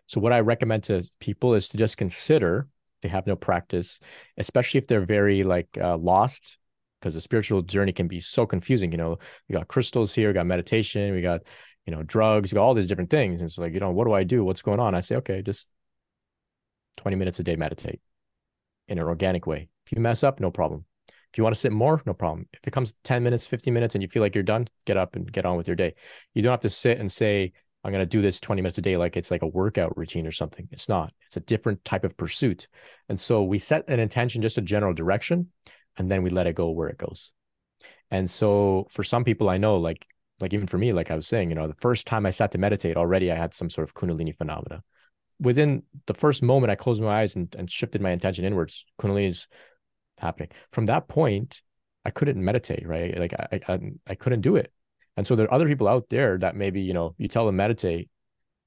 So 0.05 0.19
what 0.19 0.33
I 0.33 0.41
recommend 0.41 0.83
to 0.85 1.01
people 1.21 1.53
is 1.53 1.69
to 1.69 1.77
just 1.77 1.95
consider 1.95 2.67
they 3.01 3.07
have 3.07 3.25
no 3.25 3.37
practice, 3.37 4.01
especially 4.37 4.79
if 4.79 4.87
they're 4.87 5.05
very 5.05 5.45
like 5.45 5.69
uh, 5.79 5.95
lost 5.95 6.57
because 6.99 7.13
the 7.13 7.21
spiritual 7.21 7.61
journey 7.61 7.93
can 7.93 8.09
be 8.09 8.19
so 8.19 8.45
confusing. 8.45 8.91
You 8.91 8.97
know, 8.97 9.17
we 9.47 9.53
got 9.53 9.69
crystals 9.69 10.13
here, 10.13 10.27
we 10.27 10.33
got 10.33 10.45
meditation, 10.45 11.13
we 11.13 11.21
got, 11.21 11.39
you 11.85 11.95
know, 11.95 12.03
drugs, 12.03 12.51
we 12.51 12.57
got 12.57 12.63
all 12.63 12.73
these 12.73 12.87
different 12.87 13.11
things. 13.11 13.39
And 13.39 13.47
it's 13.47 13.57
like, 13.57 13.73
you 13.73 13.79
know, 13.79 13.91
what 13.91 14.07
do 14.07 14.11
I 14.11 14.25
do? 14.25 14.43
What's 14.43 14.61
going 14.61 14.81
on? 14.81 14.93
I 14.93 14.99
say, 14.99 15.15
okay, 15.17 15.41
just 15.41 15.69
20 16.97 17.15
minutes 17.15 17.39
a 17.39 17.43
day 17.43 17.55
meditate 17.55 18.01
in 18.89 18.97
an 18.97 19.05
organic 19.05 19.47
way. 19.47 19.69
If 19.85 19.93
you 19.93 20.01
mess 20.01 20.21
up, 20.21 20.41
no 20.41 20.51
problem. 20.51 20.83
If 21.35 21.37
you 21.37 21.43
want 21.43 21.53
to 21.53 21.59
sit 21.59 21.73
more, 21.73 22.01
no 22.05 22.13
problem. 22.13 22.47
If 22.53 22.65
it 22.65 22.71
comes 22.71 22.93
10 23.03 23.21
minutes, 23.21 23.45
15 23.45 23.73
minutes, 23.73 23.93
and 23.93 24.01
you 24.01 24.07
feel 24.07 24.21
like 24.21 24.33
you're 24.33 24.41
done, 24.41 24.69
get 24.85 24.95
up 24.95 25.17
and 25.17 25.29
get 25.29 25.45
on 25.45 25.57
with 25.57 25.67
your 25.67 25.75
day. 25.75 25.95
You 26.33 26.41
don't 26.41 26.53
have 26.53 26.61
to 26.61 26.69
sit 26.69 26.97
and 26.97 27.11
say, 27.11 27.51
I'm 27.83 27.91
going 27.91 28.01
to 28.01 28.05
do 28.05 28.21
this 28.21 28.39
20 28.39 28.61
minutes 28.61 28.77
a 28.77 28.81
day 28.81 28.95
like 28.95 29.17
it's 29.17 29.31
like 29.31 29.41
a 29.41 29.47
workout 29.47 29.97
routine 29.97 30.25
or 30.25 30.31
something. 30.31 30.69
It's 30.71 30.87
not. 30.87 31.11
It's 31.27 31.35
a 31.35 31.41
different 31.41 31.83
type 31.83 32.05
of 32.05 32.15
pursuit. 32.15 32.69
And 33.09 33.19
so 33.19 33.43
we 33.43 33.59
set 33.59 33.83
an 33.89 33.99
intention, 33.99 34.41
just 34.41 34.57
a 34.57 34.61
general 34.61 34.93
direction, 34.93 35.51
and 35.97 36.09
then 36.09 36.23
we 36.23 36.29
let 36.29 36.47
it 36.47 36.55
go 36.55 36.69
where 36.69 36.87
it 36.87 36.97
goes. 36.97 37.33
And 38.11 38.29
so 38.29 38.87
for 38.89 39.03
some 39.03 39.25
people 39.25 39.49
I 39.49 39.57
know, 39.57 39.75
like 39.75 40.07
like 40.39 40.53
even 40.53 40.67
for 40.67 40.77
me, 40.77 40.93
like 40.93 41.11
I 41.11 41.17
was 41.17 41.27
saying, 41.27 41.49
you 41.49 41.55
know, 41.55 41.67
the 41.67 41.75
first 41.81 42.07
time 42.07 42.25
I 42.25 42.31
sat 42.31 42.53
to 42.53 42.57
meditate, 42.57 42.95
already 42.95 43.29
I 43.29 43.35
had 43.35 43.53
some 43.53 43.69
sort 43.69 43.89
of 43.89 43.93
kundalini 43.93 44.37
phenomena. 44.37 44.83
Within 45.41 45.83
the 46.05 46.13
first 46.13 46.41
moment 46.41 46.71
I 46.71 46.75
closed 46.75 47.01
my 47.01 47.19
eyes 47.19 47.35
and, 47.35 47.53
and 47.59 47.69
shifted 47.69 48.01
my 48.01 48.11
intention 48.11 48.45
inwards, 48.45 48.85
kundalini 48.97 49.27
is 49.27 49.47
happening. 50.17 50.49
From 50.71 50.87
that 50.87 51.07
point, 51.07 51.61
I 52.03 52.11
couldn't 52.11 52.43
meditate, 52.43 52.87
right? 52.87 53.17
Like 53.17 53.33
I, 53.33 53.59
I 53.67 53.79
I 54.07 54.15
couldn't 54.15 54.41
do 54.41 54.55
it. 54.55 54.71
And 55.17 55.25
so 55.25 55.35
there 55.35 55.45
are 55.45 55.53
other 55.53 55.67
people 55.67 55.87
out 55.87 56.09
there 56.09 56.37
that 56.39 56.55
maybe, 56.55 56.81
you 56.81 56.93
know, 56.93 57.15
you 57.17 57.27
tell 57.27 57.45
them 57.45 57.55
meditate 57.55 58.09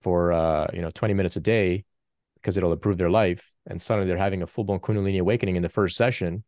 for 0.01 0.32
uh, 0.32 0.68
you 0.72 0.80
know, 0.80 0.90
20 0.90 1.14
minutes 1.14 1.36
a 1.36 1.40
day 1.40 1.84
because 2.34 2.57
it'll 2.57 2.72
improve 2.72 2.96
their 2.96 3.11
life. 3.11 3.53
And 3.66 3.82
suddenly 3.82 4.09
they're 4.09 4.16
having 4.16 4.42
a 4.42 4.46
full-blown 4.46 4.80
kundalini 4.80 5.20
awakening 5.20 5.57
in 5.57 5.62
the 5.62 5.68
first 5.68 5.96
session 5.96 6.44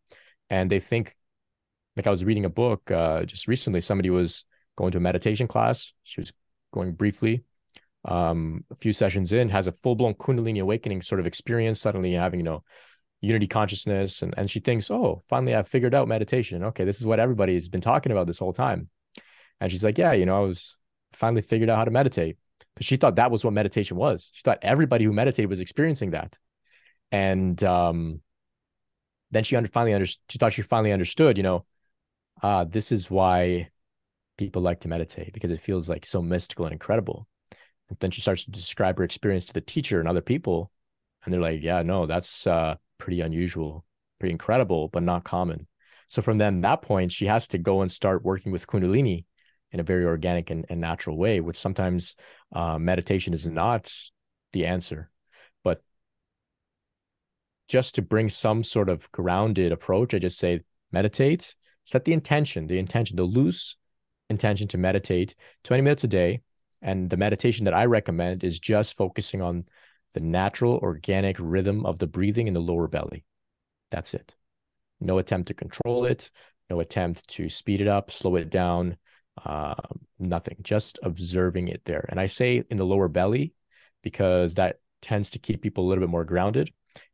and 0.51 0.71
they 0.71 0.81
think 0.81 1.15
like 1.97 2.07
I 2.07 2.11
was 2.11 2.25
reading 2.25 2.45
a 2.45 2.51
book 2.51 2.91
uh, 2.91 3.25
just 3.25 3.49
recently. 3.49 3.81
Somebody 3.81 4.11
was 4.11 4.45
going 4.77 4.93
to 4.93 4.99
a 4.99 5.01
meditation 5.01 5.47
class. 5.47 5.93
She 6.03 6.21
was 6.21 6.33
going 6.73 6.93
briefly. 6.93 7.45
Um, 8.05 8.65
a 8.71 8.77
few 8.77 8.93
sessions 8.93 9.33
in, 9.33 9.51
has 9.51 9.67
a 9.67 9.73
full 9.73 9.95
blown 9.95 10.15
Kundalini 10.15 10.61
awakening 10.61 11.03
sort 11.03 11.21
of 11.21 11.27
experience. 11.27 11.81
Suddenly 11.81 12.13
having 12.13 12.41
you 12.41 12.45
know 12.45 12.65
unity 13.21 13.47
consciousness, 13.47 14.23
and 14.23 14.35
and 14.37 14.51
she 14.51 14.61
thinks, 14.61 14.91
oh, 14.91 15.23
finally 15.29 15.55
I've 15.55 15.69
figured 15.69 15.95
out 15.95 16.09
meditation. 16.09 16.65
Okay, 16.65 16.85
this 16.85 16.99
is 16.99 17.07
what 17.07 17.21
everybody 17.21 17.55
has 17.55 17.69
been 17.69 17.81
talking 17.81 18.13
about 18.13 18.27
this 18.27 18.39
whole 18.39 18.53
time. 18.53 18.89
And 19.61 19.71
she's 19.71 19.85
like, 19.85 19.99
yeah, 19.99 20.13
you 20.13 20.27
know, 20.27 20.37
I 20.37 20.47
was 20.47 20.79
finally 21.13 21.43
figured 21.43 21.69
out 21.69 21.77
how 21.77 21.85
to 21.85 21.91
meditate 21.91 22.39
because 22.75 22.87
she 22.87 22.97
thought 22.97 23.17
that 23.17 23.31
was 23.31 23.45
what 23.45 23.53
meditation 23.53 23.97
was. 23.97 24.31
She 24.33 24.43
thought 24.43 24.59
everybody 24.63 25.05
who 25.05 25.13
meditated 25.13 25.51
was 25.51 25.61
experiencing 25.61 26.13
that. 26.13 26.39
And 27.13 27.63
um, 27.63 28.21
then 29.31 29.45
she 29.45 29.57
under, 29.57 29.69
finally 29.69 29.95
understood. 29.95 30.23
She 30.31 30.39
thought 30.39 30.53
she 30.53 30.63
finally 30.63 30.93
understood. 30.93 31.37
You 31.37 31.43
know, 31.43 31.67
uh, 32.43 32.65
this 32.65 32.91
is 32.93 33.11
why 33.11 33.69
people 34.39 34.63
like 34.63 34.81
to 34.81 34.89
meditate 34.89 35.35
because 35.35 35.51
it 35.51 35.61
feels 35.61 35.89
like 35.89 36.07
so 36.07 36.23
mystical 36.23 36.65
and 36.65 36.73
incredible. 36.73 37.27
And 37.89 37.99
then 37.99 38.11
she 38.11 38.21
starts 38.21 38.45
to 38.45 38.51
describe 38.51 38.97
her 38.99 39.05
experience 39.05 39.47
to 39.47 39.53
the 39.53 39.61
teacher 39.61 40.01
and 40.01 40.09
other 40.09 40.21
people, 40.21 40.71
and 41.25 41.35
they're 41.35 41.41
like, 41.41 41.61
"Yeah, 41.63 41.83
no, 41.83 42.07
that's 42.07 42.47
uh, 42.47 42.77
pretty 43.01 43.21
unusual, 43.21 43.85
pretty 44.19 44.33
incredible, 44.33 44.89
but 44.89 45.03
not 45.03 45.25
common." 45.25 45.67
So 46.09 46.23
from 46.23 46.39
then 46.39 46.61
that 46.63 46.83
point, 46.83 47.13
she 47.13 47.27
has 47.27 47.49
to 47.49 47.59
go 47.59 47.83
and 47.83 47.91
start 47.91 48.25
working 48.25 48.53
with 48.53 48.67
Kundalini 48.67 49.25
in 49.73 49.81
a 49.81 49.85
very 49.85 50.05
organic 50.05 50.51
and, 50.51 50.67
and 50.69 50.81
natural 50.81 51.17
way, 51.17 51.41
which 51.41 51.57
sometimes 51.57 52.17
uh, 52.53 52.79
meditation 52.79 53.33
is 53.33 53.47
not 53.47 53.93
the 54.53 54.67
answer 54.67 55.11
But 55.63 55.83
just 57.69 57.95
to 57.95 58.03
bring 58.03 58.29
some 58.29 58.65
sort 58.65 58.89
of 58.89 59.11
grounded 59.13 59.71
approach, 59.71 60.13
I 60.13 60.19
just 60.19 60.39
say 60.39 60.63
meditate, 60.93 61.55
set 61.85 62.05
the 62.05 62.13
intention, 62.13 62.67
the 62.67 62.79
intention, 62.79 63.17
the 63.17 63.23
loose 63.23 63.77
intention 64.29 64.67
to 64.69 64.79
meditate 64.79 65.35
20 65.65 65.83
minutes 65.83 66.05
a 66.05 66.09
day. 66.09 66.43
And 66.83 67.11
the 67.11 67.17
meditation 67.17 67.65
that 67.67 67.75
I 67.75 67.85
recommend 67.85 68.43
is 68.43 68.59
just 68.59 68.97
focusing 68.97 69.43
on 69.43 69.67
the 70.15 70.21
natural 70.21 70.79
organic 70.79 71.37
rhythm 71.39 71.87
of 71.87 71.99
the 71.99 72.07
breathing 72.07 72.49
in 72.49 72.55
the 72.55 72.61
lower 72.61 72.89
belly. 72.89 73.25
That's 73.91 74.15
it. 74.15 74.35
No 75.01 75.19
attempt 75.19 75.49
to 75.49 75.55
control 75.55 76.05
it, 76.05 76.31
no 76.69 76.81
attempt 76.81 77.29
to 77.29 77.49
speed 77.49 77.81
it 77.81 77.89
up, 77.89 78.11
slow 78.11 78.37
it 78.37 78.51
down, 78.51 78.97
uh, 79.45 79.75
nothing, 80.19 80.57
just 80.63 80.99
observing 81.03 81.69
it 81.69 81.85
there. 81.85 82.05
And 82.09 82.21
I 82.21 82.27
say 82.27 82.63
in 82.71 82.77
the 82.77 82.85
lower 82.85 83.09
belly 83.09 83.55
because 84.03 84.55
that 84.57 84.81
tends 85.01 85.31
to 85.31 85.39
keep 85.39 85.63
people 85.63 85.85
a 85.85 85.89
little 85.89 86.03
bit 86.03 86.11
more 86.11 86.25
grounded 86.25 86.71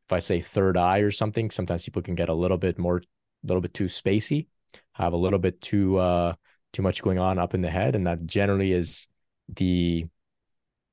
if 0.06 0.12
I 0.12 0.20
say 0.20 0.40
third 0.40 0.76
eye 0.76 0.98
or 0.98 1.10
something, 1.10 1.50
sometimes 1.50 1.82
people 1.82 2.02
can 2.02 2.14
get 2.14 2.28
a 2.28 2.34
little 2.34 2.58
bit 2.58 2.78
more, 2.78 2.98
a 2.98 3.46
little 3.46 3.60
bit 3.60 3.74
too 3.74 3.86
spacey, 3.86 4.46
have 4.92 5.12
a 5.12 5.16
little 5.16 5.40
bit 5.40 5.60
too 5.60 5.98
uh 5.98 6.34
too 6.72 6.82
much 6.82 7.02
going 7.02 7.18
on 7.18 7.38
up 7.38 7.54
in 7.54 7.60
the 7.60 7.70
head, 7.70 7.96
and 7.96 8.06
that 8.06 8.24
generally 8.26 8.72
is 8.72 9.08
the 9.48 10.06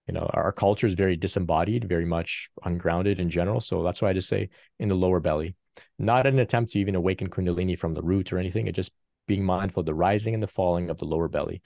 you 0.08 0.14
know 0.14 0.30
our 0.34 0.52
culture 0.52 0.88
is 0.88 0.94
very 0.94 1.16
disembodied 1.16 1.88
very 1.88 2.06
much 2.06 2.50
ungrounded 2.64 3.20
in 3.20 3.30
general. 3.30 3.62
So 3.62 3.84
that's 3.84 4.02
why 4.02 4.10
i 4.10 4.14
just 4.14 4.30
say 4.30 4.50
in 4.80 4.90
the 4.90 4.96
lower 4.96 5.20
belly 5.20 5.56
not 5.98 6.28
an 6.28 6.40
attempt 6.40 6.72
to 6.74 6.80
even 6.80 6.96
awaken 6.96 7.30
kundalini 7.30 7.78
from 7.78 7.94
the 7.94 8.02
root 8.02 8.32
or 8.32 8.38
anything. 8.38 8.68
It 8.68 8.76
just 8.76 8.92
being 9.28 9.44
mindful 9.44 9.82
of 9.82 9.86
the 9.86 9.94
rising 9.94 10.34
and 10.34 10.44
the 10.44 10.48
falling 10.48 10.90
of 10.90 10.98
the 10.98 11.06
lower 11.06 11.28
belly. 11.28 11.62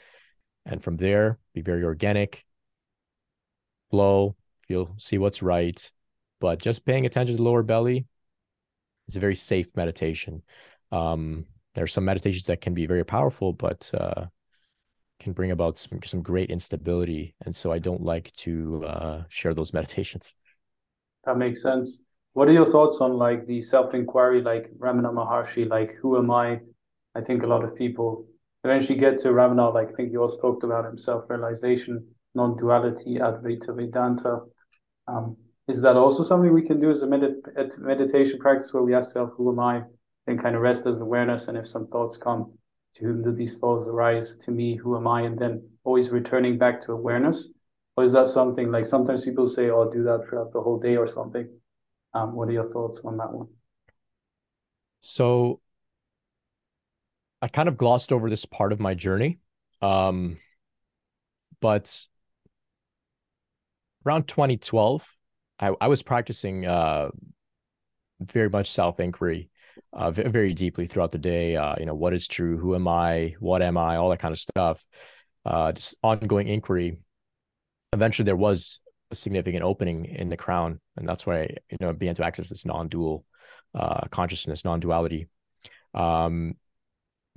And 0.65 0.81
from 0.84 0.97
there 0.97 1.39
be 1.53 1.61
very 1.61 1.84
organic 1.84 2.45
flow 3.89 4.35
you'll 4.68 4.93
see 4.97 5.18
what's 5.18 5.41
right. 5.41 5.91
But 6.39 6.61
just 6.61 6.85
paying 6.85 7.05
attention 7.05 7.35
to 7.35 7.38
the 7.38 7.43
lower 7.43 7.64
belly 7.64 8.05
is 9.07 9.15
a 9.15 9.19
very 9.19 9.35
safe 9.35 9.76
meditation. 9.76 10.43
Um, 10.91 11.45
there 11.73 11.84
are 11.84 11.88
some 11.88 12.05
meditations 12.05 12.45
that 12.45 12.61
can 12.61 12.73
be 12.73 12.85
very 12.85 13.03
powerful, 13.03 13.53
but 13.53 13.89
uh, 13.93 14.26
can 15.19 15.34
bring 15.34 15.52
about 15.52 15.77
some, 15.77 15.99
some 16.03 16.22
great 16.22 16.49
instability. 16.49 17.35
And 17.45 17.56
so 17.56 17.72
I 17.72 17.80
don't 17.80 18.02
like 18.02 18.31
to 18.38 18.85
uh, 18.85 19.23
share 19.30 19.53
those 19.53 19.73
meditations. 19.73 20.34
That 21.26 21.38
makes 21.38 21.61
sense. 21.61 22.03
What 22.34 22.48
are 22.48 22.53
your 22.53 22.65
thoughts 22.65 22.99
on 23.02 23.14
like 23.14 23.45
the 23.45 23.61
self 23.61 23.94
inquiry, 23.94 24.41
like 24.41 24.69
Ramana 24.77 25.11
Maharshi, 25.11 25.68
like 25.68 25.95
who 25.95 26.18
am 26.18 26.31
I? 26.31 26.60
I 27.15 27.22
think 27.22 27.44
a 27.44 27.48
lot 27.48 27.64
of 27.64 27.76
people 27.76 28.26
eventually 28.64 28.99
get 28.99 29.18
to 29.19 29.30
Ramana, 29.30 29.73
like 29.73 29.89
I 29.89 29.91
think 29.94 30.11
you 30.11 30.22
also 30.22 30.39
talked 30.39 30.64
about 30.64 30.85
him, 30.85 30.98
self 30.98 31.30
realization, 31.30 32.06
non 32.35 32.56
duality, 32.56 33.15
Advaita 33.15 33.76
Vedanta. 33.76 34.41
Um, 35.07 35.38
is 35.68 35.81
that 35.81 35.98
also 35.98 36.23
something 36.23 36.53
we 36.53 36.61
can 36.61 36.80
do 36.80 36.89
as 36.89 37.02
a, 37.02 37.07
med- 37.07 37.41
meditation 37.80 38.39
practice 38.39 38.73
where 38.73 38.84
we 38.84 38.94
ask 38.94 39.10
ourselves, 39.10 39.34
who 39.35 39.52
am 39.52 39.60
I? 39.60 39.81
then 40.27 40.38
kind 40.38 40.56
of 40.56 40.61
rest 40.61 40.85
as 40.85 40.99
awareness. 40.99 41.48
And 41.48 41.57
if 41.57 41.68
some 41.68 41.88
thoughts 41.88 42.18
come, 42.18 42.52
to 42.97 43.05
whom 43.05 43.23
do 43.23 43.31
these 43.31 43.59
thoughts 43.59 43.87
arise? 43.87 44.37
To 44.37 44.51
me, 44.51 44.75
who 44.75 44.95
am 44.97 45.07
I? 45.07 45.21
And 45.21 45.37
then 45.37 45.67
always 45.83 46.09
returning 46.09 46.57
back 46.57 46.81
to 46.81 46.91
awareness. 46.91 47.53
Or 47.95 48.03
is 48.03 48.11
that 48.11 48.27
something 48.27 48.71
like 48.71 48.85
sometimes 48.85 49.25
people 49.25 49.47
say, 49.47 49.69
"Oh, 49.69 49.89
do 49.91 50.03
that 50.03 50.25
throughout 50.27 50.51
the 50.51 50.61
whole 50.61 50.79
day" 50.79 50.97
or 50.97 51.07
something? 51.07 51.47
Um, 52.13 52.35
what 52.35 52.49
are 52.49 52.53
your 52.53 52.69
thoughts 52.69 53.01
on 53.03 53.17
that 53.17 53.31
one? 53.31 53.47
So, 54.99 55.61
I 57.41 57.47
kind 57.47 57.69
of 57.69 57.77
glossed 57.77 58.11
over 58.11 58.29
this 58.29 58.45
part 58.45 58.71
of 58.71 58.79
my 58.79 58.93
journey, 58.93 59.39
um, 59.81 60.37
but 61.59 62.05
around 64.05 64.27
2012, 64.27 65.05
I, 65.59 65.73
I 65.79 65.87
was 65.87 66.01
practicing 66.01 66.65
uh, 66.65 67.09
very 68.19 68.49
much 68.49 68.71
self 68.71 68.99
inquiry, 68.99 69.49
uh, 69.93 70.11
very 70.11 70.53
deeply 70.53 70.87
throughout 70.87 71.11
the 71.11 71.17
day. 71.17 71.55
Uh, 71.55 71.75
you 71.79 71.85
know, 71.85 71.95
what 71.95 72.13
is 72.13 72.27
true? 72.27 72.57
Who 72.57 72.75
am 72.75 72.87
I? 72.87 73.35
What 73.39 73.61
am 73.61 73.77
I? 73.77 73.97
All 73.97 74.09
that 74.09 74.19
kind 74.19 74.31
of 74.31 74.39
stuff. 74.39 74.85
Uh, 75.45 75.71
just 75.71 75.95
ongoing 76.03 76.47
inquiry. 76.47 76.97
Eventually, 77.93 78.25
there 78.25 78.35
was 78.35 78.79
a 79.11 79.15
significant 79.15 79.63
opening 79.63 80.05
in 80.05 80.29
the 80.29 80.37
crown, 80.37 80.79
and 80.97 81.07
that's 81.07 81.25
why 81.25 81.47
you 81.69 81.77
know 81.79 81.89
I 81.89 81.93
began 81.93 82.15
to 82.15 82.25
access 82.25 82.49
this 82.49 82.65
non-dual 82.65 83.25
uh, 83.73 84.07
consciousness, 84.09 84.65
non-duality. 84.65 85.27
Um, 85.93 86.55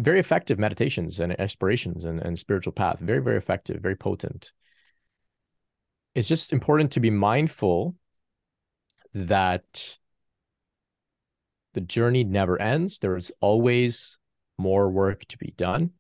very 0.01 0.19
effective 0.19 0.59
meditations 0.59 1.21
and 1.21 1.39
explorations 1.39 2.05
and, 2.05 2.21
and 2.21 2.39
spiritual 2.39 2.73
path. 2.73 2.99
Very, 3.01 3.21
very 3.21 3.37
effective, 3.37 3.81
very 3.81 3.97
potent. 3.97 4.53
It's 6.15 6.29
just 6.29 6.53
important 6.53 6.93
to 6.93 7.01
be 7.01 7.11
mindful 7.11 7.95
that 9.15 9.97
the 11.75 11.81
journey 11.81 12.25
never 12.25 12.61
ends. 12.61 12.99
There 12.99 13.17
is 13.17 13.31
always 13.41 14.19
more 14.59 14.91
work 14.91 15.25
to 15.27 15.39
be 15.39 15.55
done 15.57 15.91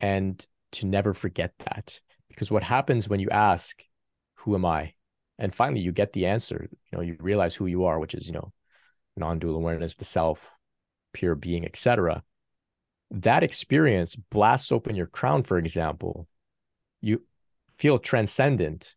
and 0.00 0.44
to 0.72 0.86
never 0.86 1.14
forget 1.14 1.52
that. 1.58 2.00
Because 2.28 2.50
what 2.50 2.62
happens 2.62 3.08
when 3.08 3.20
you 3.20 3.28
ask, 3.30 3.82
Who 4.36 4.54
am 4.54 4.64
I? 4.64 4.94
And 5.38 5.54
finally 5.54 5.80
you 5.80 5.92
get 5.92 6.12
the 6.12 6.26
answer, 6.26 6.68
you 6.70 6.78
know, 6.92 7.02
you 7.02 7.16
realize 7.18 7.54
who 7.54 7.66
you 7.66 7.84
are, 7.84 7.98
which 7.98 8.14
is, 8.14 8.26
you 8.26 8.32
know, 8.32 8.52
non-dual 9.16 9.56
awareness, 9.56 9.94
the 9.94 10.04
self, 10.04 10.50
pure 11.12 11.34
being, 11.34 11.64
etc. 11.64 12.22
That 13.10 13.42
experience 13.42 14.16
blasts 14.16 14.70
open 14.70 14.96
your 14.96 15.06
crown, 15.06 15.42
for 15.42 15.58
example. 15.58 16.28
You 17.00 17.22
feel 17.78 17.98
transcendent. 17.98 18.94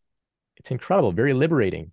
It's 0.58 0.72
incredible, 0.72 1.14
very 1.14 1.34
liberating 1.34 1.92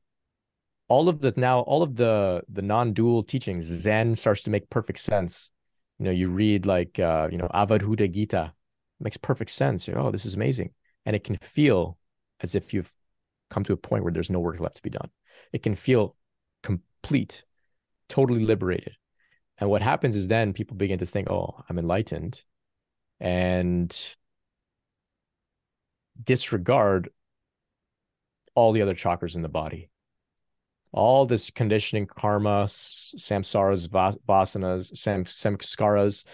all 0.90 1.08
of 1.08 1.20
the 1.20 1.32
now 1.36 1.60
all 1.60 1.82
of 1.82 1.94
the 1.94 2.42
the 2.48 2.60
non-dual 2.62 3.22
teachings 3.22 3.64
zen 3.64 4.14
starts 4.16 4.42
to 4.42 4.50
make 4.50 4.68
perfect 4.68 4.98
sense. 4.98 5.50
You 5.98 6.06
know 6.06 6.10
you 6.10 6.28
read 6.28 6.66
like 6.66 6.98
uh 6.98 7.28
you 7.30 7.38
know 7.38 7.48
avadhuta 7.54 8.12
gita 8.12 8.52
it 9.00 9.04
makes 9.04 9.16
perfect 9.16 9.52
sense. 9.52 9.86
You're 9.86 9.98
oh 9.98 10.10
this 10.10 10.26
is 10.26 10.34
amazing. 10.34 10.72
And 11.06 11.16
it 11.16 11.24
can 11.24 11.36
feel 11.36 11.96
as 12.40 12.54
if 12.54 12.74
you've 12.74 12.92
come 13.48 13.64
to 13.64 13.72
a 13.72 13.76
point 13.76 14.04
where 14.04 14.12
there's 14.12 14.30
no 14.30 14.40
work 14.40 14.60
left 14.60 14.76
to 14.76 14.82
be 14.82 14.90
done. 14.90 15.10
It 15.52 15.62
can 15.62 15.76
feel 15.76 16.16
complete 16.62 17.44
totally 18.08 18.44
liberated. 18.44 18.96
And 19.58 19.70
what 19.70 19.82
happens 19.82 20.16
is 20.16 20.26
then 20.26 20.52
people 20.52 20.76
begin 20.76 20.98
to 20.98 21.06
think 21.06 21.30
oh 21.30 21.62
i'm 21.68 21.78
enlightened 21.78 22.42
and 23.20 23.96
disregard 26.22 27.10
all 28.54 28.72
the 28.72 28.82
other 28.82 28.94
chakras 28.94 29.36
in 29.36 29.42
the 29.42 29.48
body 29.48 29.89
all 30.92 31.26
this 31.26 31.50
conditioning, 31.50 32.06
karma, 32.06 32.64
samsaras, 32.66 33.88
vasanas, 33.88 34.96
sam, 34.96 35.24
samskaras, 35.24 36.24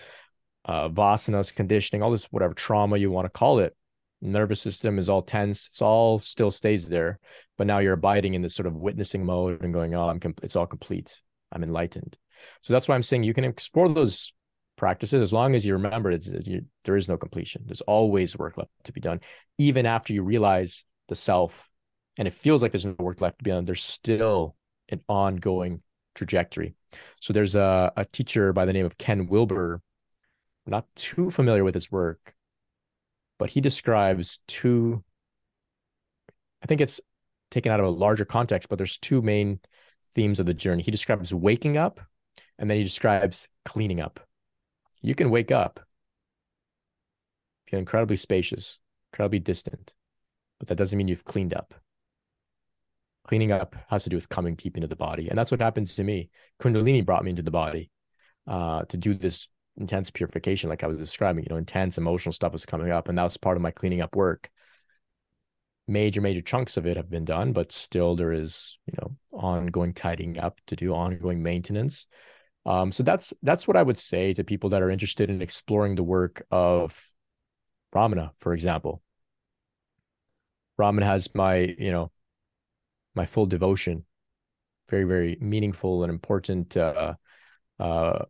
uh, 0.65 0.89
vasanas, 0.89 1.55
conditioning, 1.55 2.03
all 2.03 2.11
this 2.11 2.27
whatever 2.27 2.55
trauma 2.55 2.97
you 2.97 3.11
want 3.11 3.27
to 3.27 3.31
call 3.31 3.59
it. 3.59 3.77
Nervous 4.23 4.61
system 4.63 4.99
is 4.99 5.09
all 5.09 5.23
tense. 5.23 5.67
It's 5.67 5.83
all 5.83 6.19
still 6.19 6.51
stays 6.51 6.89
there, 6.89 7.19
but 7.59 7.67
now 7.67 7.79
you're 7.79 7.93
abiding 7.93 8.35
in 8.35 8.43
this 8.43 8.55
sort 8.55 8.67
of 8.67 8.75
witnessing 8.75 9.25
mode 9.25 9.63
and 9.63 9.75
going, 9.75 9.95
"Oh, 9.95 10.09
I'm 10.09 10.21
it's 10.43 10.57
all 10.57 10.67
complete. 10.67 11.21
I'm 11.53 11.63
enlightened." 11.63 12.17
So 12.63 12.73
that's 12.73 12.89
why 12.89 12.95
I'm 12.95 13.03
saying 13.03 13.25
you 13.25 13.35
can 13.35 13.45
explore 13.45 13.89
those 13.89 14.33
practices 14.77 15.23
as 15.23 15.33
long 15.33 15.55
as 15.55 15.65
you 15.65 15.75
remember 15.75 16.17
that 16.17 16.47
you, 16.47 16.63
there 16.85 16.97
is 16.97 17.09
no 17.09 17.17
completion. 17.17 17.63
There's 17.67 17.83
always 17.83 18.37
work 18.37 18.57
left 18.57 18.71
to 18.85 18.93
be 18.93 19.01
done, 19.01 19.21
even 19.59 19.87
after 19.87 20.13
you 20.13 20.23
realize 20.23 20.85
the 21.09 21.15
self 21.15 21.69
and 22.17 22.27
it 22.27 22.35
feels 22.35 22.63
like 22.63 22.73
there's 22.73 22.87
no 22.87 22.95
work 22.99 23.21
left 23.21 23.39
to 23.39 23.45
be 23.45 23.51
done, 23.51 23.65
there's 23.65 23.83
still 23.83 24.57
an 24.89 25.01
ongoing 25.09 25.83
trajectory. 26.15 26.75
So 27.21 27.33
there's 27.33 27.55
a, 27.55 27.93
a 27.97 28.05
teacher 28.05 28.53
by 28.53 28.65
the 28.65 28.73
name 28.73 28.87
of 28.87 28.99
Ken 28.99 29.27
Wilber. 29.27 29.81
I'm 30.67 30.71
not 30.71 30.87
too 30.97 31.31
familiar 31.31 31.65
with 31.65 31.75
his 31.75 31.93
work, 31.93 32.35
but 33.39 33.51
he 33.51 33.61
describes 33.61 34.41
two, 34.49 35.05
I 36.63 36.67
think 36.67 36.81
it's 36.81 37.01
taken 37.51 37.71
out 37.71 37.81
of 37.81 37.87
a 37.87 37.91
larger 37.91 38.25
context, 38.25 38.69
but 38.69 38.77
there's 38.77 38.99
two 38.99 39.23
main 39.23 39.61
themes 40.15 40.41
of 40.41 40.47
the 40.47 40.55
journey. 40.55 40.83
He 40.83 40.91
describes 40.91 41.35
waking 41.35 41.77
up 41.77 42.01
and 42.59 42.71
then 42.71 42.79
he 42.79 42.85
describes 42.85 43.49
cleaning 43.65 44.01
up. 44.01 44.21
You 45.03 45.15
can 45.15 45.31
wake 45.31 45.53
up, 45.53 45.81
feel 47.69 47.79
incredibly 47.79 48.17
spacious, 48.17 48.79
incredibly 49.13 49.39
distant, 49.39 49.93
but 50.59 50.69
that 50.69 50.77
doesn't 50.77 50.97
mean 50.97 51.09
you've 51.09 51.25
cleaned 51.25 51.55
up 51.55 51.75
cleaning 53.27 53.53
up 53.53 53.77
has 53.89 54.05
to 54.05 54.11
do 54.11 54.17
with 54.17 54.29
coming 54.29 54.55
deep 54.55 54.77
into 54.77 54.87
the 54.87 54.97
body. 54.97 55.29
And 55.29 55.39
that's 55.39 55.51
what 55.51 55.61
happens 55.61 55.95
to 55.97 56.05
me. 56.05 56.31
Kundalini 56.61 57.05
brought 57.05 57.25
me 57.25 57.31
into 57.31 57.43
the 57.43 57.51
body 57.51 57.91
uh, 58.47 58.85
to 58.85 58.97
do 58.97 59.15
this 59.15 59.49
intense 59.79 60.11
purification 60.11 60.71
like 60.71 60.83
i 60.83 60.87
was 60.87 60.97
describing 60.97 61.45
you 61.45 61.51
know 61.51 61.59
intense 61.59 61.99
emotional 61.99 62.33
stuff 62.33 62.51
was 62.51 62.65
coming 62.65 62.91
up 62.91 63.11
and 63.11 63.19
that 63.19 63.25
was 63.25 63.37
part 63.37 63.59
of 63.59 63.63
my 63.63 63.71
cleaning 63.71 64.01
up 64.01 64.17
work. 64.17 64.51
Major 65.89 66.21
major 66.21 66.41
chunks 66.41 66.77
of 66.77 66.87
it 66.87 66.97
have 66.97 67.11
been 67.11 67.25
done 67.25 67.53
but 67.53 67.71
still 67.71 68.17
there 68.17 68.33
is 68.33 68.79
you 68.87 68.95
know 69.01 69.17
ongoing 69.33 69.93
tidying 69.93 70.39
up 70.39 70.61
to 70.69 70.77
do 70.77 70.95
ongoing 70.95 71.43
maintenance. 71.43 72.07
Um, 72.65 72.91
so 72.91 73.03
that's 73.03 73.33
that's 73.43 73.69
what 73.69 73.77
i 73.77 73.83
would 73.83 73.99
say 73.99 74.33
to 74.35 74.43
people 74.43 74.71
that 74.71 74.83
are 74.83 74.91
interested 74.91 75.31
in 75.31 75.43
exploring 75.43 75.95
the 75.95 76.03
work 76.03 76.45
of 76.51 76.99
ramana 77.95 78.31
for 78.39 78.55
example. 78.55 79.03
Ramana 80.81 81.05
has 81.05 81.35
my 81.35 81.57
you 81.57 81.91
know 81.93 82.11
my 83.17 83.27
full 83.27 83.47
devotion. 83.47 84.05
Very, 84.89 85.05
very 85.05 85.37
meaningful 85.41 86.05
and 86.05 86.11
important 86.11 86.77
uh, 86.77 87.15
uh, 87.81 88.25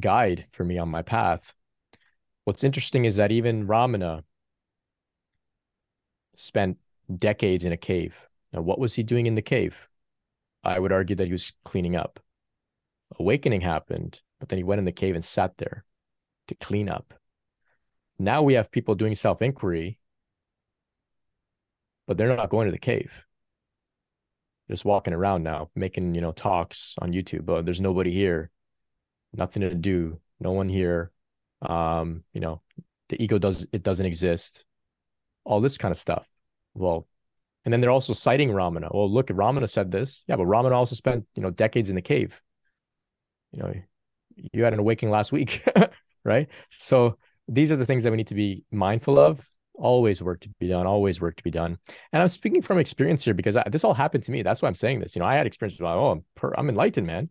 guide 0.00 0.46
for 0.52 0.64
me 0.64 0.78
on 0.78 0.88
my 0.88 1.02
path. 1.02 1.54
What's 2.44 2.64
interesting 2.64 3.04
is 3.04 3.16
that 3.16 3.32
even 3.32 3.66
Ramana 3.66 4.22
spent 6.34 6.78
decades 7.14 7.64
in 7.64 7.72
a 7.72 7.76
cave. 7.76 8.14
Now, 8.52 8.62
what 8.62 8.78
was 8.78 8.94
he 8.94 9.02
doing 9.02 9.26
in 9.26 9.34
the 9.34 9.42
cave? 9.42 9.88
I 10.64 10.78
would 10.78 10.92
argue 10.92 11.16
that 11.16 11.26
he 11.26 11.32
was 11.32 11.52
cleaning 11.64 11.96
up. 11.96 12.20
Awakening 13.18 13.60
happened, 13.60 14.20
but 14.40 14.48
then 14.48 14.58
he 14.58 14.64
went 14.64 14.80
in 14.80 14.84
the 14.84 14.92
cave 14.92 15.14
and 15.14 15.24
sat 15.24 15.56
there 15.58 15.84
to 16.48 16.54
clean 16.56 16.88
up. 16.88 17.14
Now 18.18 18.42
we 18.42 18.54
have 18.54 18.70
people 18.70 18.94
doing 18.94 19.14
self 19.14 19.42
inquiry 19.42 19.98
but 22.06 22.16
they're 22.16 22.34
not 22.36 22.50
going 22.50 22.66
to 22.66 22.72
the 22.72 22.78
cave. 22.78 23.12
just 24.70 24.84
walking 24.84 25.14
around 25.14 25.42
now, 25.42 25.70
making, 25.74 26.14
you 26.14 26.20
know, 26.20 26.32
talks 26.32 26.94
on 27.00 27.12
YouTube, 27.12 27.44
but 27.46 27.64
there's 27.64 27.80
nobody 27.80 28.10
here, 28.12 28.50
nothing 29.32 29.62
to 29.62 29.74
do, 29.74 30.20
no 30.40 30.52
one 30.52 30.68
here. 30.68 31.12
Um, 31.62 32.24
you 32.32 32.40
know, 32.40 32.62
the 33.08 33.22
ego 33.22 33.38
does 33.38 33.66
it 33.72 33.82
doesn't 33.82 34.06
exist, 34.06 34.64
all 35.44 35.60
this 35.60 35.78
kind 35.78 35.92
of 35.92 35.98
stuff. 35.98 36.26
Well, 36.74 37.06
and 37.64 37.72
then 37.72 37.80
they're 37.80 37.90
also 37.90 38.12
citing 38.12 38.50
Ramana. 38.50 38.92
Well, 38.94 39.10
look, 39.10 39.28
Ramana 39.28 39.68
said 39.68 39.90
this. 39.90 40.24
Yeah, 40.28 40.36
but 40.36 40.46
Ramana 40.46 40.72
also 40.72 40.94
spent, 40.94 41.26
you 41.34 41.42
know, 41.42 41.50
decades 41.50 41.88
in 41.88 41.96
the 41.96 42.02
cave. 42.02 42.40
You 43.52 43.62
know, 43.62 43.74
you 44.52 44.64
had 44.64 44.72
an 44.72 44.78
awakening 44.80 45.12
last 45.12 45.32
week, 45.32 45.64
right? 46.24 46.48
So 46.70 47.18
these 47.48 47.72
are 47.72 47.76
the 47.76 47.86
things 47.86 48.04
that 48.04 48.10
we 48.10 48.16
need 48.16 48.28
to 48.28 48.34
be 48.34 48.64
mindful 48.70 49.18
of 49.18 49.48
always 49.78 50.22
work 50.22 50.40
to 50.40 50.48
be 50.58 50.68
done 50.68 50.86
always 50.86 51.20
work 51.20 51.36
to 51.36 51.42
be 51.42 51.50
done. 51.50 51.78
And 52.12 52.22
i'm 52.22 52.28
speaking 52.28 52.62
from 52.62 52.78
experience 52.78 53.24
here 53.24 53.34
because 53.34 53.56
I, 53.56 53.68
this 53.68 53.84
all 53.84 53.94
happened 53.94 54.24
to 54.24 54.32
me. 54.32 54.42
That's 54.42 54.62
why 54.62 54.68
i'm 54.68 54.74
saying 54.74 55.00
this. 55.00 55.16
You 55.16 55.20
know 55.20 55.26
i 55.26 55.36
had 55.36 55.46
experience 55.46 55.78
with 55.78 55.88
oh 55.88 56.10
I'm, 56.10 56.24
per, 56.34 56.52
I'm 56.56 56.68
enlightened 56.68 57.06
man. 57.06 57.30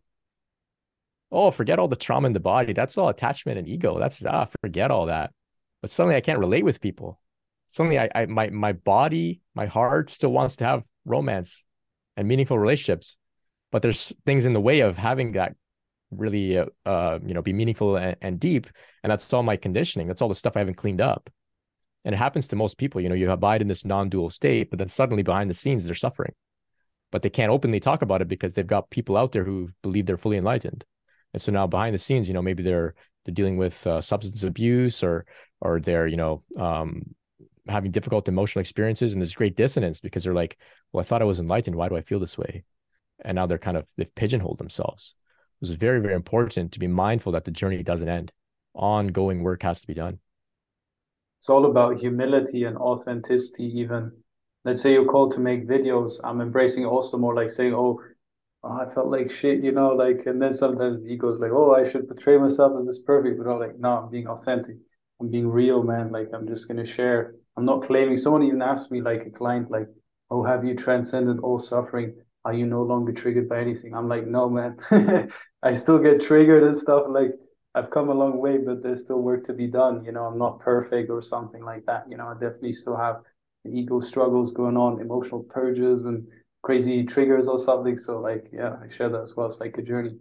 Oh 1.31 1.51
forget 1.51 1.79
all 1.79 1.87
the 1.87 1.95
trauma 1.95 2.27
in 2.27 2.33
the 2.33 2.39
body. 2.39 2.73
That's 2.73 2.97
all 2.97 3.09
attachment 3.09 3.57
and 3.57 3.67
ego. 3.67 3.99
That's 3.99 4.23
ah 4.25 4.47
forget 4.61 4.91
all 4.91 5.07
that. 5.07 5.31
But 5.81 5.91
suddenly 5.91 6.15
i 6.15 6.21
can't 6.21 6.39
relate 6.39 6.63
with 6.63 6.81
people. 6.81 7.19
Suddenly 7.67 7.99
I, 7.99 8.09
I 8.13 8.25
my 8.25 8.49
my 8.49 8.73
body 8.73 9.41
my 9.53 9.65
heart 9.65 10.09
still 10.09 10.31
wants 10.31 10.57
to 10.57 10.65
have 10.65 10.83
romance 11.05 11.63
and 12.17 12.27
meaningful 12.27 12.59
relationships. 12.59 13.17
But 13.71 13.81
there's 13.81 14.13
things 14.25 14.45
in 14.45 14.53
the 14.53 14.61
way 14.61 14.81
of 14.81 14.97
having 14.97 15.33
that 15.33 15.55
really 16.11 16.57
uh, 16.57 16.65
uh 16.85 17.19
you 17.25 17.33
know 17.33 17.41
be 17.41 17.53
meaningful 17.53 17.97
and, 17.97 18.15
and 18.21 18.39
deep. 18.39 18.67
And 19.03 19.11
that's 19.11 19.33
all 19.33 19.43
my 19.43 19.57
conditioning. 19.57 20.07
That's 20.07 20.21
all 20.21 20.29
the 20.29 20.35
stuff 20.35 20.55
i 20.55 20.59
haven't 20.59 20.75
cleaned 20.75 21.01
up 21.01 21.29
and 22.05 22.13
it 22.13 22.19
happens 22.19 22.47
to 22.47 22.55
most 22.55 22.77
people. 22.77 23.01
You 23.01 23.09
know, 23.09 23.15
you 23.15 23.29
abide 23.29 23.61
in 23.61 23.67
this 23.67 23.83
non-dual 23.83 24.29
state, 24.29 24.69
but 24.69 24.79
then 24.79 24.87
suddenly 24.89 25.23
behind 25.23 25.49
the 25.49 25.55
scenes 25.55 25.85
they're 25.85 25.95
suffering, 25.95 26.33
but 27.11 27.23
they 27.23 27.31
can't 27.31 27.51
openly 27.51 27.79
talk 27.79 28.03
about 28.03 28.21
it 28.21 28.27
because 28.27 28.53
they've 28.53 28.65
got 28.65 28.91
people 28.91 29.17
out 29.17 29.31
there 29.31 29.43
who 29.43 29.71
believe 29.81 30.05
they're 30.05 30.17
fully 30.17 30.37
enlightened, 30.37 30.85
And 31.33 31.41
so 31.41 31.51
now 31.51 31.67
behind 31.67 31.95
the 31.95 31.99
scenes, 31.99 32.27
you 32.27 32.33
know, 32.33 32.43
maybe 32.43 32.63
they're 32.63 32.93
they're 33.25 33.33
dealing 33.33 33.57
with 33.57 33.85
uh, 33.87 34.01
substance 34.01 34.43
abuse 34.43 35.03
or 35.03 35.25
or 35.59 35.79
they're 35.79 36.07
you 36.07 36.17
know 36.17 36.43
um, 36.57 37.15
having 37.67 37.91
difficult 37.91 38.27
emotional 38.27 38.61
experiences, 38.61 39.13
and 39.13 39.21
there's 39.21 39.33
great 39.33 39.55
dissonance 39.55 39.99
because 39.99 40.23
they're 40.23 40.33
like, 40.33 40.57
well, 40.91 41.01
I 41.01 41.03
thought 41.03 41.23
I 41.23 41.25
was 41.25 41.39
enlightened. 41.39 41.75
Why 41.75 41.89
do 41.89 41.97
I 41.97 42.01
feel 42.01 42.19
this 42.19 42.37
way? 42.37 42.63
And 43.23 43.35
now 43.35 43.47
they're 43.47 43.57
kind 43.57 43.77
of 43.77 43.87
they've 43.97 44.13
pigeonholed 44.13 44.59
themselves. 44.59 45.15
It's 45.61 45.71
very 45.71 46.01
very 46.01 46.13
important 46.13 46.73
to 46.73 46.79
be 46.79 46.87
mindful 46.87 47.31
that 47.31 47.45
the 47.45 47.51
journey 47.51 47.81
doesn't 47.81 48.09
end. 48.09 48.31
Ongoing 48.75 49.41
work 49.41 49.63
has 49.63 49.81
to 49.81 49.87
be 49.87 49.95
done. 49.95 50.19
It's 51.45 51.49
all 51.51 51.67
about 51.67 51.99
humility 51.99 52.63
and 52.63 52.75
authenticity. 52.75 53.65
Even 53.79 54.11
let's 54.63 54.81
say 54.81 54.93
you're 54.93 55.05
called 55.05 55.31
to 55.33 55.39
make 55.39 55.67
videos. 55.67 56.13
I'm 56.23 56.41
embracing 56.41 56.87
also 56.87 57.19
more 57.19 57.35
like 57.35 57.51
saying, 57.51 57.75
oh 57.75 58.01
oh, 58.63 58.71
I 58.81 58.91
felt 58.91 59.11
like 59.11 59.29
shit, 59.29 59.63
you 59.63 59.71
know, 59.71 59.89
like, 59.89 60.25
and 60.25 60.41
then 60.41 60.51
sometimes 60.51 61.03
the 61.03 61.09
ego's 61.09 61.39
like, 61.39 61.51
oh, 61.51 61.75
I 61.75 61.87
should 61.87 62.07
portray 62.07 62.39
myself 62.39 62.73
as 62.79 62.87
this 62.87 62.97
perfect, 62.97 63.37
but 63.37 63.47
I'm 63.47 63.59
like, 63.59 63.77
no, 63.77 63.89
I'm 63.89 64.09
being 64.09 64.25
authentic. 64.25 64.77
I'm 65.21 65.29
being 65.29 65.47
real, 65.47 65.83
man. 65.83 66.11
Like, 66.11 66.29
I'm 66.33 66.47
just 66.47 66.67
going 66.67 66.83
to 66.83 66.91
share. 66.91 67.35
I'm 67.55 67.65
not 67.65 67.83
claiming. 67.83 68.17
Someone 68.17 68.41
even 68.41 68.63
asked 68.63 68.91
me, 68.91 69.01
like, 69.01 69.27
a 69.27 69.29
client, 69.29 69.69
like, 69.69 69.85
oh, 70.31 70.43
have 70.43 70.65
you 70.65 70.73
transcended 70.73 71.41
all 71.41 71.59
suffering? 71.59 72.15
Are 72.43 72.55
you 72.55 72.65
no 72.65 72.81
longer 72.81 73.13
triggered 73.13 73.47
by 73.47 73.59
anything? 73.59 73.93
I'm 73.93 74.09
like, 74.09 74.25
no, 74.25 74.49
man. 74.49 74.77
I 75.61 75.73
still 75.75 75.99
get 75.99 76.21
triggered 76.21 76.63
and 76.63 76.75
stuff. 76.75 77.03
Like, 77.07 77.33
I've 77.75 77.89
come 77.89 78.09
a 78.09 78.13
long 78.13 78.37
way, 78.37 78.57
but 78.57 78.81
there's 78.81 79.01
still 79.01 79.21
work 79.21 79.43
to 79.45 79.53
be 79.53 79.67
done. 79.67 80.03
You 80.05 80.13
know, 80.13 80.23
I'm 80.23 80.37
not 80.37 80.59
perfect 80.59 81.09
or 81.09 81.21
something 81.21 81.63
like 81.63 81.85
that. 81.87 82.05
You 82.09 82.15
know, 82.15 82.29
I 82.29 82.33
definitely 82.33 82.71
still 82.71 82.95
have 82.95 83.17
ego 83.69 83.99
struggles 83.99 84.53
going 84.53 84.77
on, 84.77 85.01
emotional 85.01 85.43
purges, 85.43 86.05
and 86.05 86.25
crazy 86.63 87.03
triggers 87.03 87.49
or 87.49 87.59
something. 87.59 87.97
So 87.97 88.21
like, 88.21 88.47
yeah, 88.53 88.77
I 88.81 88.87
share 88.87 89.09
that 89.09 89.21
as 89.21 89.35
well. 89.35 89.47
It's 89.47 89.59
like 89.59 89.77
a 89.77 89.81
journey. 89.81 90.15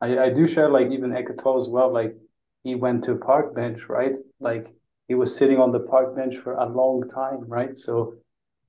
I, 0.00 0.18
I 0.18 0.30
do 0.30 0.46
share 0.46 0.68
like 0.68 0.92
even 0.92 1.12
Eckhart 1.12 1.60
as 1.60 1.68
well. 1.68 1.92
Like 1.92 2.14
he 2.62 2.76
went 2.76 3.02
to 3.04 3.12
a 3.12 3.18
park 3.18 3.56
bench, 3.56 3.88
right? 3.88 4.16
Like 4.38 4.68
he 5.08 5.14
was 5.14 5.34
sitting 5.36 5.58
on 5.58 5.72
the 5.72 5.80
park 5.80 6.14
bench 6.14 6.36
for 6.36 6.54
a 6.54 6.66
long 6.66 7.08
time, 7.08 7.44
right? 7.48 7.76
So 7.76 8.14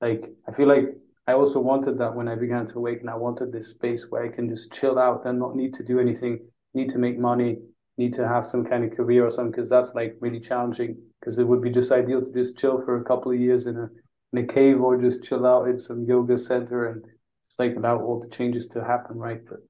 like 0.00 0.34
I 0.48 0.52
feel 0.52 0.66
like 0.66 0.88
I 1.28 1.34
also 1.34 1.60
wanted 1.60 1.96
that 1.98 2.14
when 2.16 2.26
I 2.26 2.34
began 2.34 2.66
to 2.66 2.78
awaken. 2.78 3.08
I 3.08 3.14
wanted 3.14 3.52
this 3.52 3.68
space 3.68 4.10
where 4.10 4.24
I 4.24 4.28
can 4.28 4.48
just 4.48 4.72
chill 4.72 4.98
out 4.98 5.26
and 5.26 5.38
not 5.38 5.54
need 5.54 5.74
to 5.74 5.84
do 5.84 6.00
anything, 6.00 6.40
need 6.74 6.90
to 6.90 6.98
make 6.98 7.20
money, 7.20 7.58
need 7.98 8.12
to 8.14 8.26
have 8.26 8.46
some 8.46 8.64
kind 8.64 8.84
of 8.84 8.96
career 8.96 9.26
or 9.26 9.30
something, 9.30 9.52
because 9.52 9.68
that's 9.68 9.94
like 9.94 10.16
really 10.20 10.40
challenging. 10.40 10.96
Because 11.20 11.38
it 11.38 11.46
would 11.46 11.62
be 11.62 11.70
just 11.70 11.92
ideal 11.92 12.20
to 12.20 12.32
just 12.32 12.58
chill 12.58 12.82
for 12.84 12.96
a 12.96 13.04
couple 13.04 13.32
of 13.32 13.40
years 13.40 13.66
in 13.66 13.76
a 13.76 13.88
in 14.32 14.44
a 14.44 14.46
cave 14.46 14.80
or 14.80 15.00
just 15.00 15.22
chill 15.22 15.46
out 15.46 15.68
in 15.68 15.78
some 15.78 16.04
yoga 16.04 16.38
center 16.38 16.86
and 16.88 17.04
just 17.46 17.58
like 17.58 17.76
allow 17.76 18.00
all 18.00 18.18
the 18.18 18.28
changes 18.28 18.66
to 18.68 18.82
happen, 18.82 19.18
right? 19.18 19.42
But 19.46 19.60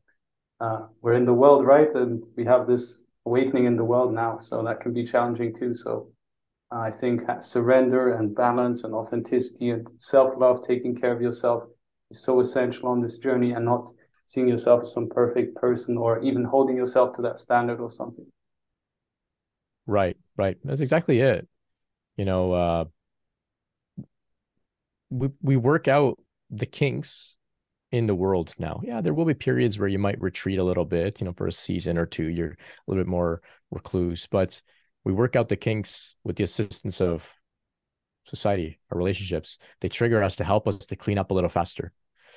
uh, 0.64 0.86
we're 1.00 1.14
in 1.14 1.26
the 1.26 1.34
world, 1.34 1.66
right? 1.66 1.92
And 1.94 2.22
we 2.36 2.44
have 2.44 2.66
this 2.66 3.04
awakening 3.26 3.64
in 3.64 3.76
the 3.76 3.84
world 3.84 4.14
now, 4.14 4.38
so 4.38 4.62
that 4.62 4.80
can 4.80 4.92
be 4.92 5.04
challenging 5.04 5.54
too. 5.54 5.74
So 5.74 6.08
uh, 6.72 6.78
I 6.78 6.90
think 6.90 7.22
surrender 7.40 8.14
and 8.14 8.34
balance 8.34 8.84
and 8.84 8.94
authenticity 8.94 9.70
and 9.70 9.90
self 9.98 10.34
love, 10.38 10.64
taking 10.66 10.94
care 10.94 11.12
of 11.12 11.20
yourself, 11.20 11.64
is 12.10 12.20
so 12.20 12.40
essential 12.40 12.88
on 12.88 13.00
this 13.00 13.18
journey, 13.18 13.52
and 13.52 13.64
not 13.64 13.90
seeing 14.32 14.48
yourself 14.48 14.80
as 14.80 14.92
some 14.92 15.10
perfect 15.10 15.54
person 15.56 15.98
or 15.98 16.18
even 16.22 16.42
holding 16.42 16.74
yourself 16.74 17.14
to 17.14 17.20
that 17.20 17.38
standard 17.38 17.80
or 17.80 17.90
something. 17.90 18.24
Right, 19.86 20.16
right. 20.38 20.56
That's 20.64 20.80
exactly 20.80 21.20
it. 21.20 21.46
You 22.16 22.24
know, 22.24 22.52
uh, 22.52 22.84
we 25.10 25.28
we 25.42 25.56
work 25.56 25.86
out 25.86 26.18
the 26.48 26.64
kinks 26.64 27.36
in 27.90 28.06
the 28.06 28.14
world 28.14 28.54
now. 28.58 28.80
Yeah, 28.82 29.02
there 29.02 29.12
will 29.12 29.26
be 29.26 29.34
periods 29.34 29.78
where 29.78 29.88
you 29.88 29.98
might 29.98 30.18
retreat 30.18 30.58
a 30.58 30.64
little 30.64 30.86
bit, 30.86 31.20
you 31.20 31.26
know, 31.26 31.34
for 31.36 31.46
a 31.46 31.52
season 31.52 31.98
or 31.98 32.06
two, 32.06 32.24
you're 32.24 32.52
a 32.52 32.56
little 32.86 33.04
bit 33.04 33.10
more 33.10 33.42
recluse, 33.70 34.26
but 34.26 34.62
we 35.04 35.12
work 35.12 35.36
out 35.36 35.50
the 35.50 35.56
kinks 35.56 36.16
with 36.24 36.36
the 36.36 36.44
assistance 36.44 37.02
of 37.02 37.30
society, 38.24 38.78
our 38.90 38.96
relationships. 38.96 39.58
They 39.82 39.90
trigger 39.90 40.22
us 40.22 40.36
to 40.36 40.44
help 40.44 40.66
us 40.66 40.78
to 40.86 40.96
clean 40.96 41.18
up 41.18 41.30
a 41.30 41.34
little 41.34 41.50
faster. 41.50 41.92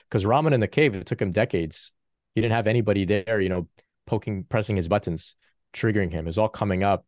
Because 0.10 0.24
Ramana 0.24 0.54
in 0.54 0.60
the 0.60 0.68
cave, 0.68 0.96
it 0.96 1.06
took 1.06 1.22
him 1.22 1.32
decades. 1.32 1.92
He 2.34 2.42
didn't 2.42 2.56
have 2.56 2.68
anybody 2.68 3.06
there, 3.06 3.40
you 3.40 3.50
know, 3.50 3.68
poking, 4.06 4.44
pressing 4.44 4.76
his 4.76 4.88
buttons, 4.88 5.36
triggering 5.74 6.12
him. 6.12 6.26
It 6.26 6.30
was 6.30 6.38
all 6.38 6.50
coming 6.50 6.84
up, 6.84 7.06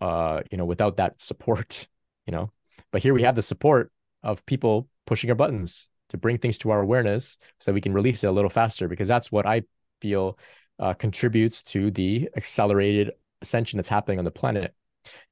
uh, 0.00 0.42
you 0.50 0.58
know, 0.58 0.64
without 0.64 0.96
that 0.96 1.20
support, 1.20 1.88
you 2.26 2.32
know. 2.32 2.52
But 2.92 3.02
here 3.02 3.14
we 3.14 3.22
have 3.22 3.36
the 3.36 3.42
support 3.42 3.92
of 4.22 4.44
people 4.46 4.88
pushing 5.06 5.30
our 5.30 5.36
buttons, 5.36 5.88
to 6.10 6.18
bring 6.18 6.38
things 6.38 6.58
to 6.58 6.70
our 6.70 6.80
awareness 6.80 7.38
so 7.58 7.72
we 7.72 7.80
can 7.80 7.92
release 7.92 8.22
it 8.22 8.26
a 8.26 8.32
little 8.32 8.50
faster 8.50 8.88
because 8.88 9.08
that's 9.08 9.32
what 9.32 9.46
I 9.46 9.62
feel 10.00 10.38
uh, 10.78 10.94
contributes 10.94 11.62
to 11.62 11.90
the 11.90 12.28
accelerated 12.36 13.12
ascension 13.42 13.78
that's 13.78 13.88
happening 13.88 14.18
on 14.18 14.24
the 14.24 14.30
planet. 14.30 14.74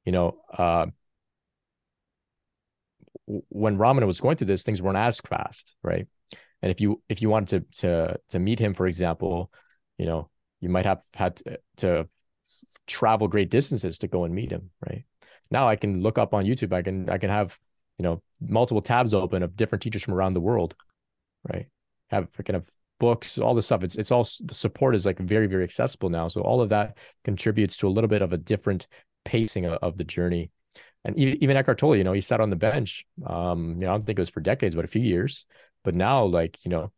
You 0.05 0.11
know, 0.11 0.37
uh, 0.57 0.87
when 3.25 3.77
Ramana 3.77 4.07
was 4.07 4.19
going 4.19 4.37
through 4.37 4.47
this, 4.47 4.63
things 4.63 4.81
weren't 4.81 4.97
as 4.97 5.19
fast, 5.19 5.75
right? 5.83 6.07
And 6.61 6.71
if 6.71 6.81
you 6.81 7.01
if 7.09 7.21
you 7.21 7.29
wanted 7.29 7.71
to 7.71 7.81
to 7.81 8.19
to 8.29 8.39
meet 8.39 8.59
him, 8.59 8.73
for 8.73 8.87
example, 8.87 9.51
you 9.97 10.05
know, 10.05 10.29
you 10.59 10.69
might 10.69 10.85
have 10.85 11.03
had 11.13 11.37
to, 11.37 11.59
to 11.77 12.09
travel 12.87 13.27
great 13.27 13.49
distances 13.49 13.99
to 13.99 14.07
go 14.07 14.23
and 14.23 14.33
meet 14.33 14.51
him, 14.51 14.71
right? 14.87 15.05
Now 15.51 15.67
I 15.69 15.75
can 15.75 16.01
look 16.01 16.17
up 16.17 16.33
on 16.33 16.45
YouTube. 16.45 16.73
I 16.73 16.81
can 16.81 17.09
I 17.09 17.17
can 17.17 17.29
have 17.29 17.57
you 17.99 18.03
know 18.03 18.23
multiple 18.41 18.81
tabs 18.81 19.13
open 19.13 19.43
of 19.43 19.55
different 19.55 19.83
teachers 19.83 20.03
from 20.03 20.15
around 20.15 20.33
the 20.33 20.39
world 20.39 20.73
right 21.53 21.67
have 22.09 22.27
kind 22.33 22.55
of 22.55 22.69
books 22.99 23.37
all 23.37 23.53
this 23.53 23.67
stuff 23.67 23.83
it's 23.83 23.95
it's 23.95 24.11
all 24.11 24.25
the 24.43 24.53
support 24.53 24.95
is 24.95 25.05
like 25.05 25.19
very 25.19 25.47
very 25.47 25.63
accessible 25.63 26.09
now 26.09 26.27
so 26.27 26.41
all 26.41 26.61
of 26.61 26.69
that 26.69 26.97
contributes 27.23 27.77
to 27.77 27.87
a 27.87 27.89
little 27.89 28.07
bit 28.07 28.21
of 28.21 28.33
a 28.33 28.37
different 28.37 28.87
pacing 29.25 29.65
of, 29.65 29.73
of 29.81 29.97
the 29.97 30.03
journey 30.03 30.49
and 31.05 31.17
even, 31.17 31.41
even 31.41 31.55
Eckhart 31.55 31.77
Tolle, 31.77 31.95
you 31.95 32.03
know, 32.03 32.11
he 32.11 32.19
sat 32.19 32.41
on 32.41 32.49
the 32.49 32.57
bench. 32.57 33.05
Um, 33.25 33.75
you 33.79 33.85
know, 33.85 33.93
I 33.93 33.95
don't 33.95 34.05
think 34.05 34.19
it 34.19 34.21
was 34.21 34.29
for 34.29 34.41
decades, 34.41 34.75
but 34.75 34.83
a 34.83 34.89
few 34.89 35.01
years. 35.01 35.45
But 35.83 35.95
now, 35.95 36.25
like, 36.25 36.63
you 36.65 36.69
know, 36.69 36.91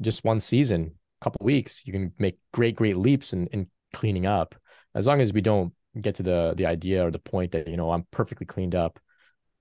just 0.00 0.24
one 0.24 0.40
season, 0.40 0.92
a 1.20 1.24
couple 1.24 1.44
weeks, 1.44 1.82
you 1.86 1.92
can 1.92 2.12
make 2.18 2.38
great, 2.52 2.76
great 2.76 2.96
leaps 2.96 3.32
in, 3.32 3.46
in 3.48 3.68
cleaning 3.92 4.26
up. 4.26 4.54
As 4.94 5.06
long 5.06 5.20
as 5.20 5.32
we 5.32 5.40
don't 5.40 5.72
get 6.00 6.16
to 6.16 6.22
the 6.22 6.54
the 6.56 6.66
idea 6.66 7.06
or 7.06 7.10
the 7.10 7.18
point 7.18 7.52
that, 7.52 7.68
you 7.68 7.76
know, 7.76 7.90
I'm 7.90 8.06
perfectly 8.10 8.46
cleaned 8.46 8.74
up 8.74 8.98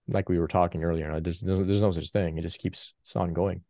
like 0.08 0.30
we 0.30 0.40
were 0.40 0.48
talking 0.48 0.84
earlier. 0.84 1.20
There's, 1.20 1.40
there's 1.40 1.82
no 1.82 1.92
such 1.92 2.10
thing. 2.12 2.38
It 2.38 2.42
just 2.42 2.60
keeps 2.60 2.94
on 3.16 3.34
going. 3.34 3.62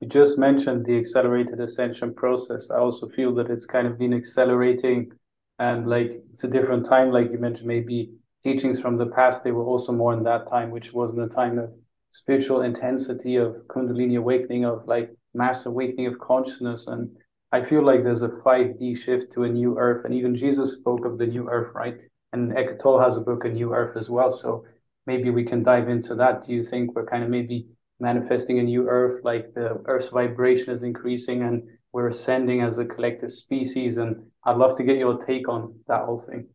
You 0.00 0.08
just 0.08 0.38
mentioned 0.38 0.84
the 0.84 0.96
accelerated 0.98 1.60
ascension 1.60 2.14
process. 2.14 2.70
I 2.70 2.78
also 2.78 3.08
feel 3.08 3.34
that 3.34 3.50
it's 3.50 3.66
kind 3.66 3.86
of 3.86 3.98
been 3.98 4.14
accelerating 4.14 5.12
and 5.58 5.86
like 5.86 6.10
it's 6.30 6.44
a 6.44 6.48
different 6.48 6.86
time. 6.86 7.10
Like 7.12 7.30
you 7.30 7.38
mentioned, 7.38 7.68
maybe 7.68 8.10
teachings 8.42 8.80
from 8.80 8.96
the 8.96 9.06
past, 9.06 9.44
they 9.44 9.52
were 9.52 9.64
also 9.64 9.92
more 9.92 10.12
in 10.14 10.24
that 10.24 10.46
time, 10.46 10.70
which 10.70 10.92
wasn't 10.92 11.22
a 11.22 11.28
time 11.28 11.58
of 11.58 11.70
spiritual 12.12 12.60
intensity, 12.60 13.36
of 13.36 13.56
Kundalini 13.68 14.18
awakening, 14.18 14.66
of 14.66 14.86
like 14.86 15.10
mass 15.32 15.64
awakening 15.64 16.08
of 16.08 16.18
consciousness. 16.18 16.86
And 16.86 17.08
I 17.52 17.62
feel 17.62 17.82
like 17.82 18.04
there's 18.04 18.20
a 18.20 18.28
5D 18.28 18.98
shift 18.98 19.32
to 19.32 19.44
a 19.44 19.48
new 19.48 19.78
earth. 19.78 20.04
And 20.04 20.12
even 20.12 20.36
Jesus 20.36 20.72
spoke 20.72 21.06
of 21.06 21.16
the 21.16 21.26
new 21.26 21.48
earth, 21.48 21.72
right? 21.74 21.96
And 22.34 22.52
Eckhart 22.52 22.80
Tolle 22.80 23.00
has 23.00 23.16
a 23.16 23.22
book, 23.22 23.46
A 23.46 23.48
New 23.48 23.72
Earth, 23.72 23.96
as 23.96 24.10
well. 24.10 24.30
So 24.30 24.64
maybe 25.06 25.30
we 25.30 25.42
can 25.44 25.62
dive 25.62 25.88
into 25.88 26.14
that. 26.16 26.44
Do 26.44 26.52
you 26.52 26.62
think 26.62 26.94
we're 26.94 27.06
kind 27.06 27.24
of 27.24 27.30
maybe 27.30 27.66
manifesting 27.98 28.58
a 28.58 28.62
new 28.62 28.88
Earth, 28.88 29.24
like 29.24 29.54
the 29.54 29.82
Earth's 29.86 30.08
vibration 30.08 30.70
is 30.70 30.82
increasing 30.82 31.42
and 31.42 31.62
we're 31.92 32.08
ascending 32.08 32.60
as 32.60 32.76
a 32.76 32.84
collective 32.84 33.32
species? 33.32 33.96
And 33.96 34.16
I'd 34.44 34.58
love 34.58 34.76
to 34.76 34.82
get 34.82 34.98
your 34.98 35.16
take 35.16 35.48
on 35.48 35.74
that 35.88 36.04
whole 36.04 36.18
thing. 36.18 36.46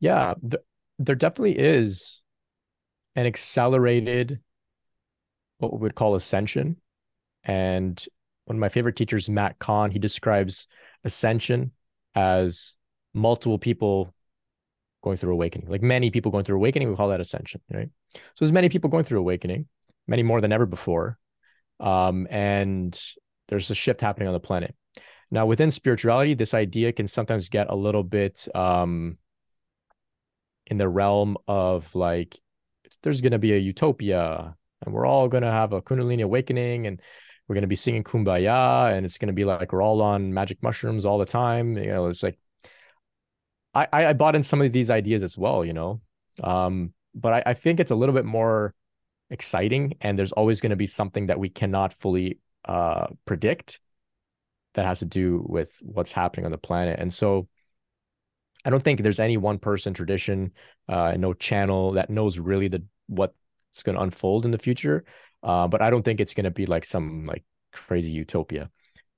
Yeah, 0.00 0.34
th- 0.40 0.62
there 0.98 1.14
definitely 1.14 1.58
is 1.58 2.22
an 3.14 3.26
accelerated, 3.26 4.40
what 5.58 5.72
we 5.72 5.78
would 5.80 5.94
call 5.94 6.14
ascension. 6.14 6.76
And 7.44 8.02
one 8.44 8.56
of 8.56 8.60
my 8.60 8.68
favorite 8.68 8.96
teachers, 8.96 9.28
Matt 9.28 9.58
Kahn, 9.58 9.90
he 9.90 9.98
describes 9.98 10.66
ascension 11.04 11.72
as 12.14 12.76
multiple 13.14 13.58
people 13.58 14.14
going 15.02 15.16
through 15.16 15.32
awakening. 15.32 15.68
Like 15.68 15.82
many 15.82 16.10
people 16.10 16.30
going 16.30 16.44
through 16.44 16.56
awakening, 16.56 16.88
we 16.88 16.96
call 16.96 17.08
that 17.08 17.20
ascension, 17.20 17.60
right? 17.70 17.90
So 18.14 18.20
there's 18.38 18.52
many 18.52 18.68
people 18.68 18.90
going 18.90 19.04
through 19.04 19.20
awakening, 19.20 19.66
many 20.06 20.22
more 20.22 20.40
than 20.40 20.52
ever 20.52 20.66
before. 20.66 21.18
Um, 21.80 22.26
and 22.30 22.98
there's 23.48 23.70
a 23.70 23.74
shift 23.74 24.00
happening 24.00 24.28
on 24.28 24.34
the 24.34 24.40
planet. 24.40 24.74
Now, 25.30 25.46
within 25.46 25.70
spirituality, 25.70 26.34
this 26.34 26.54
idea 26.54 26.92
can 26.92 27.08
sometimes 27.08 27.48
get 27.48 27.70
a 27.70 27.74
little 27.74 28.04
bit 28.04 28.46
um, 28.54 29.18
in 30.66 30.76
the 30.76 30.88
realm 30.88 31.36
of 31.48 31.94
like, 31.94 32.38
there's 33.02 33.20
going 33.20 33.32
to 33.32 33.38
be 33.38 33.52
a 33.52 33.58
utopia 33.58 34.56
and 34.84 34.94
we're 34.94 35.06
all 35.06 35.28
going 35.28 35.42
to 35.42 35.50
have 35.50 35.72
a 35.72 35.82
Kundalini 35.82 36.22
awakening 36.22 36.86
and 36.86 37.00
we're 37.46 37.54
going 37.54 37.62
to 37.62 37.68
be 37.68 37.76
singing 37.76 38.04
Kumbaya 38.04 38.96
and 38.96 39.04
it's 39.06 39.18
going 39.18 39.28
to 39.28 39.32
be 39.32 39.44
like 39.44 39.72
we're 39.72 39.82
all 39.82 40.02
on 40.02 40.32
magic 40.32 40.62
mushrooms 40.62 41.04
all 41.04 41.18
the 41.18 41.26
time. 41.26 41.76
You 41.76 41.86
know, 41.86 42.06
it's 42.06 42.22
like 42.22 42.38
I, 43.74 43.86
I 43.92 44.12
bought 44.12 44.34
in 44.34 44.42
some 44.42 44.60
of 44.60 44.72
these 44.72 44.90
ideas 44.90 45.22
as 45.22 45.38
well, 45.38 45.64
you 45.64 45.72
know. 45.72 46.00
Um, 46.42 46.92
but 47.14 47.32
I, 47.32 47.42
I 47.46 47.54
think 47.54 47.80
it's 47.80 47.90
a 47.90 47.94
little 47.94 48.14
bit 48.14 48.24
more 48.24 48.74
exciting, 49.30 49.94
and 50.00 50.18
there's 50.18 50.32
always 50.32 50.60
going 50.60 50.70
to 50.70 50.76
be 50.76 50.86
something 50.86 51.26
that 51.28 51.38
we 51.38 51.48
cannot 51.48 51.94
fully 52.00 52.38
uh, 52.64 53.06
predict. 53.24 53.80
that 54.74 54.86
has 54.86 55.00
to 55.00 55.04
do 55.04 55.44
with 55.46 55.76
what's 55.82 56.12
happening 56.12 56.46
on 56.46 56.52
the 56.52 56.58
planet. 56.58 56.98
And 56.98 57.12
so 57.12 57.48
I 58.64 58.70
don't 58.70 58.82
think 58.82 59.02
there's 59.02 59.20
any 59.20 59.36
one 59.36 59.58
person 59.58 59.94
tradition, 59.94 60.52
uh, 60.88 61.14
no 61.18 61.34
channel 61.34 61.92
that 61.92 62.10
knows 62.10 62.38
really 62.38 62.68
the 62.68 62.84
what's 63.08 63.34
going 63.82 63.96
to 63.96 64.02
unfold 64.02 64.44
in 64.44 64.50
the 64.50 64.58
future. 64.58 65.04
Uh, 65.42 65.66
but 65.66 65.82
I 65.82 65.90
don't 65.90 66.04
think 66.04 66.20
it's 66.20 66.34
going 66.34 66.44
to 66.44 66.50
be 66.50 66.66
like 66.66 66.84
some 66.84 67.26
like 67.26 67.44
crazy 67.72 68.10
utopia. 68.12 68.70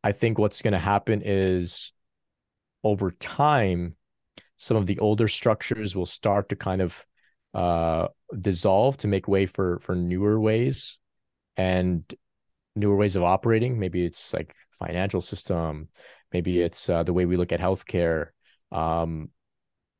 I 0.02 0.12
think 0.12 0.38
what's 0.38 0.62
going 0.62 0.72
to 0.72 0.78
happen 0.78 1.22
is 1.24 1.92
over 2.82 3.10
time, 3.10 3.96
some 4.56 4.76
of 4.76 4.86
the 4.86 4.98
older 4.98 5.28
structures 5.28 5.94
will 5.94 6.06
start 6.06 6.48
to 6.50 6.56
kind 6.56 6.80
of 6.80 7.04
uh, 7.52 8.08
dissolve 8.38 8.96
to 8.98 9.08
make 9.08 9.28
way 9.28 9.46
for 9.46 9.78
for 9.80 9.94
newer 9.94 10.40
ways 10.40 10.98
and 11.56 12.02
newer 12.76 12.96
ways 12.96 13.16
of 13.16 13.22
operating. 13.22 13.78
Maybe 13.78 14.04
it's 14.04 14.32
like 14.32 14.54
financial 14.70 15.20
system. 15.20 15.88
Maybe 16.32 16.60
it's 16.60 16.88
uh, 16.88 17.02
the 17.02 17.12
way 17.12 17.26
we 17.26 17.36
look 17.36 17.52
at 17.52 17.60
healthcare. 17.60 18.28
Um, 18.74 19.30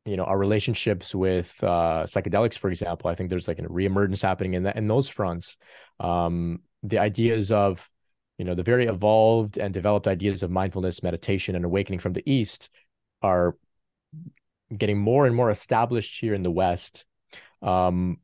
you 0.05 0.19
know, 0.19 0.25
our 0.25 0.37
relationships 0.37 1.15
with 1.15 1.57
uh, 1.63 2.05
psychedelics, 2.05 2.59
for 2.59 2.69
example. 2.69 3.09
I 3.09 3.15
think 3.15 3.31
there's 3.31 3.49
like 3.49 3.59
a 3.59 3.63
reemergence 3.63 4.21
happening 4.21 4.53
in 4.53 4.65
that 4.65 4.77
in 4.77 4.87
those 4.87 5.09
fronts. 5.09 5.57
Um, 5.99 6.61
the 6.83 6.99
ideas 6.99 7.51
of 7.51 7.89
you 8.39 8.45
know 8.45 8.55
the 8.55 8.63
very 8.63 8.87
evolved 8.87 9.59
and 9.59 9.73
developed 9.73 10.07
ideas 10.07 10.43
of 10.43 10.51
mindfulness 10.51 11.03
meditation 11.03 11.57
and 11.57 11.65
awakening 11.65 12.01
from 12.01 12.13
the 12.13 12.23
east 12.31 12.69
are 13.23 13.57
getting 14.77 14.99
more 14.99 15.27
and 15.27 15.35
more 15.35 15.51
established 15.51 16.21
here 16.21 16.35
in 16.35 16.43
the 16.43 16.51
west 16.51 17.05
um, 17.63 18.19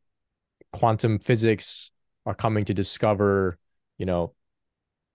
quantum 0.73 1.19
physics 1.19 1.91
are 2.27 2.35
coming 2.35 2.65
to 2.65 2.75
discover 2.75 3.59
you 3.99 4.07
know 4.07 4.35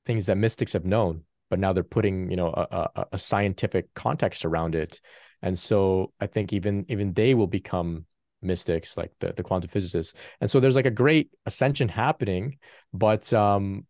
things 0.06 0.28
that 0.28 0.38
mystics 0.38 0.74
have 0.74 0.86
known 0.86 1.24
but 1.50 1.60
now 1.60 1.74
they're 1.74 1.84
putting 1.84 2.30
you 2.30 2.38
know 2.38 2.50
a, 2.50 2.90
a, 2.96 3.06
a 3.14 3.20
scientific 3.20 3.94
context 3.94 4.46
around 4.46 4.76
it 4.76 5.00
and 5.42 5.58
so 5.58 6.12
i 6.20 6.28
think 6.28 6.54
even 6.54 6.86
even 6.88 7.14
they 7.14 7.34
will 7.34 7.48
become 7.48 8.06
mystics 8.42 8.96
like 8.96 9.12
the, 9.20 9.34
the 9.34 9.42
quantum 9.44 9.70
physicists. 9.70 10.14
And 10.40 10.52
so 10.52 10.60
there's 10.60 10.76
like 10.76 10.86
a 10.86 10.92
great 10.92 11.32
ascension 11.46 11.90
happening 11.90 12.58
but 12.94 13.32
um 13.34 13.86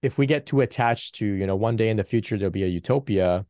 if 0.00 0.16
we 0.16 0.26
get 0.26 0.46
too 0.46 0.60
attached 0.60 1.16
to 1.16 1.26
you 1.26 1.46
know 1.46 1.56
one 1.56 1.76
day 1.76 1.88
in 1.88 1.96
the 1.96 2.04
future 2.04 2.38
there'll 2.38 2.52
be 2.52 2.62
a 2.62 2.68
utopia 2.68 3.44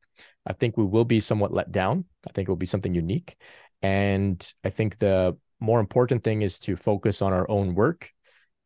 i 0.46 0.52
think 0.52 0.76
we 0.76 0.84
will 0.84 1.04
be 1.04 1.20
somewhat 1.20 1.52
let 1.52 1.70
down. 1.70 2.04
I 2.26 2.32
think 2.32 2.48
it 2.48 2.50
will 2.50 2.56
be 2.56 2.66
something 2.66 2.94
unique. 2.94 3.36
And 3.82 4.38
i 4.64 4.70
think 4.70 4.98
the 4.98 5.36
more 5.60 5.80
important 5.80 6.22
thing 6.22 6.42
is 6.42 6.58
to 6.60 6.76
focus 6.76 7.20
on 7.20 7.32
our 7.32 7.48
own 7.50 7.74
work. 7.74 8.12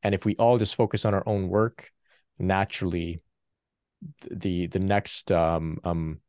And 0.02 0.14
if 0.14 0.24
we 0.24 0.36
all 0.36 0.58
just 0.58 0.74
focus 0.74 1.04
on 1.04 1.14
our 1.14 1.26
own 1.26 1.48
work 1.48 1.90
naturally 2.38 3.22
the 4.30 4.66
the 4.66 4.78
next 4.78 5.30
um, 5.30 5.78
um, 5.84 6.20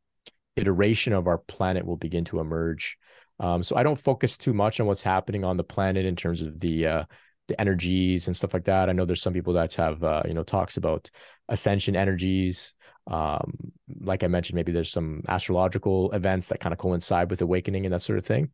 iteration 0.56 1.12
of 1.12 1.26
our 1.26 1.38
planet 1.38 1.84
will 1.84 1.96
begin 1.96 2.24
to 2.24 2.40
emerge 2.40 2.96
um, 3.40 3.62
so 3.62 3.76
i 3.76 3.82
don't 3.82 4.00
focus 4.00 4.36
too 4.36 4.52
much 4.52 4.80
on 4.80 4.86
what's 4.86 5.02
happening 5.02 5.44
on 5.44 5.56
the 5.56 5.64
planet 5.64 6.04
in 6.04 6.16
terms 6.16 6.40
of 6.40 6.60
the 6.60 6.86
uh, 6.86 7.04
the 7.48 7.60
energies 7.60 8.26
and 8.26 8.36
stuff 8.36 8.54
like 8.54 8.64
that. 8.64 8.88
I 8.88 8.92
know 8.92 9.04
there's 9.04 9.22
some 9.22 9.32
people 9.32 9.52
that 9.54 9.74
have 9.74 10.02
uh, 10.02 10.22
you 10.26 10.32
know 10.32 10.42
talks 10.42 10.76
about 10.76 11.10
ascension 11.48 11.96
energies. 11.96 12.74
Um, 13.06 13.72
like 14.00 14.22
I 14.22 14.28
mentioned, 14.28 14.56
maybe 14.56 14.72
there's 14.72 14.90
some 14.90 15.22
astrological 15.28 16.10
events 16.12 16.48
that 16.48 16.60
kind 16.60 16.72
of 16.72 16.78
coincide 16.78 17.28
with 17.30 17.42
awakening 17.42 17.84
and 17.84 17.92
that 17.92 18.00
sort 18.00 18.18
of 18.18 18.24
thing. 18.24 18.50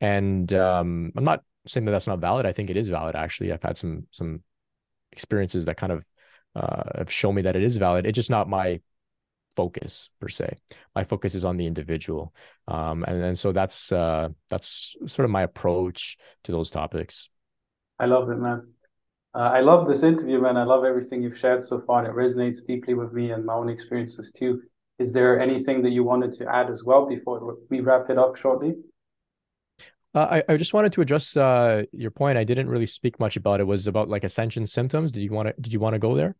And 0.00 0.50
um, 0.54 1.12
I'm 1.16 1.24
not 1.24 1.42
saying 1.66 1.84
that 1.84 1.92
that's 1.92 2.06
not 2.06 2.18
valid. 2.18 2.46
I 2.46 2.52
think 2.52 2.70
it 2.70 2.78
is 2.78 2.88
valid. 2.88 3.14
Actually, 3.14 3.52
I've 3.52 3.62
had 3.62 3.76
some 3.76 4.06
some 4.10 4.42
experiences 5.12 5.66
that 5.66 5.76
kind 5.76 5.92
of 5.92 6.04
uh, 6.56 6.98
have 6.98 7.12
shown 7.12 7.34
me 7.34 7.42
that 7.42 7.56
it 7.56 7.62
is 7.62 7.76
valid. 7.76 8.06
It's 8.06 8.16
just 8.16 8.30
not 8.30 8.48
my 8.48 8.80
focus 9.60 10.10
per 10.20 10.28
se. 10.28 10.46
My 10.94 11.04
focus 11.04 11.34
is 11.34 11.44
on 11.44 11.56
the 11.58 11.66
individual, 11.72 12.24
um, 12.74 13.04
and 13.08 13.16
and 13.28 13.38
so 13.42 13.48
that's 13.58 13.78
uh, 13.92 14.28
that's 14.48 14.70
sort 15.14 15.24
of 15.26 15.30
my 15.38 15.42
approach 15.50 16.00
to 16.44 16.52
those 16.52 16.70
topics. 16.70 17.28
I 17.98 18.06
love 18.06 18.30
it, 18.30 18.40
man. 18.46 18.60
Uh, 19.38 19.50
I 19.58 19.60
love 19.70 19.86
this 19.86 20.02
interview, 20.02 20.38
man. 20.40 20.56
I 20.56 20.64
love 20.64 20.84
everything 20.84 21.22
you've 21.22 21.40
shared 21.44 21.62
so 21.70 21.76
far, 21.86 21.96
and 22.00 22.08
it 22.10 22.16
resonates 22.24 22.64
deeply 22.70 22.94
with 23.00 23.12
me 23.12 23.24
and 23.34 23.44
my 23.44 23.56
own 23.60 23.68
experiences 23.68 24.32
too. 24.40 24.52
Is 25.04 25.12
there 25.12 25.32
anything 25.46 25.82
that 25.84 25.92
you 25.96 26.02
wanted 26.12 26.32
to 26.38 26.44
add 26.58 26.68
as 26.74 26.80
well 26.88 27.02
before 27.14 27.36
we 27.70 27.80
wrap 27.86 28.10
it 28.12 28.18
up 28.24 28.36
shortly? 28.36 28.72
Uh, 30.14 30.28
I, 30.36 30.52
I 30.52 30.56
just 30.56 30.74
wanted 30.74 30.92
to 30.94 31.00
address 31.04 31.36
uh, 31.36 31.84
your 31.92 32.10
point. 32.10 32.36
I 32.36 32.44
didn't 32.50 32.68
really 32.74 32.90
speak 32.98 33.20
much 33.24 33.36
about 33.36 33.60
it. 33.60 33.66
Was 33.72 33.86
about 33.86 34.08
like 34.14 34.24
ascension 34.24 34.66
symptoms. 34.66 35.12
Did 35.12 35.22
you 35.26 35.32
want 35.38 35.46
to? 35.48 35.54
Did 35.64 35.72
you 35.74 35.80
want 35.84 35.94
to 35.94 36.00
go 36.08 36.14
there? 36.20 36.34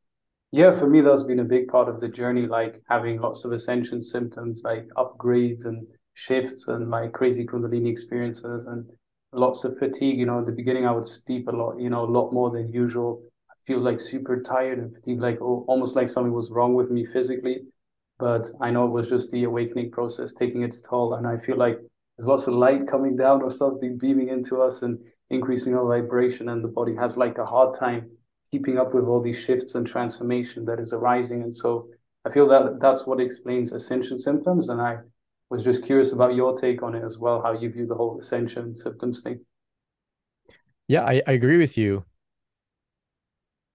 Yeah, 0.53 0.73
for 0.77 0.89
me, 0.89 1.01
that's 1.01 1.23
been 1.23 1.39
a 1.41 1.45
big 1.45 1.69
part 1.69 1.89
of 1.89 2.01
the 2.01 2.09
journey. 2.09 2.47
Like 2.47 2.83
having 2.89 3.21
lots 3.21 3.45
of 3.45 3.53
ascension 3.53 4.03
symptoms, 4.03 4.63
like 4.65 4.87
upgrades 4.97 5.65
and 5.65 5.87
shifts, 6.15 6.67
and 6.67 6.91
like 6.91 7.13
crazy 7.13 7.47
Kundalini 7.47 7.89
experiences, 7.91 8.67
and 8.67 8.85
lots 9.33 9.63
of 9.65 9.79
fatigue. 9.79 10.19
You 10.19 10.27
know, 10.27 10.41
at 10.41 10.47
the 10.47 10.53
beginning, 10.53 10.87
I 10.87 10.93
would 10.93 11.07
sleep 11.07 11.47
a 11.49 11.53
lot, 11.53 11.79
you 11.79 11.89
know, 11.89 12.05
a 12.05 12.11
lot 12.11 12.33
more 12.33 12.51
than 12.51 12.73
usual. 12.73 13.23
I 13.49 13.55
feel 13.65 13.79
like 13.79 14.01
super 14.01 14.43
tired 14.43 14.79
and 14.81 14.93
fatigued, 14.93 15.21
like 15.21 15.39
oh, 15.41 15.65
almost 15.69 15.95
like 15.95 16.09
something 16.09 16.33
was 16.33 16.51
wrong 16.51 16.75
with 16.75 16.91
me 16.91 17.07
physically. 17.07 17.61
But 18.19 18.51
I 18.61 18.71
know 18.71 18.87
it 18.87 18.91
was 18.91 19.09
just 19.09 19.31
the 19.31 19.45
awakening 19.45 19.93
process 19.93 20.35
taking 20.35 20.63
its 20.63 20.81
toll. 20.81 21.15
And 21.15 21.27
I 21.29 21.39
feel 21.39 21.57
like 21.57 21.79
there's 22.19 22.27
lots 22.27 22.49
of 22.49 22.55
light 22.55 22.89
coming 22.89 23.17
down 23.17 23.41
or 23.41 23.51
something 23.51 23.99
beaming 23.99 24.29
into 24.29 24.61
us 24.63 24.83
and 24.83 24.99
increasing 25.31 25.77
our 25.77 25.87
vibration. 25.87 26.49
And 26.49 26.63
the 26.63 26.69
body 26.69 26.97
has 26.97 27.17
like 27.17 27.39
a 27.39 27.47
hard 27.47 27.75
time 27.79 28.11
keeping 28.51 28.79
up 28.79 28.95
with 28.95 29.05
all 29.05 29.21
these 29.21 29.39
shifts 29.39 29.75
and 29.75 29.87
transformation 29.87 30.65
that 30.65 30.81
is 30.81 30.93
arising. 30.93 31.43
And 31.43 31.55
so 31.55 31.89
I 32.25 32.31
feel 32.31 32.49
that 32.49 32.81
that's 32.81 33.07
what 33.07 33.21
explains 33.21 33.73
ascension 33.73 34.19
symptoms. 34.19 34.69
And 34.69 34.81
I 34.81 34.99
was 35.51 35.65
just 35.65 35.85
curious 35.85 36.13
about 36.13 36.35
your 36.35 36.57
take 36.57 36.83
on 36.83 36.95
it 36.95 37.05
as 37.05 37.19
well, 37.19 37.41
how 37.43 37.53
you 37.53 37.71
view 37.71 37.87
the 37.87 37.95
whole 37.95 38.19
ascension 38.19 38.75
symptoms 38.75 39.23
thing. 39.23 39.41
Yeah, 40.89 41.05
I, 41.05 41.23
I 41.27 41.33
agree 41.33 41.59
with 41.59 41.79
you. 41.79 42.05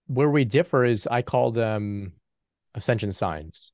Where 0.08 0.30
we 0.30 0.46
differ 0.46 0.86
is 0.86 1.08
I 1.10 1.22
call 1.22 1.52
them 1.52 2.14
ascension 2.76 3.12
signs. 3.12 3.72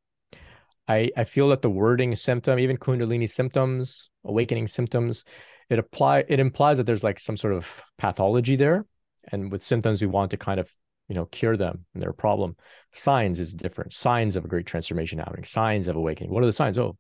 I, 0.88 1.10
I 1.18 1.24
feel 1.24 1.50
that 1.50 1.62
the 1.62 1.70
wording 1.70 2.16
symptom, 2.16 2.60
even 2.60 2.78
Kundalini 2.78 3.30
symptoms, 3.30 4.10
awakening 4.24 4.68
symptoms, 4.68 5.24
it 5.70 5.80
apply 5.80 6.26
it 6.28 6.40
implies 6.40 6.78
that 6.78 6.86
there's 6.86 7.04
like 7.04 7.20
some 7.20 7.38
sort 7.38 7.54
of 7.54 7.82
pathology 7.98 8.56
there. 8.56 8.86
And 9.32 9.52
with 9.52 9.64
symptoms, 9.64 10.02
we 10.02 10.08
want 10.08 10.32
to 10.32 10.38
kind 10.38 10.60
of, 10.60 10.70
you 11.12 11.16
know, 11.16 11.26
cure 11.26 11.58
them 11.58 11.84
and 11.94 12.02
their 12.02 12.14
problem. 12.14 12.56
Signs 12.94 13.38
is 13.38 13.54
different. 13.54 13.92
Signs 13.92 14.38
of 14.38 14.46
a 14.46 14.48
great 14.48 14.66
transformation 14.66 15.20
happening, 15.20 15.44
signs 15.44 15.90
of 15.90 15.98
awakening. 15.98 16.32
What 16.32 16.42
are 16.42 16.46
the 16.46 16.54
signs? 16.54 16.78
Oh, 16.80 16.96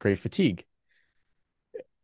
great 0.00 0.18
fatigue. 0.18 0.66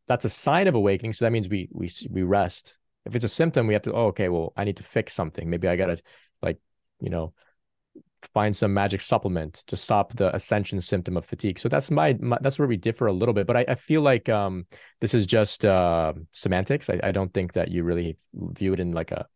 That's 0.06 0.24
a 0.24 0.30
sign 0.30 0.68
of 0.68 0.74
awakening. 0.74 1.12
So 1.12 1.26
that 1.26 1.32
means 1.32 1.46
we 1.50 1.68
we 1.70 1.90
we 2.08 2.22
rest. 2.22 2.78
If 3.04 3.14
it's 3.14 3.26
a 3.26 3.28
symptom, 3.28 3.66
we 3.66 3.74
have 3.74 3.82
to, 3.82 3.92
oh, 3.92 4.06
okay, 4.06 4.30
well, 4.30 4.54
I 4.56 4.64
need 4.64 4.78
to 4.78 4.82
fix 4.82 5.12
something. 5.12 5.50
Maybe 5.50 5.68
I 5.68 5.76
gotta 5.76 5.98
like, 6.40 6.58
you 6.98 7.10
know, 7.10 7.34
find 8.32 8.56
some 8.56 8.72
magic 8.72 9.02
supplement 9.02 9.64
to 9.66 9.76
stop 9.76 10.14
the 10.14 10.34
ascension 10.34 10.80
symptom 10.80 11.18
of 11.18 11.26
fatigue. 11.26 11.58
So 11.58 11.68
that's 11.68 11.90
my, 11.90 12.16
my 12.20 12.38
that's 12.40 12.58
where 12.58 12.68
we 12.68 12.78
differ 12.78 13.06
a 13.06 13.12
little 13.12 13.34
bit. 13.34 13.46
But 13.46 13.58
I, 13.58 13.66
I 13.68 13.74
feel 13.74 14.00
like 14.00 14.30
um 14.30 14.64
this 15.02 15.12
is 15.12 15.26
just 15.26 15.66
uh 15.66 16.14
semantics. 16.32 16.88
I, 16.88 17.00
I 17.02 17.12
don't 17.12 17.34
think 17.34 17.52
that 17.52 17.68
you 17.70 17.84
really 17.84 18.16
view 18.32 18.72
it 18.72 18.80
in 18.80 18.92
like 18.92 19.12
a, 19.12 19.26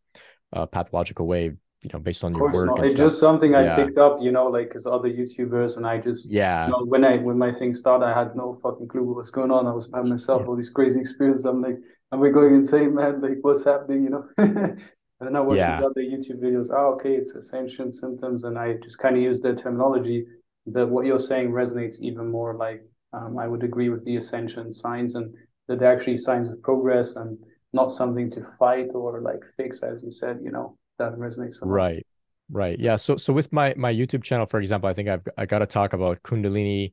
a 0.55 0.67
pathological 0.67 1.27
way 1.27 1.53
you 1.83 1.91
know, 1.93 1.99
based 1.99 2.23
on 2.23 2.33
your 2.35 2.51
work. 2.53 2.79
It's 2.79 2.93
stuff. 2.93 3.07
just 3.07 3.19
something 3.19 3.57
I 3.57 3.75
picked 3.75 3.99
up, 3.99 4.19
you 4.21 4.31
know, 4.31 4.47
like 4.47 4.73
as 4.77 4.87
other 4.87 5.09
YouTubers, 5.09 5.77
and 5.77 5.87
I 5.87 5.99
just, 5.99 6.31
yeah, 6.31 6.67
you 6.67 6.71
know, 6.71 6.85
when 6.85 7.05
I 7.05 7.17
when 7.19 7.37
my 7.37 7.51
thing 7.51 7.75
started, 7.75 8.07
I 8.07 8.15
had 8.17 8.37
no 8.37 8.59
fucking 8.63 8.87
clue 8.87 9.03
what 9.03 9.17
was 9.17 9.33
going 9.33 9.51
on. 9.51 9.67
I 9.67 9.73
was 9.73 9.89
by 9.89 10.01
myself, 10.03 10.43
yeah. 10.43 10.49
all 10.49 10.57
these 10.57 10.71
crazy 10.71 11.01
experiences. 11.01 11.45
I'm 11.45 11.61
like, 11.61 11.79
am 12.13 12.21
we 12.21 12.31
going 12.31 12.55
insane, 12.55 12.95
man? 12.95 13.21
Like, 13.21 13.39
what's 13.41 13.65
happening, 13.65 14.05
you 14.05 14.11
know? 14.11 14.29
and 14.39 14.79
then 15.21 15.35
I 15.35 15.41
watched 15.41 15.59
yeah. 15.59 15.77
these 15.77 15.87
other 15.87 16.03
YouTube 16.03 16.41
videos. 16.41 16.69
Oh, 16.71 16.95
okay, 16.95 17.15
it's 17.15 17.35
ascension 17.35 17.93
symptoms, 17.93 18.45
and 18.45 18.57
I 18.57 18.75
just 18.75 18.99
kind 18.99 19.17
of 19.17 19.23
used 19.23 19.43
the 19.43 19.55
terminology. 19.55 20.25
That 20.67 20.89
what 20.89 21.05
you're 21.05 21.19
saying 21.19 21.51
resonates 21.51 21.99
even 22.01 22.31
more. 22.31 22.55
Like, 22.55 22.85
um, 23.13 23.37
I 23.39 23.49
would 23.49 23.65
agree 23.65 23.89
with 23.89 24.05
the 24.05 24.19
ascension 24.19 24.73
signs, 24.73 25.17
and 25.17 25.35
that 25.67 25.81
they're 25.81 25.93
actually 25.93 26.19
signs 26.19 26.53
of 26.53 26.63
progress 26.63 27.17
and 27.17 27.37
not 27.73 27.91
something 27.91 28.31
to 28.31 28.45
fight 28.57 28.91
or 28.95 29.21
like 29.21 29.41
fix, 29.57 29.83
as 29.83 30.05
you 30.05 30.13
said, 30.13 30.39
you 30.45 30.53
know 30.53 30.77
that 30.99 31.13
resonates 31.15 31.55
so 31.55 31.67
right 31.67 32.07
right. 32.51 32.79
Yeah 32.79 32.97
so 32.97 33.17
so 33.17 33.33
with 33.33 33.53
my 33.53 33.75
my 33.77 33.93
youtube 33.93 34.23
channel 34.23 34.47
for 34.47 34.61
example 34.61 34.89
i 34.89 34.93
think 34.95 35.09
i've 35.09 35.27
i 35.39 35.47
got 35.47 35.61
to 35.61 35.67
talk 35.67 35.93
about 35.93 36.23
kundalini 36.23 36.93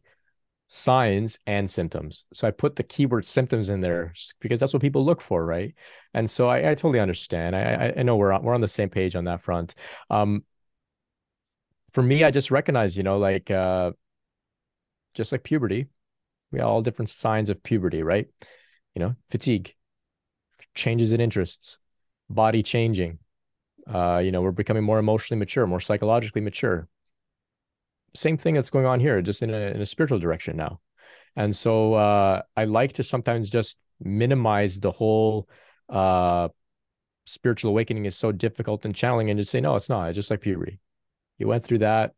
signs 0.69 1.39
and 1.47 1.69
symptoms. 1.69 2.25
So 2.31 2.47
i 2.47 2.51
put 2.51 2.75
the 2.75 2.83
keyword 2.83 3.25
symptoms 3.25 3.69
in 3.69 3.81
there 3.81 4.13
because 4.39 4.59
that's 4.59 4.71
what 4.71 4.81
people 4.81 5.03
look 5.03 5.19
for 5.19 5.43
right? 5.43 5.73
And 6.13 6.29
so 6.29 6.47
i, 6.47 6.57
I 6.59 6.75
totally 6.75 6.99
understand. 6.99 7.55
I 7.55 7.93
i 7.97 8.03
know 8.03 8.15
we're 8.15 8.31
on, 8.31 8.43
we're 8.43 8.53
on 8.53 8.61
the 8.61 8.67
same 8.67 8.89
page 8.89 9.15
on 9.15 9.25
that 9.25 9.41
front. 9.41 9.75
Um 10.09 10.43
for 11.89 12.03
me 12.03 12.23
i 12.23 12.29
just 12.29 12.51
recognize 12.51 12.95
you 12.95 13.03
know 13.03 13.17
like 13.17 13.49
uh 13.49 13.91
just 15.15 15.31
like 15.31 15.43
puberty 15.43 15.87
we 16.51 16.59
have 16.59 16.67
all 16.67 16.83
different 16.83 17.09
signs 17.09 17.49
of 17.49 17.63
puberty 17.63 18.03
right? 18.03 18.27
You 18.95 18.99
know 18.99 19.15
fatigue 19.31 19.73
changes 20.75 21.11
in 21.11 21.19
interests 21.19 21.79
body 22.29 22.61
changing 22.61 23.17
uh, 23.91 24.21
you 24.23 24.31
know, 24.31 24.41
we're 24.41 24.51
becoming 24.51 24.83
more 24.83 24.99
emotionally 24.99 25.39
mature, 25.39 25.65
more 25.67 25.79
psychologically 25.79 26.41
mature. 26.41 26.87
same 28.15 28.37
thing 28.37 28.55
that's 28.55 28.69
going 28.69 28.85
on 28.85 28.99
here, 28.99 29.21
just 29.21 29.41
in 29.41 29.49
a 29.53 29.71
in 29.71 29.81
a 29.81 29.85
spiritual 29.85 30.19
direction 30.19 30.57
now. 30.57 30.79
And 31.35 31.55
so 31.55 31.93
uh, 31.93 32.41
I 32.55 32.65
like 32.65 32.93
to 32.93 33.03
sometimes 33.03 33.49
just 33.49 33.77
minimize 33.99 34.79
the 34.79 34.91
whole 34.91 35.47
uh, 35.89 36.49
spiritual 37.25 37.71
awakening 37.71 38.05
is 38.05 38.17
so 38.17 38.31
difficult 38.31 38.85
and 38.85 38.95
channeling 38.95 39.29
and 39.29 39.39
just 39.39 39.51
say, 39.51 39.61
no, 39.61 39.75
it's 39.75 39.89
not. 39.89 40.09
It's 40.09 40.15
just 40.15 40.31
like 40.31 40.41
puberty. 40.41 40.79
You 41.37 41.47
went 41.47 41.63
through 41.63 41.79
that. 41.79 42.13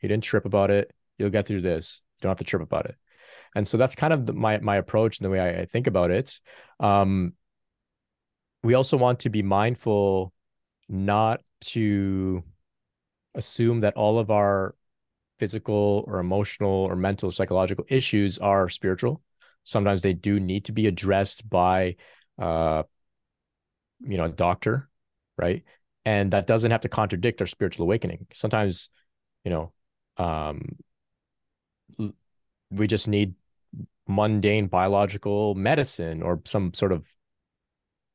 You 0.00 0.08
didn't 0.08 0.24
trip 0.24 0.44
about 0.44 0.70
it. 0.70 0.92
You'll 1.18 1.30
get 1.30 1.46
through 1.46 1.60
this. 1.62 2.02
You 2.16 2.22
don't 2.22 2.30
have 2.30 2.38
to 2.38 2.44
trip 2.44 2.62
about 2.62 2.86
it. 2.86 2.96
And 3.54 3.66
so 3.66 3.76
that's 3.76 3.96
kind 3.96 4.12
of 4.12 4.26
the, 4.26 4.32
my 4.32 4.58
my 4.58 4.76
approach 4.76 5.18
and 5.18 5.24
the 5.26 5.30
way 5.30 5.40
I, 5.40 5.62
I 5.62 5.64
think 5.66 5.86
about 5.86 6.10
it. 6.10 6.40
Um, 6.78 7.34
we 8.62 8.74
also 8.74 8.96
want 8.96 9.20
to 9.20 9.30
be 9.30 9.42
mindful 9.42 10.32
not 10.90 11.42
to 11.60 12.44
assume 13.34 13.80
that 13.80 13.96
all 13.96 14.18
of 14.18 14.30
our 14.30 14.74
physical 15.38 16.04
or 16.06 16.18
emotional 16.18 16.70
or 16.70 16.96
mental 16.96 17.30
psychological 17.30 17.84
issues 17.88 18.38
are 18.38 18.68
spiritual. 18.68 19.22
Sometimes 19.64 20.02
they 20.02 20.12
do 20.12 20.40
need 20.40 20.66
to 20.66 20.72
be 20.72 20.86
addressed 20.86 21.48
by 21.48 21.96
uh 22.38 22.82
you 24.00 24.16
know 24.16 24.24
a 24.24 24.28
doctor 24.30 24.88
right? 25.38 25.64
And 26.04 26.32
that 26.32 26.46
doesn't 26.46 26.70
have 26.70 26.82
to 26.82 26.88
contradict 26.88 27.40
our 27.40 27.46
spiritual 27.46 27.84
awakening. 27.84 28.26
Sometimes 28.34 28.90
you 29.44 29.50
know 29.50 29.72
um 30.16 30.76
we 32.70 32.86
just 32.86 33.08
need 33.08 33.34
mundane 34.08 34.66
biological 34.66 35.54
medicine 35.54 36.22
or 36.22 36.40
some 36.44 36.74
sort 36.74 36.92
of 36.92 37.06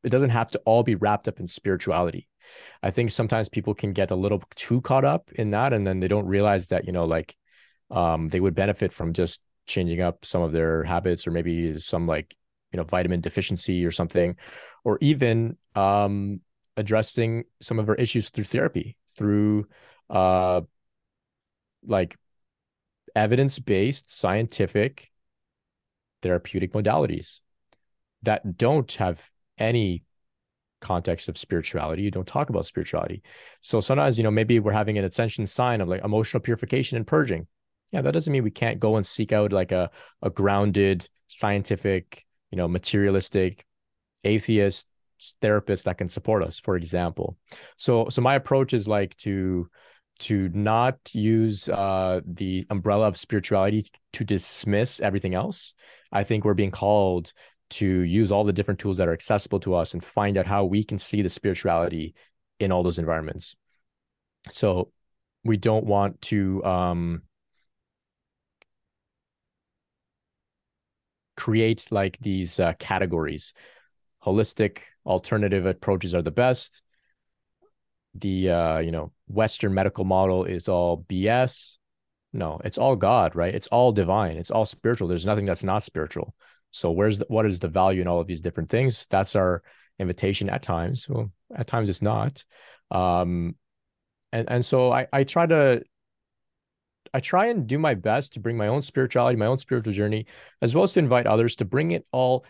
it 0.06 0.10
doesn't 0.10 0.30
have 0.30 0.52
to 0.52 0.60
all 0.66 0.84
be 0.84 0.96
wrapped 0.96 1.28
up 1.28 1.40
in 1.40 1.48
spirituality. 1.48 2.28
I 2.84 2.92
think 2.92 3.10
sometimes 3.10 3.50
people 3.50 3.74
can 3.74 3.92
get 3.92 4.12
a 4.12 4.16
little 4.16 4.44
too 4.56 4.80
caught 4.82 5.04
up 5.04 5.32
in 5.34 5.52
that, 5.52 5.74
and 5.74 5.86
then 5.86 6.00
they 6.00 6.08
don't 6.08 6.28
realize 6.28 6.68
that 6.68 6.86
you 6.86 6.92
know, 6.92 7.06
like, 7.06 7.36
um, 7.90 8.30
they 8.30 8.40
would 8.40 8.56
benefit 8.56 8.94
from 8.94 9.14
just 9.14 9.42
changing 9.66 10.02
up 10.02 10.24
some 10.24 10.44
of 10.44 10.52
their 10.52 10.84
habits, 10.84 11.26
or 11.26 11.32
maybe 11.32 11.78
some 11.80 12.06
like 12.06 12.36
you 12.72 12.78
know 12.78 12.84
vitamin 12.84 13.20
deficiency 13.20 13.84
or 13.84 13.92
something, 13.92 14.36
or 14.84 15.00
even 15.02 15.58
um, 15.74 16.40
addressing 16.78 17.46
some 17.62 17.80
of 17.80 17.88
her 17.88 17.96
issues 17.96 18.30
through 18.30 18.44
therapy, 18.44 18.96
through 19.18 19.68
uh, 20.12 20.62
like 21.84 22.16
evidence-based 23.16 24.16
scientific 24.16 25.12
therapeutic 26.22 26.74
modalities 26.74 27.40
that 28.24 28.58
don't 28.58 28.92
have 28.94 29.24
any 29.58 30.04
context 30.82 31.28
of 31.30 31.38
spirituality. 31.38 32.04
You 32.04 32.12
don't 32.12 32.28
talk 32.28 32.50
about 32.50 32.66
spirituality. 32.66 33.24
So 33.62 33.82
sometimes, 33.82 34.18
you 34.18 34.24
know, 34.24 34.32
maybe 34.32 34.60
we're 34.60 34.72
having 34.72 34.98
an 34.98 35.06
ascension 35.06 35.46
sign 35.46 35.82
of 35.82 35.88
like 35.88 36.04
emotional 36.04 36.42
purification 36.42 36.98
and 36.98 37.08
purging. 37.08 37.48
Yeah, 37.92 38.02
that 38.02 38.12
doesn't 38.12 38.32
mean 38.32 38.44
we 38.44 38.52
can't 38.52 38.80
go 38.80 38.96
and 38.96 39.06
seek 39.06 39.32
out 39.32 39.52
like 39.52 39.72
a, 39.72 39.90
a 40.22 40.30
grounded, 40.30 41.08
scientific, 41.28 42.26
you 42.52 42.58
know, 42.58 42.68
materialistic, 42.68 43.66
atheist 44.24 44.88
therapist 45.42 45.86
that 45.86 45.98
can 45.98 46.08
support 46.08 46.44
us, 46.44 46.60
for 46.60 46.76
example. 46.76 47.38
So 47.78 48.10
so 48.10 48.22
my 48.22 48.36
approach 48.36 48.74
is 48.74 48.88
like 48.88 49.16
to 49.18 49.70
to 50.20 50.50
not 50.54 50.98
use 51.14 51.68
uh, 51.68 52.22
the 52.26 52.66
umbrella 52.70 53.08
of 53.08 53.18
spirituality 53.18 53.88
to 54.14 54.24
dismiss 54.24 55.02
everything 55.02 55.34
else. 55.34 55.74
I 56.12 56.24
think 56.24 56.46
we're 56.46 56.54
being 56.54 56.72
called 56.72 57.34
to 57.72 57.86
use 58.02 58.32
all 58.32 58.44
the 58.44 58.54
different 58.54 58.80
tools 58.80 58.98
that 58.98 59.08
are 59.08 59.14
accessible 59.14 59.60
to 59.62 59.76
us 59.76 59.94
and 59.94 60.04
find 60.04 60.38
out 60.38 60.46
how 60.46 60.66
we 60.66 60.84
can 60.84 61.00
see 61.00 61.22
the 61.22 61.30
spirituality 61.30 62.14
in 62.60 62.72
all 62.72 62.84
those 62.84 63.00
environments. 63.00 63.56
So 64.50 64.92
we 65.44 65.58
don't 65.58 65.86
want 65.86 66.22
to 66.24 66.64
um, 66.64 67.22
create 71.36 71.88
like 71.92 72.18
these 72.20 72.60
uh, 72.60 72.74
categories. 72.80 73.54
Holistic 74.24 74.80
alternative 75.06 75.66
approaches 75.66 76.16
are 76.16 76.22
the 76.22 76.32
best. 76.32 76.82
The 78.16 78.50
uh, 78.50 78.80
you 78.80 78.92
know 78.92 79.12
Western 79.28 79.74
medical 79.74 80.06
model 80.06 80.46
is 80.46 80.70
all 80.70 81.04
BS. 81.10 81.78
No, 82.32 82.60
it's 82.66 82.78
all 82.78 82.96
God, 82.96 83.36
right? 83.36 83.54
It's 83.54 83.68
all 83.68 83.92
divine. 83.92 84.38
It's 84.38 84.52
all 84.52 84.66
spiritual. 84.66 85.08
There's 85.08 85.26
nothing 85.26 85.46
that's 85.46 85.64
not 85.64 85.84
spiritual. 85.84 86.34
So 86.76 86.92
where's 86.92 87.20
the, 87.20 87.26
what 87.30 87.46
is 87.46 87.60
the 87.60 87.70
value 87.70 88.02
in 88.02 88.08
all 88.08 88.20
of 88.20 88.28
these 88.28 88.42
different 88.42 88.70
things? 88.70 89.08
That's 89.10 89.36
our 89.38 89.64
invitation 89.98 90.50
at 90.50 90.62
times. 90.62 91.08
Well, 91.08 91.32
at 91.56 91.68
times 91.68 91.90
it's 91.90 92.02
not. 92.02 92.44
Um, 92.92 93.56
and 94.34 94.50
and 94.50 94.66
so 94.66 94.92
I 94.92 95.08
I 95.14 95.24
try 95.24 95.46
to 95.46 95.84
I 97.14 97.22
try 97.22 97.46
and 97.46 97.66
do 97.66 97.80
my 97.80 97.94
best 97.94 98.34
to 98.34 98.42
bring 98.42 98.58
my 98.58 98.68
own 98.68 98.82
spirituality, 98.82 99.38
my 99.38 99.46
own 99.46 99.58
spiritual 99.58 99.94
journey, 99.94 100.26
as 100.62 100.76
well 100.76 100.84
as 100.84 100.92
to 100.94 101.00
invite 101.00 101.28
others 101.28 101.56
to 101.58 101.66
bring 101.66 101.92
it 101.92 102.06
all 102.12 102.44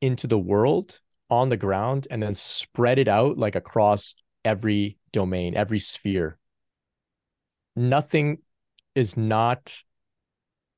into 0.00 0.28
the 0.28 0.38
world 0.38 1.00
on 1.28 1.48
the 1.48 1.56
ground 1.56 2.06
and 2.10 2.22
then 2.22 2.34
spread 2.34 3.00
it 3.00 3.08
out 3.08 3.38
like 3.38 3.56
across 3.56 4.14
every 4.44 4.98
domain, 5.12 5.56
every 5.56 5.80
sphere. 5.80 6.38
Nothing 7.74 8.38
is 8.94 9.16
not 9.16 9.82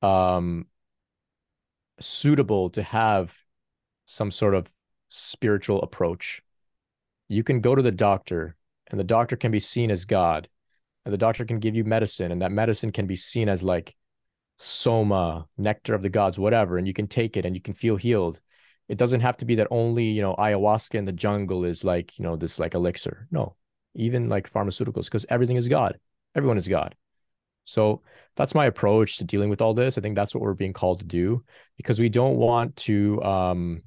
um 0.00 0.66
suitable 2.00 2.70
to 2.70 2.82
have 2.82 3.34
some 4.04 4.30
sort 4.30 4.54
of 4.54 4.72
spiritual 5.08 5.82
approach. 5.82 6.42
You 7.28 7.42
can 7.42 7.60
go 7.60 7.74
to 7.74 7.82
the 7.82 7.90
doctor, 7.90 8.56
and 8.88 9.00
the 9.00 9.04
doctor 9.04 9.36
can 9.36 9.50
be 9.50 9.60
seen 9.60 9.90
as 9.90 10.04
God, 10.04 10.48
and 11.04 11.12
the 11.12 11.18
doctor 11.18 11.44
can 11.44 11.58
give 11.58 11.74
you 11.74 11.84
medicine, 11.84 12.32
and 12.32 12.42
that 12.42 12.52
medicine 12.52 12.92
can 12.92 13.06
be 13.06 13.16
seen 13.16 13.48
as 13.48 13.62
like 13.62 13.96
soma, 14.58 15.46
nectar 15.58 15.94
of 15.94 16.02
the 16.02 16.08
gods, 16.08 16.38
whatever, 16.38 16.78
and 16.78 16.86
you 16.86 16.94
can 16.94 17.06
take 17.06 17.36
it 17.36 17.44
and 17.44 17.54
you 17.54 17.60
can 17.60 17.74
feel 17.74 17.96
healed. 17.96 18.40
It 18.88 18.98
doesn't 18.98 19.20
have 19.20 19.36
to 19.38 19.44
be 19.44 19.56
that 19.56 19.68
only, 19.70 20.04
you 20.04 20.22
know, 20.22 20.34
ayahuasca 20.36 20.94
in 20.94 21.04
the 21.04 21.12
jungle 21.12 21.64
is 21.64 21.84
like, 21.84 22.18
you 22.18 22.22
know, 22.24 22.36
this 22.36 22.58
like 22.58 22.74
elixir. 22.74 23.26
No, 23.30 23.56
even 23.94 24.28
like 24.28 24.52
pharmaceuticals, 24.52 25.06
because 25.06 25.26
everything 25.28 25.56
is 25.56 25.68
God. 25.68 25.98
Everyone 26.34 26.58
is 26.58 26.68
God. 26.68 26.94
So 27.66 28.02
that's 28.36 28.54
my 28.54 28.66
approach 28.66 29.18
to 29.18 29.24
dealing 29.24 29.50
with 29.50 29.60
all 29.60 29.74
this. 29.74 29.98
I 29.98 30.00
think 30.00 30.14
that's 30.14 30.34
what 30.34 30.40
we're 30.40 30.54
being 30.54 30.72
called 30.72 31.00
to 31.00 31.04
do 31.04 31.44
because 31.76 32.00
we 32.00 32.08
don't 32.08 32.36
want 32.36 32.76
to 32.76 33.22
um, 33.22 33.82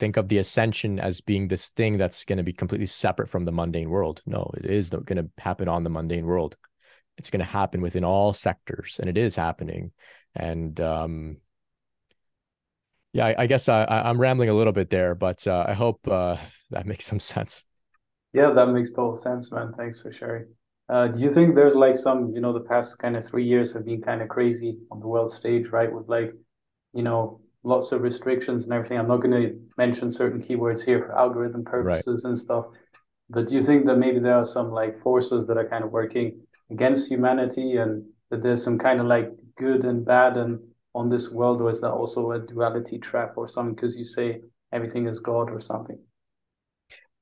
think 0.00 0.16
of 0.16 0.28
the 0.28 0.38
ascension 0.38 0.98
as 0.98 1.20
being 1.20 1.48
this 1.48 1.68
thing 1.68 1.98
that's 1.98 2.24
going 2.24 2.38
to 2.38 2.42
be 2.42 2.52
completely 2.52 2.86
separate 2.86 3.28
from 3.28 3.44
the 3.44 3.52
mundane 3.52 3.90
world. 3.90 4.22
No, 4.26 4.50
it 4.56 4.64
is 4.64 4.90
going 4.90 5.16
to 5.16 5.28
happen 5.38 5.68
on 5.68 5.84
the 5.84 5.90
mundane 5.90 6.26
world. 6.26 6.56
It's 7.18 7.30
going 7.30 7.40
to 7.40 7.46
happen 7.46 7.80
within 7.80 8.04
all 8.04 8.32
sectors, 8.32 8.98
and 9.00 9.08
it 9.08 9.18
is 9.18 9.36
happening. 9.36 9.92
And 10.34 10.80
um, 10.80 11.38
yeah, 13.12 13.26
I, 13.26 13.42
I 13.42 13.46
guess 13.46 13.68
I, 13.68 14.08
am 14.08 14.20
rambling 14.20 14.50
a 14.50 14.54
little 14.54 14.72
bit 14.72 14.88
there, 14.88 15.14
but 15.14 15.46
uh, 15.46 15.64
I 15.68 15.74
hope 15.74 16.06
uh, 16.08 16.36
that 16.70 16.86
makes 16.86 17.04
some 17.04 17.20
sense. 17.20 17.64
Yeah, 18.32 18.52
that 18.52 18.66
makes 18.66 18.92
total 18.92 19.16
sense, 19.16 19.50
man. 19.50 19.72
Thanks 19.72 20.02
for 20.02 20.12
sharing. 20.12 20.46
Uh, 20.88 21.06
do 21.08 21.20
you 21.20 21.28
think 21.28 21.54
there's 21.54 21.74
like 21.74 21.96
some, 21.96 22.32
you 22.34 22.40
know, 22.40 22.52
the 22.52 22.60
past 22.60 22.98
kind 22.98 23.16
of 23.16 23.24
three 23.24 23.44
years 23.44 23.72
have 23.72 23.84
been 23.84 24.00
kind 24.00 24.22
of 24.22 24.28
crazy 24.28 24.78
on 24.90 25.00
the 25.00 25.06
world 25.06 25.30
stage, 25.30 25.68
right? 25.68 25.92
With 25.92 26.08
like, 26.08 26.32
you 26.94 27.02
know, 27.02 27.40
lots 27.62 27.92
of 27.92 28.00
restrictions 28.00 28.64
and 28.64 28.72
everything. 28.72 28.98
I'm 28.98 29.08
not 29.08 29.18
going 29.18 29.42
to 29.42 29.60
mention 29.76 30.10
certain 30.10 30.40
keywords 30.40 30.82
here 30.82 31.00
for 31.00 31.12
algorithm 31.12 31.64
purposes 31.64 32.22
right. 32.24 32.30
and 32.30 32.38
stuff. 32.38 32.66
But 33.28 33.48
do 33.48 33.54
you 33.54 33.62
think 33.62 33.84
that 33.86 33.98
maybe 33.98 34.20
there 34.20 34.36
are 34.36 34.44
some 34.44 34.70
like 34.70 34.98
forces 35.00 35.46
that 35.46 35.58
are 35.58 35.68
kind 35.68 35.84
of 35.84 35.90
working 35.90 36.40
against 36.70 37.10
humanity 37.10 37.76
and 37.76 38.04
that 38.30 38.40
there's 38.42 38.64
some 38.64 38.78
kind 38.78 39.00
of 39.00 39.06
like 39.06 39.30
good 39.58 39.84
and 39.84 40.04
bad 40.04 40.36
and 40.38 40.58
on 40.94 41.10
this 41.10 41.30
world, 41.30 41.60
or 41.60 41.70
is 41.70 41.80
that 41.80 41.92
also 41.92 42.32
a 42.32 42.38
duality 42.38 42.98
trap 42.98 43.34
or 43.36 43.46
something? 43.46 43.74
Because 43.74 43.94
you 43.94 44.04
say 44.04 44.40
everything 44.72 45.06
is 45.06 45.20
God 45.20 45.50
or 45.50 45.60
something. 45.60 45.98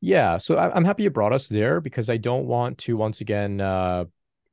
Yeah, 0.00 0.38
so 0.38 0.58
I'm 0.58 0.84
happy 0.84 1.04
you 1.04 1.10
brought 1.10 1.32
us 1.32 1.48
there 1.48 1.80
because 1.80 2.10
I 2.10 2.18
don't 2.18 2.46
want 2.46 2.78
to 2.78 2.96
once 2.96 3.20
again 3.20 3.60
uh, 3.60 4.04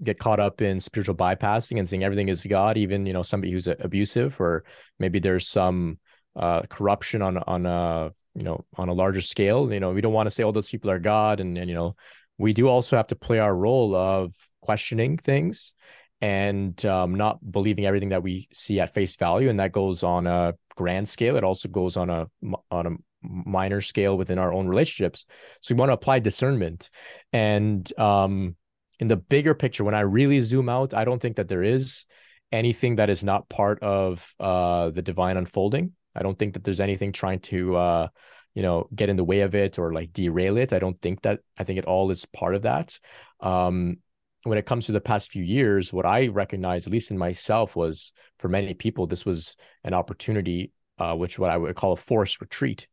get 0.01 0.17
caught 0.17 0.39
up 0.39 0.61
in 0.61 0.79
spiritual 0.79 1.15
bypassing 1.15 1.79
and 1.79 1.87
saying 1.87 2.03
everything 2.03 2.29
is 2.29 2.45
God, 2.45 2.77
even 2.77 3.05
you 3.05 3.13
know 3.13 3.23
somebody 3.23 3.51
who's 3.51 3.67
abusive 3.67 4.39
or 4.39 4.63
maybe 4.99 5.19
there's 5.19 5.47
some 5.47 5.99
uh, 6.35 6.61
corruption 6.63 7.21
on 7.21 7.37
on 7.37 7.65
a 7.65 8.11
you 8.35 8.43
know 8.43 8.63
on 8.77 8.89
a 8.89 8.93
larger 8.93 9.21
scale. 9.21 9.71
You 9.71 9.79
know, 9.79 9.91
we 9.91 10.01
don't 10.01 10.13
want 10.13 10.27
to 10.27 10.31
say 10.31 10.43
all 10.43 10.49
oh, 10.49 10.53
those 10.53 10.69
people 10.69 10.89
are 10.89 10.99
God, 10.99 11.39
and 11.39 11.57
and 11.57 11.69
you 11.69 11.75
know 11.75 11.95
we 12.37 12.53
do 12.53 12.67
also 12.67 12.95
have 12.95 13.07
to 13.07 13.15
play 13.15 13.39
our 13.39 13.55
role 13.55 13.95
of 13.95 14.33
questioning 14.61 15.17
things 15.17 15.73
and 16.21 16.85
um, 16.85 17.15
not 17.15 17.39
believing 17.51 17.85
everything 17.85 18.09
that 18.09 18.23
we 18.23 18.47
see 18.53 18.79
at 18.79 18.93
face 18.93 19.15
value, 19.17 19.49
and 19.49 19.59
that 19.59 19.73
goes 19.73 20.03
on 20.03 20.25
a 20.25 20.53
grand 20.75 21.09
scale. 21.09 21.35
It 21.35 21.43
also 21.43 21.67
goes 21.67 21.97
on 21.97 22.09
a 22.09 22.27
on 22.71 22.87
a 22.87 22.91
minor 23.23 23.81
scale 23.81 24.17
within 24.17 24.37
our 24.37 24.53
own 24.53 24.67
relationships. 24.67 25.25
So 25.61 25.73
we 25.73 25.79
want 25.79 25.89
to 25.89 25.93
apply 25.93 26.19
discernment. 26.19 26.89
And 27.31 27.91
um, 27.99 28.55
in 28.99 29.07
the 29.07 29.17
bigger 29.17 29.55
picture, 29.55 29.83
when 29.83 29.95
I 29.95 30.01
really 30.01 30.41
zoom 30.41 30.69
out, 30.69 30.93
I 30.93 31.05
don't 31.05 31.21
think 31.21 31.37
that 31.37 31.47
there 31.47 31.63
is 31.63 32.05
anything 32.51 32.97
that 32.97 33.09
is 33.09 33.23
not 33.23 33.49
part 33.49 33.81
of 33.81 34.33
uh, 34.39 34.91
the 34.91 35.01
divine 35.01 35.37
unfolding. 35.37 35.93
I 36.15 36.21
don't 36.21 36.37
think 36.37 36.53
that 36.53 36.63
there's 36.63 36.79
anything 36.79 37.11
trying 37.11 37.39
to, 37.39 37.75
uh, 37.75 38.07
you 38.53 38.61
know, 38.61 38.87
get 38.93 39.09
in 39.09 39.15
the 39.15 39.23
way 39.23 39.41
of 39.41 39.55
it 39.55 39.79
or 39.79 39.93
like 39.93 40.13
derail 40.13 40.57
it. 40.57 40.71
I 40.71 40.79
don't 40.79 41.01
think 41.01 41.23
that. 41.23 41.39
I 41.57 41.63
think 41.63 41.79
it 41.79 41.85
all 41.85 42.11
is 42.11 42.25
part 42.25 42.53
of 42.53 42.61
that. 42.61 42.99
Um, 43.39 43.97
when 44.43 44.57
it 44.57 44.65
comes 44.65 44.85
to 44.85 44.91
the 44.91 45.01
past 45.01 45.31
few 45.31 45.43
years, 45.43 45.91
what 45.91 46.05
I 46.05 46.27
recognized, 46.27 46.85
at 46.85 46.93
least 46.93 47.11
in 47.11 47.17
myself, 47.17 47.75
was 47.75 48.11
for 48.39 48.49
many 48.49 48.73
people, 48.73 49.07
this 49.07 49.25
was 49.25 49.55
an 49.83 49.93
opportunity, 49.93 50.71
uh, 50.99 51.15
which 51.15 51.39
what 51.39 51.49
I 51.49 51.57
would 51.57 51.75
call 51.75 51.93
a 51.93 51.97
forced 51.97 52.41
retreat. 52.41 52.87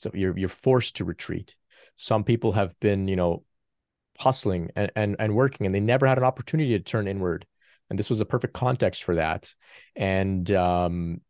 So 0.00 0.10
you're 0.14 0.36
you're 0.36 0.48
forced 0.48 0.96
to 0.96 1.04
retreat. 1.04 1.54
Some 1.96 2.24
people 2.24 2.52
have 2.52 2.78
been, 2.80 3.06
you 3.06 3.16
know, 3.16 3.44
hustling 4.18 4.70
and, 4.74 4.90
and 4.96 5.16
and 5.18 5.34
working, 5.34 5.66
and 5.66 5.74
they 5.74 5.80
never 5.80 6.06
had 6.06 6.18
an 6.18 6.24
opportunity 6.24 6.70
to 6.70 6.84
turn 6.84 7.06
inward. 7.06 7.46
And 7.88 7.98
this 7.98 8.10
was 8.10 8.20
a 8.20 8.24
perfect 8.24 8.54
context 8.54 9.04
for 9.04 9.16
that. 9.16 9.52
And 9.96 10.50
um, 10.52 11.20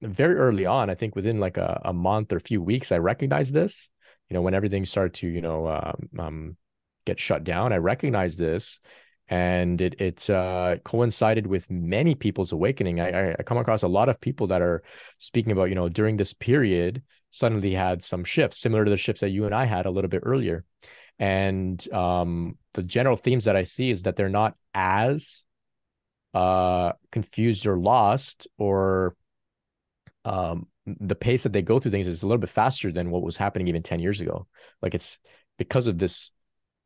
very 0.00 0.36
early 0.36 0.64
on, 0.64 0.88
I 0.88 0.94
think 0.94 1.16
within 1.16 1.40
like 1.40 1.56
a, 1.56 1.80
a 1.84 1.92
month 1.92 2.32
or 2.32 2.36
a 2.36 2.40
few 2.40 2.62
weeks, 2.62 2.92
I 2.92 2.98
recognized 2.98 3.52
this. 3.52 3.90
You 4.30 4.34
know, 4.34 4.42
when 4.42 4.54
everything 4.54 4.84
started 4.86 5.14
to, 5.14 5.28
you 5.28 5.40
know, 5.40 5.66
um, 5.68 6.08
um, 6.18 6.56
get 7.04 7.20
shut 7.20 7.44
down, 7.44 7.72
I 7.72 7.76
recognized 7.76 8.38
this 8.38 8.78
and 9.28 9.80
it 9.80 10.00
it 10.00 10.30
uh, 10.30 10.76
coincided 10.84 11.46
with 11.46 11.70
many 11.70 12.14
people's 12.14 12.52
awakening. 12.52 13.00
I, 13.00 13.32
I 13.32 13.42
come 13.42 13.58
across 13.58 13.82
a 13.82 13.88
lot 13.88 14.08
of 14.08 14.20
people 14.20 14.46
that 14.48 14.62
are 14.62 14.82
speaking 15.18 15.52
about 15.52 15.68
you 15.68 15.74
know 15.74 15.88
during 15.88 16.16
this 16.16 16.32
period 16.32 17.02
suddenly 17.30 17.74
had 17.74 18.02
some 18.04 18.24
shifts 18.24 18.60
similar 18.60 18.84
to 18.84 18.90
the 18.90 18.96
shifts 18.96 19.20
that 19.20 19.30
you 19.30 19.44
and 19.44 19.54
I 19.54 19.64
had 19.64 19.86
a 19.86 19.90
little 19.90 20.10
bit 20.10 20.22
earlier, 20.24 20.64
and 21.18 21.92
um, 21.92 22.58
the 22.74 22.82
general 22.82 23.16
themes 23.16 23.44
that 23.44 23.56
I 23.56 23.62
see 23.62 23.90
is 23.90 24.02
that 24.02 24.16
they're 24.16 24.28
not 24.28 24.54
as 24.74 25.44
uh, 26.34 26.92
confused 27.10 27.66
or 27.66 27.78
lost 27.78 28.46
or 28.58 29.16
um, 30.24 30.66
the 30.86 31.14
pace 31.14 31.42
that 31.42 31.52
they 31.52 31.62
go 31.62 31.80
through 31.80 31.90
things 31.90 32.06
is 32.06 32.22
a 32.22 32.26
little 32.26 32.38
bit 32.38 32.50
faster 32.50 32.92
than 32.92 33.10
what 33.10 33.22
was 33.22 33.36
happening 33.36 33.68
even 33.68 33.82
10 33.82 34.00
years 34.00 34.20
ago 34.20 34.46
like 34.82 34.94
it's 34.94 35.18
because 35.58 35.86
of 35.86 35.98
this 35.98 36.30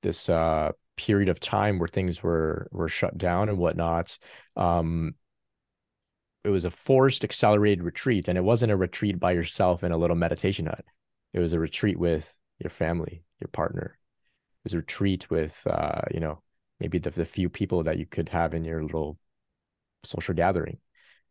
this 0.03 0.29
uh 0.29 0.71
period 1.01 1.31
of 1.31 1.41
time 1.41 1.79
where 1.79 1.89
things 1.89 2.23
were 2.23 2.69
were 2.73 2.89
shut 2.89 3.17
down 3.17 3.49
and 3.49 3.57
whatnot 3.57 4.19
um 4.57 5.15
it 6.45 6.51
was 6.51 6.65
a 6.65 6.71
forced 6.71 7.25
accelerated 7.25 7.83
retreat 7.83 8.29
and 8.29 8.37
it 8.37 8.45
wasn't 8.45 8.73
a 8.73 8.77
retreat 8.77 9.19
by 9.19 9.33
yourself 9.33 9.83
in 9.85 9.93
a 9.93 9.97
little 9.97 10.17
meditation 10.17 10.67
hut. 10.67 10.85
It 11.33 11.41
was 11.41 11.53
a 11.53 11.59
retreat 11.59 11.99
with 11.99 12.35
your 12.59 12.71
family 12.71 13.25
your 13.41 13.49
partner. 13.49 13.99
It 14.61 14.65
was 14.65 14.75
a 14.75 14.79
retreat 14.79 15.31
with 15.31 15.67
uh 15.67 16.03
you 16.13 16.21
know 16.21 16.43
maybe 16.81 16.99
the, 16.99 17.11
the 17.11 17.25
few 17.25 17.49
people 17.49 17.83
that 17.85 17.99
you 17.99 18.07
could 18.07 18.29
have 18.31 18.55
in 18.55 18.65
your 18.65 18.83
little 18.83 19.19
social 20.05 20.35
gathering. 20.35 20.79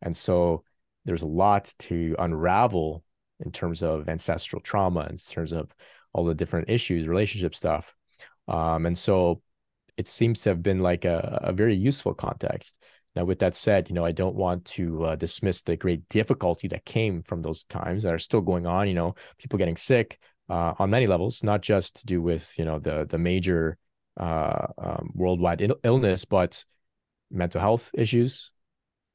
And 0.02 0.16
so 0.16 0.64
there's 1.06 1.24
a 1.24 1.28
lot 1.28 1.74
to 1.80 2.16
unravel 2.20 3.04
in 3.40 3.52
terms 3.52 3.82
of 3.84 4.10
ancestral 4.10 4.62
trauma 4.62 5.08
in 5.10 5.18
terms 5.18 5.54
of 5.54 5.74
all 6.14 6.26
the 6.26 6.36
different 6.36 6.70
issues 6.70 7.08
relationship 7.08 7.56
stuff. 7.56 7.96
Um, 8.48 8.86
and 8.86 8.98
so 8.98 9.41
it 9.99 10.07
seems 10.07 10.39
to 10.39 10.49
have 10.49 10.63
been 10.63 10.80
like 10.80 11.03
a, 11.03 11.39
a 11.43 11.51
very 11.51 11.76
useful 11.76 12.13
context. 12.13 12.73
Now, 13.17 13.26
with 13.26 13.39
that 13.39 13.57
said, 13.57 13.89
you 13.89 13.95
know, 13.95 14.05
I 14.05 14.13
don't 14.13 14.35
want 14.35 14.63
to 14.77 15.03
uh, 15.03 15.15
dismiss 15.17 15.61
the 15.61 15.76
great 15.76 16.07
difficulty 16.07 16.69
that 16.69 16.85
came 16.85 17.21
from 17.21 17.41
those 17.41 17.65
times 17.65 18.03
that 18.03 18.13
are 18.13 18.19
still 18.19 18.39
going 18.39 18.65
on. 18.65 18.88
You 18.88 18.93
know, 18.93 19.15
people 19.38 19.59
getting 19.59 19.76
sick 19.76 20.17
uh, 20.47 20.73
on 20.80 20.89
many 20.89 21.05
levels, 21.05 21.43
not 21.43 21.61
just 21.61 21.97
to 21.97 22.05
do 22.05 22.21
with 22.21 22.53
you 22.57 22.63
know 22.63 22.80
the 22.80 23.07
the 23.09 23.17
major 23.17 23.77
uh, 24.15 24.67
um, 24.77 25.11
worldwide 25.13 25.61
il- 25.61 25.81
illness, 25.84 26.23
but 26.23 26.63
mental 27.30 27.59
health 27.59 27.91
issues. 27.93 28.51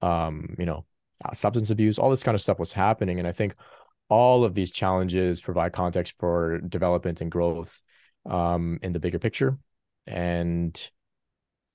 Um, 0.02 0.54
you 0.58 0.66
know, 0.66 0.84
uh, 1.24 1.32
substance 1.32 1.70
abuse, 1.70 1.98
all 1.98 2.10
this 2.10 2.22
kind 2.22 2.34
of 2.34 2.42
stuff 2.42 2.58
was 2.58 2.74
happening, 2.74 3.20
and 3.20 3.26
I 3.26 3.32
think 3.32 3.54
all 4.10 4.44
of 4.44 4.52
these 4.52 4.70
challenges 4.70 5.40
provide 5.40 5.72
context 5.72 6.12
for 6.18 6.60
development 6.60 7.22
and 7.22 7.30
growth 7.30 7.80
um, 8.26 8.78
in 8.82 8.92
the 8.92 9.00
bigger 9.00 9.18
picture 9.18 9.56
and 10.06 10.90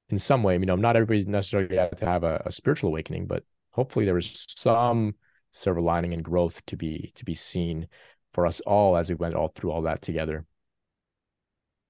in 0.10 0.20
some 0.20 0.44
way, 0.44 0.56
you 0.56 0.66
know, 0.66 0.76
not 0.76 0.96
everybody 0.96 1.30
necessarily 1.30 1.78
had 1.78 1.98
to 1.98 2.06
have 2.06 2.24
a, 2.24 2.42
a 2.46 2.52
spiritual 2.52 2.90
awakening, 2.90 3.28
but 3.28 3.44
hopefully 3.72 4.06
there 4.06 4.16
was 4.16 4.46
some 4.58 5.16
silver 5.52 5.82
lining 5.82 6.14
and 6.14 6.24
growth 6.24 6.66
to 6.68 6.76
be 6.76 7.12
to 7.16 7.26
be 7.26 7.34
seen 7.34 7.88
for 8.34 8.46
us 8.46 8.60
all 8.62 8.96
as 8.96 9.10
we 9.10 9.16
went 9.16 9.36
all 9.36 9.50
through 9.50 9.72
all 9.72 9.82
that 9.84 10.02
together. 10.02 10.46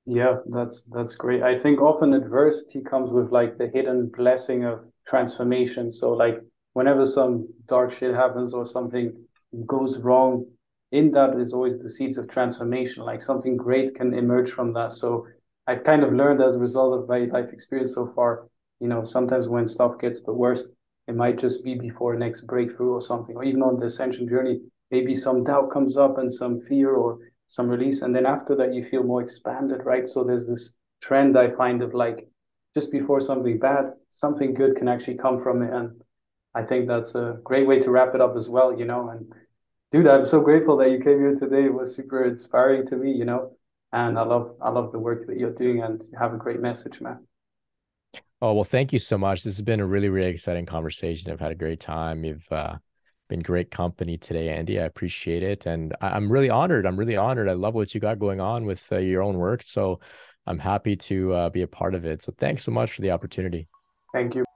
Yeah, 0.06 0.38
that's 0.48 0.84
that's 0.92 1.16
great. 1.16 1.44
I 1.44 1.56
think 1.56 1.82
often 1.82 2.14
adversity 2.14 2.82
comes 2.82 3.12
with 3.12 3.32
like 3.32 3.56
the 3.56 3.68
hidden 3.68 4.08
blessing 4.08 4.66
of 4.66 4.86
transformation. 5.06 5.92
So 5.92 6.14
like 6.14 6.42
whenever 6.74 7.06
some 7.06 7.48
dark 7.68 7.92
shit 7.92 8.16
happens 8.16 8.54
or 8.54 8.66
something 8.66 9.14
goes 9.66 10.00
wrong, 10.00 10.46
in 10.92 11.12
that 11.12 11.40
is 11.40 11.54
always 11.54 11.78
the 11.78 11.90
seeds 11.90 12.18
of 12.18 12.28
transformation. 12.28 13.04
Like 13.04 13.22
something 13.22 13.56
great 13.56 13.94
can 13.94 14.14
emerge 14.14 14.50
from 14.50 14.74
that. 14.74 14.94
So 14.94 15.28
I've 15.70 15.84
kind 15.84 16.04
of 16.04 16.12
learned 16.12 16.42
as 16.42 16.56
a 16.56 16.60
result 16.60 17.00
of 17.00 17.08
my 17.08 17.26
life 17.26 17.54
experience 17.54 17.94
so 17.94 18.12
far, 18.16 18.48
you 18.80 18.88
know, 18.88 19.04
sometimes 19.04 19.48
when 19.48 19.68
stuff 19.68 20.00
gets 20.00 20.22
the 20.24 20.34
worst, 20.34 20.72
it 21.08 21.16
might 21.16 21.38
just 21.38 21.64
be 21.64 21.76
before 21.76 22.16
next 22.16 22.42
breakthrough 22.48 22.94
or 22.94 23.02
something, 23.02 23.36
or 23.36 23.44
even 23.44 23.62
on 23.62 23.78
the 23.78 23.86
ascension 23.86 24.28
journey, 24.28 24.62
maybe 24.90 25.14
some 25.14 25.44
doubt 25.44 25.70
comes 25.70 25.96
up 25.96 26.18
and 26.18 26.34
some 26.34 26.60
fear 26.60 26.96
or 26.96 27.20
some 27.46 27.70
release. 27.70 28.02
And 28.02 28.16
then 28.16 28.26
after 28.26 28.56
that, 28.56 28.74
you 28.74 28.84
feel 28.84 29.04
more 29.04 29.22
expanded, 29.22 29.86
right? 29.86 30.10
So 30.10 30.24
there's 30.24 30.48
this 30.48 30.76
trend 31.02 31.38
I 31.38 31.50
find 31.50 31.84
of 31.84 31.94
like 31.94 32.28
just 32.74 32.92
before 32.92 33.22
something 33.22 33.60
bad, 33.60 33.92
something 34.10 34.56
good 34.56 34.76
can 34.76 34.88
actually 34.88 35.18
come 35.18 35.38
from 35.38 35.62
it. 35.62 35.72
And 35.72 36.02
I 36.56 36.64
think 36.64 36.88
that's 36.88 37.14
a 37.14 37.38
great 37.44 37.68
way 37.68 37.78
to 37.82 37.92
wrap 37.92 38.16
it 38.16 38.22
up 38.22 38.36
as 38.36 38.50
well, 38.50 38.76
you 38.76 38.86
know. 38.86 39.10
And 39.10 39.32
dude, 39.92 40.08
I'm 40.08 40.26
so 40.26 40.42
grateful 40.42 40.78
that 40.78 40.90
you 40.90 40.98
came 40.98 41.20
here 41.20 41.36
today. 41.36 41.66
It 41.66 41.74
was 41.76 41.96
super 41.96 42.24
inspiring 42.24 42.88
to 42.88 42.96
me, 42.96 43.12
you 43.12 43.26
know 43.26 43.52
and 43.94 44.18
I 44.18 44.24
love 44.24 44.56
I 44.62 44.70
love 44.70 44.92
the 44.92 45.00
work 45.00 45.28
that 45.28 45.38
you're 45.38 45.54
doing 45.54 45.82
and 45.82 46.04
you 46.12 46.18
have 46.18 46.34
a 46.34 46.38
great 46.38 46.60
message, 46.60 47.02
man. 47.02 47.26
Oh 48.42 48.54
well, 48.54 48.64
thank 48.64 48.94
you 48.94 49.00
so 49.00 49.18
much. 49.18 49.44
This 49.44 49.58
has 49.58 49.62
been 49.62 49.80
a 49.80 49.86
really 49.86 50.10
really 50.10 50.30
exciting 50.30 50.66
conversation. 50.66 51.32
I've 51.32 51.40
had 51.40 51.52
a 51.52 51.56
great 51.56 51.80
time. 51.80 52.24
You've 52.24 52.48
uh, 52.52 52.78
been 53.28 53.42
great 53.42 53.72
company 53.72 54.18
today, 54.18 54.50
Andy. 54.50 54.80
I 54.80 54.84
appreciate 54.84 55.44
it, 55.44 55.66
and 55.66 55.96
I- 56.02 56.18
am 56.18 56.32
really 56.32 56.50
honored. 56.50 56.86
I'm 56.86 56.98
really 56.98 57.18
honored. 57.18 57.50
I 57.50 57.54
love 57.54 57.76
what 57.76 57.94
you 57.94 58.02
got 58.02 58.20
going 58.20 58.40
on 58.40 58.66
with 58.66 58.86
uh, 58.92 58.98
your 58.98 59.22
own 59.22 59.38
work, 59.38 59.64
so 59.64 60.00
I'm 60.48 60.60
happy 60.60 60.96
to 60.96 61.34
uh, 61.34 61.50
be 61.50 61.62
a 61.62 61.68
part 61.68 61.96
of 61.96 62.06
it. 62.06 62.24
So 62.24 62.34
thanks 62.38 62.64
so 62.64 62.72
much 62.72 62.92
for 62.92 63.02
the 63.02 63.12
opportunity. 63.12 63.68
Thank 64.14 64.36
you. 64.36 64.49